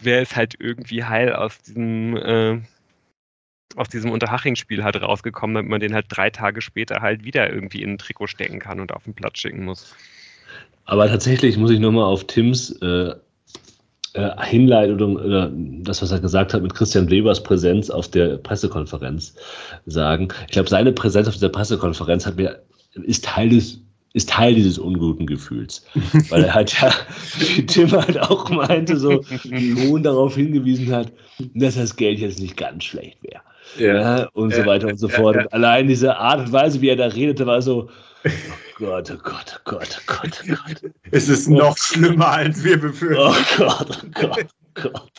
wer 0.00 0.22
ist 0.22 0.34
halt 0.34 0.54
irgendwie 0.58 1.04
heil 1.04 1.34
aus 1.34 1.58
diesem 1.58 2.16
äh, 2.16 2.60
aus 3.76 3.88
diesem 3.88 4.10
Unterhaching-Spiel 4.10 4.84
halt 4.84 5.00
rausgekommen, 5.02 5.54
damit 5.54 5.70
man 5.70 5.80
den 5.80 5.94
halt 5.94 6.06
drei 6.08 6.30
Tage 6.30 6.60
später 6.60 7.00
halt 7.00 7.24
wieder 7.24 7.52
irgendwie 7.52 7.82
in 7.82 7.90
ein 7.90 7.98
Trikot 7.98 8.28
stecken 8.28 8.60
kann 8.60 8.80
und 8.80 8.92
auf 8.92 9.04
den 9.04 9.14
Platz 9.14 9.38
schicken 9.40 9.64
muss. 9.64 9.96
Aber 10.86 11.08
tatsächlich 11.08 11.56
muss 11.56 11.70
ich 11.70 11.80
nochmal 11.80 12.04
auf 12.04 12.24
Tims 12.24 12.70
äh, 12.82 13.14
äh, 14.14 14.30
Hinleitung 14.44 15.16
oder 15.16 15.50
das, 15.52 16.02
was 16.02 16.12
er 16.12 16.20
gesagt 16.20 16.54
hat 16.54 16.62
mit 16.62 16.74
Christian 16.74 17.10
Webers 17.10 17.42
Präsenz 17.42 17.90
auf 17.90 18.08
der 18.08 18.36
Pressekonferenz 18.36 19.34
sagen. 19.86 20.28
Ich 20.46 20.52
glaube, 20.52 20.68
seine 20.68 20.92
Präsenz 20.92 21.26
auf 21.28 21.34
dieser 21.34 21.48
Pressekonferenz 21.48 22.26
hat 22.26 22.36
mir, 22.36 22.62
ist 22.92 23.24
Teil 23.24 23.48
des 23.48 23.80
ist 24.12 24.28
Teil 24.28 24.54
dieses 24.54 24.78
unguten 24.78 25.26
Gefühls. 25.26 25.84
Weil 26.30 26.44
er 26.44 26.54
halt 26.54 26.80
ja, 26.80 26.92
wie 27.38 27.66
Tim 27.66 27.90
halt 27.90 28.16
auch 28.20 28.48
meinte, 28.48 28.96
so 28.96 29.24
Lohn 29.42 30.04
darauf 30.04 30.36
hingewiesen 30.36 30.92
hat, 30.92 31.10
dass 31.54 31.74
das 31.74 31.96
Geld 31.96 32.20
jetzt 32.20 32.38
nicht 32.38 32.56
ganz 32.56 32.84
schlecht 32.84 33.18
wäre. 33.22 33.42
Ja. 33.76 34.18
ja. 34.18 34.28
und 34.34 34.54
so 34.54 34.64
weiter 34.66 34.86
und 34.86 34.98
so 34.98 35.08
fort. 35.08 35.36
Und 35.36 35.52
allein 35.52 35.88
diese 35.88 36.16
Art 36.16 36.46
und 36.46 36.52
Weise, 36.52 36.80
wie 36.80 36.90
er 36.90 36.96
da 36.96 37.06
redete, 37.06 37.44
war 37.46 37.60
so, 37.60 37.90
oh 38.24 38.30
Gott, 38.78 39.10
oh 39.10 39.18
Gott, 39.22 39.54
oh 39.56 39.60
Gott, 39.64 39.98
oh 39.98 40.02
Gott, 40.06 40.42
oh 40.42 40.54
Gott. 40.54 40.92
Es 41.10 41.28
ist 41.28 41.48
oh. 41.48 41.54
noch 41.54 41.76
schlimmer, 41.76 42.28
als 42.28 42.62
wir 42.64 42.80
befürchten. 42.80 43.22
Oh 43.22 43.34
Gott, 43.56 44.02
oh 44.02 44.08
Gott, 44.12 44.46
oh 44.46 44.82
Gott. 44.82 45.12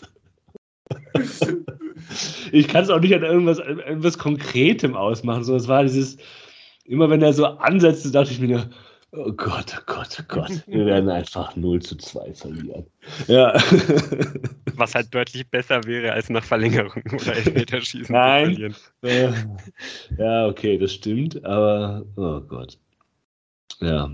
Ich 2.51 2.67
kann 2.67 2.83
es 2.83 2.89
auch 2.89 2.99
nicht 2.99 3.13
an 3.13 3.23
irgendwas, 3.23 3.59
irgendwas 3.59 4.17
Konkretem 4.17 4.95
ausmachen. 4.95 5.43
So, 5.43 5.55
es 5.55 5.67
war 5.67 5.83
dieses, 5.83 6.17
immer 6.85 7.09
wenn 7.09 7.21
er 7.21 7.33
so 7.33 7.45
ansetzte, 7.45 8.11
dachte 8.11 8.31
ich 8.31 8.39
mir, 8.39 8.69
oh 9.11 9.31
Gott, 9.31 9.75
oh 9.77 9.81
Gott, 9.85 10.17
oh 10.19 10.23
Gott, 10.27 10.63
wir 10.67 10.85
werden 10.85 11.09
einfach 11.09 11.55
0 11.55 11.81
zu 11.81 11.97
2 11.97 12.33
verlieren. 12.33 12.85
Ja. 13.27 13.53
Was 14.75 14.93
halt 14.93 15.13
deutlich 15.13 15.49
besser 15.49 15.83
wäre, 15.85 16.11
als 16.11 16.29
nach 16.29 16.43
Verlängerung 16.43 17.03
oder 17.13 17.35
Elfmeterschießen 17.35 18.13
Nein. 18.13 18.55
zu 18.55 18.75
verlieren. 19.01 19.57
Ja, 20.17 20.47
okay, 20.47 20.77
das 20.77 20.93
stimmt, 20.93 21.43
aber 21.45 22.05
oh 22.17 22.41
Gott. 22.41 22.77
Ja. 23.79 24.11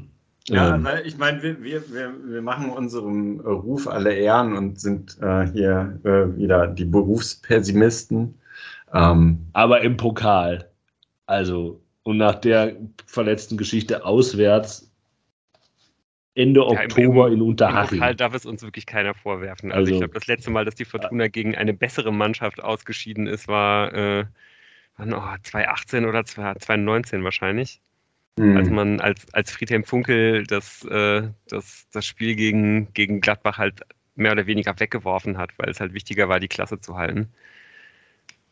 Ja, 0.47 0.75
ähm, 0.75 0.83
weil 0.83 1.05
ich 1.05 1.17
meine, 1.17 1.41
wir, 1.43 1.63
wir, 1.63 1.83
wir 1.93 2.41
machen 2.41 2.71
unserem 2.71 3.39
Ruf 3.41 3.87
alle 3.87 4.13
Ehren 4.13 4.57
und 4.57 4.79
sind 4.79 5.17
äh, 5.21 5.45
hier 5.51 5.99
äh, 6.03 6.35
wieder 6.35 6.67
die 6.67 6.85
Berufspessimisten. 6.85 8.33
Ähm, 8.93 9.47
aber 9.53 9.81
im 9.81 9.97
Pokal. 9.97 10.69
Also, 11.27 11.81
und 12.03 12.17
nach 12.17 12.35
der 12.35 12.75
verletzten 13.05 13.55
Geschichte 13.55 14.03
auswärts 14.03 14.91
Ende 16.33 16.61
ja, 16.61 16.65
Oktober 16.65 17.27
im, 17.27 17.33
im, 17.33 17.41
in 17.41 17.47
Unterhaching. 17.47 17.93
Im 17.93 17.99
Pokal 17.99 18.15
darf 18.15 18.33
es 18.33 18.45
uns 18.45 18.63
wirklich 18.63 18.85
keiner 18.85 19.13
vorwerfen. 19.13 19.71
Also, 19.71 19.79
also 19.81 19.91
ich 19.91 19.97
glaube, 19.99 20.13
das 20.13 20.27
letzte 20.27 20.49
Mal, 20.49 20.65
dass 20.65 20.75
die 20.75 20.85
Fortuna 20.85 21.27
gegen 21.27 21.55
eine 21.55 21.73
bessere 21.73 22.11
Mannschaft 22.11 22.63
ausgeschieden 22.63 23.27
ist, 23.27 23.47
war 23.47 23.93
äh, 23.93 24.25
wann, 24.97 25.13
oh, 25.13 25.21
2018 25.43 26.05
oder 26.05 26.25
2019 26.25 27.23
wahrscheinlich. 27.23 27.81
Mhm. 28.37 28.57
Als 28.57 28.69
man 28.69 28.99
als, 28.99 29.33
als 29.33 29.51
Friedhelm 29.51 29.83
Funkel 29.83 30.45
das, 30.45 30.85
äh, 30.85 31.23
das, 31.47 31.87
das 31.91 32.05
Spiel 32.05 32.35
gegen, 32.35 32.93
gegen 32.93 33.21
Gladbach 33.21 33.57
halt 33.57 33.81
mehr 34.15 34.31
oder 34.31 34.47
weniger 34.47 34.79
weggeworfen 34.79 35.37
hat, 35.37 35.51
weil 35.57 35.69
es 35.69 35.79
halt 35.79 35.93
wichtiger 35.93 36.29
war, 36.29 36.39
die 36.39 36.47
Klasse 36.47 36.79
zu 36.79 36.97
halten. 36.97 37.29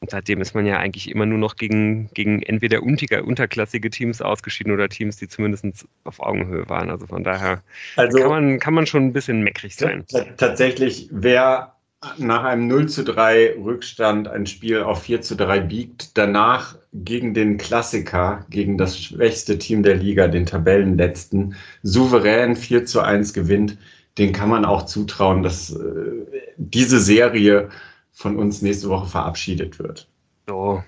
Und 0.01 0.11
seitdem 0.11 0.39
ist 0.39 0.55
man 0.55 0.65
ja 0.65 0.77
eigentlich 0.77 1.11
immer 1.11 1.25
nur 1.25 1.37
noch 1.37 1.57
gegen, 1.57 2.09
gegen 2.13 2.41
entweder 2.41 2.83
unter, 2.83 3.23
unterklassige 3.25 3.89
Teams 3.89 4.21
ausgeschieden 4.21 4.71
oder 4.71 4.87
Teams, 4.87 5.17
die 5.17 5.27
zumindest 5.27 5.85
auf 6.05 6.21
Augenhöhe 6.21 6.69
waren. 6.69 6.89
Also 6.89 7.05
von 7.05 7.25
daher 7.25 7.63
also, 7.97 8.17
kann, 8.19 8.29
man, 8.29 8.59
kann 8.59 8.73
man 8.73 8.85
schon 8.85 9.07
ein 9.07 9.13
bisschen 9.13 9.41
meckrig 9.41 9.75
sein. 9.75 10.05
Tatsächlich, 10.37 11.09
wer 11.11 11.75
nach 12.17 12.43
einem 12.43 12.67
0 12.67 12.87
zu 12.87 13.03
3 13.03 13.55
Rückstand 13.61 14.27
ein 14.27 14.45
Spiel 14.45 14.81
auf 14.83 15.03
4 15.03 15.21
zu 15.21 15.35
3 15.35 15.59
biegt, 15.59 16.17
danach 16.17 16.77
gegen 16.93 17.33
den 17.33 17.57
Klassiker, 17.57 18.45
gegen 18.49 18.77
das 18.77 18.97
schwächste 18.99 19.57
Team 19.57 19.83
der 19.83 19.95
Liga, 19.95 20.27
den 20.27 20.45
Tabellenletzten, 20.45 21.55
souverän 21.83 22.55
4 22.55 22.85
zu 22.85 23.01
1 23.01 23.33
gewinnt, 23.33 23.77
den 24.17 24.31
kann 24.31 24.49
man 24.49 24.65
auch 24.65 24.85
zutrauen, 24.85 25.43
dass 25.43 25.71
äh, 25.71 26.25
diese 26.57 26.99
Serie 26.99 27.69
von 28.11 28.37
uns 28.37 28.61
nächste 28.61 28.89
Woche 28.89 29.07
verabschiedet 29.07 29.79
wird. 29.79 30.07
So, 30.47 30.83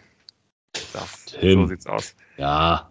das, 0.93 1.25
so 1.39 1.65
sieht's 1.65 1.87
aus. 1.87 2.15
Ja, 2.37 2.89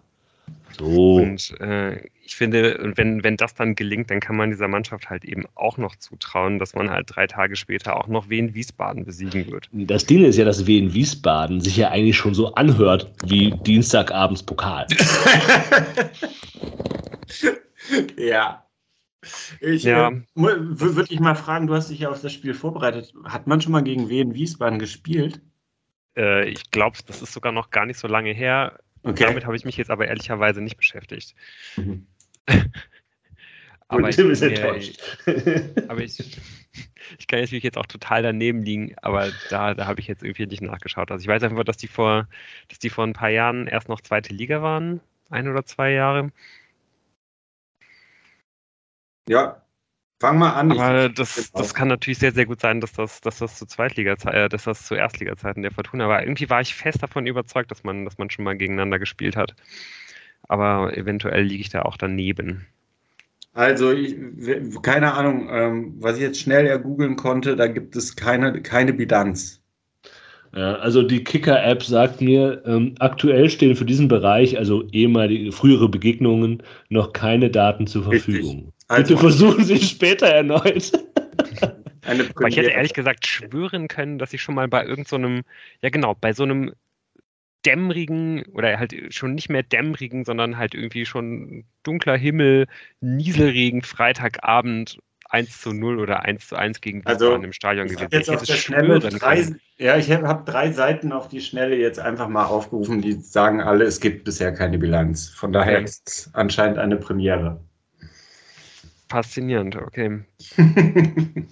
so. 0.78 1.16
Und 1.16 1.58
äh, 1.60 2.08
ich 2.30 2.36
finde, 2.36 2.92
wenn, 2.94 3.24
wenn 3.24 3.36
das 3.36 3.54
dann 3.54 3.74
gelingt, 3.74 4.08
dann 4.08 4.20
kann 4.20 4.36
man 4.36 4.50
dieser 4.50 4.68
Mannschaft 4.68 5.10
halt 5.10 5.24
eben 5.24 5.46
auch 5.56 5.78
noch 5.78 5.96
zutrauen, 5.96 6.60
dass 6.60 6.76
man 6.76 6.88
halt 6.88 7.08
drei 7.10 7.26
Tage 7.26 7.56
später 7.56 7.96
auch 7.96 8.06
noch 8.06 8.30
Wien 8.30 8.54
Wiesbaden 8.54 9.04
besiegen 9.04 9.50
wird. 9.50 9.68
Das 9.72 10.06
Ding 10.06 10.24
ist 10.24 10.36
ja, 10.36 10.44
dass 10.44 10.64
Wien 10.64 10.94
Wiesbaden 10.94 11.60
sich 11.60 11.76
ja 11.76 11.90
eigentlich 11.90 12.16
schon 12.16 12.32
so 12.32 12.54
anhört 12.54 13.12
wie 13.24 13.50
Dienstagabends 13.66 14.44
Pokal. 14.44 14.86
ja. 18.16 18.64
Ich 19.60 19.82
ja. 19.82 20.10
äh, 20.10 20.22
würde 20.36 21.12
ich 21.12 21.18
mal 21.18 21.34
fragen, 21.34 21.66
du 21.66 21.74
hast 21.74 21.90
dich 21.90 21.98
ja 21.98 22.10
auf 22.10 22.22
das 22.22 22.32
Spiel 22.32 22.54
vorbereitet. 22.54 23.12
Hat 23.24 23.48
man 23.48 23.60
schon 23.60 23.72
mal 23.72 23.82
gegen 23.82 24.08
Wien 24.08 24.34
Wiesbaden 24.34 24.78
gespielt? 24.78 25.40
Äh, 26.16 26.48
ich 26.48 26.70
glaube, 26.70 26.96
das 27.08 27.22
ist 27.22 27.32
sogar 27.32 27.50
noch 27.50 27.70
gar 27.70 27.86
nicht 27.86 27.98
so 27.98 28.06
lange 28.06 28.30
her. 28.30 28.78
Okay. 29.02 29.24
Damit 29.24 29.46
habe 29.46 29.56
ich 29.56 29.64
mich 29.64 29.76
jetzt 29.76 29.90
aber 29.90 30.06
ehrlicherweise 30.06 30.60
nicht 30.60 30.76
beschäftigt. 30.76 31.34
Mhm. 31.76 32.06
aber, 33.88 34.08
ich, 34.08 34.18
äh, 34.18 34.94
aber 35.88 36.00
ich, 36.00 36.40
ich 37.18 37.26
kann 37.26 37.40
natürlich 37.40 37.64
jetzt 37.64 37.78
auch 37.78 37.86
total 37.86 38.22
daneben 38.22 38.62
liegen, 38.62 38.94
aber 39.02 39.30
da, 39.48 39.74
da 39.74 39.86
habe 39.86 40.00
ich 40.00 40.06
jetzt 40.06 40.22
irgendwie 40.22 40.46
nicht 40.46 40.62
nachgeschaut. 40.62 41.10
Also 41.10 41.22
ich 41.22 41.28
weiß 41.28 41.42
einfach, 41.42 41.64
dass 41.64 41.76
die 41.76 41.88
vor, 41.88 42.28
dass 42.68 42.78
die 42.78 42.90
vor 42.90 43.04
ein 43.04 43.12
paar 43.12 43.30
Jahren 43.30 43.66
erst 43.66 43.88
noch 43.88 44.00
zweite 44.00 44.32
Liga 44.32 44.62
waren, 44.62 45.00
ein 45.30 45.48
oder 45.48 45.64
zwei 45.64 45.92
Jahre. 45.92 46.30
Ja, 49.28 49.62
fang 50.20 50.38
mal 50.38 50.52
an. 50.52 50.72
Aber 50.72 51.08
das, 51.08 51.52
das 51.52 51.74
kann 51.74 51.88
natürlich 51.88 52.18
sehr, 52.18 52.32
sehr 52.32 52.46
gut 52.46 52.60
sein, 52.60 52.80
dass 52.80 52.92
das, 52.92 53.20
dass 53.20 53.38
das 53.38 53.56
zu 53.56 53.66
Zweitliga, 53.66 54.14
äh, 54.26 54.48
dass 54.48 54.64
das 54.64 54.84
zu 54.84 54.94
Erstliga-Zeiten 54.94 55.62
der 55.62 55.72
Fortuna 55.72 56.08
war. 56.08 56.22
Irgendwie 56.22 56.50
war 56.50 56.60
ich 56.60 56.74
fest 56.74 57.02
davon 57.02 57.26
überzeugt, 57.26 57.70
dass 57.70 57.84
man, 57.84 58.04
dass 58.04 58.18
man 58.18 58.30
schon 58.30 58.44
mal 58.44 58.56
gegeneinander 58.56 58.98
gespielt 58.98 59.36
hat. 59.36 59.54
Aber 60.50 60.96
eventuell 60.96 61.44
liege 61.44 61.60
ich 61.60 61.68
da 61.68 61.82
auch 61.82 61.96
daneben. 61.96 62.66
Also, 63.52 63.92
ich, 63.92 64.16
keine 64.82 65.14
Ahnung, 65.14 65.48
ähm, 65.48 65.94
was 66.00 66.16
ich 66.16 66.22
jetzt 66.22 66.40
schnell 66.40 66.66
ergoogeln 66.66 67.14
konnte, 67.14 67.54
da 67.54 67.68
gibt 67.68 67.94
es 67.94 68.16
keine, 68.16 68.60
keine 68.60 68.92
Bilanz. 68.92 69.62
Ja, 70.52 70.74
also 70.74 71.04
die 71.04 71.22
Kicker-App 71.22 71.84
sagt 71.84 72.20
mir, 72.20 72.64
ähm, 72.66 72.96
aktuell 72.98 73.48
stehen 73.48 73.76
für 73.76 73.84
diesen 73.84 74.08
Bereich, 74.08 74.58
also 74.58 74.82
ehemalige, 74.90 75.52
frühere 75.52 75.88
Begegnungen, 75.88 76.64
noch 76.88 77.12
keine 77.12 77.48
Daten 77.48 77.86
zur 77.86 78.02
Verfügung. 78.02 78.72
Also, 78.88 79.14
Bitte 79.14 79.20
versuchen 79.20 79.62
Sie 79.62 79.78
später 79.78 80.26
erneut. 80.26 80.90
Aber 82.02 82.48
ich 82.48 82.56
hätte 82.56 82.70
ehrlich 82.70 82.94
gesagt 82.94 83.24
schwören 83.24 83.86
können, 83.86 84.18
dass 84.18 84.32
ich 84.32 84.42
schon 84.42 84.56
mal 84.56 84.66
bei 84.66 84.84
irgendeinem, 84.84 85.36
so 85.36 85.42
ja 85.82 85.90
genau, 85.90 86.16
bei 86.20 86.32
so 86.32 86.42
einem 86.42 86.72
dämmerigen 87.66 88.44
oder 88.52 88.78
halt 88.78 88.94
schon 89.10 89.34
nicht 89.34 89.50
mehr 89.50 89.62
dämmerigen, 89.62 90.24
sondern 90.24 90.56
halt 90.56 90.74
irgendwie 90.74 91.06
schon 91.06 91.64
dunkler 91.82 92.16
Himmel, 92.16 92.66
Nieselregen, 93.00 93.82
Freitagabend 93.82 94.98
1 95.30 95.60
zu 95.60 95.72
0 95.72 95.98
oder 96.00 96.24
1 96.24 96.48
zu 96.48 96.56
1 96.56 96.80
gegen 96.80 97.06
also, 97.06 97.34
im 97.34 97.52
Stadion 97.52 97.86
gewesen. 97.86 98.08
Jetzt 98.10 98.28
ich 98.28 98.34
auf 98.34 98.42
der 98.42 98.54
Schnelle 98.54 98.98
drei, 98.98 99.46
ja, 99.78 99.96
ich 99.96 100.10
habe 100.10 100.50
drei 100.50 100.72
Seiten 100.72 101.12
auf 101.12 101.28
die 101.28 101.40
Schnelle 101.40 101.76
jetzt 101.76 102.00
einfach 102.00 102.28
mal 102.28 102.46
aufgerufen, 102.46 103.00
die 103.00 103.12
sagen 103.12 103.60
alle, 103.60 103.84
es 103.84 104.00
gibt 104.00 104.24
bisher 104.24 104.52
keine 104.52 104.78
Bilanz. 104.78 105.28
Von 105.28 105.52
daher 105.52 105.76
okay. 105.76 105.84
ist 105.84 106.08
es 106.08 106.30
anscheinend 106.34 106.78
eine 106.78 106.96
Premiere. 106.96 107.60
Faszinierend, 109.08 109.76
okay. 109.76 110.20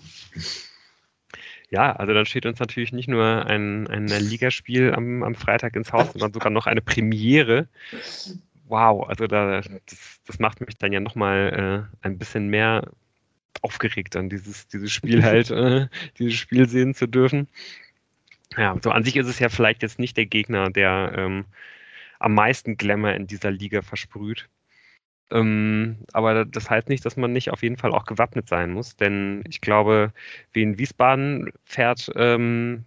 ja, 1.70 1.94
also 1.94 2.14
dann 2.14 2.26
steht 2.26 2.46
uns 2.46 2.60
natürlich 2.60 2.92
nicht 2.92 3.08
nur 3.08 3.46
ein, 3.46 3.86
ein 3.88 4.06
Ligaspiel 4.06 4.94
am, 4.94 5.22
am 5.22 5.34
Freitag 5.34 5.76
ins 5.76 5.92
Haus, 5.92 6.12
sondern 6.12 6.32
sogar 6.32 6.50
noch 6.50 6.66
eine 6.66 6.80
Premiere. 6.80 7.68
Wow, 8.66 9.08
also 9.08 9.26
da, 9.26 9.60
das, 9.60 10.20
das 10.26 10.38
macht 10.38 10.60
mich 10.60 10.76
dann 10.78 10.92
ja 10.92 11.00
nochmal 11.00 11.88
äh, 12.02 12.06
ein 12.06 12.18
bisschen 12.18 12.48
mehr 12.48 12.90
aufgeregt, 13.62 14.14
dann 14.14 14.28
dieses, 14.28 14.68
dieses 14.68 14.92
Spiel 14.92 15.22
halt, 15.24 15.50
äh, 15.50 15.88
dieses 16.18 16.34
Spiel 16.34 16.68
sehen 16.68 16.94
zu 16.94 17.06
dürfen. 17.06 17.48
Ja, 18.56 18.76
so 18.82 18.90
an 18.90 19.04
sich 19.04 19.16
ist 19.16 19.26
es 19.26 19.38
ja 19.38 19.50
vielleicht 19.50 19.82
jetzt 19.82 19.98
nicht 19.98 20.16
der 20.16 20.26
Gegner, 20.26 20.70
der 20.70 21.12
ähm, 21.16 21.44
am 22.18 22.34
meisten 22.34 22.76
Glamour 22.76 23.12
in 23.12 23.26
dieser 23.26 23.50
Liga 23.50 23.82
versprüht. 23.82 24.48
Ähm, 25.30 25.98
aber 26.12 26.44
das 26.44 26.70
heißt 26.70 26.88
nicht, 26.88 27.04
dass 27.04 27.16
man 27.16 27.32
nicht 27.32 27.50
auf 27.50 27.62
jeden 27.62 27.76
Fall 27.76 27.92
auch 27.92 28.06
gewappnet 28.06 28.48
sein 28.48 28.72
muss, 28.72 28.96
denn 28.96 29.44
ich 29.48 29.60
glaube, 29.60 30.12
Wien 30.52 30.78
Wiesbaden 30.78 31.52
fährt 31.64 32.10
ähm, 32.16 32.84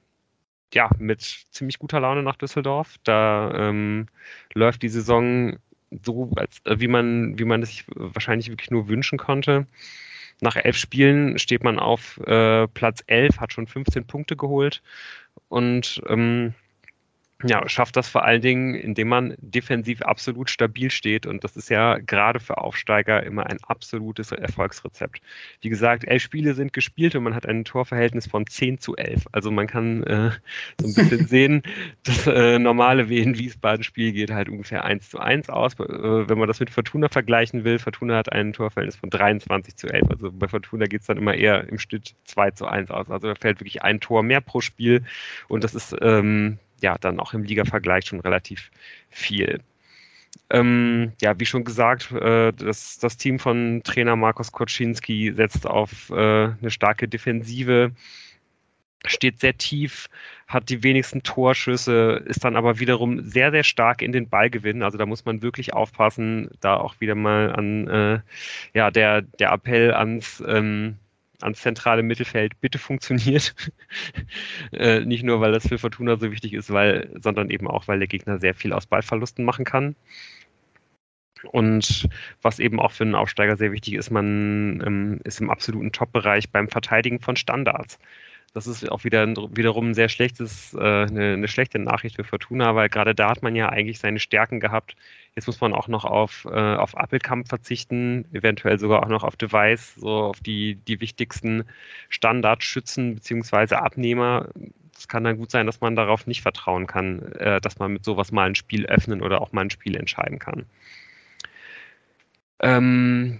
ja 0.73 0.89
mit 0.97 1.21
ziemlich 1.21 1.79
guter 1.79 1.99
Laune 1.99 2.23
nach 2.23 2.37
Düsseldorf. 2.37 2.95
Da 3.03 3.51
ähm, 3.53 4.07
läuft 4.53 4.81
die 4.81 4.89
Saison 4.89 5.57
so, 6.03 6.31
als, 6.35 6.61
äh, 6.65 6.79
wie 6.79 6.87
man 6.87 7.37
wie 7.37 7.45
man 7.45 7.61
es 7.61 7.69
sich 7.69 7.85
wahrscheinlich 7.95 8.49
wirklich 8.49 8.71
nur 8.71 8.87
wünschen 8.87 9.17
konnte. 9.19 9.67
Nach 10.41 10.55
elf 10.55 10.77
Spielen 10.77 11.37
steht 11.37 11.63
man 11.63 11.77
auf 11.79 12.17
äh, 12.25 12.67
Platz 12.69 13.03
elf, 13.07 13.39
hat 13.39 13.53
schon 13.53 13.67
15 13.67 14.07
Punkte 14.07 14.35
geholt 14.35 14.81
und 15.49 16.01
ähm, 16.07 16.55
ja, 17.43 17.67
schafft 17.67 17.95
das 17.95 18.09
vor 18.09 18.23
allen 18.25 18.41
Dingen, 18.41 18.75
indem 18.75 19.07
man 19.09 19.35
defensiv 19.39 20.01
absolut 20.01 20.49
stabil 20.49 20.91
steht. 20.91 21.25
Und 21.25 21.43
das 21.43 21.55
ist 21.55 21.69
ja 21.69 21.97
gerade 21.97 22.39
für 22.39 22.57
Aufsteiger 22.57 23.23
immer 23.23 23.47
ein 23.47 23.57
absolutes 23.67 24.31
Erfolgsrezept. 24.31 25.21
Wie 25.61 25.69
gesagt, 25.69 26.05
elf 26.05 26.23
Spiele 26.23 26.53
sind 26.53 26.73
gespielt 26.73 27.15
und 27.15 27.23
man 27.23 27.35
hat 27.35 27.45
ein 27.45 27.65
Torverhältnis 27.65 28.27
von 28.27 28.45
10 28.47 28.79
zu 28.79 28.95
11. 28.95 29.25
Also 29.31 29.51
man 29.51 29.67
kann 29.67 30.03
äh, 30.03 30.31
so 30.79 30.87
ein 30.87 30.93
bisschen 30.93 31.27
sehen, 31.27 31.63
das 32.03 32.27
äh, 32.27 32.59
normale 32.59 33.09
Wien-Wiesbaden-Spiel 33.09 34.11
geht 34.11 34.31
halt 34.31 34.49
ungefähr 34.49 34.85
1 34.85 35.09
zu 35.09 35.19
1 35.19 35.49
aus. 35.49 35.73
Äh, 35.73 36.29
wenn 36.29 36.37
man 36.37 36.47
das 36.47 36.59
mit 36.59 36.69
Fortuna 36.69 37.09
vergleichen 37.09 37.63
will, 37.63 37.79
Fortuna 37.79 38.17
hat 38.17 38.31
ein 38.31 38.53
Torverhältnis 38.53 38.95
von 38.95 39.09
23 39.09 39.75
zu 39.75 39.87
11. 39.87 40.09
Also 40.09 40.31
bei 40.31 40.47
Fortuna 40.47 40.85
geht 40.85 41.01
es 41.01 41.07
dann 41.07 41.17
immer 41.17 41.35
eher 41.35 41.67
im 41.67 41.79
Schnitt 41.79 42.15
2 42.25 42.51
zu 42.51 42.65
1 42.65 42.91
aus. 42.91 43.09
Also 43.09 43.27
da 43.27 43.35
fällt 43.35 43.59
wirklich 43.59 43.81
ein 43.83 43.99
Tor 43.99 44.23
mehr 44.23 44.41
pro 44.41 44.61
Spiel. 44.61 45.03
Und 45.47 45.63
das 45.63 45.75
ist 45.75 45.95
ähm, 46.01 46.59
ja 46.81 46.97
dann 46.97 47.19
auch 47.19 47.33
im 47.33 47.43
Liga-Vergleich 47.43 48.05
schon 48.05 48.19
relativ 48.19 48.71
viel. 49.09 49.61
Ähm, 50.49 51.13
ja, 51.21 51.39
wie 51.39 51.45
schon 51.45 51.63
gesagt, 51.63 52.11
äh, 52.11 52.51
das, 52.53 52.99
das 52.99 53.17
Team 53.17 53.39
von 53.39 53.81
Trainer 53.83 54.15
Markus 54.15 54.51
Koczynski 54.51 55.33
setzt 55.33 55.65
auf 55.65 56.09
äh, 56.09 56.13
eine 56.13 56.71
starke 56.71 57.07
Defensive, 57.07 57.91
steht 59.05 59.39
sehr 59.39 59.57
tief, 59.57 60.09
hat 60.47 60.69
die 60.69 60.83
wenigsten 60.83 61.23
Torschüsse, 61.23 62.23
ist 62.25 62.43
dann 62.43 62.55
aber 62.55 62.79
wiederum 62.79 63.21
sehr, 63.23 63.51
sehr 63.51 63.63
stark 63.63 64.01
in 64.01 64.11
den 64.11 64.29
Ballgewinn. 64.29 64.83
Also 64.83 64.97
da 64.97 65.05
muss 65.05 65.25
man 65.25 65.41
wirklich 65.41 65.73
aufpassen, 65.73 66.49
da 66.59 66.75
auch 66.75 66.99
wieder 66.99 67.15
mal 67.15 67.53
an 67.53 67.87
äh, 67.87 68.19
ja, 68.73 68.91
der, 68.91 69.21
der 69.21 69.51
Appell 69.51 69.93
ans 69.93 70.43
ähm, 70.45 70.97
ans 71.43 71.61
zentrale 71.61 72.03
Mittelfeld 72.03 72.59
bitte 72.61 72.79
funktioniert. 72.79 73.55
äh, 74.71 75.01
nicht 75.01 75.23
nur, 75.23 75.41
weil 75.41 75.51
das 75.51 75.67
für 75.67 75.77
Fortuna 75.77 76.17
so 76.17 76.31
wichtig 76.31 76.53
ist, 76.53 76.71
weil, 76.71 77.09
sondern 77.19 77.49
eben 77.49 77.67
auch, 77.67 77.87
weil 77.87 77.99
der 77.99 78.07
Gegner 78.07 78.39
sehr 78.39 78.53
viel 78.53 78.73
aus 78.73 78.85
Ballverlusten 78.85 79.45
machen 79.45 79.65
kann. 79.65 79.95
Und 81.51 82.07
was 82.41 82.59
eben 82.59 82.79
auch 82.79 82.91
für 82.91 83.03
einen 83.03 83.15
Aufsteiger 83.15 83.57
sehr 83.57 83.71
wichtig 83.71 83.95
ist, 83.95 84.11
man 84.11 84.81
ähm, 84.85 85.19
ist 85.23 85.41
im 85.41 85.49
absoluten 85.49 85.91
Top-Bereich 85.91 86.51
beim 86.51 86.69
Verteidigen 86.69 87.19
von 87.19 87.35
Standards. 87.35 87.99
Das 88.53 88.67
ist 88.67 88.89
auch 88.91 89.05
wieder 89.05 89.25
wiederum 89.27 89.91
ein 89.91 89.93
sehr 89.93 90.09
schlechtes, 90.09 90.73
äh, 90.73 90.79
eine, 90.79 91.33
eine, 91.33 91.47
schlechte 91.47 91.79
Nachricht 91.79 92.17
für 92.17 92.25
Fortuna, 92.25 92.75
weil 92.75 92.89
gerade 92.89 93.15
da 93.15 93.29
hat 93.29 93.43
man 93.43 93.55
ja 93.55 93.69
eigentlich 93.69 93.99
seine 93.99 94.19
Stärken 94.19 94.59
gehabt. 94.59 94.95
Jetzt 95.35 95.47
muss 95.47 95.61
man 95.61 95.73
auch 95.73 95.87
noch 95.87 96.03
auf, 96.03 96.45
äh, 96.51 96.75
auf 96.75 96.97
Appelkamp 96.97 97.47
verzichten, 97.47 98.25
eventuell 98.33 98.77
sogar 98.77 99.03
auch 99.03 99.07
noch 99.07 99.23
auf 99.23 99.37
Device, 99.37 99.95
so 99.95 100.09
auf 100.09 100.41
die, 100.41 100.75
die 100.75 100.99
wichtigsten 100.99 101.63
Standardschützen 102.09 103.15
bzw. 103.15 103.75
Abnehmer. 103.75 104.49
Es 104.97 105.07
kann 105.07 105.23
dann 105.23 105.37
gut 105.37 105.49
sein, 105.49 105.65
dass 105.65 105.79
man 105.79 105.95
darauf 105.95 106.27
nicht 106.27 106.41
vertrauen 106.41 106.87
kann, 106.87 107.21
äh, 107.33 107.61
dass 107.61 107.79
man 107.79 107.93
mit 107.93 108.03
sowas 108.03 108.33
mal 108.33 108.47
ein 108.47 108.55
Spiel 108.55 108.85
öffnen 108.85 109.21
oder 109.21 109.39
auch 109.39 109.53
mal 109.53 109.61
ein 109.61 109.69
Spiel 109.69 109.95
entscheiden 109.95 110.39
kann. 110.39 110.65
Ähm, 112.59 113.39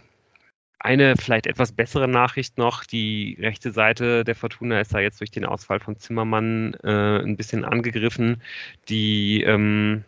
eine 0.84 1.16
vielleicht 1.16 1.48
etwas 1.48 1.72
bessere 1.72 2.08
Nachricht 2.08 2.58
noch, 2.58 2.84
die 2.84 3.38
rechte 3.40 3.72
Seite 3.72 4.24
der 4.24 4.36
Fortuna 4.36 4.82
ist 4.82 4.94
da 4.94 5.00
jetzt 5.00 5.20
durch 5.20 5.32
den 5.32 5.46
Ausfall 5.46 5.80
von 5.80 5.98
Zimmermann 5.98 6.74
äh, 6.84 7.20
ein 7.20 7.38
bisschen 7.38 7.64
angegriffen. 7.64 8.42
Die 8.90 9.44
ähm, 9.44 10.04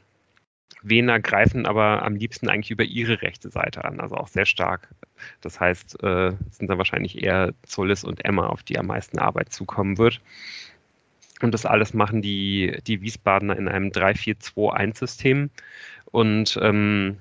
Wiener 0.82 1.20
greifen 1.20 1.66
aber 1.66 2.04
am 2.04 2.16
liebsten 2.16 2.50
eigentlich 2.50 2.72
über 2.72 2.84
ihre 2.84 3.22
rechte 3.22 3.50
Seite 3.50 3.86
an, 3.86 4.00
also 4.00 4.16
auch 4.16 4.28
sehr 4.28 4.46
stark. 4.46 4.90
Das 5.42 5.60
heißt, 5.60 6.04
äh, 6.04 6.34
sind 6.50 6.70
dann 6.70 6.78
wahrscheinlich 6.78 7.24
eher 7.24 7.54
Zollis 7.64 8.04
und 8.04 8.26
Emma, 8.26 8.48
auf 8.48 8.64
die 8.64 8.78
am 8.78 8.88
meisten 8.88 9.20
Arbeit 9.20 9.54
zukommen 9.54 9.98
wird. 9.98 10.22
Und 11.42 11.54
das 11.54 11.66
alles 11.66 11.94
machen 11.94 12.22
die, 12.22 12.78
die 12.88 13.02
Wiesbadener 13.02 13.58
in 13.58 13.68
einem 13.68 13.90
3-4-2-1-System. 13.90 15.50
Und 16.06 16.58
ähm, 16.62 17.18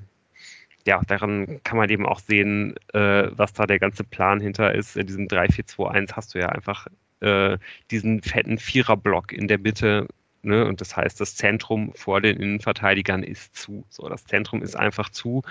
ja, 0.87 1.01
daran 1.07 1.61
kann 1.65 1.77
man 1.77 1.91
eben 1.91 2.07
auch 2.07 2.21
sehen, 2.21 2.75
äh, 2.93 3.29
was 3.31 3.53
da 3.53 3.67
der 3.67 3.79
ganze 3.79 4.05
Plan 4.05 4.41
hinter 4.41 4.75
ist. 4.75 4.97
In 4.97 5.07
diesem 5.07 5.29
3-4-2-1 5.29 6.13
hast 6.15 6.35
du 6.35 6.39
ja 6.39 6.49
einfach 6.49 6.87
äh, 7.21 7.59
diesen 7.91 8.23
fetten 8.23 8.59
Viererblock 8.59 9.33
in 9.33 9.49
der 9.49 9.59
Mitte 9.59 10.09
Ne? 10.43 10.67
Und 10.67 10.81
das 10.81 10.97
heißt, 10.97 11.21
das 11.21 11.37
Zentrum 11.37 11.93
vor 11.95 12.21
den 12.21 12.39
Innenverteidigern 12.39 13.23
ist 13.23 13.57
zu. 13.57 13.85
So, 13.91 14.09
das 14.09 14.27
Zentrum 14.27 14.63
ist 14.63 14.75
einfach 14.77 15.09
zu. 15.09 15.43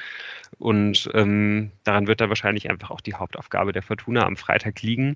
Und 0.59 1.09
ähm, 1.13 1.71
daran 1.83 2.07
wird 2.07 2.19
da 2.21 2.29
wahrscheinlich 2.29 2.69
einfach 2.69 2.91
auch 2.91 3.01
die 3.01 3.13
Hauptaufgabe 3.13 3.71
der 3.71 3.83
Fortuna 3.83 4.25
am 4.25 4.35
Freitag 4.35 4.81
liegen. 4.81 5.15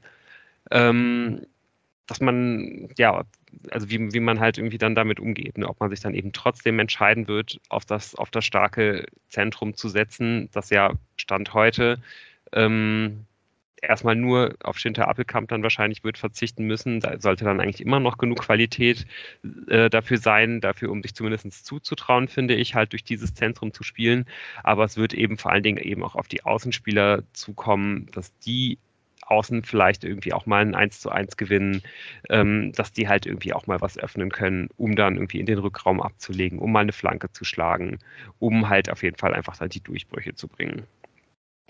Ähm, 0.71 1.45
dass 2.07 2.21
man, 2.21 2.89
ja, 2.97 3.23
also 3.71 3.89
wie, 3.89 4.13
wie 4.13 4.19
man 4.19 4.39
halt 4.39 4.57
irgendwie 4.57 4.77
dann 4.77 4.95
damit 4.95 5.19
umgeht, 5.19 5.57
ne? 5.57 5.67
ob 5.67 5.79
man 5.79 5.89
sich 5.89 5.99
dann 5.99 6.13
eben 6.13 6.33
trotzdem 6.33 6.79
entscheiden 6.79 7.27
wird, 7.27 7.59
auf 7.69 7.85
das, 7.85 8.15
auf 8.15 8.29
das 8.29 8.45
starke 8.45 9.05
Zentrum 9.29 9.75
zu 9.75 9.89
setzen, 9.89 10.49
das 10.51 10.69
ja 10.69 10.93
Stand 11.17 11.53
heute 11.53 11.99
ähm, 12.51 13.25
erstmal 13.81 14.15
nur 14.15 14.55
auf 14.63 14.77
Schinter 14.77 15.07
Appelkamp 15.07 15.49
dann 15.49 15.63
wahrscheinlich 15.63 16.03
wird 16.03 16.17
verzichten 16.17 16.65
müssen. 16.65 16.99
Da 16.99 17.19
sollte 17.19 17.45
dann 17.45 17.59
eigentlich 17.59 17.81
immer 17.81 17.99
noch 17.99 18.17
genug 18.17 18.39
Qualität 18.39 19.05
äh, 19.67 19.89
dafür 19.89 20.17
sein, 20.17 20.61
dafür, 20.61 20.91
um 20.91 21.01
sich 21.01 21.13
zumindest 21.13 21.65
zuzutrauen, 21.65 22.27
finde 22.27 22.55
ich, 22.55 22.75
halt 22.75 22.93
durch 22.93 23.03
dieses 23.03 23.33
Zentrum 23.33 23.73
zu 23.73 23.83
spielen. 23.83 24.25
Aber 24.63 24.83
es 24.85 24.97
wird 24.97 25.13
eben 25.13 25.37
vor 25.37 25.51
allen 25.51 25.63
Dingen 25.63 25.77
eben 25.77 26.03
auch 26.03 26.15
auf 26.15 26.27
die 26.27 26.43
Außenspieler 26.43 27.23
zukommen, 27.33 28.07
dass 28.13 28.37
die 28.39 28.77
außen 29.25 29.63
vielleicht 29.63 30.03
irgendwie 30.03 30.33
auch 30.33 30.45
mal 30.45 30.61
ein 30.61 30.75
1 30.75 31.01
zu 31.01 31.09
1 31.09 31.37
gewinnen, 31.37 31.81
ähm, 32.29 32.71
dass 32.73 32.91
die 32.91 33.07
halt 33.07 33.25
irgendwie 33.25 33.53
auch 33.53 33.67
mal 33.67 33.81
was 33.81 33.97
öffnen 33.97 34.31
können, 34.31 34.69
um 34.77 34.95
dann 34.95 35.15
irgendwie 35.15 35.39
in 35.39 35.45
den 35.45 35.59
Rückraum 35.59 36.01
abzulegen, 36.01 36.59
um 36.59 36.71
mal 36.71 36.81
eine 36.81 36.91
Flanke 36.91 37.31
zu 37.31 37.43
schlagen, 37.45 37.99
um 38.39 38.69
halt 38.69 38.89
auf 38.89 39.03
jeden 39.03 39.17
Fall 39.17 39.33
einfach 39.33 39.57
dann 39.57 39.69
die 39.69 39.81
Durchbrüche 39.81 40.35
zu 40.35 40.47
bringen. 40.47 40.83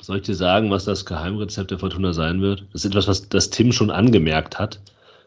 Soll 0.02 0.18
ich 0.18 0.24
dir 0.24 0.36
sagen, 0.36 0.70
was 0.72 0.86
das 0.86 1.06
Geheimrezept 1.06 1.72
der 1.72 1.80
Fortuna 1.80 2.12
sein 2.14 2.42
wird? 2.42 2.66
Das 2.74 2.84
ist 2.84 2.92
etwas, 2.92 3.08
was 3.08 3.30
das 3.30 3.50
Tim 3.50 3.72
schon 3.72 3.92
angemerkt 3.92 4.60
hat. 4.60 4.82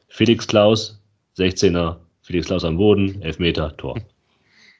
Felix 0.09 0.47
Klaus, 0.47 1.01
16er, 1.39 1.97
Felix 2.23 2.47
Klaus 2.47 2.65
am 2.65 2.77
Boden, 2.77 3.23
Elfmeter, 3.23 3.77
Tor. 3.79 3.99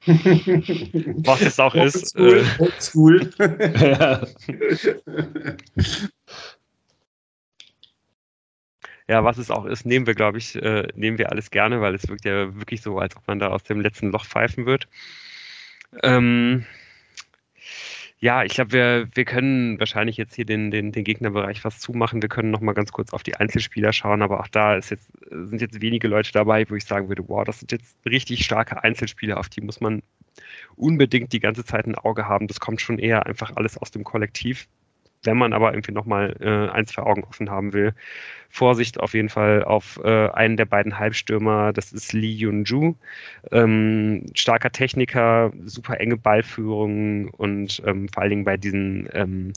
was 0.07 1.41
es 1.41 1.59
auch 1.59 1.75
ist. 1.75 2.15
Oldschool. 2.17 3.31
Äh, 3.39 3.91
ja, 3.91 4.27
was 9.09 9.39
es 9.39 9.51
auch 9.51 9.65
ist, 9.65 9.87
nehmen 9.87 10.07
wir, 10.07 10.15
glaube 10.15 10.39
ich, 10.39 10.55
äh, 10.57 10.87
nehmen 10.95 11.19
wir 11.19 11.31
alles 11.31 11.51
gerne, 11.51 11.81
weil 11.81 11.95
es 11.95 12.09
wirkt 12.09 12.25
ja 12.25 12.55
wirklich 12.55 12.83
so, 12.83 12.99
als 12.99 13.17
ob 13.17 13.27
man 13.27 13.39
da 13.39 13.49
aus 13.49 13.63
dem 13.63 13.81
letzten 13.81 14.11
Loch 14.11 14.27
pfeifen 14.27 14.67
wird. 14.67 14.87
Ähm, 16.03 16.67
ja, 18.21 18.43
ich 18.43 18.55
glaube, 18.55 18.73
wir, 18.73 19.09
wir 19.15 19.25
können 19.25 19.79
wahrscheinlich 19.79 20.17
jetzt 20.17 20.35
hier 20.35 20.45
den, 20.45 20.71
den, 20.71 20.91
den 20.91 21.05
Gegnerbereich 21.05 21.61
fast 21.61 21.81
zumachen. 21.81 22.21
Wir 22.21 22.29
können 22.29 22.51
noch 22.51 22.61
mal 22.61 22.73
ganz 22.73 22.91
kurz 22.93 23.13
auf 23.13 23.23
die 23.23 23.37
Einzelspieler 23.37 23.93
schauen, 23.93 24.23
aber 24.23 24.41
auch 24.41 24.49
da 24.49 24.75
jetzt, 24.75 24.89
sind 25.31 25.61
jetzt 25.61 25.81
wenige 25.81 26.09
Leute 26.09 26.33
dabei, 26.33 26.69
wo 26.69 26.75
ich 26.75 26.85
sagen 26.85 27.09
würde, 27.09 27.29
wow, 27.29 27.45
das 27.45 27.61
sind 27.61 27.71
jetzt 27.73 27.97
richtig 28.05 28.45
starke 28.45 28.83
Einzelspieler, 28.83 29.39
auf 29.39 29.49
die 29.49 29.61
muss 29.61 29.81
man 29.81 30.03
unbedingt 30.77 31.33
die 31.33 31.41
ganze 31.41 31.65
Zeit 31.65 31.87
ein 31.87 31.95
Auge 31.95 32.27
haben. 32.27 32.49
Das 32.49 32.61
kommt 32.61 32.81
schon 32.81 32.99
eher 32.99 33.27
einfach 33.27 33.55
alles 33.57 33.79
aus 33.79 33.91
dem 33.91 34.05
Kollektiv. 34.05 34.69
Wenn 35.25 35.37
man 35.37 35.53
aber 35.53 35.73
irgendwie 35.73 35.93
nochmal 35.93 36.37
äh, 36.41 36.73
ein, 36.73 36.87
zwei 36.87 37.03
Augen 37.03 37.25
offen 37.25 37.51
haben 37.51 37.73
will, 37.73 37.95
Vorsicht 38.51 38.99
auf 39.01 39.15
jeden 39.15 39.29
Fall 39.29 39.63
auf 39.65 40.01
äh, 40.03 40.29
einen 40.31 40.57
der 40.57 40.65
beiden 40.65 40.99
Halbstürmer, 40.99 41.73
das 41.73 41.93
ist 41.93 42.13
Lee 42.13 42.33
Yun-ju. 42.33 42.95
Ähm, 43.53 44.27
starker 44.35 44.71
Techniker, 44.71 45.53
super 45.65 46.01
enge 46.01 46.17
Ballführung 46.17 47.29
und 47.29 47.83
ähm, 47.85 48.09
vor 48.09 48.23
allen 48.23 48.31
Dingen 48.31 48.45
bei 48.45 48.57
diesen 48.57 49.09
ähm, 49.13 49.53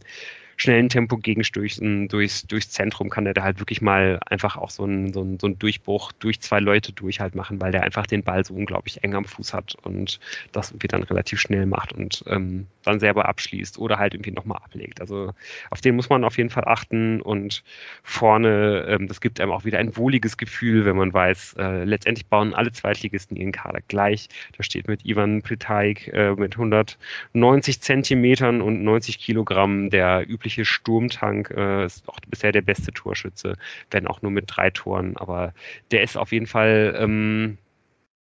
schnellen 0.61 0.89
Tempo 0.89 1.17
Gegenstößen 1.17 2.07
durchs, 2.07 2.45
durchs 2.45 2.69
Zentrum 2.69 3.09
kann 3.09 3.25
er 3.25 3.33
da 3.33 3.41
halt 3.41 3.59
wirklich 3.59 3.81
mal 3.81 4.19
einfach 4.27 4.57
auch 4.57 4.69
so 4.69 4.83
einen, 4.83 5.11
so, 5.11 5.25
so 5.39 5.47
einen 5.47 5.57
Durchbruch 5.57 6.11
durch 6.11 6.39
zwei 6.39 6.59
Leute 6.59 6.93
durch 6.93 7.19
halt 7.19 7.33
machen, 7.33 7.59
weil 7.59 7.71
der 7.71 7.81
einfach 7.81 8.05
den 8.05 8.23
Ball 8.23 8.45
so 8.45 8.53
unglaublich 8.53 9.03
eng 9.03 9.15
am 9.15 9.25
Fuß 9.25 9.55
hat 9.55 9.75
und 9.81 10.19
das 10.51 10.69
irgendwie 10.69 10.87
dann 10.87 11.01
relativ 11.01 11.39
schnell 11.39 11.65
macht 11.65 11.93
und 11.93 12.23
ähm, 12.27 12.67
dann 12.83 12.99
selber 12.99 13.27
abschließt 13.27 13.77
oder 13.77 13.97
halt 13.97 14.13
irgendwie 14.13 14.31
nochmal 14.31 14.59
ablegt. 14.63 15.01
Also 15.01 15.33
auf 15.69 15.81
den 15.81 15.95
muss 15.95 16.09
man 16.09 16.23
auf 16.23 16.37
jeden 16.37 16.49
Fall 16.49 16.65
achten 16.65 17.21
und 17.21 17.63
vorne, 18.03 18.85
ähm, 18.87 19.07
das 19.07 19.21
gibt 19.21 19.39
einem 19.39 19.51
auch 19.51 19.65
wieder 19.65 19.79
ein 19.79 19.95
wohliges 19.97 20.37
Gefühl, 20.37 20.85
wenn 20.85 20.95
man 20.95 21.13
weiß, 21.13 21.55
äh, 21.57 21.83
letztendlich 21.83 22.27
bauen 22.27 22.53
alle 22.53 22.71
Zweitligisten 22.71 23.37
ihren 23.37 23.51
Kader 23.51 23.81
gleich. 23.87 24.29
Da 24.57 24.63
steht 24.63 24.87
mit 24.87 25.05
Ivan 25.05 25.41
Plitaik 25.41 26.07
äh, 26.13 26.33
mit 26.33 26.53
190 26.53 27.81
Zentimetern 27.81 28.61
und 28.61 28.83
90 28.83 29.19
Kilogramm 29.19 29.89
der 29.89 30.29
übliche 30.29 30.65
Sturmtank, 30.65 31.51
äh, 31.51 31.85
ist 31.85 32.07
auch 32.07 32.19
bisher 32.27 32.51
der 32.51 32.61
beste 32.61 32.91
Torschütze, 32.91 33.55
wenn 33.91 34.07
auch 34.07 34.21
nur 34.21 34.31
mit 34.31 34.45
drei 34.47 34.69
Toren. 34.69 35.17
Aber 35.17 35.53
der 35.91 36.03
ist 36.03 36.17
auf 36.17 36.31
jeden 36.31 36.47
Fall 36.47 36.95
ähm, 36.97 37.57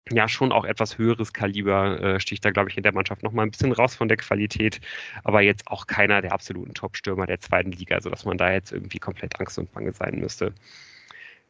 ja 0.09 0.27
schon 0.27 0.51
auch 0.51 0.65
etwas 0.65 0.97
höheres 0.97 1.33
Kaliber, 1.33 2.01
äh, 2.01 2.19
sticht 2.19 2.43
da, 2.43 2.51
glaube 2.51 2.69
ich, 2.69 2.77
in 2.77 2.83
der 2.83 2.93
Mannschaft 2.93 3.23
nochmal 3.23 3.45
ein 3.45 3.51
bisschen 3.51 3.71
raus 3.71 3.95
von 3.95 4.07
der 4.07 4.17
Qualität, 4.17 4.81
aber 5.23 5.41
jetzt 5.41 5.67
auch 5.67 5.87
keiner 5.87 6.21
der 6.21 6.33
absoluten 6.33 6.73
Top-Stürmer 6.73 7.27
der 7.27 7.39
zweiten 7.39 7.71
Liga, 7.71 8.01
sodass 8.01 8.25
man 8.25 8.37
da 8.37 8.51
jetzt 8.51 8.71
irgendwie 8.71 8.99
komplett 8.99 9.39
Angst 9.39 9.57
und 9.59 9.71
Bange 9.71 9.93
sein 9.93 10.19
müsste. 10.19 10.53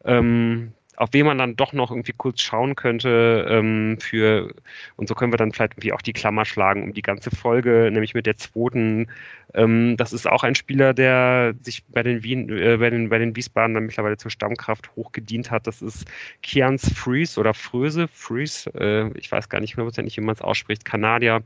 Ähm, 0.04 0.74
auf 1.02 1.10
wen 1.14 1.26
man 1.26 1.40
dann 1.40 1.56
doch 1.56 1.74
noch 1.74 1.90
irgendwie 1.90 2.14
kurz 2.16 2.42
schauen 2.42 2.76
könnte 2.76 3.48
ähm, 3.50 3.98
für, 4.00 4.54
und 4.98 5.10
so 5.10 5.16
können 5.16 5.34
wir 5.34 5.38
dann 5.38 5.52
vielleicht 5.52 5.74
irgendwie 5.74 5.94
auch 5.94 6.02
die 6.04 6.14
Klammer 6.14 6.46
schlagen 6.46 6.84
um 6.84 6.94
die 6.94 7.02
ganze 7.02 7.32
Folge, 7.32 7.90
nämlich 7.92 8.14
mit 8.14 8.28
der 8.28 8.38
zweiten. 8.38 9.08
Ähm, 9.56 9.98
das 9.98 10.14
ist 10.14 10.30
auch 10.30 10.44
ein 10.44 10.54
Spieler, 10.54 10.94
der 10.94 11.56
sich 11.64 11.84
bei 11.86 12.04
den, 12.04 12.24
Wien, 12.24 12.50
äh, 12.50 12.78
bei 12.78 12.92
den, 12.92 13.10
bei 13.10 13.18
den 13.18 13.36
Wiesbaden 13.36 13.74
dann 13.74 13.86
mittlerweile 13.86 14.18
zur 14.18 14.30
Stammkraft 14.30 14.96
hochgedient 14.96 15.50
hat. 15.50 15.66
Das 15.66 15.82
ist 15.82 16.06
Kians 16.44 16.94
Freeze 16.94 17.40
oder 17.40 17.56
Fröse, 17.56 18.08
Freeze, 18.08 18.70
äh, 18.76 19.10
ich 19.18 19.32
weiß 19.32 19.50
gar 19.50 19.60
nicht 19.60 19.76
hundertprozentig, 19.76 20.18
wie 20.18 20.22
man 20.22 20.36
es 20.36 20.42
ausspricht, 20.42 20.86
Kanadier. 20.86 21.42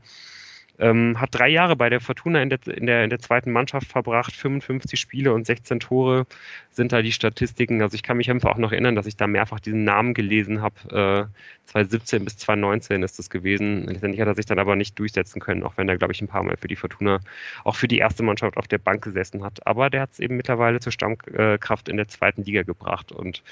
Ähm, 0.78 1.20
hat 1.20 1.30
drei 1.32 1.48
Jahre 1.48 1.74
bei 1.76 1.88
der 1.88 2.00
Fortuna 2.00 2.42
in 2.42 2.50
der, 2.50 2.58
in, 2.66 2.86
der, 2.86 3.04
in 3.04 3.10
der 3.10 3.18
zweiten 3.18 3.50
Mannschaft 3.50 3.88
verbracht, 3.88 4.34
55 4.34 5.00
Spiele 5.00 5.32
und 5.32 5.46
16 5.46 5.80
Tore 5.80 6.26
sind 6.70 6.92
da 6.92 7.00
die 7.00 7.12
Statistiken. 7.12 7.80
Also 7.80 7.94
ich 7.94 8.02
kann 8.02 8.18
mich 8.18 8.30
einfach 8.30 8.50
auch 8.50 8.58
noch 8.58 8.72
erinnern, 8.72 8.94
dass 8.94 9.06
ich 9.06 9.16
da 9.16 9.26
mehrfach 9.26 9.60
diesen 9.60 9.84
Namen 9.84 10.12
gelesen 10.12 10.60
habe. 10.60 11.30
Äh, 11.30 11.68
2017 11.70 12.24
bis 12.24 12.36
2019 12.36 13.02
ist 13.02 13.18
das 13.18 13.30
gewesen. 13.30 13.86
Letztendlich 13.86 14.20
hat 14.20 14.28
er 14.28 14.34
sich 14.34 14.46
dann 14.46 14.58
aber 14.58 14.76
nicht 14.76 14.98
durchsetzen 14.98 15.40
können, 15.40 15.62
auch 15.62 15.76
wenn 15.76 15.88
er, 15.88 15.96
glaube 15.96 16.12
ich, 16.12 16.20
ein 16.20 16.28
paar 16.28 16.42
Mal 16.42 16.56
für 16.58 16.68
die 16.68 16.76
Fortuna, 16.76 17.20
auch 17.64 17.76
für 17.76 17.88
die 17.88 17.98
erste 17.98 18.22
Mannschaft 18.22 18.56
auf 18.58 18.68
der 18.68 18.78
Bank 18.78 19.02
gesessen 19.02 19.42
hat. 19.42 19.66
Aber 19.66 19.88
der 19.88 20.02
hat 20.02 20.12
es 20.12 20.20
eben 20.20 20.36
mittlerweile 20.36 20.80
zur 20.80 20.92
Stammkraft 20.92 21.88
in 21.88 21.96
der 21.96 22.08
zweiten 22.08 22.42
Liga 22.42 22.62
gebracht. 22.62 23.12
Und 23.12 23.42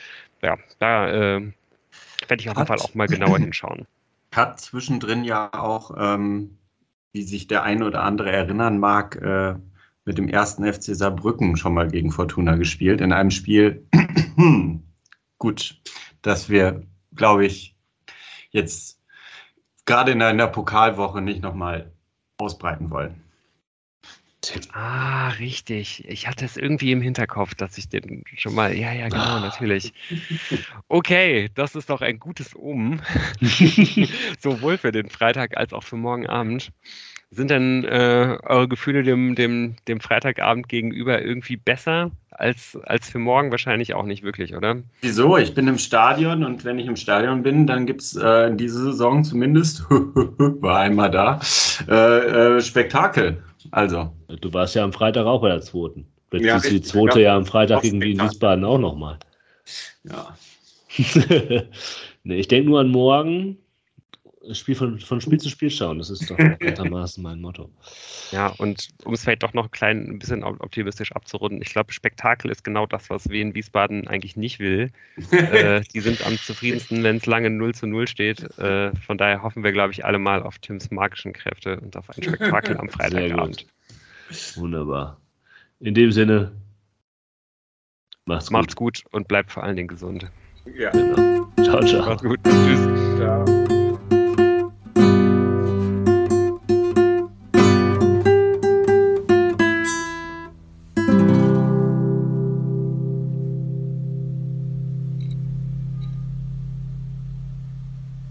ja, 0.43 0.59
da 0.79 1.09
äh, 1.09 1.41
werde 2.29 2.41
ich 2.41 2.51
auf 2.51 2.57
jeden 2.57 2.67
Fall 2.67 2.79
auch 2.79 2.95
mal 2.95 3.09
genauer 3.09 3.39
hinschauen. 3.39 3.87
Hat 4.35 4.61
zwischendrin 4.61 5.25
ja 5.25 5.49
auch 5.53 5.93
ähm 5.97 6.59
wie 7.15 7.23
sich 7.23 7.47
der 7.47 7.63
eine 7.63 7.87
oder 7.87 8.03
andere 8.03 8.31
erinnern 8.31 8.79
mag, 8.79 9.17
äh, 9.23 9.55
mit 10.05 10.19
dem 10.19 10.29
ersten 10.29 10.71
FC 10.71 10.95
Saarbrücken 10.95 11.57
schon 11.57 11.73
mal 11.73 11.89
gegen 11.89 12.11
Fortuna 12.11 12.57
gespielt. 12.57 13.01
In 13.01 13.13
einem 13.13 13.31
Spiel, 13.31 13.87
gut, 15.39 15.81
dass 16.23 16.51
wir, 16.51 16.83
glaube 17.15 17.47
ich, 17.47 17.77
jetzt 18.51 19.01
gerade 19.87 20.13
in 20.13 20.21
einer 20.23 20.49
Pokalwoche 20.49 21.23
nicht 21.23 21.41
nochmal 21.41 21.93
ausbreiten 22.37 22.91
wollen. 22.91 23.24
Ah, 24.73 25.29
richtig. 25.39 26.05
Ich 26.09 26.27
hatte 26.29 26.45
es 26.45 26.57
irgendwie 26.57 26.93
im 26.93 27.01
Hinterkopf, 27.01 27.55
dass 27.55 27.79
ich 27.79 27.89
den 27.89 28.25
schon 28.37 28.55
mal. 28.55 28.75
Ja, 28.75 28.93
ja, 28.93 29.09
genau, 29.09 29.23
ah. 29.23 29.41
natürlich. 29.41 29.93
Okay, 30.89 31.51
das 31.55 31.75
ist 31.75 31.91
doch 31.91 32.01
ein 32.01 32.19
gutes 32.19 32.55
Omen. 32.57 33.03
Sowohl 34.41 34.79
für 34.79 34.93
den 34.93 35.09
Freitag 35.11 35.57
als 35.57 35.73
auch 35.73 35.83
für 35.83 35.97
morgen 35.97 36.27
Abend. 36.27 36.73
Sind 37.31 37.51
denn 37.51 37.85
äh, 37.85 38.39
eure 38.45 38.69
Gefühle 38.69 39.03
dem, 39.03 39.35
dem, 39.35 39.75
dem 39.89 40.01
Freitagabend 40.01 40.69
gegenüber 40.69 41.21
irgendwie 41.21 41.57
besser 41.57 42.13
als, 42.31 42.79
als 42.85 43.11
für 43.11 43.19
morgen? 43.19 43.51
Wahrscheinlich 43.51 43.95
auch 43.95 44.05
nicht 44.05 44.23
wirklich, 44.23 44.55
oder? 44.55 44.77
Wieso? 45.01 45.37
Ich 45.37 45.53
bin 45.53 45.67
im 45.67 45.79
Stadion 45.79 46.45
und 46.45 46.65
wenn 46.65 46.79
ich 46.79 46.87
im 46.87 46.95
Stadion 46.95 47.43
bin, 47.43 47.67
dann 47.67 47.87
gibt 47.87 48.03
es 48.03 48.15
äh, 48.15 48.55
diese 48.55 48.85
Saison 48.85 49.25
zumindest, 49.25 49.85
war 49.91 50.79
einmal 50.79 51.11
da, 51.11 51.41
äh, 51.89 52.57
äh, 52.57 52.61
Spektakel. 52.61 53.43
Also. 53.73 54.13
Du 54.41 54.53
warst 54.53 54.75
ja 54.75 54.85
am 54.85 54.93
Freitag 54.93 55.27
auch 55.27 55.41
bei 55.41 55.49
der 55.49 55.61
zweiten. 55.61 56.07
Vielleicht 56.31 56.47
ja, 56.47 56.57
ist 56.57 56.71
die 56.71 56.83
zweite 56.83 57.21
ja, 57.21 57.27
ja 57.27 57.37
am 57.37 57.47
Freitag 57.47 57.83
gegen 57.83 58.01
die 58.01 58.13
in 58.13 58.21
Wiesbaden 58.21 58.65
auch 58.65 58.79
nochmal. 58.79 59.19
Ja. 60.05 60.37
nee, 62.25 62.37
ich 62.37 62.49
denke 62.49 62.69
nur 62.69 62.81
an 62.81 62.89
morgen. 62.89 63.59
Spiel 64.53 64.75
von, 64.75 64.99
von 64.99 65.21
Spiel 65.21 65.39
zu 65.39 65.49
Spiel 65.49 65.71
schauen, 65.71 65.99
das 65.99 66.11
ist 66.11 66.31
doch 66.31 66.37
gewissermaßen 66.37 67.23
mein 67.23 67.41
Motto. 67.41 67.71
Ja, 68.31 68.49
und 68.59 68.89
um 69.05 69.15
es 69.15 69.23
vielleicht 69.23 69.43
doch 69.43 69.55
noch 69.55 69.65
ein 69.65 69.71
klein 69.71 70.07
ein 70.07 70.19
bisschen 70.19 70.43
optimistisch 70.45 71.13
abzurunden, 71.13 71.63
ich 71.63 71.71
glaube, 71.71 71.93
Spektakel 71.93 72.51
ist 72.51 72.63
genau 72.63 72.85
das, 72.87 73.09
was 73.11 73.29
Wien 73.31 73.55
Wiesbaden 73.55 74.07
eigentlich 74.07 74.37
nicht 74.37 74.59
will. 74.59 74.91
äh, 75.31 75.81
die 75.95 76.01
sind 76.01 76.27
am 76.27 76.37
zufriedensten, 76.37 77.03
wenn 77.03 77.17
es 77.17 77.27
lange 77.27 77.49
0 77.49 77.75
zu 77.75 77.87
0 77.87 78.07
steht. 78.07 78.43
Äh, 78.59 78.95
von 78.97 79.17
daher 79.17 79.43
hoffen 79.43 79.65
wir, 79.65 79.73
glaube 79.73 79.93
ich, 79.93 80.05
alle 80.05 80.19
mal 80.19 80.43
auf 80.43 80.59
Tims 80.59 80.91
magischen 80.91 81.33
Kräfte 81.33 81.81
und 81.81 81.97
auf 81.97 82.11
ein 82.11 82.23
Spektakel 82.23 82.77
am 82.77 82.89
Freitagabend. 82.89 83.67
Wunderbar. 84.57 85.21
In 85.81 85.95
dem 85.95 86.13
Sinne, 86.13 86.53
macht's, 88.25 88.51
macht's 88.51 88.77
gut. 88.77 89.03
gut 89.05 89.13
und 89.13 89.29
bleibt 89.29 89.53
vor 89.53 89.63
allen 89.65 89.77
Dingen 89.77 89.89
gesund. 89.89 90.31
Ja. 90.77 90.91
Genau. 90.91 91.47
Ciao, 91.63 91.85
ciao. 91.85 92.07
Macht's 92.07 92.23
gut. 92.23 92.41
Tschüss. 92.45 93.19
Ciao. 93.19 93.45